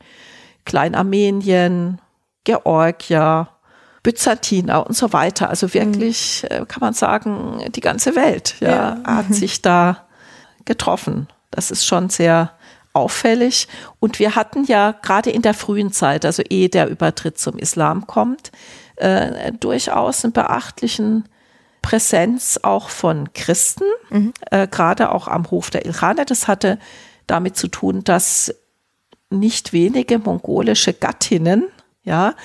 Kleinarmenien, 0.65 1.99
Georgia, 2.43 3.49
Byzantiner 4.03 4.85
und 4.85 4.95
so 4.95 5.11
weiter. 5.13 5.49
Also 5.49 5.73
wirklich, 5.73 6.45
mhm. 6.49 6.67
kann 6.67 6.81
man 6.81 6.93
sagen, 6.93 7.61
die 7.75 7.81
ganze 7.81 8.15
Welt 8.15 8.55
ja, 8.59 8.69
ja. 8.69 9.03
hat 9.03 9.29
mhm. 9.29 9.33
sich 9.33 9.61
da 9.61 10.05
getroffen. 10.65 11.27
Das 11.51 11.71
ist 11.71 11.85
schon 11.85 12.09
sehr 12.09 12.51
auffällig. 12.93 13.67
Und 13.99 14.19
wir 14.19 14.35
hatten 14.35 14.63
ja 14.65 14.91
gerade 14.91 15.29
in 15.29 15.41
der 15.41 15.53
frühen 15.53 15.91
Zeit, 15.91 16.25
also 16.25 16.41
ehe 16.43 16.69
der 16.69 16.89
Übertritt 16.89 17.37
zum 17.37 17.57
Islam 17.57 18.07
kommt, 18.07 18.51
äh, 18.95 19.51
durchaus 19.53 20.23
einen 20.23 20.33
beachtlichen 20.33 21.27
Präsenz 21.87 22.59
auch 22.63 22.89
von 22.89 23.31
Christen, 23.31 23.85
mhm. 24.09 24.33
äh, 24.51 24.67
gerade 24.67 25.09
auch 25.09 25.29
am 25.29 25.49
Hof 25.51 25.69
der 25.69 25.85
Ilkhaner. 25.85 26.25
Das 26.25 26.49
hatte 26.49 26.79
damit 27.27 27.55
zu 27.55 27.69
tun, 27.69 28.03
dass 28.03 28.53
nicht 29.29 29.71
wenige 29.71 30.19
mongolische 30.19 30.91
Gattinnen, 30.91 31.63
ja, 32.03 32.35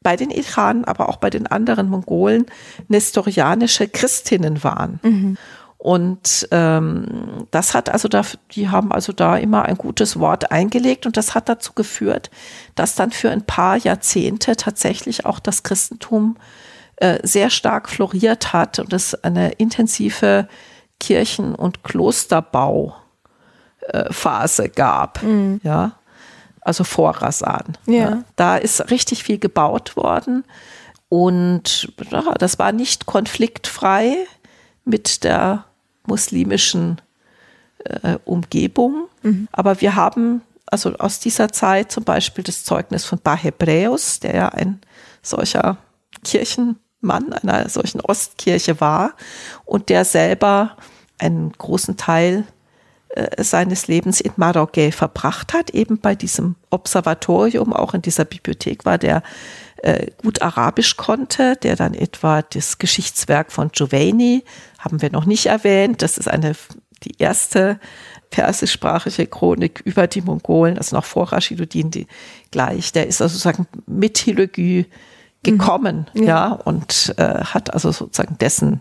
bei 0.00 0.16
den 0.16 0.30
Ilkhanen, 0.30 0.86
aber 0.86 1.10
auch 1.10 1.16
bei 1.16 1.28
den 1.28 1.46
anderen 1.46 1.90
Mongolen 1.90 2.46
nestorianische 2.88 3.88
Christinnen 3.88 4.64
waren. 4.64 5.00
Mhm. 5.02 5.36
Und 5.76 6.48
ähm, 6.50 7.46
das 7.50 7.74
hat 7.74 7.90
also 7.90 8.08
da, 8.08 8.22
die 8.52 8.70
haben 8.70 8.90
also 8.90 9.12
da 9.12 9.36
immer 9.36 9.66
ein 9.66 9.76
gutes 9.76 10.18
Wort 10.18 10.50
eingelegt 10.50 11.04
und 11.04 11.18
das 11.18 11.34
hat 11.34 11.50
dazu 11.50 11.74
geführt, 11.74 12.30
dass 12.74 12.94
dann 12.94 13.10
für 13.10 13.28
ein 13.28 13.44
paar 13.44 13.76
Jahrzehnte 13.76 14.56
tatsächlich 14.56 15.26
auch 15.26 15.40
das 15.40 15.62
Christentum 15.62 16.38
äh, 17.00 17.26
sehr 17.26 17.50
stark 17.50 17.88
floriert 17.88 18.52
hat 18.52 18.78
und 18.78 18.92
es 18.92 19.14
eine 19.14 19.52
intensive 19.52 20.48
Kirchen- 21.00 21.54
und 21.54 21.84
Klosterbauphase 21.84 24.64
äh, 24.64 24.68
gab. 24.68 25.22
Mhm. 25.22 25.60
Ja, 25.62 25.92
also 26.60 26.84
vor 26.84 27.10
Rasan. 27.10 27.78
Ja. 27.86 27.94
ja. 27.94 28.24
Da 28.36 28.56
ist 28.56 28.90
richtig 28.90 29.22
viel 29.22 29.38
gebaut 29.38 29.96
worden 29.96 30.44
und 31.08 31.92
ja, 32.10 32.34
das 32.34 32.58
war 32.58 32.72
nicht 32.72 33.06
konfliktfrei 33.06 34.16
mit 34.84 35.24
der 35.24 35.64
muslimischen 36.06 37.00
äh, 37.84 38.18
Umgebung. 38.24 39.08
Mhm. 39.22 39.48
Aber 39.52 39.80
wir 39.80 39.94
haben 39.94 40.42
also 40.66 40.94
aus 40.96 41.20
dieser 41.20 41.50
Zeit 41.50 41.92
zum 41.92 42.04
Beispiel 42.04 42.44
das 42.44 42.64
Zeugnis 42.64 43.04
von 43.04 43.18
Bar 43.18 43.38
Hebräus, 43.38 44.20
der 44.20 44.34
ja 44.34 44.48
ein 44.48 44.80
solcher 45.22 45.78
Kirchenmann 46.98 47.32
einer 47.32 47.68
solchen 47.68 48.00
Ostkirche 48.00 48.80
war 48.80 49.14
und 49.64 49.88
der 49.88 50.04
selber 50.04 50.76
einen 51.18 51.52
großen 51.52 51.96
Teil 51.96 52.44
äh, 53.10 53.42
seines 53.42 53.88
Lebens 53.88 54.20
in 54.20 54.32
Marokko 54.36 54.90
verbracht 54.90 55.52
hat, 55.52 55.70
eben 55.70 55.98
bei 55.98 56.14
diesem 56.14 56.56
Observatorium, 56.70 57.72
auch 57.72 57.94
in 57.94 58.02
dieser 58.02 58.24
Bibliothek 58.24 58.84
war, 58.84 58.98
der 58.98 59.22
äh, 59.78 60.08
gut 60.22 60.42
Arabisch 60.42 60.96
konnte, 60.96 61.56
der 61.56 61.76
dann 61.76 61.94
etwa 61.94 62.42
das 62.42 62.78
Geschichtswerk 62.78 63.52
von 63.52 63.70
Giovanni, 63.70 64.44
haben 64.78 65.00
wir 65.02 65.10
noch 65.10 65.24
nicht 65.24 65.46
erwähnt, 65.46 66.02
das 66.02 66.18
ist 66.18 66.28
eine, 66.28 66.52
die 67.04 67.14
erste 67.18 67.80
persischsprachige 68.30 69.26
Chronik 69.26 69.80
über 69.84 70.06
die 70.06 70.20
Mongolen, 70.20 70.76
also 70.76 70.94
noch 70.96 71.04
vor 71.04 71.32
Rashiduddin 71.32 71.90
die, 71.90 72.06
gleich, 72.50 72.92
der 72.92 73.06
ist 73.06 73.22
also 73.22 73.32
sozusagen 73.32 73.66
mit 73.86 74.18
Hilögü 74.18 74.84
gekommen, 75.52 76.06
mhm. 76.14 76.22
ja. 76.22 76.26
ja. 76.26 76.52
und 76.52 77.14
äh, 77.16 77.44
hat 77.44 77.72
also 77.72 77.92
sozusagen 77.92 78.38
dessen 78.38 78.80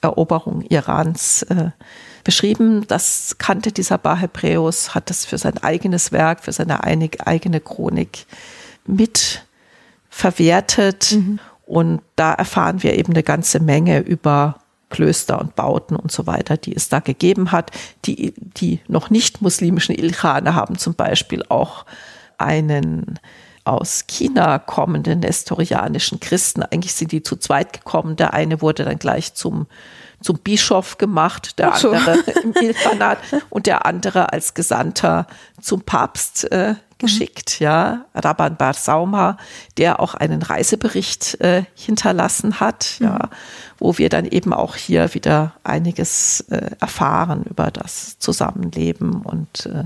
Eroberung 0.00 0.62
Irans 0.62 1.42
äh, 1.44 1.70
beschrieben. 2.24 2.86
Das 2.86 3.36
kannte 3.38 3.72
dieser 3.72 3.98
Bahebreus, 3.98 4.94
hat 4.94 5.10
das 5.10 5.24
für 5.24 5.38
sein 5.38 5.58
eigenes 5.58 6.12
Werk, 6.12 6.44
für 6.44 6.52
seine 6.52 6.84
eigene 6.84 7.60
Chronik 7.60 8.26
mit 8.86 9.44
verwertet. 10.08 11.12
Mhm. 11.12 11.38
Und 11.66 12.02
da 12.16 12.32
erfahren 12.32 12.82
wir 12.82 12.98
eben 12.98 13.12
eine 13.12 13.22
ganze 13.22 13.60
Menge 13.60 14.00
über 14.00 14.56
Klöster 14.88 15.40
und 15.40 15.54
Bauten 15.54 15.94
und 15.94 16.10
so 16.10 16.26
weiter, 16.26 16.56
die 16.56 16.74
es 16.74 16.88
da 16.88 16.98
gegeben 16.98 17.52
hat. 17.52 17.70
Die, 18.04 18.34
die 18.36 18.80
noch 18.88 19.08
nicht 19.08 19.40
muslimischen 19.40 19.94
Ilkhane 19.94 20.54
haben 20.54 20.76
zum 20.78 20.94
Beispiel 20.94 21.44
auch 21.48 21.86
einen 22.38 23.20
aus 23.70 24.06
China 24.08 24.58
kommenden 24.58 25.20
nestorianischen 25.20 26.18
Christen. 26.18 26.64
Eigentlich 26.64 26.94
sind 26.94 27.12
die 27.12 27.22
zu 27.22 27.36
zweit 27.36 27.72
gekommen. 27.72 28.16
Der 28.16 28.34
eine 28.34 28.60
wurde 28.60 28.84
dann 28.84 28.98
gleich 28.98 29.34
zum, 29.34 29.68
zum 30.20 30.38
Bischof 30.38 30.98
gemacht, 30.98 31.58
der 31.58 31.76
so. 31.76 31.92
andere 31.92 32.18
im 32.42 32.52
Ilkhanat 32.60 33.18
und 33.48 33.66
der 33.66 33.86
andere 33.86 34.32
als 34.32 34.54
Gesandter 34.54 35.28
zum 35.60 35.82
Papst 35.82 36.50
äh, 36.50 36.74
geschickt, 36.98 37.56
mhm. 37.58 37.64
ja, 37.64 38.04
Rabban 38.14 38.56
Bar 38.56 38.74
Sauma, 38.74 39.38
der 39.78 40.00
auch 40.00 40.14
einen 40.14 40.42
Reisebericht 40.42 41.40
äh, 41.40 41.64
hinterlassen 41.74 42.60
hat, 42.60 42.96
mhm. 42.98 43.06
ja, 43.06 43.30
wo 43.78 43.98
wir 43.98 44.08
dann 44.08 44.26
eben 44.26 44.52
auch 44.52 44.76
hier 44.76 45.14
wieder 45.14 45.54
einiges 45.64 46.40
äh, 46.50 46.72
erfahren 46.80 47.44
über 47.44 47.70
das 47.70 48.18
Zusammenleben 48.18 49.22
und 49.22 49.66
äh, 49.66 49.84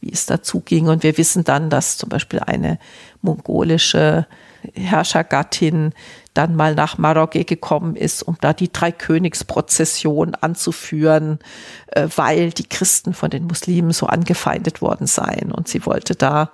wie 0.00 0.12
es 0.12 0.26
dazu 0.26 0.60
ging. 0.60 0.88
Und 0.88 1.02
wir 1.02 1.16
wissen 1.16 1.44
dann, 1.44 1.70
dass 1.70 1.96
zum 1.96 2.08
Beispiel 2.08 2.40
eine 2.40 2.78
mongolische 3.22 4.26
Herrschergattin 4.74 5.92
dann 6.34 6.54
mal 6.54 6.74
nach 6.74 6.98
Marokko 6.98 7.44
gekommen 7.44 7.96
ist, 7.96 8.22
um 8.22 8.36
da 8.40 8.52
die 8.52 8.70
Dreikönigsprozession 8.70 10.34
anzuführen, 10.34 11.38
äh, 11.86 12.08
weil 12.16 12.50
die 12.50 12.68
Christen 12.68 13.14
von 13.14 13.30
den 13.30 13.44
Muslimen 13.46 13.92
so 13.92 14.06
angefeindet 14.06 14.82
worden 14.82 15.06
seien. 15.06 15.50
Und 15.50 15.68
sie 15.68 15.86
wollte 15.86 16.14
da 16.14 16.50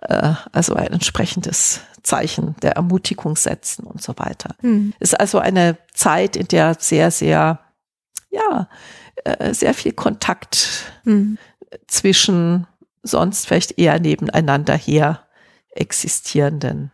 äh, 0.00 0.32
also 0.52 0.74
ein 0.74 0.92
entsprechendes 0.92 1.80
Zeichen 2.02 2.56
der 2.62 2.72
Ermutigung 2.72 3.36
setzen 3.36 3.86
und 3.86 4.02
so 4.02 4.14
weiter. 4.16 4.54
Mhm. 4.62 4.94
Ist 5.00 5.18
also 5.18 5.38
eine 5.38 5.76
Zeit, 5.92 6.36
in 6.36 6.48
der 6.48 6.76
sehr, 6.78 7.10
sehr, 7.10 7.60
ja, 8.30 8.68
äh, 9.24 9.52
sehr 9.52 9.74
viel 9.74 9.92
Kontakt 9.92 10.84
mhm. 11.04 11.36
zwischen 11.86 12.66
sonst 13.02 13.46
vielleicht 13.46 13.78
eher 13.78 13.98
nebeneinander 13.98 14.76
her 14.76 15.26
existierenden 15.70 16.92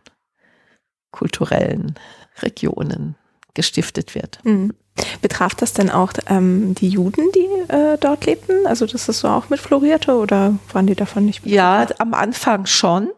kulturellen 1.11 1.95
Regionen 2.41 3.15
gestiftet 3.53 4.15
wird. 4.15 4.39
Mhm. 4.43 4.73
Betraf 5.21 5.55
das 5.55 5.73
denn 5.73 5.89
auch 5.89 6.13
ähm, 6.27 6.73
die 6.75 6.89
Juden, 6.89 7.23
die 7.33 7.71
äh, 7.71 7.97
dort 7.99 8.25
lebten? 8.25 8.65
Also 8.65 8.85
dass 8.85 9.05
das 9.05 9.19
so 9.19 9.27
auch 9.27 9.49
mit 9.49 9.59
florierte 9.59 10.15
oder 10.15 10.57
waren 10.71 10.87
die 10.87 10.95
davon 10.95 11.25
nicht 11.25 11.43
betroffen? 11.43 11.55
Ja, 11.55 11.87
am 11.99 12.13
Anfang 12.13 12.65
schon. 12.65 13.09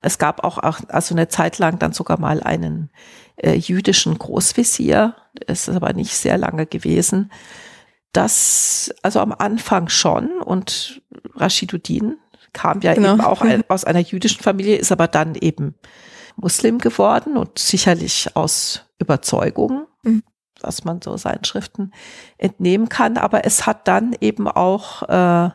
Es 0.00 0.18
gab 0.18 0.44
auch, 0.44 0.58
auch 0.58 0.80
also 0.88 1.14
eine 1.14 1.28
Zeit 1.28 1.58
lang 1.58 1.78
dann 1.78 1.92
sogar 1.92 2.20
mal 2.20 2.42
einen 2.42 2.90
äh, 3.36 3.54
jüdischen 3.54 4.16
Großvisier. 4.16 5.16
Es 5.46 5.68
ist 5.68 5.76
aber 5.76 5.92
nicht 5.92 6.14
sehr 6.14 6.38
lange 6.38 6.66
gewesen. 6.66 7.30
Das, 8.12 8.94
also 9.02 9.20
am 9.20 9.32
Anfang 9.32 9.88
schon 9.88 10.40
und 10.40 11.02
Rashiduddin 11.34 12.16
kam 12.58 12.80
ja 12.80 12.94
genau. 12.94 13.14
eben 13.14 13.20
auch 13.20 13.40
ein, 13.42 13.62
aus 13.68 13.84
einer 13.84 14.00
jüdischen 14.00 14.42
Familie, 14.42 14.76
ist 14.76 14.92
aber 14.92 15.06
dann 15.06 15.34
eben 15.34 15.74
Muslim 16.36 16.78
geworden 16.78 17.36
und 17.36 17.58
sicherlich 17.58 18.30
aus 18.34 18.82
Überzeugung, 18.98 19.86
mhm. 20.02 20.22
was 20.60 20.84
man 20.84 21.00
so 21.00 21.16
seinen 21.16 21.44
Schriften 21.44 21.92
entnehmen 22.36 22.88
kann. 22.88 23.16
Aber 23.16 23.44
es 23.44 23.66
hat 23.66 23.86
dann 23.88 24.14
eben 24.20 24.48
auch, 24.48 25.02
äh, 25.08 25.50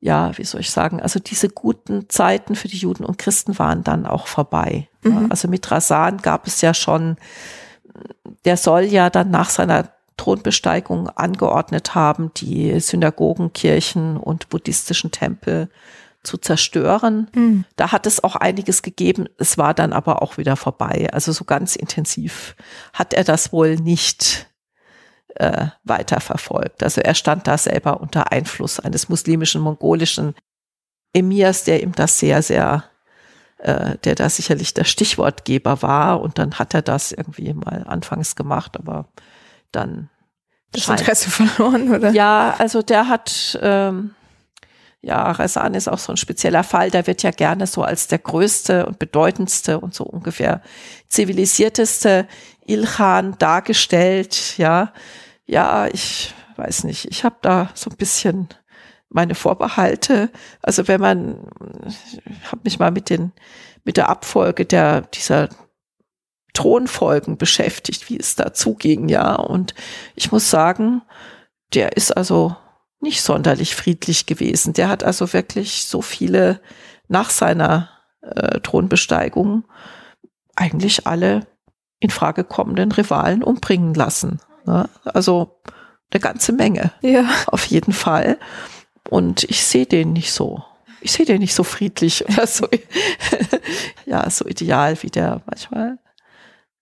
ja, 0.00 0.36
wie 0.36 0.44
soll 0.44 0.60
ich 0.60 0.70
sagen, 0.70 1.00
also 1.00 1.18
diese 1.18 1.48
guten 1.48 2.08
Zeiten 2.08 2.56
für 2.56 2.68
die 2.68 2.78
Juden 2.78 3.04
und 3.04 3.18
Christen 3.18 3.58
waren 3.58 3.84
dann 3.84 4.06
auch 4.06 4.26
vorbei. 4.26 4.88
Mhm. 5.02 5.28
Also 5.30 5.48
mit 5.48 5.70
Rasan 5.70 6.18
gab 6.18 6.46
es 6.46 6.60
ja 6.60 6.74
schon, 6.74 7.16
der 8.44 8.56
soll 8.56 8.82
ja 8.82 9.10
dann 9.10 9.30
nach 9.30 9.50
seiner 9.50 9.88
Thronbesteigung 10.16 11.08
angeordnet 11.08 11.94
haben, 11.94 12.32
die 12.36 12.78
Synagogen, 12.80 13.52
Kirchen 13.52 14.16
und 14.16 14.48
buddhistischen 14.48 15.10
Tempel 15.10 15.68
zu 16.22 16.38
zerstören. 16.38 17.28
Mhm. 17.34 17.64
Da 17.76 17.92
hat 17.92 18.06
es 18.06 18.22
auch 18.22 18.36
einiges 18.36 18.82
gegeben. 18.82 19.28
Es 19.38 19.58
war 19.58 19.74
dann 19.74 19.92
aber 19.92 20.22
auch 20.22 20.38
wieder 20.38 20.56
vorbei. 20.56 21.08
Also 21.12 21.32
so 21.32 21.44
ganz 21.44 21.76
intensiv 21.76 22.54
hat 22.92 23.12
er 23.12 23.24
das 23.24 23.52
wohl 23.52 23.76
nicht 23.76 24.46
äh, 25.34 25.66
weiterverfolgt. 25.84 26.82
Also 26.82 27.00
er 27.00 27.14
stand 27.14 27.46
da 27.46 27.58
selber 27.58 28.00
unter 28.00 28.30
Einfluss 28.32 28.78
eines 28.78 29.08
muslimischen, 29.08 29.60
mongolischen 29.60 30.34
Emirs, 31.12 31.64
der 31.64 31.82
ihm 31.82 31.92
das 31.92 32.18
sehr, 32.18 32.42
sehr, 32.42 32.84
äh, 33.58 33.96
der 34.04 34.14
da 34.14 34.28
sicherlich 34.28 34.74
der 34.74 34.84
Stichwortgeber 34.84 35.82
war. 35.82 36.20
Und 36.20 36.38
dann 36.38 36.58
hat 36.58 36.74
er 36.74 36.82
das 36.82 37.12
irgendwie 37.12 37.52
mal 37.52 37.84
anfangs 37.86 38.36
gemacht, 38.36 38.76
aber 38.78 39.08
dann 39.72 40.08
das 40.72 40.88
Interesse 40.88 41.30
verloren, 41.30 41.94
oder? 41.94 42.12
Ja, 42.12 42.54
also 42.58 42.80
der 42.80 43.08
hat 43.08 43.58
ähm, 43.60 44.14
ja, 45.02 45.32
Rasan 45.32 45.74
ist 45.74 45.88
auch 45.88 45.98
so 45.98 46.12
ein 46.12 46.16
spezieller 46.16 46.62
Fall. 46.62 46.90
Der 46.90 47.06
wird 47.08 47.24
ja 47.24 47.32
gerne 47.32 47.66
so 47.66 47.82
als 47.82 48.06
der 48.06 48.20
größte 48.20 48.86
und 48.86 49.00
bedeutendste 49.00 49.80
und 49.80 49.94
so 49.94 50.04
ungefähr 50.04 50.62
zivilisierteste 51.08 52.28
Ilchan 52.64 53.36
dargestellt. 53.38 54.56
Ja, 54.58 54.92
ja, 55.44 55.88
ich 55.88 56.32
weiß 56.56 56.84
nicht. 56.84 57.06
Ich 57.10 57.24
habe 57.24 57.36
da 57.42 57.70
so 57.74 57.90
ein 57.90 57.96
bisschen 57.96 58.48
meine 59.08 59.34
Vorbehalte. 59.34 60.30
Also 60.62 60.86
wenn 60.86 61.00
man, 61.00 61.48
ich 61.84 62.20
habe 62.46 62.62
mich 62.64 62.78
mal 62.78 62.92
mit 62.92 63.10
den 63.10 63.32
mit 63.84 63.96
der 63.96 64.08
Abfolge 64.08 64.64
der 64.64 65.02
dieser 65.02 65.48
Thronfolgen 66.54 67.38
beschäftigt, 67.38 68.08
wie 68.08 68.18
es 68.18 68.36
da 68.36 68.52
zuging, 68.52 69.08
ja. 69.08 69.34
Und 69.34 69.74
ich 70.14 70.30
muss 70.32 70.50
sagen, 70.50 71.02
der 71.74 71.96
ist 71.96 72.16
also 72.16 72.56
nicht 73.02 73.22
sonderlich 73.22 73.74
friedlich 73.74 74.26
gewesen. 74.26 74.72
Der 74.72 74.88
hat 74.88 75.04
also 75.04 75.32
wirklich 75.32 75.86
so 75.86 76.00
viele 76.02 76.60
nach 77.08 77.30
seiner 77.30 77.90
äh, 78.22 78.60
Thronbesteigung 78.60 79.64
eigentlich 80.54 81.06
alle 81.06 81.46
in 81.98 82.10
Frage 82.10 82.44
kommenden 82.44 82.92
Rivalen 82.92 83.42
umbringen 83.42 83.94
lassen. 83.94 84.40
Ne? 84.64 84.88
Also 85.04 85.60
eine 86.10 86.20
ganze 86.20 86.52
Menge. 86.52 86.92
Ja. 87.00 87.28
Auf 87.46 87.64
jeden 87.66 87.92
Fall. 87.92 88.38
Und 89.08 89.44
ich 89.44 89.64
sehe 89.64 89.86
den 89.86 90.12
nicht 90.12 90.32
so. 90.32 90.62
Ich 91.00 91.12
sehe 91.12 91.26
den 91.26 91.40
nicht 91.40 91.54
so 91.54 91.64
friedlich 91.64 92.24
oder 92.28 92.46
so, 92.46 92.68
ja, 94.06 94.28
so 94.30 94.46
ideal, 94.46 95.02
wie 95.02 95.10
der 95.10 95.42
manchmal 95.46 95.98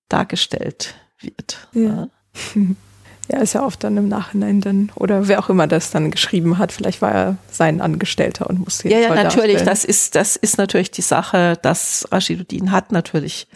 dargestellt 0.08 0.94
wird. 1.18 1.68
Ja. 1.72 2.08
Ne? 2.54 2.76
Ja, 3.32 3.38
ist 3.38 3.52
ja 3.52 3.64
oft 3.64 3.84
dann 3.84 3.96
im 3.96 4.08
Nachhinein 4.08 4.60
dann, 4.60 4.90
oder 4.96 5.28
wer 5.28 5.38
auch 5.38 5.48
immer 5.48 5.68
das 5.68 5.90
dann 5.90 6.10
geschrieben 6.10 6.58
hat, 6.58 6.72
vielleicht 6.72 7.00
war 7.00 7.12
er 7.12 7.36
sein 7.50 7.80
Angestellter 7.80 8.50
und 8.50 8.58
musste 8.58 8.88
jetzt 8.88 9.08
Ja, 9.08 9.14
ja, 9.14 9.22
natürlich, 9.22 9.62
das 9.62 9.84
ist, 9.84 10.16
das 10.16 10.34
ist 10.34 10.58
natürlich 10.58 10.90
die 10.90 11.02
Sache, 11.02 11.56
dass 11.62 12.08
Rashiduddin 12.10 12.72
hat 12.72 12.90
natürlich 12.90 13.46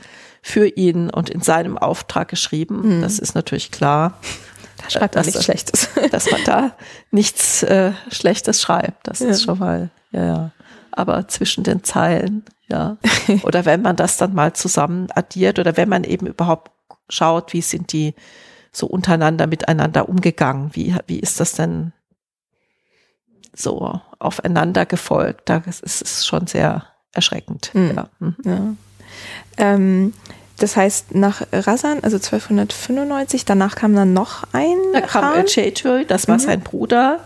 für 0.43 0.69
ihn 0.69 1.11
und 1.11 1.29
in 1.31 1.41
seinem 1.41 1.77
Auftrag 1.77 2.29
geschrieben. 2.29 2.99
Mhm. 2.99 3.03
Das 3.03 3.19
ist 3.19 3.35
natürlich 3.35 3.71
klar. 3.71 4.21
Da 4.77 4.91
schreibt 4.91 5.17
er 5.17 5.25
nichts 5.25 5.43
Schlechtes. 5.43 5.89
Dass 6.11 6.31
man 6.31 6.41
da 6.45 6.73
nichts 7.11 7.63
äh, 7.63 7.93
Schlechtes 8.11 8.61
schreibt. 8.61 9.09
Das 9.09 9.21
ja. 9.21 9.29
ist 9.29 9.43
schon 9.43 9.59
mal, 9.59 9.91
ja, 10.13 10.25
ja. 10.25 10.51
Aber 10.93 11.27
zwischen 11.29 11.65
den 11.65 11.83
Zeilen, 11.83 12.45
ja. 12.69 12.99
Oder 13.43 13.65
wenn 13.65 13.83
man 13.83 13.97
das 13.97 14.19
dann 14.19 14.35
mal 14.35 14.53
zusammen 14.53 15.09
addiert 15.15 15.59
oder 15.59 15.77
wenn 15.77 15.89
man 15.89 16.05
eben 16.05 16.27
überhaupt 16.27 16.71
schaut, 17.09 17.53
wie 17.53 17.63
sind 17.63 17.93
die 17.93 18.15
so 18.75 18.87
untereinander 18.87 19.47
miteinander 19.47 20.09
umgegangen? 20.09 20.71
Wie, 20.75 20.95
wie 21.07 21.21
ist 21.21 21.41
das 21.41 21.53
denn 21.53 21.93
so 23.55 24.01
aufeinander 24.19 24.85
gefolgt? 24.85 25.49
Da 25.49 25.63
ist 25.67 26.03
es 26.03 26.27
schon 26.27 26.47
sehr 26.47 26.85
erschreckend. 27.13 27.71
Mhm. 27.75 27.93
Ja. 27.97 28.09
Mhm. 28.19 28.37
ja. 28.45 28.75
Ähm, 29.57 30.13
das 30.59 30.77
heißt, 30.77 31.15
nach 31.15 31.43
Rasan, 31.53 32.01
also 32.03 32.17
1295, 32.17 33.45
danach 33.45 33.75
kam 33.75 33.95
dann 33.95 34.13
noch 34.13 34.45
ein. 34.53 34.77
Da 34.93 35.01
kam 35.01 35.35
El 35.35 36.05
das 36.07 36.29
war 36.29 36.37
mhm. 36.37 36.41
sein 36.41 36.61
Bruder. 36.61 37.21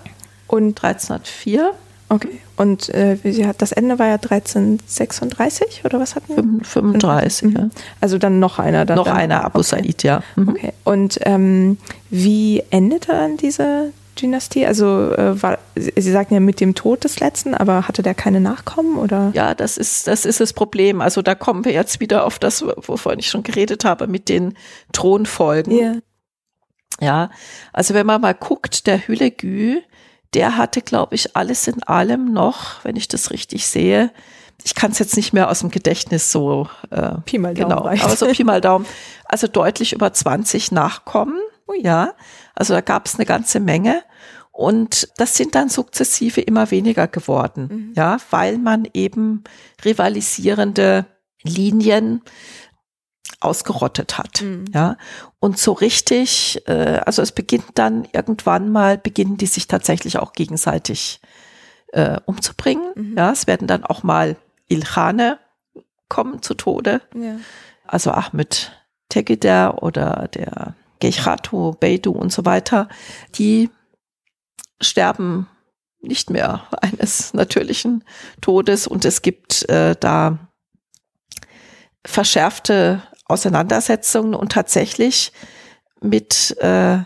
Und 0.46 0.82
1304. 0.82 1.74
Okay. 2.08 2.40
Und 2.56 2.92
äh, 2.94 3.18
sie 3.22 3.46
hat, 3.46 3.60
das 3.60 3.72
Ende 3.72 3.98
war 3.98 4.06
ja 4.06 4.14
1336 4.14 5.84
oder 5.84 6.00
was 6.00 6.14
hatten 6.14 6.36
wir? 6.36 6.64
35, 6.64 7.42
mhm. 7.42 7.56
ja. 7.56 7.68
Also 8.00 8.18
dann 8.18 8.40
noch 8.40 8.58
einer. 8.58 8.84
Dann 8.84 8.96
noch 8.96 9.06
dann, 9.06 9.16
einer, 9.16 9.44
Abu 9.44 9.60
okay. 9.60 9.68
Said, 9.68 10.02
ja. 10.02 10.22
Mhm. 10.36 10.48
Okay. 10.48 10.72
Und 10.84 11.18
ähm, 11.22 11.78
wie 12.10 12.62
endete 12.70 13.12
dann 13.12 13.36
diese 13.36 13.92
Dynastie? 14.20 14.66
Also 14.66 15.12
äh, 15.12 15.40
war, 15.40 15.58
Sie 15.76 16.10
sagten 16.10 16.34
ja 16.34 16.40
mit 16.40 16.60
dem 16.60 16.74
Tod 16.74 17.04
des 17.04 17.20
letzten, 17.20 17.54
aber 17.54 17.86
hatte 17.86 18.02
der 18.02 18.14
keine 18.14 18.40
Nachkommen 18.40 18.96
oder? 18.96 19.30
Ja, 19.34 19.54
das 19.54 19.76
ist 19.76 20.08
das 20.08 20.24
ist 20.24 20.40
das 20.40 20.52
Problem. 20.52 21.00
Also 21.00 21.22
da 21.22 21.34
kommen 21.34 21.64
wir 21.64 21.72
jetzt 21.72 22.00
wieder 22.00 22.24
auf 22.24 22.38
das, 22.38 22.64
wovon 22.64 23.18
ich 23.18 23.28
schon 23.28 23.42
geredet 23.42 23.84
habe, 23.84 24.06
mit 24.06 24.28
den 24.28 24.54
Thronfolgen. 24.92 25.72
Yeah. 25.72 25.96
Ja, 27.00 27.30
also 27.72 27.94
wenn 27.94 28.06
man 28.06 28.20
mal 28.20 28.34
guckt, 28.34 28.86
der 28.88 29.06
Hülegü, 29.06 29.82
der 30.34 30.56
hatte, 30.56 30.82
glaube 30.82 31.14
ich, 31.14 31.36
alles 31.36 31.66
in 31.68 31.82
allem 31.82 32.32
noch, 32.32 32.84
wenn 32.84 32.96
ich 32.96 33.08
das 33.08 33.30
richtig 33.30 33.66
sehe. 33.66 34.10
Ich 34.64 34.74
kann 34.74 34.90
es 34.90 34.98
jetzt 34.98 35.16
nicht 35.16 35.32
mehr 35.32 35.48
aus 35.50 35.60
dem 35.60 35.70
Gedächtnis 35.70 36.32
so 36.32 36.68
äh, 36.90 37.14
Pi 37.24 37.38
mal 37.38 37.54
Daumen 37.54 37.70
genau, 37.70 37.86
aber 37.86 38.16
so 38.16 38.26
Pi 38.26 38.44
mal 38.44 38.60
Daumen. 38.60 38.86
Also 39.30 39.46
deutlich 39.46 39.92
über 39.92 40.10
20 40.10 40.72
Nachkommen. 40.72 41.38
Ja, 41.82 42.14
also 42.54 42.72
da 42.72 42.80
gab 42.80 43.04
es 43.04 43.16
eine 43.16 43.26
ganze 43.26 43.60
Menge. 43.60 44.02
Und 44.52 45.08
das 45.18 45.36
sind 45.36 45.54
dann 45.54 45.68
sukzessive 45.68 46.40
immer 46.40 46.70
weniger 46.70 47.06
geworden, 47.06 47.68
mhm. 47.70 47.92
ja, 47.94 48.16
weil 48.30 48.58
man 48.58 48.88
eben 48.92 49.44
rivalisierende 49.84 51.06
Linien 51.44 52.22
ausgerottet 53.40 54.18
hat, 54.18 54.42
mhm. 54.42 54.66
ja. 54.74 54.96
Und 55.38 55.58
so 55.58 55.72
richtig, 55.72 56.62
äh, 56.66 57.00
also 57.04 57.22
es 57.22 57.32
beginnt 57.32 57.66
dann 57.74 58.06
irgendwann 58.12 58.70
mal, 58.70 58.98
beginnen 58.98 59.36
die 59.36 59.46
sich 59.46 59.68
tatsächlich 59.68 60.18
auch 60.18 60.32
gegenseitig 60.32 61.20
äh, 61.92 62.18
umzubringen, 62.26 62.92
mhm. 62.94 63.14
ja. 63.16 63.30
Es 63.30 63.46
werden 63.46 63.68
dann 63.68 63.84
auch 63.84 64.02
mal 64.02 64.36
Ilkhane 64.68 65.38
kommen 66.08 66.42
zu 66.42 66.54
Tode, 66.54 67.00
ja. 67.14 67.36
also 67.86 68.10
Ahmed 68.10 68.72
Tegeder 69.08 69.82
oder 69.82 70.28
der 70.28 70.74
Gechatu, 71.00 71.72
Beidu 71.78 72.12
und 72.12 72.32
so 72.32 72.44
weiter, 72.44 72.88
die 73.36 73.70
sterben 74.80 75.48
nicht 76.00 76.30
mehr 76.30 76.66
eines 76.80 77.34
natürlichen 77.34 78.04
Todes 78.40 78.86
und 78.86 79.04
es 79.04 79.22
gibt 79.22 79.68
äh, 79.68 79.96
da 79.98 80.38
verschärfte 82.04 83.02
Auseinandersetzungen 83.28 84.34
und 84.34 84.52
tatsächlich 84.52 85.32
mit 86.00 86.56
äh, 86.60 86.98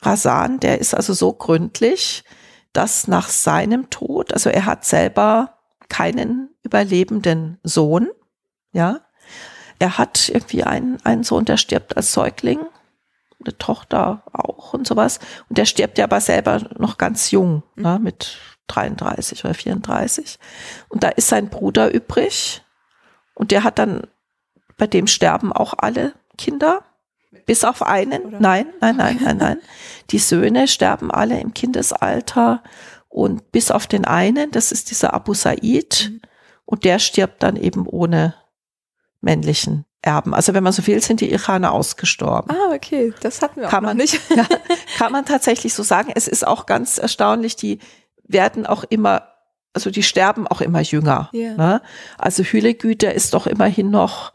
Rasan, 0.00 0.60
der 0.60 0.80
ist 0.80 0.94
also 0.94 1.12
so 1.12 1.32
gründlich, 1.32 2.24
dass 2.72 3.08
nach 3.08 3.28
seinem 3.28 3.90
Tod, 3.90 4.32
also 4.32 4.50
er 4.50 4.66
hat 4.66 4.84
selber 4.84 5.58
keinen 5.88 6.50
überlebenden 6.62 7.58
Sohn, 7.62 8.08
ja, 8.72 9.00
er 9.78 9.98
hat 9.98 10.28
irgendwie 10.28 10.64
einen, 10.64 10.98
einen 11.04 11.22
Sohn, 11.22 11.44
der 11.44 11.56
stirbt 11.56 11.96
als 11.96 12.12
Säugling 12.12 12.60
eine 13.44 13.56
Tochter 13.58 14.22
auch 14.32 14.74
und 14.74 14.86
sowas. 14.86 15.20
Und 15.48 15.58
der 15.58 15.64
stirbt 15.64 15.98
ja 15.98 16.04
aber 16.04 16.20
selber 16.20 16.60
noch 16.78 16.98
ganz 16.98 17.30
jung, 17.30 17.62
mhm. 17.76 17.82
ne, 17.82 17.98
mit 18.02 18.38
33 18.68 19.44
oder 19.44 19.54
34. 19.54 20.38
Und 20.88 21.02
da 21.02 21.08
ist 21.08 21.28
sein 21.28 21.48
Bruder 21.48 21.92
übrig. 21.92 22.62
Und 23.34 23.50
der 23.50 23.64
hat 23.64 23.78
dann, 23.78 24.02
bei 24.78 24.86
dem 24.86 25.06
sterben 25.06 25.52
auch 25.52 25.74
alle 25.76 26.14
Kinder. 26.38 26.84
Bis 27.44 27.64
auf 27.64 27.82
einen. 27.82 28.22
Oder? 28.22 28.40
Nein, 28.40 28.66
nein, 28.80 28.96
nein, 28.96 29.18
nein, 29.22 29.36
nein. 29.36 29.58
Die 30.10 30.18
Söhne 30.18 30.66
sterben 30.66 31.10
alle 31.10 31.38
im 31.40 31.52
Kindesalter. 31.52 32.62
Und 33.08 33.52
bis 33.52 33.70
auf 33.70 33.86
den 33.86 34.04
einen, 34.04 34.50
das 34.50 34.72
ist 34.72 34.90
dieser 34.90 35.12
Abu 35.12 35.34
Said. 35.34 36.10
Mhm. 36.10 36.20
Und 36.64 36.84
der 36.84 36.98
stirbt 36.98 37.42
dann 37.42 37.56
eben 37.56 37.86
ohne 37.86 38.34
männlichen 39.20 39.84
Erben. 40.00 40.32
Also 40.32 40.54
wenn 40.54 40.62
man 40.62 40.72
so 40.72 40.86
will, 40.86 41.02
sind 41.02 41.20
die 41.20 41.30
Iraner 41.30 41.72
ausgestorben. 41.72 42.50
Ah, 42.54 42.74
okay, 42.74 43.12
das 43.20 43.42
hatten 43.42 43.60
wir 43.60 43.68
kann 43.68 43.84
auch 43.84 43.88
man, 43.88 43.96
nicht. 43.96 44.20
ja, 44.36 44.46
kann 44.98 45.12
man 45.12 45.24
tatsächlich 45.24 45.74
so 45.74 45.82
sagen. 45.82 46.12
Es 46.14 46.28
ist 46.28 46.46
auch 46.46 46.66
ganz 46.66 46.98
erstaunlich, 46.98 47.56
die 47.56 47.80
werden 48.24 48.64
auch 48.64 48.84
immer, 48.84 49.28
also 49.72 49.90
die 49.90 50.02
sterben 50.02 50.46
auch 50.46 50.60
immer 50.60 50.80
jünger. 50.80 51.30
Yeah. 51.32 51.56
Ne? 51.56 51.82
Also 52.16 52.44
Hülegüter 52.44 53.12
ist 53.12 53.34
doch 53.34 53.46
immerhin 53.46 53.90
noch 53.90 54.32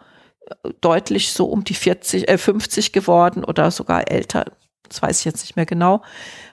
deutlich 0.82 1.32
so 1.32 1.46
um 1.46 1.64
die 1.64 1.74
40, 1.74 2.30
äh, 2.30 2.38
50 2.38 2.92
geworden 2.92 3.44
oder 3.44 3.72
sogar 3.72 4.10
älter. 4.12 4.46
Das 4.88 5.02
weiß 5.02 5.20
ich 5.20 5.26
jetzt 5.26 5.42
nicht 5.42 5.56
mehr 5.56 5.66
genau. 5.66 6.02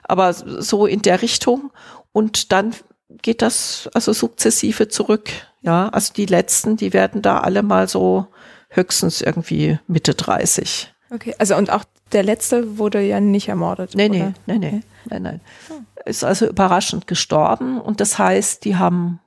Aber 0.03 0.33
so 0.33 0.85
in 0.85 1.01
der 1.01 1.21
Richtung. 1.21 1.71
Und 2.11 2.51
dann 2.51 2.73
geht 3.21 3.41
das 3.41 3.89
also 3.93 4.13
sukzessive 4.13 4.87
zurück. 4.87 5.29
Ja, 5.61 5.89
also 5.89 6.13
die 6.13 6.25
letzten, 6.25 6.77
die 6.77 6.93
werden 6.93 7.21
da 7.21 7.39
alle 7.39 7.61
mal 7.63 7.87
so 7.87 8.27
höchstens 8.69 9.21
irgendwie 9.21 9.79
Mitte 9.87 10.15
30. 10.15 10.93
Okay, 11.11 11.35
also 11.37 11.55
und 11.55 11.69
auch 11.69 11.83
der 12.13 12.23
letzte 12.23 12.77
wurde 12.77 13.01
ja 13.01 13.19
nicht 13.19 13.49
ermordet. 13.49 13.95
Nee, 13.95 14.09
nee, 14.09 14.33
nee, 14.45 14.57
nee, 14.57 14.81
nein, 15.05 15.21
nein. 15.21 15.41
Hm. 15.67 15.85
Ist 16.05 16.23
also 16.23 16.47
überraschend 16.47 17.05
gestorben 17.05 17.79
und 17.79 17.99
das 17.99 18.17
heißt, 18.17 18.65
die 18.65 18.75
haben, 18.75 19.19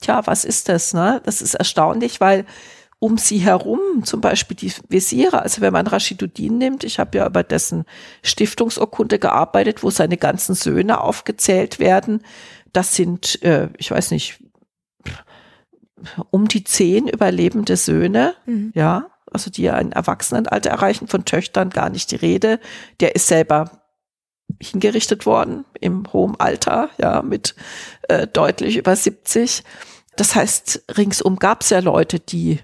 tja, 0.00 0.26
was 0.26 0.44
ist 0.44 0.68
das, 0.68 0.92
ne? 0.92 1.22
Das 1.24 1.40
ist 1.40 1.54
erstaunlich, 1.54 2.20
weil 2.20 2.44
um 3.00 3.16
sie 3.16 3.38
herum, 3.38 4.04
zum 4.04 4.20
Beispiel 4.20 4.56
die 4.56 4.72
Wesire, 4.88 5.42
also 5.42 5.60
wenn 5.60 5.72
man 5.72 5.86
Rashiduddin 5.86 6.58
nimmt, 6.58 6.82
ich 6.82 6.98
habe 6.98 7.18
ja 7.18 7.26
über 7.26 7.44
dessen 7.44 7.84
Stiftungsurkunde 8.22 9.18
gearbeitet, 9.18 9.82
wo 9.82 9.90
seine 9.90 10.16
ganzen 10.16 10.54
Söhne 10.54 11.00
aufgezählt 11.00 11.78
werden, 11.78 12.22
das 12.72 12.96
sind, 12.96 13.40
äh, 13.42 13.68
ich 13.78 13.90
weiß 13.90 14.10
nicht, 14.10 14.42
um 16.30 16.48
die 16.48 16.64
zehn 16.64 17.08
überlebende 17.08 17.76
Söhne, 17.76 18.34
mhm. 18.46 18.72
ja, 18.74 19.10
also 19.32 19.50
die 19.50 19.70
ein 19.70 19.92
Erwachsenenalter 19.92 20.70
erreichen, 20.70 21.08
von 21.08 21.24
Töchtern 21.24 21.70
gar 21.70 21.90
nicht 21.90 22.10
die 22.10 22.16
Rede. 22.16 22.60
Der 23.00 23.14
ist 23.14 23.26
selber 23.26 23.82
hingerichtet 24.60 25.26
worden 25.26 25.64
im 25.80 26.10
hohen 26.12 26.38
Alter, 26.38 26.90
ja, 26.98 27.22
mit 27.22 27.54
äh, 28.08 28.26
deutlich 28.26 28.76
über 28.76 28.96
70. 28.96 29.62
Das 30.16 30.34
heißt, 30.34 30.84
ringsum 30.96 31.36
gab 31.36 31.62
es 31.62 31.70
ja 31.70 31.80
Leute, 31.80 32.18
die, 32.18 32.60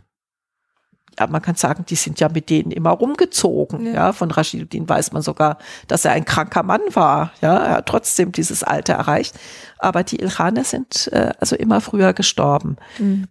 ja, 1.18 1.26
man 1.26 1.42
kann 1.42 1.54
sagen, 1.54 1.84
die 1.88 1.94
sind 1.94 2.20
ja 2.20 2.28
mit 2.28 2.50
denen 2.50 2.70
immer 2.70 2.90
rumgezogen. 2.90 3.86
Ja, 3.86 3.92
ja 3.92 4.12
von 4.12 4.30
Rashiduddin 4.30 4.88
weiß 4.88 5.12
man 5.12 5.22
sogar, 5.22 5.58
dass 5.86 6.04
er 6.04 6.12
ein 6.12 6.24
kranker 6.24 6.62
Mann 6.62 6.80
war. 6.92 7.32
Ja, 7.40 7.56
er 7.56 7.76
hat 7.76 7.86
trotzdem 7.86 8.32
dieses 8.32 8.62
Alter 8.62 8.94
erreicht. 8.94 9.38
Aber 9.78 10.02
die 10.02 10.20
Ilkhane 10.20 10.64
sind 10.64 11.08
äh, 11.12 11.32
also 11.38 11.56
immer 11.56 11.80
früher 11.80 12.12
gestorben. 12.12 12.76
Mhm. 12.98 13.28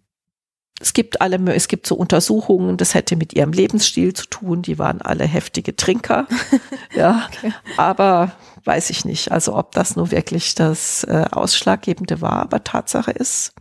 es 0.80 0.94
gibt 0.94 1.22
alle, 1.22 1.38
es 1.54 1.68
gibt 1.68 1.88
so 1.88 1.96
Untersuchungen, 1.96 2.78
das 2.78 2.94
hätte 2.94 3.16
mit 3.16 3.34
ihrem 3.34 3.52
Lebensstil 3.52 4.14
zu 4.14 4.28
tun. 4.28 4.62
Die 4.62 4.80
waren 4.80 5.02
alle 5.02 5.26
heftige 5.26 5.76
Trinker. 5.76 6.28
ja, 6.96 7.28
okay. 7.30 7.54
aber 7.78 8.32
weiß 8.66 8.90
ich 8.92 9.04
nicht. 9.04 9.32
Also 9.32 9.56
ob 9.56 9.74
das 9.74 9.96
nur 9.96 10.12
wirklich 10.12 10.56
das 10.56 11.04
äh, 11.04 11.26
Ausschlaggebende 11.32 12.22
war. 12.22 12.44
Aber 12.44 12.64
Tatsache 12.64 13.12
ist, 13.12 13.54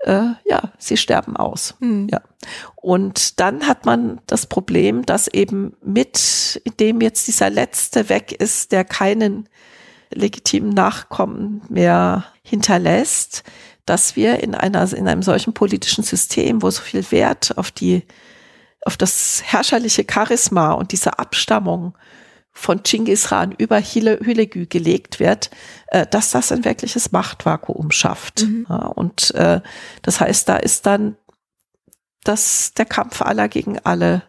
äh, 0.00 0.30
ja, 0.44 0.72
sie 0.78 0.96
sterben 0.96 1.36
aus. 1.36 1.74
Mhm. 1.80 2.08
Ja. 2.10 2.20
Und 2.76 3.40
dann 3.40 3.66
hat 3.66 3.84
man 3.84 4.20
das 4.26 4.46
Problem, 4.46 5.04
dass 5.04 5.28
eben 5.28 5.76
mit 5.82 6.62
dem 6.78 7.00
jetzt 7.00 7.26
dieser 7.26 7.50
letzte 7.50 8.08
weg 8.08 8.32
ist, 8.32 8.72
der 8.72 8.84
keinen 8.84 9.48
legitimen 10.10 10.70
Nachkommen 10.70 11.62
mehr 11.68 12.24
hinterlässt, 12.42 13.42
dass 13.84 14.16
wir 14.16 14.42
in 14.42 14.54
einer, 14.54 14.90
in 14.92 15.08
einem 15.08 15.22
solchen 15.22 15.52
politischen 15.52 16.04
System, 16.04 16.62
wo 16.62 16.70
so 16.70 16.82
viel 16.82 17.10
Wert 17.10 17.56
auf 17.56 17.70
die, 17.70 18.04
auf 18.84 18.96
das 18.96 19.42
herrscherliche 19.44 20.04
Charisma 20.08 20.72
und 20.72 20.92
diese 20.92 21.18
Abstammung 21.18 21.94
von 22.58 22.82
Genghis 22.82 23.28
Khan 23.28 23.52
über 23.52 23.80
Hülegü 23.80 24.66
gelegt 24.66 25.20
wird, 25.20 25.50
äh, 25.86 26.06
dass 26.06 26.32
das 26.32 26.50
ein 26.50 26.64
wirkliches 26.64 27.12
Machtvakuum 27.12 27.92
schafft. 27.92 28.42
Mhm. 28.42 28.66
Ja, 28.68 28.86
und 28.86 29.32
äh, 29.36 29.60
das 30.02 30.20
heißt, 30.20 30.48
da 30.48 30.56
ist 30.56 30.84
dann 30.84 31.16
das, 32.24 32.74
der 32.74 32.84
Kampf 32.84 33.22
aller 33.22 33.48
gegen 33.48 33.78
alle 33.78 34.22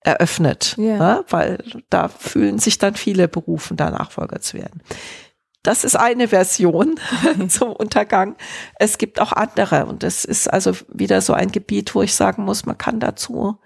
eröffnet, 0.00 0.74
yeah. 0.76 0.96
ja, 0.96 1.24
weil 1.28 1.62
da 1.88 2.08
fühlen 2.08 2.58
sich 2.58 2.78
dann 2.78 2.96
viele 2.96 3.28
berufen, 3.28 3.76
da 3.76 3.90
Nachfolger 3.90 4.40
zu 4.40 4.56
werden. 4.56 4.82
Das 5.62 5.84
ist 5.84 5.94
eine 5.94 6.28
Version 6.28 6.98
zum 7.48 7.72
Untergang. 7.72 8.34
Es 8.78 8.98
gibt 8.98 9.20
auch 9.20 9.32
andere 9.32 9.86
und 9.86 10.02
es 10.02 10.24
ist 10.24 10.52
also 10.52 10.72
wieder 10.88 11.20
so 11.20 11.32
ein 11.32 11.52
Gebiet, 11.52 11.94
wo 11.94 12.02
ich 12.02 12.14
sagen 12.14 12.44
muss, 12.44 12.66
man 12.66 12.78
kann 12.78 12.98
dazu 12.98 13.60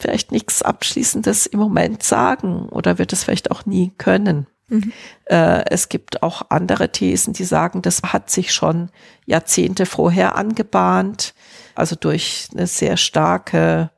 vielleicht 0.00 0.32
nichts 0.32 0.62
Abschließendes 0.62 1.46
im 1.46 1.58
Moment 1.58 2.02
sagen 2.02 2.68
oder 2.68 2.98
wird 2.98 3.12
es 3.12 3.24
vielleicht 3.24 3.50
auch 3.50 3.66
nie 3.66 3.92
können. 3.98 4.46
Mhm. 4.68 4.92
Äh, 5.24 5.64
es 5.70 5.88
gibt 5.88 6.22
auch 6.22 6.42
andere 6.50 6.90
Thesen, 6.92 7.32
die 7.32 7.44
sagen, 7.44 7.82
das 7.82 8.02
hat 8.02 8.30
sich 8.30 8.52
schon 8.52 8.90
Jahrzehnte 9.26 9.86
vorher 9.86 10.36
angebahnt, 10.36 11.34
also 11.74 11.96
durch 11.96 12.48
eine 12.52 12.66
sehr 12.66 12.96
starke 12.96 13.90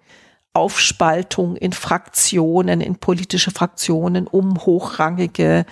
Aufspaltung 0.53 1.57
in 1.57 1.73
Fraktionen, 1.73 2.81
in 2.81 2.97
politische 2.97 3.51
Fraktionen 3.51 4.27
um 4.27 4.65
hochrangige 4.65 5.65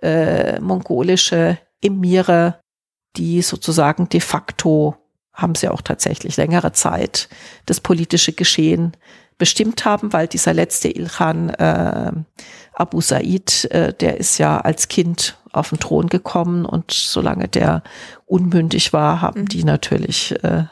äh, 0.00 0.60
mongolische 0.60 1.58
Emire, 1.80 2.60
die 3.16 3.42
sozusagen 3.42 4.08
de 4.08 4.20
facto 4.20 4.96
haben 5.32 5.54
sie 5.54 5.68
auch 5.68 5.80
tatsächlich 5.80 6.36
längere 6.36 6.72
Zeit 6.72 7.28
das 7.66 7.80
politische 7.80 8.32
Geschehen 8.32 8.96
bestimmt 9.38 9.84
haben, 9.84 10.12
weil 10.12 10.28
dieser 10.28 10.54
letzte 10.54 10.88
Ilkhan 10.88 11.50
äh, 11.50 12.12
Abu 12.74 13.00
Said, 13.00 13.66
äh, 13.70 13.92
der 13.92 14.18
ist 14.18 14.38
ja 14.38 14.58
als 14.58 14.88
Kind 14.88 15.36
auf 15.52 15.68
den 15.68 15.78
Thron 15.78 16.08
gekommen 16.08 16.64
und 16.64 16.90
solange 16.90 17.48
der 17.48 17.82
unmündig 18.26 18.92
war, 18.92 19.20
haben 19.20 19.42
mhm. 19.42 19.48
die 19.48 19.64
natürlich 19.64 20.32
äh, 20.42 20.64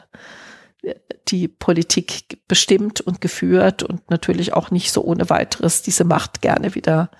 die 1.27 1.47
Politik 1.47 2.39
bestimmt 2.47 3.01
und 3.01 3.21
geführt 3.21 3.83
und 3.83 4.09
natürlich 4.09 4.53
auch 4.53 4.71
nicht 4.71 4.91
so 4.91 5.03
ohne 5.03 5.29
weiteres 5.29 5.83
diese 5.83 6.03
Macht 6.03 6.41
gerne 6.41 6.73
wieder 6.73 7.11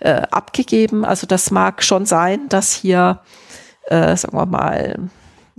äh, 0.00 0.22
abgegeben. 0.30 1.04
Also 1.04 1.26
das 1.26 1.50
mag 1.50 1.82
schon 1.82 2.04
sein, 2.04 2.48
dass 2.48 2.72
hier, 2.72 3.20
äh, 3.86 4.16
sagen 4.16 4.36
wir 4.36 4.46
mal, 4.46 4.98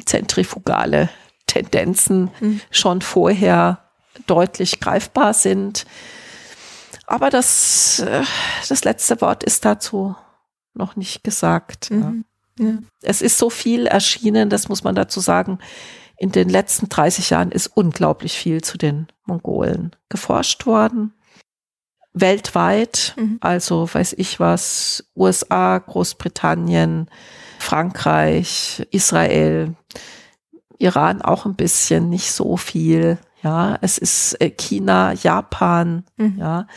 zentrifugale 0.06 1.10
Tendenzen 1.48 2.32
mhm. 2.42 2.60
schon 2.70 3.02
vorher 3.02 3.85
deutlich 4.28 4.80
greifbar 4.80 5.34
sind. 5.34 5.86
Aber 7.08 7.30
das, 7.30 8.00
äh, 8.00 8.24
das 8.68 8.84
letzte 8.84 9.22
Wort 9.22 9.44
ist 9.44 9.66
dazu 9.66 10.16
noch 10.74 10.96
nicht 10.96 11.24
gesagt. 11.24 11.92
Mhm. 11.92 12.26
Ja. 12.60 12.78
Es 13.02 13.22
ist 13.22 13.38
so 13.38 13.50
viel 13.50 13.86
erschienen, 13.86 14.50
das 14.50 14.70
muss 14.70 14.84
man 14.84 14.96
dazu 14.96 15.20
sagen. 15.20 15.60
In 16.18 16.32
den 16.32 16.50
letzten 16.50 16.88
30 16.88 17.32
Jahren 17.32 17.52
ist 17.52 17.68
unglaublich 17.68 18.38
viel 18.38 18.62
zu 18.62 18.78
den 18.78 19.08
Mongolen 19.26 19.92
geforscht 20.10 20.66
worden. 20.66 21.14
Weltweit, 22.14 23.14
mhm. 23.18 23.38
also 23.42 23.94
weiß 23.94 24.14
ich 24.18 24.40
was, 24.40 25.04
USA, 25.18 25.78
Großbritannien, 25.80 27.10
Frankreich, 27.60 28.88
Israel, 28.92 29.76
Iran 30.78 31.22
auch 31.22 31.46
ein 31.46 31.56
bisschen, 31.56 32.10
nicht 32.10 32.32
so 32.32 32.56
viel. 32.56 33.18
Ja, 33.46 33.78
es 33.82 34.00
ist 34.00 34.42
äh, 34.42 34.50
China, 34.50 35.14
Japan, 35.14 36.04
mhm. 36.18 36.36
ja. 36.40 36.68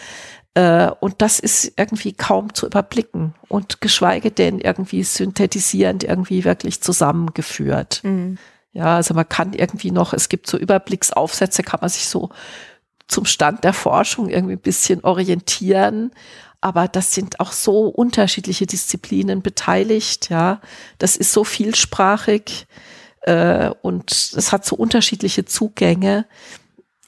Äh, 0.53 0.91
und 1.01 1.23
das 1.23 1.39
ist 1.39 1.73
irgendwie 1.79 2.13
kaum 2.13 2.53
zu 2.53 2.67
überblicken 2.67 3.35
und 3.49 3.81
geschweige 3.81 4.31
denn 4.31 4.61
irgendwie 4.61 5.03
synthetisierend 5.03 6.05
irgendwie 6.05 6.45
wirklich 6.45 6.83
zusammengeführt. 6.83 8.03
Mhm. 8.05 8.37
Ja, 8.73 8.97
also 8.97 9.15
man 9.15 9.27
kann 9.27 9.55
irgendwie 9.55 9.93
noch, 9.93 10.13
es 10.13 10.29
gibt 10.29 10.47
so 10.47 10.59
Überblicksaufsätze, 10.59 11.63
kann 11.63 11.81
man 11.81 11.89
sich 11.89 12.07
so 12.07 12.29
zum 13.07 13.25
Stand 13.25 13.65
der 13.65 13.73
Forschung 13.73 14.29
irgendwie 14.29 14.57
ein 14.57 14.61
bisschen 14.61 15.03
orientieren. 15.05 16.11
Aber 16.61 16.87
das 16.87 17.15
sind 17.15 17.41
auch 17.41 17.53
so 17.53 17.87
unterschiedliche 17.87 18.67
Disziplinen 18.67 19.41
beteiligt, 19.41 20.29
ja. 20.29 20.61
Das 20.99 21.17
ist 21.17 21.33
so 21.33 21.45
vielsprachig 21.45 22.67
äh, 23.23 23.71
und 23.83 24.11
es 24.11 24.53
hat 24.53 24.65
so 24.65 24.77
unterschiedliche 24.77 25.45
Zugänge. 25.45 26.27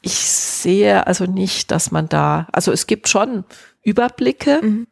Ich 0.03 0.15
sehe 0.15 1.07
also 1.07 1.27
nicht, 1.27 1.71
dass 1.71 1.91
man 1.91 2.09
da, 2.09 2.49
also 2.53 2.73
es 2.73 2.87
gibt 2.87 3.09
schon 3.09 3.45
Überblicke. 3.83 4.61
Mhm. 4.63 4.87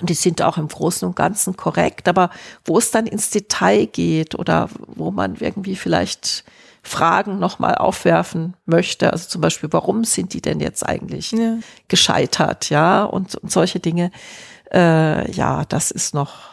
Und 0.00 0.08
die 0.08 0.14
sind 0.14 0.40
auch 0.40 0.56
im 0.56 0.68
Großen 0.68 1.06
und 1.06 1.16
Ganzen 1.16 1.56
korrekt, 1.56 2.06
aber 2.06 2.30
wo 2.64 2.78
es 2.78 2.92
dann 2.92 3.08
ins 3.08 3.30
Detail 3.30 3.86
geht 3.86 4.36
oder 4.36 4.68
wo 4.86 5.10
man 5.10 5.34
irgendwie 5.40 5.74
vielleicht 5.74 6.44
Fragen 6.82 7.40
nochmal 7.40 7.74
aufwerfen 7.74 8.56
möchte, 8.66 9.12
also 9.12 9.28
zum 9.28 9.40
Beispiel, 9.40 9.72
warum 9.72 10.04
sind 10.04 10.32
die 10.32 10.40
denn 10.40 10.60
jetzt 10.60 10.86
eigentlich 10.86 11.32
ja. 11.32 11.58
gescheitert, 11.88 12.70
ja, 12.70 13.02
und, 13.02 13.34
und 13.34 13.50
solche 13.50 13.80
Dinge, 13.80 14.12
äh, 14.72 15.30
ja, 15.32 15.64
das 15.64 15.90
ist 15.90 16.14
noch 16.14 16.49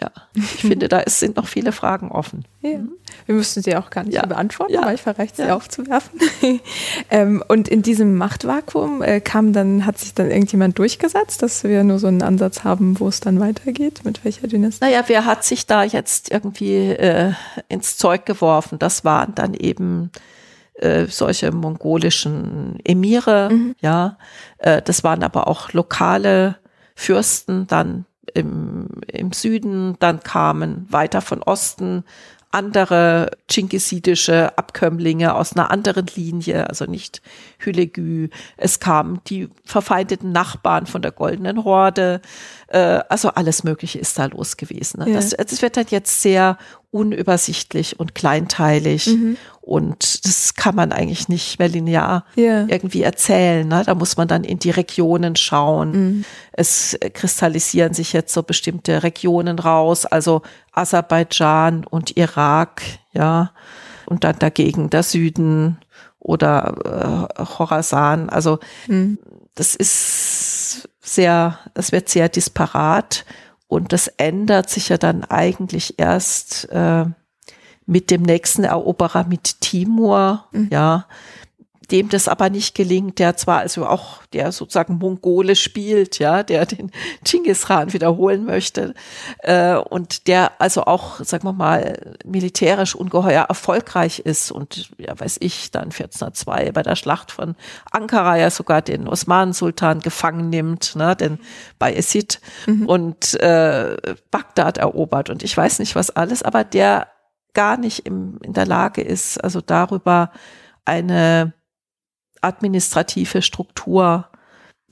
ja, 0.00 0.10
ich 0.34 0.62
finde, 0.62 0.88
da 0.88 1.00
ist, 1.00 1.18
sind 1.18 1.36
noch 1.36 1.46
viele 1.46 1.72
Fragen 1.72 2.10
offen. 2.10 2.44
Ja. 2.62 2.78
Wir 3.26 3.34
müssen 3.34 3.62
sie 3.62 3.76
auch 3.76 3.90
gar 3.90 4.04
nicht 4.04 4.14
ja. 4.14 4.24
beantworten, 4.24 4.72
ja. 4.72 4.84
weil 4.84 4.94
ich 4.94 5.02
verreicht, 5.02 5.36
sie 5.36 5.50
aufzuwerfen. 5.50 6.20
ähm, 7.10 7.44
und 7.48 7.68
in 7.68 7.82
diesem 7.82 8.16
Machtvakuum 8.16 9.02
äh, 9.02 9.20
kam 9.20 9.52
dann, 9.52 9.84
hat 9.84 9.98
sich 9.98 10.14
dann 10.14 10.30
irgendjemand 10.30 10.78
durchgesetzt, 10.78 11.42
dass 11.42 11.64
wir 11.64 11.84
nur 11.84 11.98
so 11.98 12.06
einen 12.06 12.22
Ansatz 12.22 12.64
haben, 12.64 12.98
wo 12.98 13.08
es 13.08 13.20
dann 13.20 13.40
weitergeht, 13.40 14.04
mit 14.04 14.24
welcher 14.24 14.48
Dynastie? 14.48 14.84
Naja, 14.84 15.04
wer 15.06 15.26
hat 15.26 15.44
sich 15.44 15.66
da 15.66 15.82
jetzt 15.84 16.30
irgendwie 16.30 16.76
äh, 16.76 17.32
ins 17.68 17.96
Zeug 17.96 18.24
geworfen? 18.24 18.78
Das 18.78 19.04
waren 19.04 19.34
dann 19.34 19.54
eben 19.54 20.10
äh, 20.74 21.06
solche 21.06 21.52
mongolischen 21.52 22.78
Emire, 22.84 23.50
mhm. 23.52 23.74
ja. 23.80 24.16
Äh, 24.58 24.80
das 24.80 25.04
waren 25.04 25.22
aber 25.22 25.46
auch 25.46 25.72
lokale 25.72 26.56
Fürsten 26.94 27.66
dann 27.66 28.06
im, 28.34 28.88
im 29.06 29.32
Süden, 29.32 29.96
dann 29.98 30.20
kamen 30.20 30.86
weiter 30.90 31.20
von 31.20 31.42
Osten 31.42 32.04
andere 32.52 33.30
chingisidische 33.48 34.58
Abkömmlinge 34.58 35.34
aus 35.34 35.52
einer 35.52 35.70
anderen 35.70 36.06
Linie, 36.16 36.68
also 36.68 36.84
nicht 36.84 37.22
Hülegü. 37.58 38.28
Es 38.56 38.80
kamen 38.80 39.20
die 39.28 39.48
verfeindeten 39.64 40.32
Nachbarn 40.32 40.86
von 40.86 41.00
der 41.00 41.12
Goldenen 41.12 41.64
Horde. 41.64 42.20
Äh, 42.66 43.00
also 43.08 43.28
alles 43.28 43.62
Mögliche 43.62 44.00
ist 44.00 44.18
da 44.18 44.26
los 44.26 44.56
gewesen. 44.56 45.00
Ne? 45.00 45.10
Ja. 45.10 45.16
Das, 45.16 45.30
das 45.30 45.62
wird 45.62 45.76
dann 45.76 45.86
jetzt 45.90 46.22
sehr 46.22 46.58
unübersichtlich 46.90 48.00
und 48.00 48.16
kleinteilig 48.16 49.06
mhm. 49.06 49.36
Und 49.70 50.26
das 50.26 50.54
kann 50.54 50.74
man 50.74 50.90
eigentlich 50.90 51.28
nicht 51.28 51.60
mehr 51.60 51.68
linear 51.68 52.24
yeah. 52.36 52.66
irgendwie 52.66 53.04
erzählen. 53.04 53.68
Ne? 53.68 53.84
Da 53.86 53.94
muss 53.94 54.16
man 54.16 54.26
dann 54.26 54.42
in 54.42 54.58
die 54.58 54.70
Regionen 54.70 55.36
schauen. 55.36 55.92
Mhm. 55.92 56.24
Es 56.50 56.98
kristallisieren 57.14 57.94
sich 57.94 58.12
jetzt 58.12 58.34
so 58.34 58.42
bestimmte 58.42 59.04
Regionen 59.04 59.60
raus, 59.60 60.06
also 60.06 60.42
Aserbaidschan 60.72 61.84
und 61.84 62.16
Irak, 62.16 62.82
ja, 63.12 63.52
und 64.06 64.24
dann 64.24 64.40
dagegen 64.40 64.90
der 64.90 65.04
Süden 65.04 65.78
oder 66.18 67.28
äh, 67.38 67.44
Khorasan. 67.44 68.28
Also 68.28 68.58
mhm. 68.88 69.18
das 69.54 69.76
ist 69.76 70.88
sehr, 71.00 71.60
das 71.74 71.92
wird 71.92 72.08
sehr 72.08 72.28
disparat 72.28 73.24
und 73.68 73.92
das 73.92 74.08
ändert 74.08 74.68
sich 74.68 74.88
ja 74.88 74.98
dann 74.98 75.22
eigentlich 75.22 75.94
erst 75.96 76.68
äh, 76.72 77.04
mit 77.90 78.12
dem 78.12 78.22
nächsten 78.22 78.62
Eroberer, 78.62 79.24
mit 79.24 79.60
Timur, 79.60 80.44
mhm. 80.52 80.68
ja, 80.70 81.06
dem 81.90 82.08
das 82.08 82.28
aber 82.28 82.48
nicht 82.50 82.76
gelingt, 82.76 83.18
der 83.18 83.36
zwar 83.36 83.58
also 83.58 83.84
auch, 83.84 84.24
der 84.32 84.52
sozusagen 84.52 84.98
Mongole 84.98 85.56
spielt, 85.56 86.20
ja, 86.20 86.44
der 86.44 86.66
den 86.66 86.92
Genghis 87.24 87.66
Khan 87.66 87.92
wiederholen 87.92 88.44
möchte 88.44 88.94
äh, 89.40 89.74
und 89.74 90.28
der 90.28 90.60
also 90.60 90.84
auch, 90.84 91.18
sagen 91.24 91.42
wir 91.42 91.52
mal, 91.52 92.16
militärisch 92.24 92.94
ungeheuer 92.94 93.46
erfolgreich 93.48 94.20
ist 94.20 94.52
und 94.52 94.92
ja, 94.98 95.18
weiß 95.18 95.38
ich, 95.40 95.72
dann 95.72 95.86
1402 95.86 96.70
bei 96.70 96.84
der 96.84 96.94
Schlacht 96.94 97.32
von 97.32 97.56
Ankara 97.90 98.36
ja 98.36 98.50
sogar 98.50 98.82
den 98.82 99.08
Osmanen-Sultan 99.08 99.98
gefangen 99.98 100.48
nimmt, 100.48 100.94
ne, 100.94 101.16
denn 101.16 101.40
bei 101.80 101.92
Esid 101.92 102.40
mhm. 102.66 102.86
und 102.86 103.34
äh, 103.40 103.96
Bagdad 104.30 104.78
erobert 104.78 105.28
und 105.28 105.42
ich 105.42 105.56
weiß 105.56 105.80
nicht 105.80 105.96
was 105.96 106.10
alles, 106.10 106.44
aber 106.44 106.62
der 106.62 107.08
gar 107.54 107.76
nicht 107.76 108.06
im, 108.06 108.38
in 108.42 108.52
der 108.52 108.66
Lage 108.66 109.02
ist, 109.02 109.42
also 109.42 109.60
darüber 109.60 110.30
eine 110.84 111.52
administrative 112.40 113.42
Struktur 113.42 114.28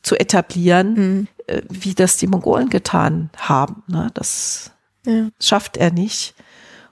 zu 0.02 0.16
etablieren, 0.16 0.94
mhm. 0.94 1.28
äh, 1.46 1.62
wie 1.68 1.94
das 1.94 2.16
die 2.16 2.26
Mongolen 2.26 2.68
getan 2.68 3.30
haben. 3.36 3.82
Ne? 3.88 4.10
Das 4.14 4.72
ja. 5.06 5.28
schafft 5.40 5.76
er 5.76 5.92
nicht. 5.92 6.34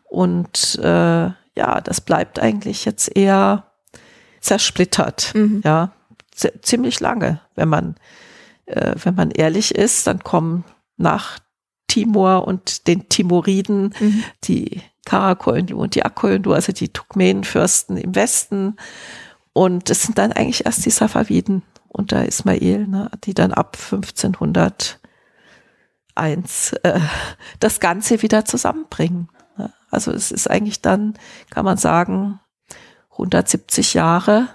Und 0.05 0.78
äh, 0.82 1.30
ja, 1.56 1.80
das 1.82 2.01
bleibt 2.01 2.38
eigentlich 2.38 2.84
jetzt 2.84 3.16
eher 3.16 3.70
zersplittert. 4.40 5.32
Mhm. 5.34 5.62
Ja, 5.64 5.93
ziemlich 6.62 7.01
lange, 7.01 7.40
wenn 7.55 7.68
man, 7.68 7.97
äh, 8.66 8.94
wenn 9.02 9.14
man 9.14 9.30
ehrlich 9.30 9.74
ist, 9.74 10.06
dann 10.06 10.22
kommen 10.22 10.64
nach 10.97 11.38
Timor 11.88 12.47
und 12.47 12.86
den 12.86 13.09
Timuriden 13.09 13.94
mhm. 13.98 14.24
die 14.44 14.82
Karakoindu 15.07 15.78
und 15.78 15.95
die 15.95 16.05
Akoindu, 16.05 16.53
also 16.53 16.73
die 16.73 16.91
Turkmenenfürsten 16.91 17.97
im 17.97 18.15
Westen. 18.15 18.77
Und 19.55 19.89
es 19.89 20.03
sind 20.03 20.19
dann 20.19 20.33
eigentlich 20.33 20.66
erst 20.66 20.85
die 20.85 20.91
Safaviden 20.91 21.62
unter 21.89 22.27
Ismail, 22.27 22.87
ne, 22.87 23.11
die 23.24 23.33
dann 23.33 23.53
ab 23.53 23.78
1501 23.91 24.99
äh, 26.83 27.01
das 27.59 27.81
Ganze 27.81 28.20
wieder 28.20 28.45
zusammenbringen. 28.45 29.31
Ne. 29.57 29.73
Also 29.91 30.12
es 30.12 30.31
ist 30.31 30.51
eigentlich 30.51 30.83
dann, 30.83 31.15
kann 31.49 31.65
man 31.65 31.78
sagen, 31.78 32.39
170 33.12 33.95
Jahre 33.95 34.49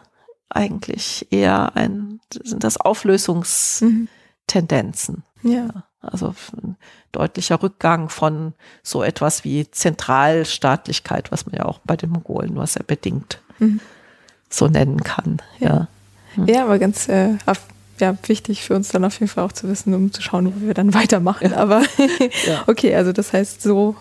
eigentlich 0.49 1.25
eher 1.31 1.75
ein, 1.75 2.19
sind 2.43 2.63
das 2.63 2.77
Auflösungstendenzen. 2.77 5.15
Mhm. 5.15 5.23
Ja. 5.43 5.67
Also 6.01 6.33
ein 6.63 6.77
deutlicher 7.11 7.61
Rückgang 7.61 8.09
von 8.09 8.53
so 8.81 9.03
etwas 9.03 9.43
wie 9.43 9.69
Zentralstaatlichkeit, 9.69 11.31
was 11.31 11.45
man 11.45 11.55
ja 11.55 11.65
auch 11.65 11.79
bei 11.79 11.95
den 11.95 12.09
Mongolen 12.09 12.55
nur 12.55 12.65
sehr 12.65 12.83
bedingt 12.83 13.39
mhm. 13.59 13.79
so 14.49 14.67
nennen 14.67 15.03
kann. 15.03 15.37
Ja, 15.59 15.87
ja, 16.37 16.45
ja 16.45 16.63
aber 16.63 16.79
ganz 16.79 17.07
äh, 17.07 17.37
ja, 18.01 18.17
wichtig 18.25 18.63
für 18.63 18.75
uns 18.75 18.89
dann 18.89 19.05
auf 19.05 19.19
jeden 19.19 19.29
Fall 19.29 19.45
auch 19.45 19.51
zu 19.51 19.69
wissen, 19.69 19.93
um 19.93 20.11
zu 20.11 20.21
schauen, 20.21 20.53
wo 20.53 20.65
wir 20.67 20.73
dann 20.73 20.93
weitermachen. 20.93 21.51
Ja. 21.51 21.57
Aber 21.57 21.81
ja. 22.47 22.63
okay, 22.67 22.95
also 22.95 23.11
das 23.13 23.33
heißt, 23.33 23.61
so 23.61 23.95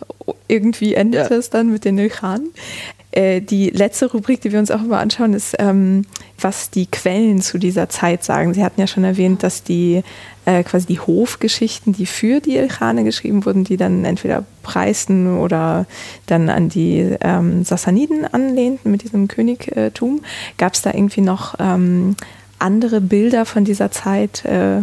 irgendwie 0.48 0.94
endet 0.94 1.31
ja. 1.31 1.36
es 1.36 1.51
dann 1.51 1.70
mit 1.70 1.85
den 1.85 1.94
Nilchanen. 1.94 2.51
Äh, 3.12 3.40
die 3.40 3.70
letzte 3.70 4.06
Rubrik, 4.06 4.40
die 4.40 4.52
wir 4.52 4.60
uns 4.60 4.70
auch 4.70 4.82
immer 4.82 4.98
anschauen, 4.98 5.35
ist, 5.35 5.56
ähm, 5.59 6.05
was 6.39 6.70
die 6.70 6.86
Quellen 6.86 7.40
zu 7.40 7.59
dieser 7.59 7.89
Zeit 7.89 8.22
sagen. 8.22 8.55
Sie 8.55 8.62
hatten 8.62 8.81
ja 8.81 8.86
schon 8.86 9.02
erwähnt, 9.02 9.43
dass 9.43 9.64
die 9.64 10.02
äh, 10.44 10.62
quasi 10.62 10.86
die 10.86 11.01
Hofgeschichten, 11.01 11.93
die 11.93 12.06
für 12.06 12.40
die 12.40 12.56
Ilkhane 12.56 13.02
geschrieben 13.02 13.44
wurden, 13.44 13.64
die 13.64 13.77
dann 13.77 14.05
entweder 14.05 14.44
preisten 14.62 15.39
oder 15.39 15.86
dann 16.27 16.48
an 16.48 16.68
die 16.68 17.16
ähm, 17.20 17.64
Sassaniden 17.64 18.27
anlehnten 18.32 18.90
mit 18.93 19.02
diesem 19.02 19.27
Königtum. 19.27 20.20
Gab 20.56 20.74
es 20.74 20.82
da 20.82 20.94
irgendwie 20.94 21.22
noch 21.22 21.56
ähm, 21.59 22.14
andere 22.60 23.00
Bilder 23.00 23.44
von 23.44 23.64
dieser 23.64 23.90
Zeit? 23.90 24.44
Äh, 24.44 24.82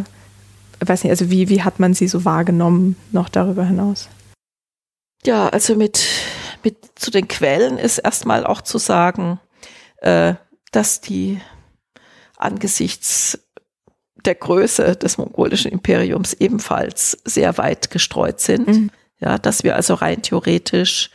weiß 0.80 1.04
nicht, 1.04 1.12
also 1.12 1.30
wie, 1.32 1.50
wie 1.50 1.64
hat 1.64 1.80
man 1.80 1.94
sie 1.94 2.08
so 2.08 2.26
wahrgenommen 2.26 2.96
noch 3.12 3.30
darüber 3.30 3.66
hinaus? 3.66 4.10
Ja, 5.26 5.50
also 5.50 5.76
mit 5.76 6.06
mit 6.64 6.78
zu 6.96 7.12
den 7.12 7.28
Quellen 7.28 7.78
ist 7.78 8.00
erstmal 8.00 8.46
auch 8.46 8.62
zu 8.62 8.78
sagen, 8.78 9.40
äh, 10.02 10.34
dass 10.72 11.02
die 11.02 11.40
angesichts 12.36 13.40
der 14.26 14.36
Größe 14.36 14.96
des 14.96 15.18
mongolischen 15.18 15.72
Imperiums 15.72 16.34
ebenfalls 16.34 17.18
sehr 17.24 17.58
weit 17.58 17.90
gestreut 17.90 18.42
sind. 18.42 18.68
Mhm. 18.68 18.92
Ja, 19.20 19.38
dass 19.38 19.64
wir 19.64 19.76
also 19.76 19.94
rein 19.94 20.22
theoretisch, 20.22 21.10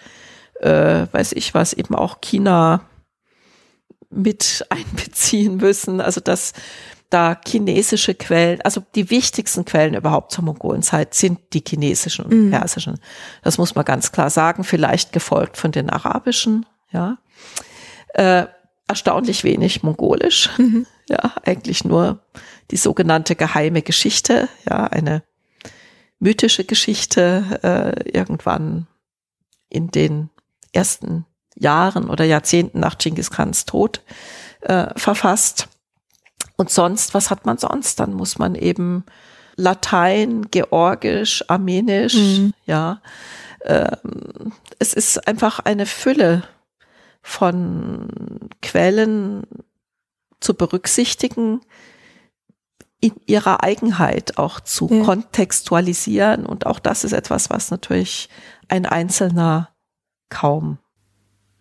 äh, 0.60 1.06
weiß 1.12 1.32
ich 1.32 1.52
was, 1.54 1.72
eben 1.72 1.94
auch 1.94 2.20
China 2.20 2.80
mit 4.12 4.64
einbeziehen 4.68 5.56
müssen. 5.56 6.00
Also 6.00 6.20
dass 6.20 6.52
da 7.12 7.38
chinesische 7.46 8.14
Quellen, 8.14 8.60
also 8.62 8.82
die 8.94 9.10
wichtigsten 9.10 9.64
Quellen 9.64 9.94
überhaupt 9.94 10.32
zur 10.32 10.44
Mongolenzeit 10.44 11.14
sind 11.14 11.40
die 11.52 11.62
chinesischen 11.66 12.24
und 12.24 12.32
mhm. 12.46 12.50
persischen. 12.50 12.98
Das 13.42 13.58
muss 13.58 13.74
man 13.74 13.84
ganz 13.84 14.12
klar 14.12 14.30
sagen, 14.30 14.64
vielleicht 14.64 15.12
gefolgt 15.12 15.58
von 15.58 15.72
den 15.72 15.90
arabischen, 15.90 16.64
ja. 16.90 17.18
Äh, 18.14 18.46
erstaunlich 18.88 19.44
wenig 19.44 19.82
mongolisch, 19.82 20.50
mhm. 20.58 20.86
ja, 21.08 21.34
eigentlich 21.44 21.84
nur 21.84 22.20
die 22.70 22.76
sogenannte 22.76 23.36
geheime 23.36 23.82
Geschichte, 23.82 24.48
ja, 24.68 24.84
eine 24.86 25.22
mythische 26.18 26.64
Geschichte, 26.64 27.60
äh, 27.62 28.10
irgendwann 28.10 28.86
in 29.68 29.90
den 29.90 30.30
ersten 30.72 31.26
Jahren 31.62 32.10
oder 32.10 32.24
Jahrzehnten 32.24 32.80
nach 32.80 32.98
Genghis 32.98 33.30
Khans 33.30 33.64
Tod 33.64 34.02
äh, 34.60 34.88
verfasst. 34.96 35.68
Und 36.56 36.70
sonst, 36.70 37.14
was 37.14 37.30
hat 37.30 37.46
man 37.46 37.58
sonst? 37.58 37.98
Dann 38.00 38.12
muss 38.12 38.38
man 38.38 38.54
eben 38.54 39.04
Latein, 39.56 40.50
Georgisch, 40.50 41.44
Armenisch, 41.48 42.14
mhm. 42.14 42.52
ja. 42.66 43.00
Ähm, 43.64 44.52
es 44.78 44.92
ist 44.92 45.26
einfach 45.28 45.60
eine 45.60 45.86
Fülle 45.86 46.42
von 47.22 48.08
Quellen 48.60 49.44
zu 50.40 50.54
berücksichtigen, 50.54 51.60
in 53.00 53.12
ihrer 53.26 53.62
Eigenheit 53.62 54.38
auch 54.38 54.60
zu 54.60 54.88
ja. 54.90 55.04
kontextualisieren. 55.04 56.46
Und 56.46 56.66
auch 56.66 56.78
das 56.78 57.04
ist 57.04 57.12
etwas, 57.12 57.50
was 57.50 57.70
natürlich 57.70 58.28
ein 58.68 58.86
Einzelner 58.86 59.70
kaum 60.28 60.78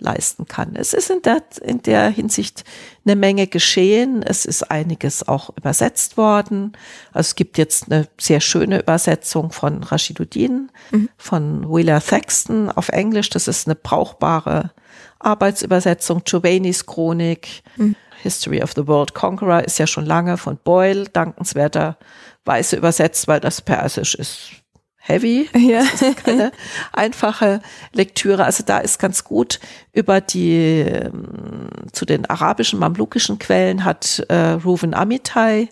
leisten 0.02 0.46
kann. 0.46 0.76
Es 0.76 0.94
ist 0.94 1.10
in 1.10 1.22
der, 1.22 1.44
in 1.62 1.82
der 1.82 2.10
Hinsicht 2.10 2.64
eine 3.06 3.16
Menge 3.16 3.48
geschehen. 3.48 4.24
Es 4.24 4.46
ist 4.46 4.70
einiges 4.70 5.28
auch 5.28 5.56
übersetzt 5.56 6.18
worden. 6.18 6.74
Also 7.14 7.30
es 7.30 7.36
gibt 7.36 7.58
jetzt 7.58 7.92
eine 7.92 8.08
sehr 8.20 8.42
schöne 8.42 8.82
Übersetzung 8.82 9.52
von 9.52 9.84
Rashiduddin, 9.84 10.72
mhm. 10.92 11.10
von 11.18 11.70
Wheeler 11.70 12.02
Thaxton 12.02 12.70
auf 12.70 12.90
Englisch. 12.90 13.30
Das 13.30 13.48
ist 13.48 13.68
eine 13.68 13.76
brauchbare 13.76 14.72
Arbeitsübersetzung. 15.20 16.24
Giovanni's 16.26 16.86
Chronik, 16.86 17.64
mhm. 17.78 17.96
History 18.22 18.62
of 18.62 18.74
the 18.76 18.88
World 18.88 19.14
Conqueror 19.14 19.64
ist 19.64 19.80
ja 19.80 19.88
schon 19.88 20.06
lange 20.06 20.38
von 20.38 20.58
Boyle 20.58 21.06
dankenswerterweise 21.06 22.76
übersetzt, 22.76 23.28
weil 23.28 23.40
das 23.40 23.62
Persisch 23.62 24.16
ist 24.16 24.61
heavy. 25.02 25.50
Ja. 25.58 25.84
Das 25.84 26.02
ist 26.02 26.24
keine 26.24 26.52
einfache 26.94 27.62
Lektüre. 27.92 28.46
Also 28.46 28.64
da 28.66 28.80
ist 28.80 29.00
ganz 29.00 29.24
gut 29.24 29.60
über 29.94 30.22
die 30.22 30.80
ähm, 30.80 31.70
zu 31.92 32.06
den 32.06 32.26
arabischen, 32.30 32.80
mamlukischen 32.80 33.40
Quellen 33.40 33.84
hat 33.84 34.20
äh, 34.30 34.52
Ruven 34.52 34.94
Amitai 34.94 35.70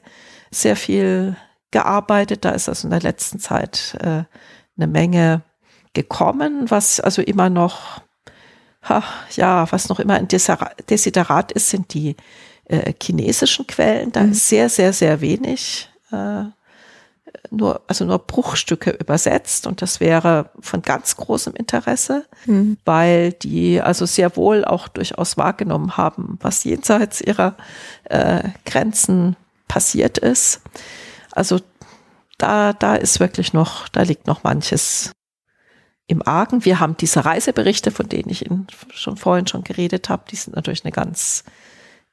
sehr 0.51 0.75
viel 0.75 1.35
gearbeitet. 1.71 2.45
Da 2.45 2.51
ist 2.51 2.69
also 2.69 2.87
in 2.87 2.91
der 2.91 3.01
letzten 3.01 3.39
Zeit 3.39 3.97
äh, 4.01 4.23
eine 4.77 4.87
Menge 4.87 5.41
gekommen, 5.93 6.69
was 6.69 6.99
also 6.99 7.21
immer 7.21 7.49
noch, 7.49 8.01
ha, 8.83 9.03
ja, 9.35 9.71
was 9.71 9.89
noch 9.89 9.99
immer 9.99 10.15
ein 10.15 10.27
Desiderat 10.27 11.51
ist, 11.51 11.69
sind 11.69 11.93
die 11.93 12.15
äh, 12.65 12.93
chinesischen 13.01 13.67
Quellen. 13.67 14.11
Da 14.11 14.23
mhm. 14.23 14.31
ist 14.31 14.47
sehr, 14.47 14.69
sehr, 14.69 14.93
sehr 14.93 15.21
wenig 15.21 15.89
äh, 16.11 16.45
nur, 17.51 17.81
also 17.87 18.05
nur 18.05 18.19
Bruchstücke 18.19 18.91
übersetzt 18.91 19.67
und 19.67 19.81
das 19.81 19.99
wäre 19.99 20.49
von 20.59 20.81
ganz 20.81 21.15
großem 21.15 21.53
Interesse, 21.55 22.25
mhm. 22.45 22.77
weil 22.85 23.33
die 23.33 23.81
also 23.81 24.05
sehr 24.05 24.35
wohl 24.35 24.65
auch 24.65 24.87
durchaus 24.87 25.37
wahrgenommen 25.37 25.97
haben, 25.97 26.37
was 26.41 26.63
jenseits 26.63 27.21
ihrer 27.21 27.55
äh, 28.05 28.49
Grenzen 28.65 29.35
passiert 29.67 30.17
ist. 30.17 30.61
Also 31.31 31.59
da, 32.37 32.73
da 32.73 32.95
ist 32.95 33.19
wirklich 33.19 33.53
noch, 33.53 33.87
da 33.89 34.01
liegt 34.01 34.27
noch 34.27 34.43
manches 34.43 35.11
im 36.07 36.25
Argen. 36.25 36.65
Wir 36.65 36.79
haben 36.79 36.97
diese 36.97 37.25
Reiseberichte, 37.25 37.91
von 37.91 38.09
denen 38.09 38.29
ich 38.29 38.45
Ihnen 38.45 38.67
schon 38.91 39.17
vorhin 39.17 39.47
schon 39.47 39.63
geredet 39.63 40.09
habe, 40.09 40.23
die 40.29 40.35
sind 40.35 40.55
natürlich 40.55 40.83
eine 40.83 40.91
ganz 40.91 41.43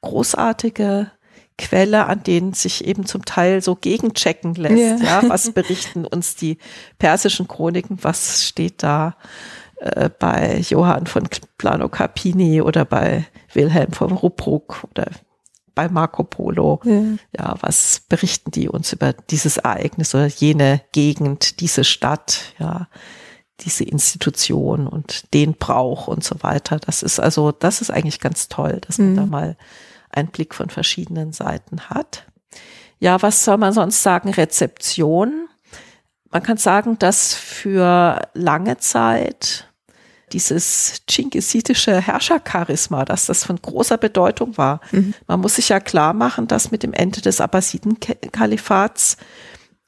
großartige 0.01 1.11
Quelle, 1.57 2.05
an 2.05 2.23
denen 2.23 2.53
sich 2.53 2.85
eben 2.85 3.05
zum 3.05 3.25
Teil 3.25 3.61
so 3.61 3.75
gegenchecken 3.75 4.55
lässt. 4.55 5.03
Ja. 5.03 5.21
ja 5.21 5.29
was 5.29 5.51
berichten 5.51 6.05
uns 6.05 6.35
die 6.35 6.57
persischen 6.99 7.47
Chroniken? 7.47 7.97
Was 8.01 8.43
steht 8.45 8.83
da 8.83 9.15
äh, 9.77 10.09
bei 10.09 10.59
Johann 10.69 11.07
von 11.07 11.27
Plano 11.57 11.89
Carpini 11.89 12.61
oder 12.61 12.85
bei 12.85 13.25
Wilhelm 13.53 13.91
von 13.91 14.11
Ruppruck 14.11 14.83
oder 14.89 15.07
bei 15.77 15.87
Marco 15.89 16.23
Polo. 16.23 16.81
Ja. 16.83 17.01
ja, 17.37 17.55
was 17.61 18.01
berichten 18.09 18.49
die 18.49 18.67
uns 18.67 18.93
über 18.93 19.13
dieses 19.13 19.57
Ereignis 19.57 20.15
oder 20.15 20.25
jene 20.25 20.81
Gegend, 20.91 21.59
diese 21.59 21.83
Stadt, 21.83 22.53
ja, 22.57 22.87
diese 23.59 23.83
Institution 23.83 24.87
und 24.87 25.31
den 25.35 25.53
Brauch 25.53 26.07
und 26.07 26.23
so 26.23 26.41
weiter. 26.41 26.79
Das 26.79 27.03
ist 27.03 27.19
also, 27.19 27.51
das 27.51 27.81
ist 27.81 27.91
eigentlich 27.91 28.19
ganz 28.19 28.49
toll, 28.49 28.81
dass 28.87 28.97
man 28.97 29.11
mhm. 29.11 29.15
da 29.15 29.25
mal 29.27 29.57
einen 30.17 30.29
Blick 30.29 30.53
von 30.55 30.69
verschiedenen 30.69 31.31
Seiten 31.31 31.89
hat. 31.89 32.25
Ja, 32.99 33.21
was 33.21 33.45
soll 33.45 33.57
man 33.57 33.73
sonst 33.73 34.01
sagen? 34.03 34.29
Rezeption. 34.29 35.47
Man 36.31 36.43
kann 36.43 36.57
sagen, 36.57 36.97
dass 36.99 37.33
für 37.33 38.27
lange 38.33 38.77
Zeit 38.77 39.67
dieses 40.33 41.01
chinggisitische 41.09 42.01
Herrschercharisma, 42.01 43.05
dass 43.05 43.27
das 43.27 43.45
von 43.45 43.61
großer 43.61 43.97
Bedeutung 43.97 44.57
war. 44.57 44.81
Mhm. 44.91 45.13
Man 45.25 45.39
muss 45.39 45.55
sich 45.55 45.69
ja 45.69 45.79
klar 45.79 46.13
machen, 46.13 46.47
dass 46.47 46.71
mit 46.71 46.83
dem 46.83 46.93
Ende 46.93 47.21
des 47.21 47.39
Abbasiden-Kalifats, 47.39 49.17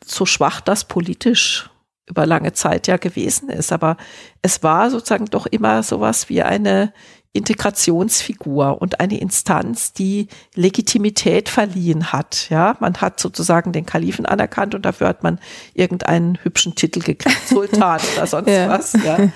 so 0.05 0.25
schwach 0.25 0.61
das 0.61 0.85
politisch 0.85 1.69
über 2.07 2.25
lange 2.25 2.53
Zeit 2.53 2.87
ja 2.87 2.97
gewesen 2.97 3.49
ist, 3.49 3.71
aber 3.71 3.97
es 4.41 4.63
war 4.63 4.89
sozusagen 4.89 5.25
doch 5.25 5.45
immer 5.45 5.83
sowas 5.83 6.29
wie 6.29 6.41
eine 6.41 6.93
Integrationsfigur 7.31 8.81
und 8.81 8.99
eine 8.99 9.19
Instanz, 9.19 9.93
die 9.93 10.29
Legitimität 10.55 11.47
verliehen 11.47 12.11
hat. 12.11 12.47
Ja, 12.49 12.75
man 12.79 12.97
hat 12.97 13.19
sozusagen 13.19 13.71
den 13.71 13.85
Kalifen 13.85 14.25
anerkannt 14.25 14.73
und 14.73 14.83
dafür 14.83 15.07
hat 15.07 15.21
man 15.21 15.39
irgendeinen 15.75 16.39
hübschen 16.43 16.73
Titel 16.73 17.01
gekriegt, 17.01 17.37
Sultan 17.47 17.99
oder 18.15 18.25
sonst 18.25 18.49
ja. 18.49 18.69
was. 18.69 18.93
Ja, 18.93 19.31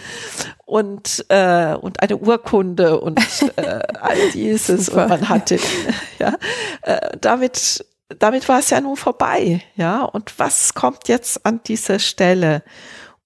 und 0.66 1.26
äh, 1.30 1.76
und 1.76 2.02
eine 2.02 2.18
Urkunde 2.18 3.00
und 3.00 3.20
äh, 3.58 3.80
all 4.02 4.32
dieses 4.34 4.88
Super. 4.88 5.04
und 5.04 5.10
man 5.10 5.30
hatte 5.30 5.60
ja 6.20 6.36
äh, 6.82 7.16
damit 7.22 7.86
damit 8.20 8.50
war 8.50 8.60
es 8.60 8.70
ja 8.70 8.82
nun 8.82 8.96
vorbei. 8.96 9.62
Ja, 9.76 10.04
und 10.04 10.38
was 10.38 10.74
kommt 10.74 11.08
jetzt 11.08 11.46
an 11.46 11.62
diese 11.66 12.00
Stelle? 12.00 12.64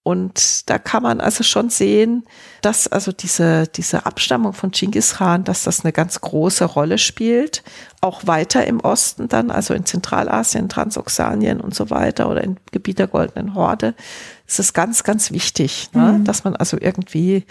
Und 0.07 0.69
da 0.69 0.79
kann 0.79 1.03
man 1.03 1.19
also 1.19 1.43
schon 1.43 1.69
sehen, 1.69 2.23
dass 2.61 2.87
also 2.87 3.11
diese, 3.11 3.67
diese 3.67 4.05
Abstammung 4.05 4.53
von 4.53 4.71
Genghis 4.71 5.15
Khan, 5.15 5.43
dass 5.43 5.63
das 5.63 5.83
eine 5.83 5.91
ganz 5.91 6.21
große 6.21 6.63
Rolle 6.63 6.97
spielt. 6.97 7.61
Auch 7.99 8.25
weiter 8.25 8.65
im 8.65 8.79
Osten 8.79 9.27
dann, 9.27 9.51
also 9.51 9.73
in 9.73 9.85
Zentralasien, 9.85 10.69
Transoxanien 10.69 11.59
und 11.59 11.75
so 11.75 11.89
weiter 11.89 12.29
oder 12.29 12.41
im 12.41 12.55
Gebiet 12.71 12.99
der 12.99 13.07
Goldenen 13.07 13.53
Horde. 13.53 13.95
ist 14.47 14.59
Es 14.61 14.71
ganz, 14.71 15.03
ganz 15.03 15.31
wichtig, 15.31 15.89
ne? 15.91 16.13
mhm. 16.13 16.23
dass 16.23 16.45
man 16.45 16.55
also 16.55 16.77
irgendwie 16.79 17.45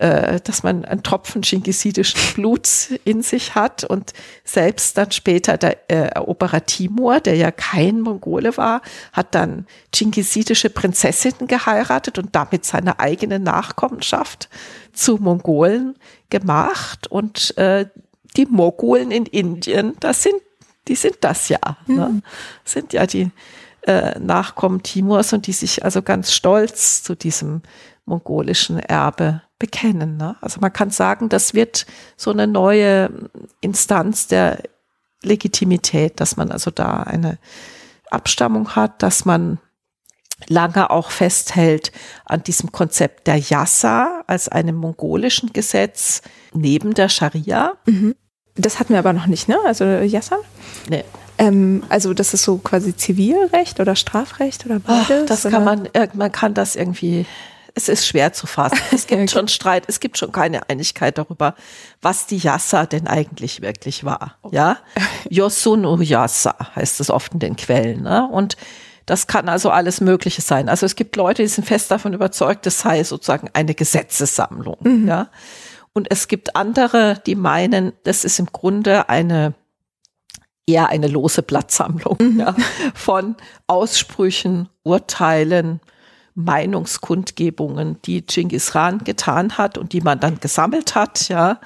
äh, 0.00 0.40
dass 0.40 0.62
man 0.62 0.86
einen 0.86 1.02
Tropfen 1.02 1.42
chingisidischen 1.42 2.18
Bluts 2.34 2.90
in 3.04 3.22
sich 3.22 3.54
hat 3.54 3.84
und 3.84 4.14
selbst 4.44 4.96
dann 4.96 5.10
später 5.12 5.58
der 5.58 5.90
äh, 5.90 6.08
Eroberer 6.14 6.64
Timur, 6.64 7.20
der 7.20 7.36
ja 7.36 7.50
kein 7.50 8.00
Mongole 8.00 8.56
war, 8.56 8.80
hat 9.12 9.34
dann 9.34 9.66
chingisidische 9.94 10.70
Prinzessinnen 10.70 11.46
geheiratet 11.46 12.18
und 12.18 12.34
damit 12.34 12.64
seine 12.64 12.98
eigene 12.98 13.38
Nachkommenschaft 13.38 14.48
zu 14.94 15.18
Mongolen 15.18 15.96
gemacht 16.30 17.06
und 17.08 17.56
äh, 17.58 17.84
die 18.38 18.46
Mongolen 18.46 19.10
in 19.10 19.26
Indien, 19.26 19.96
das 20.00 20.22
sind, 20.22 20.36
die 20.88 20.94
sind 20.94 21.16
das 21.20 21.50
ja, 21.50 21.58
ne? 21.86 21.94
mhm. 21.94 21.96
ne? 21.96 22.22
sind 22.64 22.94
ja 22.94 23.06
die 23.06 23.30
äh, 23.82 24.18
Nachkommen 24.18 24.82
Timurs 24.82 25.34
und 25.34 25.46
die 25.46 25.52
sich 25.52 25.84
also 25.84 26.00
ganz 26.00 26.32
stolz 26.32 27.02
zu 27.02 27.14
diesem 27.14 27.60
mongolischen 28.06 28.78
Erbe 28.78 29.42
bekennen. 29.60 30.16
Ne? 30.16 30.34
Also 30.40 30.58
man 30.60 30.72
kann 30.72 30.90
sagen, 30.90 31.28
das 31.28 31.54
wird 31.54 31.86
so 32.16 32.32
eine 32.32 32.48
neue 32.48 33.30
Instanz 33.60 34.26
der 34.26 34.60
Legitimität, 35.22 36.18
dass 36.18 36.36
man 36.36 36.50
also 36.50 36.72
da 36.72 37.04
eine 37.04 37.38
Abstammung 38.10 38.74
hat, 38.74 39.04
dass 39.04 39.24
man 39.24 39.58
lange 40.48 40.90
auch 40.90 41.10
festhält 41.10 41.92
an 42.24 42.42
diesem 42.42 42.72
Konzept 42.72 43.26
der 43.26 43.36
Yassa 43.36 44.24
als 44.26 44.48
einem 44.48 44.76
mongolischen 44.76 45.52
Gesetz 45.52 46.22
neben 46.54 46.94
der 46.94 47.10
Scharia. 47.10 47.74
Mhm. 47.86 48.16
Das 48.56 48.80
hatten 48.80 48.94
wir 48.94 48.98
aber 48.98 49.12
noch 49.12 49.26
nicht, 49.26 49.48
ne? 49.48 49.58
Also 49.66 49.84
Yassa? 49.84 50.38
Nee. 50.88 51.04
Ähm, 51.36 51.82
also 51.90 52.14
das 52.14 52.32
ist 52.32 52.42
so 52.42 52.56
quasi 52.58 52.96
Zivilrecht 52.96 53.78
oder 53.78 53.94
Strafrecht 53.94 54.64
oder 54.64 54.80
beides? 54.80 55.22
Ach, 55.22 55.26
das 55.26 55.42
kann 55.42 55.64
man, 55.64 55.88
man 56.14 56.32
kann 56.32 56.54
das 56.54 56.76
irgendwie 56.76 57.26
es 57.80 57.88
ist 57.88 58.06
schwer 58.06 58.32
zu 58.32 58.46
fassen. 58.46 58.78
Es 58.92 59.06
gibt 59.06 59.20
okay. 59.20 59.28
schon 59.32 59.48
Streit, 59.48 59.84
es 59.88 60.00
gibt 60.00 60.18
schon 60.18 60.32
keine 60.32 60.68
Einigkeit 60.68 61.18
darüber, 61.18 61.54
was 62.02 62.26
die 62.26 62.38
Yassa 62.38 62.86
denn 62.86 63.06
eigentlich 63.06 63.62
wirklich 63.62 64.04
war. 64.04 64.36
Ja, 64.50 64.78
Yosunu 65.28 66.00
Yassa 66.00 66.54
heißt 66.74 67.00
es 67.00 67.10
oft 67.10 67.32
in 67.34 67.38
den 67.38 67.56
Quellen. 67.56 68.02
Ne? 68.02 68.28
Und 68.30 68.56
das 69.06 69.26
kann 69.26 69.48
also 69.48 69.70
alles 69.70 70.00
Mögliche 70.00 70.42
sein. 70.42 70.68
Also 70.68 70.86
es 70.86 70.94
gibt 70.94 71.16
Leute, 71.16 71.42
die 71.42 71.48
sind 71.48 71.66
fest 71.66 71.90
davon 71.90 72.12
überzeugt, 72.12 72.66
es 72.66 72.80
sei 72.80 73.02
sozusagen 73.02 73.50
eine 73.54 73.74
Gesetzessammlung. 73.74 74.76
Mhm. 74.82 75.08
Ja. 75.08 75.28
Und 75.92 76.10
es 76.10 76.28
gibt 76.28 76.54
andere, 76.54 77.20
die 77.26 77.34
meinen, 77.34 77.92
das 78.04 78.24
ist 78.24 78.38
im 78.38 78.46
Grunde 78.46 79.08
eine 79.08 79.54
eher 80.66 80.88
eine 80.88 81.08
lose 81.08 81.42
Blattsammlung 81.42 82.18
mhm. 82.20 82.40
ja, 82.40 82.54
von 82.94 83.34
Aussprüchen, 83.66 84.68
Urteilen, 84.84 85.80
Meinungskundgebungen, 86.44 88.00
die 88.02 88.24
Genghis 88.24 88.72
Khan 88.72 88.98
getan 89.04 89.58
hat 89.58 89.78
und 89.78 89.92
die 89.92 90.00
man 90.00 90.20
dann 90.20 90.40
gesammelt 90.40 90.94
hat, 90.94 91.28
ja, 91.28 91.60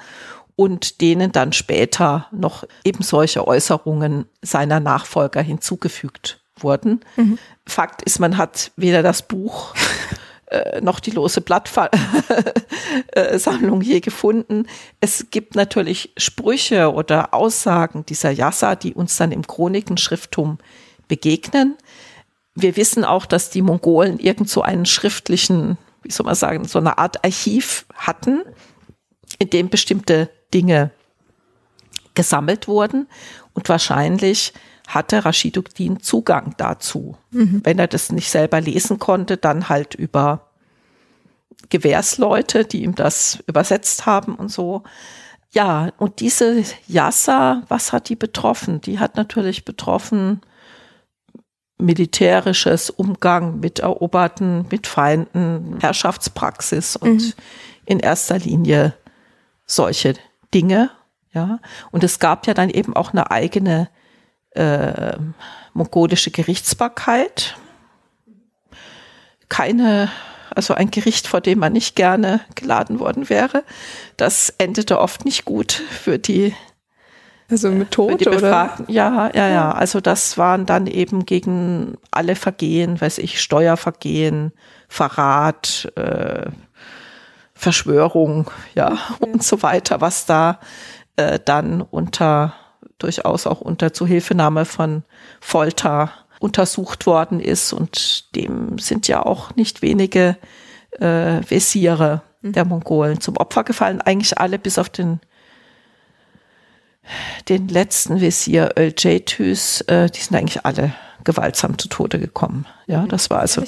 und 0.55 1.01
denen 1.01 1.31
dann 1.31 1.53
später 1.53 2.27
noch 2.31 2.63
eben 2.83 3.03
solche 3.03 3.47
Äußerungen 3.47 4.25
seiner 4.41 4.79
Nachfolger 4.79 5.41
hinzugefügt 5.41 6.39
wurden. 6.57 7.01
Mhm. 7.17 7.37
Fakt 7.65 8.01
ist, 8.03 8.19
man 8.19 8.37
hat 8.37 8.71
weder 8.77 9.03
das 9.03 9.21
Buch 9.23 9.73
äh, 10.47 10.79
noch 10.81 10.99
die 11.01 11.11
lose 11.11 11.41
Blattsammlung 11.41 11.91
je 13.81 13.99
gefunden. 13.99 14.67
Es 15.01 15.25
gibt 15.31 15.55
natürlich 15.55 16.13
Sprüche 16.17 16.93
oder 16.93 17.33
Aussagen 17.33 18.05
dieser 18.05 18.31
Yassa, 18.31 18.75
die 18.75 18.93
uns 18.93 19.17
dann 19.17 19.31
im 19.31 19.45
Chronikenschrifttum 19.45 20.59
begegnen 21.07 21.75
wir 22.55 22.77
wissen 22.77 23.03
auch, 23.03 23.25
dass 23.25 23.49
die 23.49 23.61
Mongolen 23.61 24.17
irgend 24.17 24.49
so 24.49 24.61
einen 24.61 24.85
schriftlichen, 24.85 25.77
wie 26.01 26.11
soll 26.11 26.25
man 26.25 26.35
sagen, 26.35 26.65
so 26.65 26.79
eine 26.79 26.97
Art 26.97 27.23
Archiv 27.23 27.85
hatten, 27.93 28.43
in 29.37 29.49
dem 29.49 29.69
bestimmte 29.69 30.29
Dinge 30.53 30.91
gesammelt 32.13 32.69
wurden 32.69 33.07
und 33.53 33.67
wahrscheinlich 33.67 34.53
hatte 34.87 35.25
Rashiduddin 35.25 35.99
Zugang 35.99 36.53
dazu. 36.57 37.17
Mhm. 37.31 37.61
Wenn 37.63 37.79
er 37.79 37.87
das 37.87 38.11
nicht 38.11 38.29
selber 38.29 38.61
lesen 38.61 38.99
konnte, 38.99 39.35
dann 39.35 39.67
halt 39.67 39.95
über 39.95 40.51
Gewährsleute, 41.69 42.63
die 42.63 42.83
ihm 42.83 42.95
das 42.95 43.39
übersetzt 43.47 44.05
haben 44.05 44.35
und 44.35 44.49
so. 44.49 44.83
Ja, 45.51 45.91
und 45.97 46.19
diese 46.19 46.63
Yassa, 46.87 47.63
was 47.67 47.91
hat 47.91 48.09
die 48.09 48.15
betroffen? 48.15 48.81
Die 48.81 48.99
hat 48.99 49.15
natürlich 49.15 49.65
betroffen 49.65 50.41
militärisches 51.77 52.89
Umgang 52.89 53.59
mit 53.59 53.79
Eroberten, 53.79 54.65
mit 54.71 54.87
Feinden, 54.87 55.77
Herrschaftspraxis 55.81 56.95
und 56.95 57.21
mhm. 57.21 57.33
in 57.85 57.99
erster 57.99 58.39
Linie 58.39 58.93
solche 59.65 60.15
Dinge. 60.53 60.91
Ja, 61.33 61.59
und 61.91 62.03
es 62.03 62.19
gab 62.19 62.47
ja 62.47 62.53
dann 62.53 62.69
eben 62.69 62.95
auch 62.95 63.11
eine 63.11 63.29
eigene 63.29 63.89
äh, 64.51 65.17
mongolische 65.73 66.31
Gerichtsbarkeit. 66.31 67.57
Keine, 69.49 70.09
also 70.55 70.73
ein 70.73 70.91
Gericht, 70.91 71.27
vor 71.27 71.41
dem 71.41 71.59
man 71.59 71.73
nicht 71.73 71.97
gerne 71.97 72.39
geladen 72.55 72.99
worden 72.99 73.29
wäre. 73.29 73.65
Das 74.15 74.53
endete 74.57 74.99
oft 74.99 75.25
nicht 75.25 75.43
gut 75.43 75.73
für 75.73 76.17
die 76.17 76.55
also 77.49 77.69
mit 77.69 77.91
Tod 77.91 78.25
oder? 78.25 78.75
Ja, 78.87 79.29
ja, 79.33 79.47
ja. 79.47 79.71
Also 79.71 80.01
das 80.01 80.37
waren 80.37 80.65
dann 80.65 80.87
eben 80.87 81.25
gegen 81.25 81.95
alle 82.11 82.35
Vergehen, 82.35 82.99
weiß 82.99 83.19
ich, 83.19 83.41
Steuervergehen, 83.41 84.51
Verrat, 84.87 85.91
äh, 85.95 86.49
Verschwörung, 87.53 88.49
ja, 88.73 88.89
ja, 88.89 88.97
und 89.19 89.43
so 89.43 89.63
weiter, 89.63 90.01
was 90.01 90.25
da 90.25 90.59
äh, 91.15 91.39
dann 91.43 91.81
unter 91.81 92.53
durchaus 92.97 93.45
auch 93.47 93.61
unter 93.61 93.93
Zuhilfenahme 93.93 94.65
von 94.65 95.03
Folter 95.39 96.11
untersucht 96.39 97.05
worden 97.05 97.39
ist 97.39 97.73
und 97.73 98.35
dem 98.35 98.77
sind 98.77 99.07
ja 99.07 99.25
auch 99.25 99.55
nicht 99.55 99.81
wenige 99.81 100.37
äh, 100.99 101.41
Wesire 101.47 102.21
mhm. 102.41 102.53
der 102.53 102.65
Mongolen 102.65 103.19
zum 103.19 103.37
Opfer 103.37 103.63
gefallen, 103.63 104.01
eigentlich 104.01 104.37
alle 104.37 104.59
bis 104.59 104.77
auf 104.77 104.89
den 104.89 105.19
den 107.49 107.67
letzten 107.67 108.21
Visier 108.21 108.73
Ölceytüs, 108.77 109.81
äh, 109.81 110.09
die 110.09 110.19
sind 110.19 110.35
eigentlich 110.35 110.65
alle 110.65 110.93
gewaltsam 111.23 111.77
zu 111.77 111.89
Tode 111.89 112.19
gekommen. 112.19 112.65
Ja, 112.85 113.05
das 113.07 113.29
war 113.29 113.39
also 113.39 113.63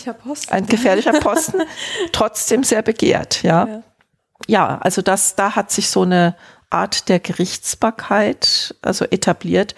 ein 0.49 0.67
gefährlicher 0.67 1.13
Posten, 1.13 1.61
trotzdem 2.11 2.63
sehr 2.63 2.83
begehrt. 2.83 3.43
Ja. 3.43 3.67
ja, 3.67 3.83
ja, 4.47 4.77
also 4.77 5.01
das, 5.01 5.35
da 5.35 5.55
hat 5.55 5.71
sich 5.71 5.89
so 5.89 6.03
eine 6.03 6.35
Art 6.69 7.09
der 7.09 7.19
Gerichtsbarkeit, 7.19 8.75
also 8.81 9.05
etabliert, 9.05 9.75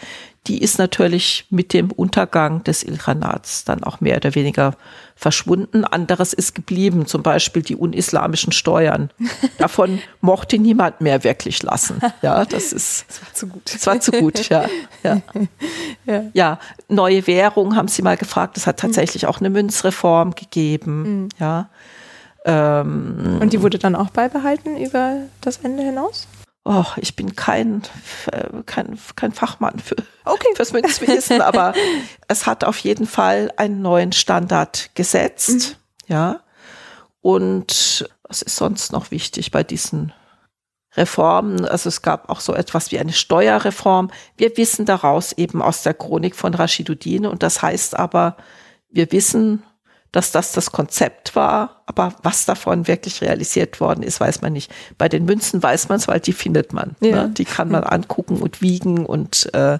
die 0.47 0.61
ist 0.61 0.79
natürlich 0.79 1.45
mit 1.49 1.73
dem 1.73 1.91
Untergang 1.91 2.63
des 2.63 2.83
Ilkhanats 2.83 3.65
dann 3.65 3.83
auch 3.83 4.01
mehr 4.01 4.17
oder 4.17 4.35
weniger 4.35 4.73
verschwunden. 5.15 5.83
Anderes 5.83 6.31
ist 6.33 6.55
geblieben, 6.55 7.05
zum 7.05 7.23
Beispiel 7.23 7.61
die 7.61 7.75
unislamischen 7.75 8.53
Steuern. 8.53 9.09
Davon 9.57 9.99
mochte 10.21 10.57
niemand 10.57 11.01
mehr 11.01 11.23
wirklich 11.23 11.61
lassen. 11.61 11.99
Ja, 12.21 12.45
das 12.45 12.71
ist. 12.73 13.05
Das 13.07 13.21
war 13.21 13.33
zu 13.33 13.47
gut. 13.47 13.73
Das 13.73 13.87
war 13.87 13.99
zu 13.99 14.11
gut, 14.11 14.49
ja. 14.49 14.65
Ja, 15.03 15.21
ja. 16.05 16.23
ja 16.33 16.59
neue 16.87 17.27
Währung 17.27 17.75
haben 17.75 17.89
Sie 17.89 18.01
mal 18.01 18.17
gefragt. 18.17 18.57
Es 18.57 18.65
hat 18.65 18.79
tatsächlich 18.79 19.27
auch 19.27 19.39
eine 19.39 19.49
Münzreform 19.49 20.35
gegeben. 20.35 21.23
Mhm. 21.23 21.29
Ja. 21.37 21.69
Ähm, 22.45 23.39
Und 23.41 23.51
die 23.51 23.61
wurde 23.61 23.77
dann 23.77 23.95
auch 23.95 24.09
beibehalten 24.09 24.77
über 24.77 25.17
das 25.41 25.57
Ende 25.57 25.83
hinaus? 25.83 26.27
Oh, 26.69 26.85
ich 26.97 27.15
bin 27.15 27.35
kein, 27.35 27.81
äh, 28.31 28.61
kein, 28.67 28.99
kein 29.15 29.31
Fachmann 29.31 29.79
für, 29.79 29.95
okay. 30.23 30.47
fürs 30.55 30.71
Münzwesen, 30.71 31.41
aber 31.41 31.73
es 32.27 32.45
hat 32.45 32.63
auf 32.63 32.77
jeden 32.77 33.07
Fall 33.07 33.51
einen 33.57 33.81
neuen 33.81 34.11
Standard 34.11 34.91
gesetzt. 34.93 35.49
Mhm. 35.49 36.13
Ja. 36.13 36.39
Und 37.21 38.07
was 38.21 38.43
ist 38.43 38.55
sonst 38.55 38.91
noch 38.91 39.09
wichtig 39.09 39.49
bei 39.49 39.63
diesen 39.63 40.13
Reformen? 40.95 41.65
Also 41.65 41.89
es 41.89 42.03
gab 42.03 42.29
auch 42.29 42.39
so 42.39 42.53
etwas 42.53 42.91
wie 42.91 42.99
eine 42.99 43.13
Steuerreform. 43.13 44.11
Wir 44.37 44.55
wissen 44.55 44.85
daraus 44.85 45.33
eben 45.33 45.63
aus 45.63 45.81
der 45.81 45.95
Chronik 45.95 46.35
von 46.35 46.53
Rashiduddin 46.53 47.25
und 47.25 47.41
das 47.41 47.63
heißt 47.63 47.97
aber, 47.97 48.37
wir 48.91 49.11
wissen 49.11 49.63
dass 50.11 50.31
das 50.31 50.53
das 50.53 50.71
Konzept 50.71 51.35
war, 51.35 51.83
aber 51.85 52.15
was 52.23 52.45
davon 52.45 52.87
wirklich 52.87 53.21
realisiert 53.21 53.79
worden 53.79 54.03
ist, 54.03 54.19
weiß 54.19 54.41
man 54.41 54.53
nicht. 54.53 54.71
Bei 54.97 55.07
den 55.07 55.25
Münzen 55.25 55.61
weiß 55.61 55.89
man 55.89 55.97
es, 55.97 56.07
weil 56.07 56.19
die 56.19 56.33
findet 56.33 56.73
man. 56.73 56.95
Ja. 56.99 57.27
Ne? 57.27 57.29
Die 57.29 57.45
kann 57.45 57.69
man 57.69 57.83
angucken 57.83 58.37
und 58.37 58.61
wiegen 58.61 59.05
und 59.05 59.53
äh, 59.53 59.79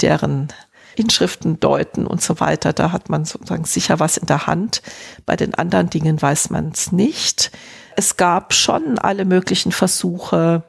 deren 0.00 0.48
Inschriften 0.94 1.58
deuten 1.58 2.06
und 2.06 2.20
so 2.20 2.38
weiter. 2.40 2.72
Da 2.72 2.92
hat 2.92 3.08
man 3.08 3.24
sozusagen 3.24 3.64
sicher 3.64 3.98
was 3.98 4.16
in 4.16 4.26
der 4.26 4.46
Hand. 4.46 4.82
Bei 5.24 5.36
den 5.36 5.54
anderen 5.54 5.88
Dingen 5.88 6.20
weiß 6.20 6.50
man 6.50 6.70
es 6.72 6.92
nicht. 6.92 7.50
Es 7.96 8.16
gab 8.16 8.52
schon 8.52 8.98
alle 8.98 9.24
möglichen 9.24 9.72
Versuche, 9.72 10.64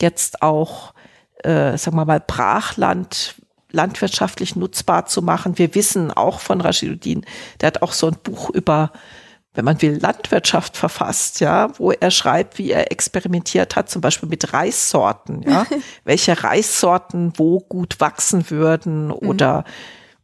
jetzt 0.00 0.42
auch, 0.42 0.94
äh, 1.42 1.76
sagen 1.76 1.96
wir 1.96 2.04
mal, 2.04 2.22
Brachland 2.24 3.34
landwirtschaftlich 3.72 4.56
nutzbar 4.56 5.06
zu 5.06 5.22
machen. 5.22 5.58
Wir 5.58 5.74
wissen 5.74 6.10
auch 6.10 6.40
von 6.40 6.60
Rashiduddin, 6.60 7.24
der 7.60 7.68
hat 7.68 7.82
auch 7.82 7.92
so 7.92 8.08
ein 8.08 8.16
Buch 8.22 8.50
über 8.50 8.92
wenn 9.52 9.64
man 9.64 9.82
will, 9.82 9.98
Landwirtschaft 10.00 10.76
verfasst, 10.76 11.40
ja, 11.40 11.76
wo 11.78 11.90
er 11.90 12.10
schreibt, 12.10 12.58
wie 12.58 12.70
er 12.70 12.92
experimentiert 12.92 13.74
hat, 13.74 13.90
zum 13.90 14.00
Beispiel 14.00 14.28
mit 14.28 14.52
Reissorten, 14.52 15.42
ja, 15.42 15.66
welche 16.04 16.42
Reissorten 16.42 17.32
wo 17.36 17.58
gut 17.58 17.98
wachsen 17.98 18.48
würden 18.50 19.06
mhm. 19.06 19.12
oder 19.12 19.64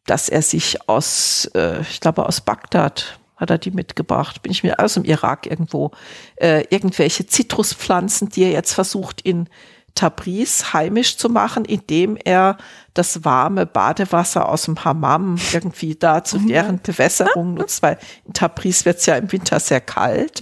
dass 0.06 0.28
er 0.28 0.43
sich 0.43 0.89
aus, 0.89 1.51
äh, 1.55 1.81
ich 1.81 2.01
glaube, 2.01 2.27
aus 2.27 2.40
Bagdad 2.40 3.18
hat 3.36 3.51
er 3.51 3.59
die 3.59 3.73
mitgebracht, 3.73 4.43
bin 4.43 4.52
ich 4.52 4.62
mir 4.62 4.78
aus 4.78 4.94
dem 4.94 5.05
Irak 5.05 5.47
irgendwo, 5.47 5.90
äh, 6.36 6.64
irgendwelche 6.70 7.27
Zitruspflanzen, 7.27 8.28
die 8.28 8.44
er 8.44 8.52
jetzt 8.52 8.73
versucht 8.73 9.20
in 9.20 9.48
Tabriz 9.97 10.73
heimisch 10.73 11.16
zu 11.16 11.28
machen, 11.28 11.64
indem 11.64 12.16
er 12.16 12.56
das 12.94 13.24
warme 13.24 13.66
Badewasser 13.66 14.48
aus 14.48 14.62
dem 14.62 14.85
Hammam 14.85 15.36
irgendwie 15.52 15.97
da 15.97 16.23
zu 16.23 16.36
oh 16.36 16.47
deren 16.47 16.81
Bewässerung 16.81 17.55
nutzt, 17.55 17.82
weil 17.82 17.98
in 18.24 18.32
Tabriz 18.32 18.85
wird 18.85 18.98
es 18.98 19.06
ja 19.06 19.16
im 19.16 19.32
Winter 19.32 19.59
sehr 19.59 19.81
kalt. 19.81 20.40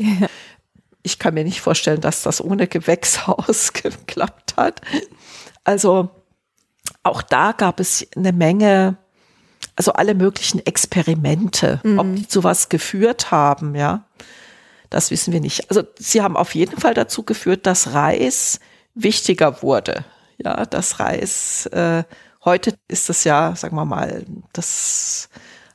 Ich 1.03 1.19
kann 1.19 1.35
mir 1.35 1.45
nicht 1.45 1.61
vorstellen, 1.61 2.01
dass 2.01 2.23
das 2.23 2.43
ohne 2.43 2.67
Gewächshaus 2.67 3.73
geklappt 3.73 4.57
hat. 4.57 4.83
Also 5.65 6.11
auch 7.03 7.23
da 7.23 7.53
gab 7.53 7.81
es 7.81 8.07
eine 8.17 8.33
Menge, 8.33 8.97
also 9.77 9.93
alle 9.93 10.15
möglichen 10.15 10.65
Experimente, 10.65 11.81
mhm. 11.83 11.99
ob 11.99 12.15
die 12.17 12.29
zu 12.29 12.45
was 12.45 12.69
geführt 12.69 13.31
haben, 13.31 13.75
ja. 13.75 14.05
Das 14.91 15.11
wissen 15.11 15.33
wir 15.33 15.41
nicht. 15.41 15.71
Also 15.71 15.83
sie 15.99 16.23
haben 16.23 16.37
auf 16.37 16.55
jeden 16.55 16.79
Fall 16.79 16.95
dazu 16.95 17.25
geführt, 17.25 17.67
dass 17.67 17.95
Reis 17.95 18.61
wichtiger 18.95 19.63
wurde. 19.63 20.05
Ja, 20.39 20.67
das 20.67 21.01
Reis, 21.01 21.67
äh, 21.67 22.05
heute 22.45 22.75
ist 22.89 23.11
es 23.11 23.25
ja, 23.25 23.55
sagen 23.57 23.77
wir 23.77 23.85
mal, 23.85 24.25
das 24.53 25.29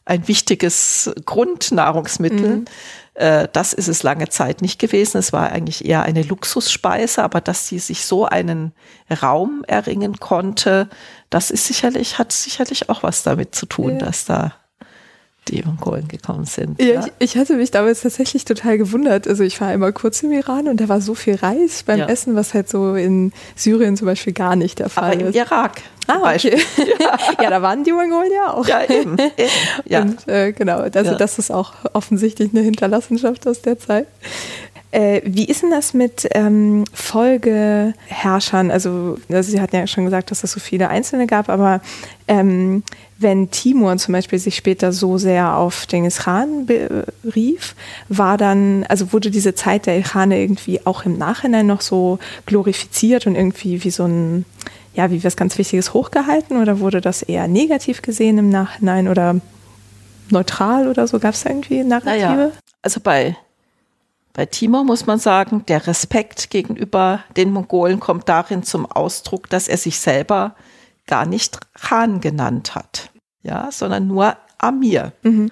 ein 0.05 0.27
wichtiges 0.27 1.11
Grundnahrungsmittel. 1.25 2.57
Mhm. 2.57 2.65
Äh, 3.13 3.47
das 3.53 3.73
ist 3.73 3.87
es 3.87 4.01
lange 4.01 4.29
Zeit 4.29 4.61
nicht 4.61 4.79
gewesen. 4.79 5.17
Es 5.17 5.31
war 5.33 5.51
eigentlich 5.51 5.85
eher 5.85 6.01
eine 6.01 6.23
Luxusspeise, 6.23 7.23
aber 7.23 7.41
dass 7.41 7.67
sie 7.67 7.79
sich 7.79 8.05
so 8.05 8.25
einen 8.25 8.73
Raum 9.21 9.63
erringen 9.67 10.19
konnte, 10.19 10.89
das 11.29 11.51
ist 11.51 11.67
sicherlich, 11.67 12.17
hat 12.17 12.31
sicherlich 12.31 12.89
auch 12.89 13.03
was 13.03 13.21
damit 13.21 13.53
zu 13.53 13.67
tun, 13.67 13.93
ja. 13.93 14.05
dass 14.05 14.25
da 14.25 14.53
die 15.51 15.63
Mongolen 15.63 16.07
gekommen 16.07 16.45
sind. 16.45 16.81
Ja, 16.81 16.87
ja? 16.87 17.05
Ich, 17.05 17.31
ich, 17.31 17.37
hatte 17.37 17.55
mich 17.55 17.71
damals 17.71 18.01
tatsächlich 18.01 18.45
total 18.45 18.77
gewundert. 18.77 19.27
Also 19.27 19.43
ich 19.43 19.59
war 19.61 19.67
einmal 19.69 19.93
kurz 19.93 20.21
im 20.23 20.31
Iran 20.31 20.67
und 20.67 20.79
da 20.79 20.89
war 20.89 21.01
so 21.01 21.15
viel 21.15 21.35
Reis 21.35 21.83
beim 21.83 21.99
ja. 21.99 22.05
Essen, 22.07 22.35
was 22.35 22.53
halt 22.53 22.69
so 22.69 22.95
in 22.95 23.31
Syrien 23.55 23.97
zum 23.97 24.05
Beispiel 24.05 24.33
gar 24.33 24.55
nicht 24.55 24.79
der 24.79 24.89
Fall 24.89 25.13
Aber 25.13 25.21
ist. 25.21 25.35
im 25.35 25.41
Irak. 25.41 25.81
Ah, 26.07 26.33
okay. 26.33 26.57
Ja. 26.99 27.17
ja. 27.43 27.49
da 27.49 27.61
waren 27.61 27.83
die 27.83 27.91
Mongolen 27.91 28.31
ja 28.33 28.53
auch. 28.53 28.67
Ja, 28.67 28.83
eben. 28.83 29.13
eben. 29.13 29.31
Ja. 29.85 30.01
Und 30.01 30.27
äh, 30.27 30.51
genau, 30.51 30.79
also 30.79 31.15
das 31.15 31.39
ist 31.39 31.51
auch 31.51 31.73
offensichtlich 31.93 32.51
eine 32.53 32.61
Hinterlassenschaft 32.61 33.47
aus 33.47 33.61
der 33.61 33.79
Zeit. 33.79 34.07
Äh, 34.91 35.21
wie 35.23 35.45
ist 35.45 35.61
denn 35.61 35.69
das 35.69 35.93
mit 35.93 36.27
ähm, 36.31 36.83
Folgeherrschern? 36.93 38.71
Also, 38.71 39.17
also, 39.31 39.51
Sie 39.51 39.61
hatten 39.61 39.75
ja 39.75 39.85
schon 39.85 40.05
gesagt, 40.05 40.31
dass 40.31 40.43
es 40.43 40.51
so 40.51 40.59
viele 40.59 40.89
Einzelne 40.89 41.27
gab, 41.27 41.47
aber 41.49 41.81
ähm, 42.27 42.83
wenn 43.19 43.51
Timur 43.51 43.97
zum 43.97 44.13
Beispiel 44.13 44.39
sich 44.39 44.55
später 44.55 44.93
so 44.93 45.17
sehr 45.17 45.57
auf 45.57 45.87
Genghis 45.87 46.19
Khan 46.19 46.67
rief, 47.35 47.75
war 48.07 48.37
dann, 48.37 48.85
also 48.87 49.11
wurde 49.11 49.29
diese 49.29 49.53
Zeit 49.53 49.85
der 49.85 49.97
Ilkhane 49.97 50.39
irgendwie 50.39 50.85
auch 50.85 51.05
im 51.05 51.17
Nachhinein 51.17 51.67
noch 51.67 51.81
so 51.81 52.19
glorifiziert 52.45 53.27
und 53.27 53.35
irgendwie 53.35 53.83
wie 53.83 53.91
so 53.91 54.05
ein, 54.05 54.45
ja, 54.93 55.11
wie 55.11 55.23
was 55.23 55.35
ganz 55.35 55.57
Wichtiges 55.57 55.93
hochgehalten 55.93 56.61
oder 56.61 56.79
wurde 56.79 57.01
das 57.01 57.21
eher 57.21 57.47
negativ 57.49 58.01
gesehen 58.01 58.37
im 58.37 58.49
Nachhinein 58.49 59.09
oder 59.09 59.35
neutral 60.29 60.87
oder 60.87 61.05
so? 61.05 61.19
Gab 61.19 61.33
es 61.33 61.43
da 61.43 61.49
irgendwie 61.49 61.83
Narrative? 61.83 62.25
Naja, 62.25 62.51
also 62.81 63.01
bei 63.01 63.35
bei 64.33 64.45
Timur 64.45 64.85
muss 64.85 65.05
man 65.05 65.19
sagen, 65.19 65.65
der 65.67 65.85
Respekt 65.87 66.49
gegenüber 66.49 67.23
den 67.35 67.51
Mongolen 67.51 67.99
kommt 67.99 68.29
darin 68.29 68.63
zum 68.63 68.85
Ausdruck, 68.85 69.49
dass 69.49 69.67
er 69.67 69.75
sich 69.75 69.99
selber 69.99 70.55
gar 71.09 71.25
nicht 71.25 71.59
Khan 71.73 72.21
genannt 72.21 72.75
hat, 72.75 73.09
ja, 73.43 73.69
sondern 73.71 74.07
nur 74.07 74.37
Amir. 74.59 75.11
Mhm. 75.23 75.51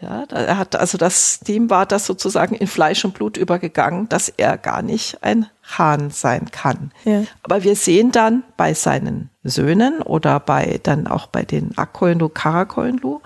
Ja, 0.00 0.24
er 0.24 0.58
hat 0.58 0.76
also 0.76 0.98
das, 0.98 1.40
dem 1.40 1.70
war 1.70 1.86
das 1.86 2.04
sozusagen 2.04 2.54
in 2.54 2.66
Fleisch 2.66 3.04
und 3.04 3.14
Blut 3.14 3.38
übergegangen, 3.38 4.10
dass 4.10 4.28
er 4.28 4.58
gar 4.58 4.82
nicht 4.82 5.22
ein 5.24 5.46
Khan 5.62 6.10
sein 6.10 6.50
kann. 6.50 6.92
Ja. 7.04 7.24
Aber 7.42 7.64
wir 7.64 7.74
sehen 7.76 8.12
dann 8.12 8.42
bei 8.58 8.74
seinen 8.74 9.30
Söhnen 9.42 10.02
oder 10.02 10.38
bei 10.38 10.80
dann 10.82 11.06
auch 11.06 11.28
bei 11.28 11.44
den 11.44 11.76
Akoinlu, 11.78 12.28
Karakoinlu, 12.28 13.20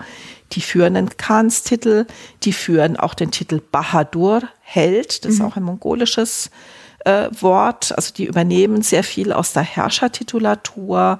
die 0.53 0.61
führen 0.61 0.95
einen 0.95 1.09
Khanstitel, 1.17 2.07
die 2.43 2.53
führen 2.53 2.95
auch 2.95 3.15
den 3.15 3.31
Titel 3.31 3.61
Bahadur, 3.71 4.43
Held, 4.61 5.25
das 5.25 5.33
ist 5.33 5.39
mhm. 5.39 5.45
auch 5.45 5.57
ein 5.57 5.63
mongolisches 5.63 6.47
äh, 6.47 6.80
Wort. 7.05 7.93
Also 7.95 8.13
die 8.13 8.25
übernehmen 8.25 8.81
sehr 8.81 9.03
viel 9.03 9.33
aus 9.33 9.53
der 9.53 9.63
Herrschertitulatur. 9.63 11.19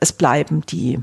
Es 0.00 0.12
bleiben 0.12 0.62
die 0.66 0.98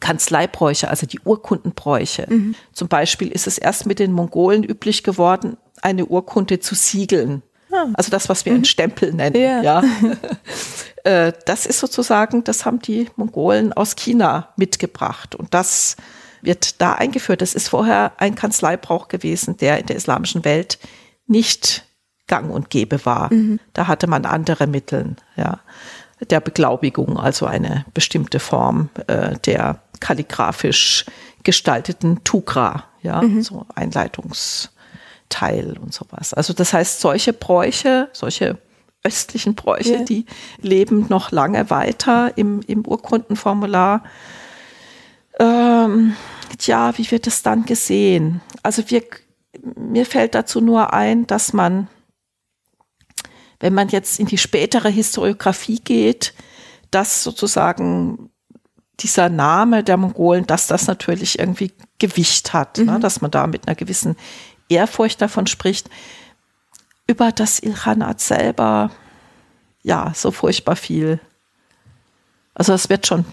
Kanzleibräuche, 0.00 0.88
also 0.88 1.06
die 1.06 1.20
Urkundenbräuche. 1.20 2.26
Mhm. 2.28 2.54
Zum 2.72 2.88
Beispiel 2.88 3.28
ist 3.28 3.46
es 3.46 3.58
erst 3.58 3.86
mit 3.86 3.98
den 3.98 4.12
Mongolen 4.12 4.64
üblich 4.64 5.04
geworden, 5.04 5.56
eine 5.80 6.06
Urkunde 6.06 6.60
zu 6.60 6.74
siegeln. 6.74 7.42
Ah. 7.72 7.86
Also 7.94 8.10
das, 8.10 8.28
was 8.28 8.44
wir 8.44 8.52
mhm. 8.52 8.58
einen 8.58 8.64
Stempel 8.64 9.12
nennen. 9.12 9.40
Ja. 9.40 9.62
ja. 9.62 9.82
Äh, 11.04 11.32
das 11.46 11.66
ist 11.66 11.80
sozusagen, 11.80 12.44
das 12.44 12.64
haben 12.64 12.78
die 12.78 13.08
Mongolen 13.16 13.72
aus 13.72 13.96
China 13.96 14.52
mitgebracht. 14.56 15.34
Und 15.34 15.52
das 15.52 15.96
wird 16.42 16.80
da 16.80 16.92
eingeführt. 16.92 17.42
Das 17.42 17.54
ist 17.54 17.68
vorher 17.68 18.12
ein 18.18 18.36
Kanzleibrauch 18.36 19.08
gewesen, 19.08 19.56
der 19.56 19.78
in 19.78 19.86
der 19.86 19.96
islamischen 19.96 20.44
Welt 20.44 20.78
nicht 21.26 21.84
gang 22.26 22.50
und 22.50 22.70
gäbe 22.70 23.04
war. 23.04 23.32
Mhm. 23.32 23.60
Da 23.72 23.86
hatte 23.86 24.06
man 24.06 24.24
andere 24.24 24.66
Mittel, 24.66 25.16
ja, 25.36 25.60
der 26.30 26.40
Beglaubigung, 26.40 27.18
also 27.18 27.46
eine 27.46 27.84
bestimmte 27.94 28.38
Form 28.38 28.90
äh, 29.06 29.36
der 29.44 29.80
kalligrafisch 30.00 31.04
gestalteten 31.42 32.22
Tukra, 32.24 32.84
ja, 33.02 33.22
mhm. 33.22 33.42
so 33.42 33.66
Einleitungsteil 33.74 35.76
und 35.80 35.92
sowas. 35.92 36.34
Also 36.34 36.52
das 36.52 36.72
heißt, 36.72 37.00
solche 37.00 37.32
Bräuche, 37.32 38.08
solche 38.12 38.58
östlichen 39.04 39.54
Bräuche, 39.54 39.94
ja. 39.94 40.04
die 40.04 40.26
leben 40.60 41.06
noch 41.08 41.32
lange 41.32 41.70
weiter 41.70 42.32
im, 42.36 42.60
im 42.66 42.86
Urkundenformular. 42.86 44.04
Ähm, 45.40 46.14
tja, 46.58 46.96
wie 46.96 47.10
wird 47.10 47.26
es 47.26 47.42
dann 47.42 47.64
gesehen? 47.64 48.40
Also 48.62 48.82
wir, 48.88 49.02
mir 49.76 50.06
fällt 50.06 50.34
dazu 50.34 50.60
nur 50.60 50.92
ein, 50.92 51.26
dass 51.26 51.52
man, 51.52 51.88
wenn 53.62 53.74
man 53.74 53.88
jetzt 53.88 54.18
in 54.18 54.26
die 54.26 54.38
spätere 54.38 54.88
Historiografie 54.88 55.78
geht, 55.78 56.34
dass 56.90 57.22
sozusagen 57.22 58.28
dieser 58.98 59.28
Name 59.28 59.84
der 59.84 59.96
Mongolen, 59.96 60.46
dass 60.46 60.66
das 60.66 60.88
natürlich 60.88 61.38
irgendwie 61.38 61.72
Gewicht 62.00 62.52
hat, 62.52 62.78
ne? 62.78 62.84
mhm. 62.84 62.90
ne? 62.90 63.00
dass 63.00 63.20
man 63.20 63.30
da 63.30 63.46
mit 63.46 63.66
einer 63.66 63.76
gewissen 63.76 64.16
Ehrfurcht 64.68 65.22
davon 65.22 65.46
spricht. 65.46 65.88
Über 67.06 67.30
das 67.30 67.60
Ilkhanat 67.60 68.20
selber, 68.20 68.90
ja, 69.82 70.12
so 70.12 70.32
furchtbar 70.32 70.74
viel. 70.74 71.20
Also 72.54 72.72
es 72.72 72.90
wird 72.90 73.06
schon 73.06 73.24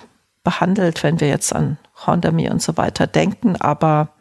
behandelt, 0.43 1.01
wenn 1.01 1.19
wir 1.19 1.27
jetzt 1.27 1.55
an 1.55 1.79
Hondami 2.05 2.51
und 2.51 2.61
so 2.61 2.77
weiter 2.77 3.07
denken, 3.07 3.55
aber 3.55 4.13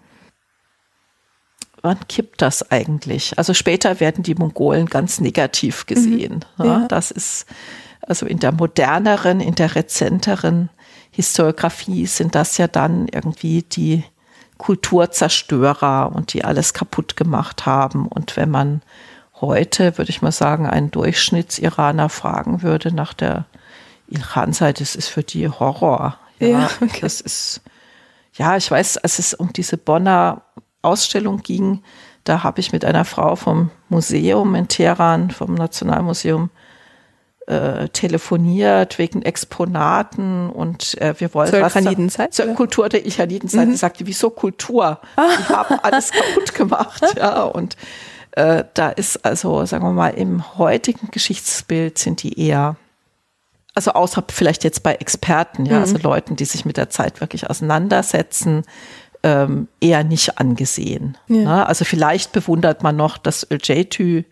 wann 1.82 1.98
kippt 2.08 2.42
das 2.42 2.70
eigentlich? 2.70 3.36
Also 3.38 3.54
später 3.54 4.00
werden 4.00 4.22
die 4.22 4.34
Mongolen 4.34 4.86
ganz 4.86 5.20
negativ 5.20 5.86
gesehen. 5.86 6.44
Mhm. 6.58 6.64
Ja. 6.64 6.80
Ja, 6.80 6.88
das 6.88 7.10
ist 7.10 7.46
also 8.02 8.26
in 8.26 8.38
der 8.38 8.52
moderneren, 8.52 9.40
in 9.40 9.54
der 9.54 9.74
rezenteren 9.74 10.70
Historiografie 11.10 12.06
sind 12.06 12.34
das 12.34 12.58
ja 12.58 12.68
dann 12.68 13.08
irgendwie 13.08 13.62
die 13.62 14.04
Kulturzerstörer 14.56 16.12
und 16.14 16.32
die 16.32 16.44
alles 16.44 16.74
kaputt 16.74 17.16
gemacht 17.16 17.66
haben. 17.66 18.06
Und 18.06 18.36
wenn 18.36 18.50
man 18.50 18.82
heute, 19.40 19.98
würde 19.98 20.10
ich 20.10 20.22
mal 20.22 20.32
sagen, 20.32 20.66
einen 20.66 20.90
Durchschnittsiraner 20.90 22.08
fragen 22.08 22.62
würde 22.62 22.92
nach 22.94 23.14
der 23.14 23.46
Ilkhan-Zeit, 24.08 24.80
das 24.80 24.96
ist 24.96 25.08
für 25.08 25.22
die 25.22 25.48
Horror. 25.48 26.18
Ja, 26.40 26.48
ja 26.48 26.70
okay. 26.80 26.98
das 27.00 27.20
ist, 27.20 27.60
ja, 28.34 28.56
ich 28.56 28.70
weiß, 28.70 28.98
als 28.98 29.18
es 29.18 29.34
um 29.34 29.52
diese 29.52 29.76
Bonner 29.76 30.42
Ausstellung 30.82 31.38
ging, 31.42 31.82
da 32.24 32.42
habe 32.42 32.60
ich 32.60 32.72
mit 32.72 32.84
einer 32.84 33.04
Frau 33.04 33.36
vom 33.36 33.70
Museum 33.88 34.54
in 34.54 34.68
Teheran, 34.68 35.30
vom 35.30 35.54
Nationalmuseum, 35.54 36.50
äh, 37.46 37.88
telefoniert 37.88 38.98
wegen 38.98 39.22
Exponaten 39.22 40.50
und 40.50 41.00
äh, 41.00 41.14
wir 41.18 41.32
wollten 41.32 41.52
zur 41.52 41.62
was 41.62 42.34
zur 42.34 42.46
Kultur 42.54 42.90
der 42.90 43.06
Ilkhanidenzeit. 43.06 43.68
Mhm. 43.68 43.72
Sie 43.72 43.78
sagte, 43.78 44.06
wieso 44.06 44.28
Kultur? 44.28 45.00
Ah. 45.16 45.22
Die 45.38 45.54
haben 45.54 45.78
alles 45.82 46.10
kaputt 46.12 46.54
gemacht. 46.54 47.02
ja, 47.16 47.44
und 47.44 47.76
äh, 48.32 48.64
da 48.74 48.90
ist 48.90 49.24
also, 49.24 49.64
sagen 49.64 49.84
wir 49.84 49.92
mal, 49.92 50.10
im 50.10 50.58
heutigen 50.58 51.10
Geschichtsbild 51.10 51.96
sind 51.98 52.22
die 52.22 52.38
eher 52.38 52.76
also 53.74 53.92
außer 53.92 54.24
vielleicht 54.28 54.64
jetzt 54.64 54.82
bei 54.82 54.96
Experten, 54.96 55.64
ja, 55.64 55.78
also 55.78 55.90
mhm. 55.90 55.96
also 55.96 56.08
Leuten, 56.08 56.36
die 56.36 56.44
sich 56.44 56.64
mit 56.64 56.76
der 56.76 56.90
Zeit 56.90 57.20
wirklich 57.20 57.48
auseinandersetzen, 57.48 58.64
ähm, 59.22 59.68
eher 59.80 60.04
nicht 60.04 60.38
angesehen. 60.38 61.16
Ja. 61.28 61.36
Ne? 61.36 61.66
Also 61.66 61.84
vielleicht 61.84 62.32
bewundert 62.32 62.82
man 62.82 62.96
noch 62.96 63.18
das 63.18 63.46
Öljetü 63.50 64.24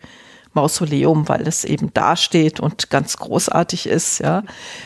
Mausoleum, 0.53 1.29
weil 1.29 1.47
es 1.47 1.63
eben 1.65 1.93
dasteht 1.93 2.59
und 2.59 2.89
ganz 2.89 3.17
großartig 3.17 3.87
ist, 3.87 4.19
ja. 4.19 4.43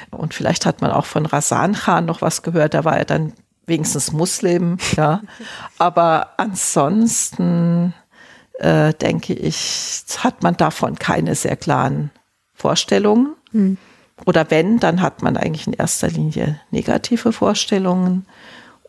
Und 0.10 0.34
vielleicht 0.34 0.66
hat 0.66 0.82
man 0.82 0.92
auch 0.92 1.06
von 1.06 1.26
Rasan 1.26 1.74
Khan 1.74 2.06
noch 2.06 2.22
was 2.22 2.42
gehört, 2.42 2.74
da 2.74 2.84
war 2.84 2.98
er 2.98 3.06
dann 3.06 3.34
wenigstens 3.68 4.12
Muslim, 4.12 4.78
ja. 4.98 5.22
Aber 5.78 6.34
ansonsten 6.36 7.94
äh, 8.60 8.94
denke 8.96 9.34
ich, 9.34 10.04
hat 10.18 10.44
man 10.44 10.58
davon 10.58 11.00
keine 11.00 11.36
sehr 11.36 11.56
klaren 11.56 12.12
Vorstellungen. 12.54 13.36
Mhm. 13.54 13.78
Oder 14.26 14.52
wenn, 14.52 14.80
dann 14.80 15.02
hat 15.02 15.24
man 15.24 15.38
eigentlich 15.38 15.68
in 15.68 15.74
erster 15.74 16.10
Linie 16.10 16.60
negative 16.70 17.32
Vorstellungen. 17.32 18.26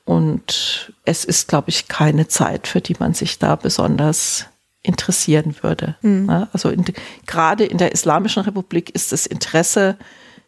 Und 0.05 0.93
es 1.05 1.25
ist, 1.25 1.49
glaube 1.49 1.71
ich, 1.71 1.89
keine 1.89 2.29
Zeit, 2.29 2.67
für 2.67 2.81
die 2.81 2.97
man 2.99 3.15
sich 3.15 3.39
da 3.39 3.57
besonders 3.57 4.47
interessieren 4.83 5.55
würde. 5.63 5.97
Mhm. 6.03 6.49
Also 6.53 6.69
in, 6.69 6.85
gerade 7.27 7.65
in 7.65 7.79
der 7.79 7.93
Islamischen 7.93 8.43
Republik 8.43 8.91
ist 8.91 9.13
das 9.13 9.27
Interesse, 9.27 9.97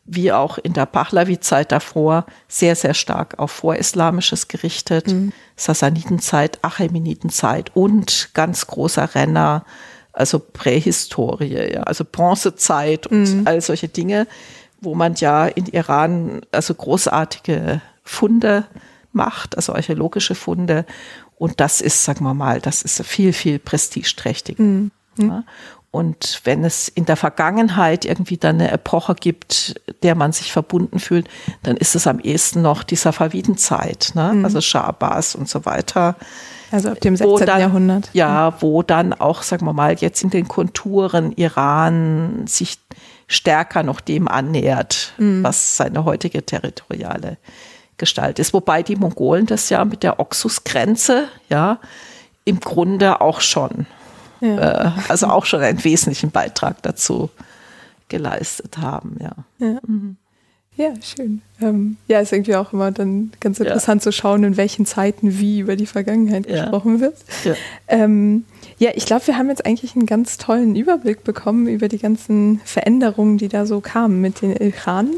wie 0.07 0.33
auch 0.33 0.59
in 0.59 0.73
der 0.73 0.87
Pahlavi-Zeit 0.87 1.73
davor, 1.73 2.27
sehr, 2.49 2.77
sehr 2.77 2.95
stark 2.95 3.39
auf 3.39 3.53
Vorislamisches 3.53 4.49
gerichtet. 4.49 5.07
Mhm. 5.09 5.33
Sassanidenzeit, 5.57 6.59
Achämenidenzeit 6.63 7.75
und 7.75 8.31
ganz 8.35 8.67
großer 8.67 9.15
Renner, 9.15 9.65
also 10.13 10.39
Prähistorie, 10.39 11.73
ja, 11.75 11.83
also 11.85 12.05
Bronzezeit 12.05 13.07
und 13.07 13.23
mhm. 13.23 13.47
all 13.47 13.61
solche 13.61 13.89
Dinge, 13.89 14.27
wo 14.81 14.95
man 14.95 15.15
ja 15.15 15.47
in 15.47 15.67
Iran 15.67 16.43
also 16.53 16.75
großartige 16.75 17.81
Funde 18.03 18.65
macht, 19.15 19.57
also 19.57 19.73
archäologische 19.73 20.35
Funde. 20.35 20.85
Und 21.37 21.61
das 21.61 21.81
ist, 21.81 22.05
sagen 22.05 22.25
wir 22.25 22.35
mal, 22.35 22.61
das 22.61 22.83
ist 22.83 23.03
viel, 23.05 23.33
viel 23.33 23.59
prestigeträchtig. 23.59 24.59
Mhm. 24.59 24.91
Ja. 25.17 25.45
Und 25.91 26.41
wenn 26.43 26.65
es 26.65 26.89
in 26.89 27.05
der 27.05 27.17
Vergangenheit 27.17 28.05
irgendwie 28.05 28.37
dann 28.37 28.57
eine 28.57 28.73
Epoche 28.73 29.15
gibt, 29.15 29.81
der 30.03 30.17
man 30.17 30.33
sich 30.33 30.53
verbunden 30.53 30.99
fühlt, 30.99 31.29
dann 31.63 31.77
ist 31.77 31.95
es 31.95 32.09
am 32.09 32.19
ehesten 32.19 32.63
noch 32.63 32.83
die 32.83 32.97
Safavidenzeit, 32.97 34.11
ne? 34.15 34.33
Mhm. 34.35 34.45
also 34.45 34.61
Shah 34.61 34.83
Abbas 34.83 35.37
und 35.37 35.49
so 35.49 35.65
weiter. 35.65 36.17
Also 36.73 36.91
ab 36.91 37.01
dem 37.01 37.15
16. 37.15 37.47
Dann, 37.47 37.61
Jahrhundert. 37.61 38.11
Ja, 38.13 38.61
wo 38.61 38.83
dann 38.83 39.13
auch, 39.13 39.43
sagen 39.43 39.65
wir 39.67 39.73
mal, 39.73 39.95
jetzt 39.95 40.25
in 40.25 40.31
den 40.31 40.49
Konturen 40.49 41.31
Iran 41.31 42.49
sich 42.49 42.81
stärker 43.29 43.85
noch 43.85 44.01
dem 44.01 44.27
annähert, 44.27 45.15
mhm. 45.19 45.45
was 45.45 45.77
seine 45.77 46.05
heutige 46.05 46.45
territoriale 46.45 47.37
Gestalt 47.99 48.39
ist. 48.39 48.53
Wobei 48.53 48.83
die 48.83 48.97
Mongolen 48.97 49.47
das 49.47 49.69
ja 49.71 49.85
mit 49.85 50.03
der 50.03 50.21
Oxus-Grenze 50.21 51.29
ja 51.49 51.79
im 52.45 52.61
Grunde 52.61 53.21
auch 53.21 53.41
schon, 53.41 53.87
ja. 54.41 54.87
äh, 54.87 54.91
also 55.09 55.29
auch 55.29 55.47
schon 55.47 55.61
einen 55.61 55.83
wesentlichen 55.83 56.31
Beitrag 56.31 56.83
dazu 56.83 57.31
geleistet 58.09 58.79
haben. 58.79 59.17
Ja, 59.21 59.33
ja. 59.59 59.79
Mhm. 59.87 60.17
ja 60.77 60.93
schön. 61.03 61.41
Ähm, 61.61 61.97
ja, 62.07 62.21
ist 62.21 62.33
irgendwie 62.33 62.57
auch 62.57 62.73
immer 62.73 62.91
dann 62.91 63.33
ganz 63.41 63.61
interessant 63.61 64.03
zu 64.03 64.13
schauen, 64.13 64.45
in 64.45 64.57
welchen 64.57 64.85
Zeiten 64.85 65.39
wie 65.39 65.61
über 65.61 65.77
die 65.77 65.87
Vergangenheit 65.87 66.47
gesprochen 66.47 67.01
wird. 67.01 67.17
Ja, 67.45 67.55
ähm, 67.89 68.45
ich 68.79 69.07
glaube, 69.07 69.27
wir 69.27 69.39
haben 69.39 69.49
jetzt 69.49 69.65
eigentlich 69.65 69.97
einen 69.97 70.07
ganz 70.07 70.37
tollen 70.37 70.77
Überblick 70.77 71.25
bekommen 71.25 71.69
über 71.69 71.89
die 71.89 71.99
ganzen 71.99 72.61
Veränderungen, 72.65 73.39
die 73.39 73.49
da 73.49 73.67
so 73.67 73.81
kamen 73.81 74.21
mit 74.21 74.43
den 74.43 74.53
Ilkhanen. 74.53 75.15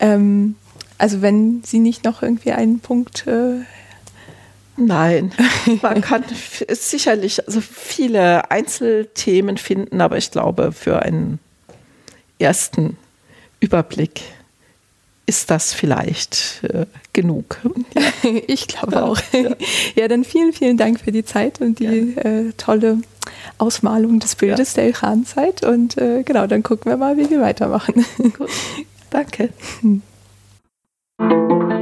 Ähm, 0.00 0.54
also 0.98 1.22
wenn 1.22 1.62
Sie 1.64 1.78
nicht 1.78 2.04
noch 2.04 2.22
irgendwie 2.22 2.52
einen 2.52 2.80
Punkt. 2.80 3.26
Äh 3.26 3.60
Nein, 4.76 5.32
man 5.82 6.00
kann 6.00 6.24
sicherlich 6.68 7.46
also 7.46 7.60
viele 7.60 8.50
Einzelthemen 8.50 9.56
finden, 9.56 10.00
aber 10.00 10.18
ich 10.18 10.32
glaube, 10.32 10.72
für 10.72 11.00
einen 11.00 11.38
ersten 12.38 12.96
Überblick 13.60 14.22
ist 15.26 15.50
das 15.50 15.72
vielleicht 15.72 16.62
äh, 16.64 16.86
genug. 17.12 17.60
ich 18.46 18.66
glaube 18.68 19.02
auch. 19.02 19.18
Ja. 19.32 19.56
ja. 19.94 20.08
dann 20.08 20.24
vielen, 20.24 20.52
vielen 20.52 20.76
Dank 20.76 21.00
für 21.00 21.12
die 21.12 21.24
Zeit 21.24 21.60
und 21.60 21.78
die 21.78 22.14
ja. 22.16 22.22
äh, 22.22 22.52
tolle 22.56 22.98
Ausmalung 23.58 24.20
des 24.20 24.34
Bildes 24.34 24.74
ja. 24.74 24.82
der 24.82 24.86
Ilkhan-Zeit. 24.88 25.64
Und 25.64 25.96
äh, 25.96 26.22
genau, 26.24 26.46
dann 26.46 26.62
gucken 26.62 26.90
wir 26.90 26.96
mal, 26.96 27.16
wie 27.16 27.30
wir 27.30 27.40
weitermachen. 27.40 28.04
Gut. 28.36 28.50
Danke. 29.10 29.50
Thank 31.18 31.50
you. 31.52 31.73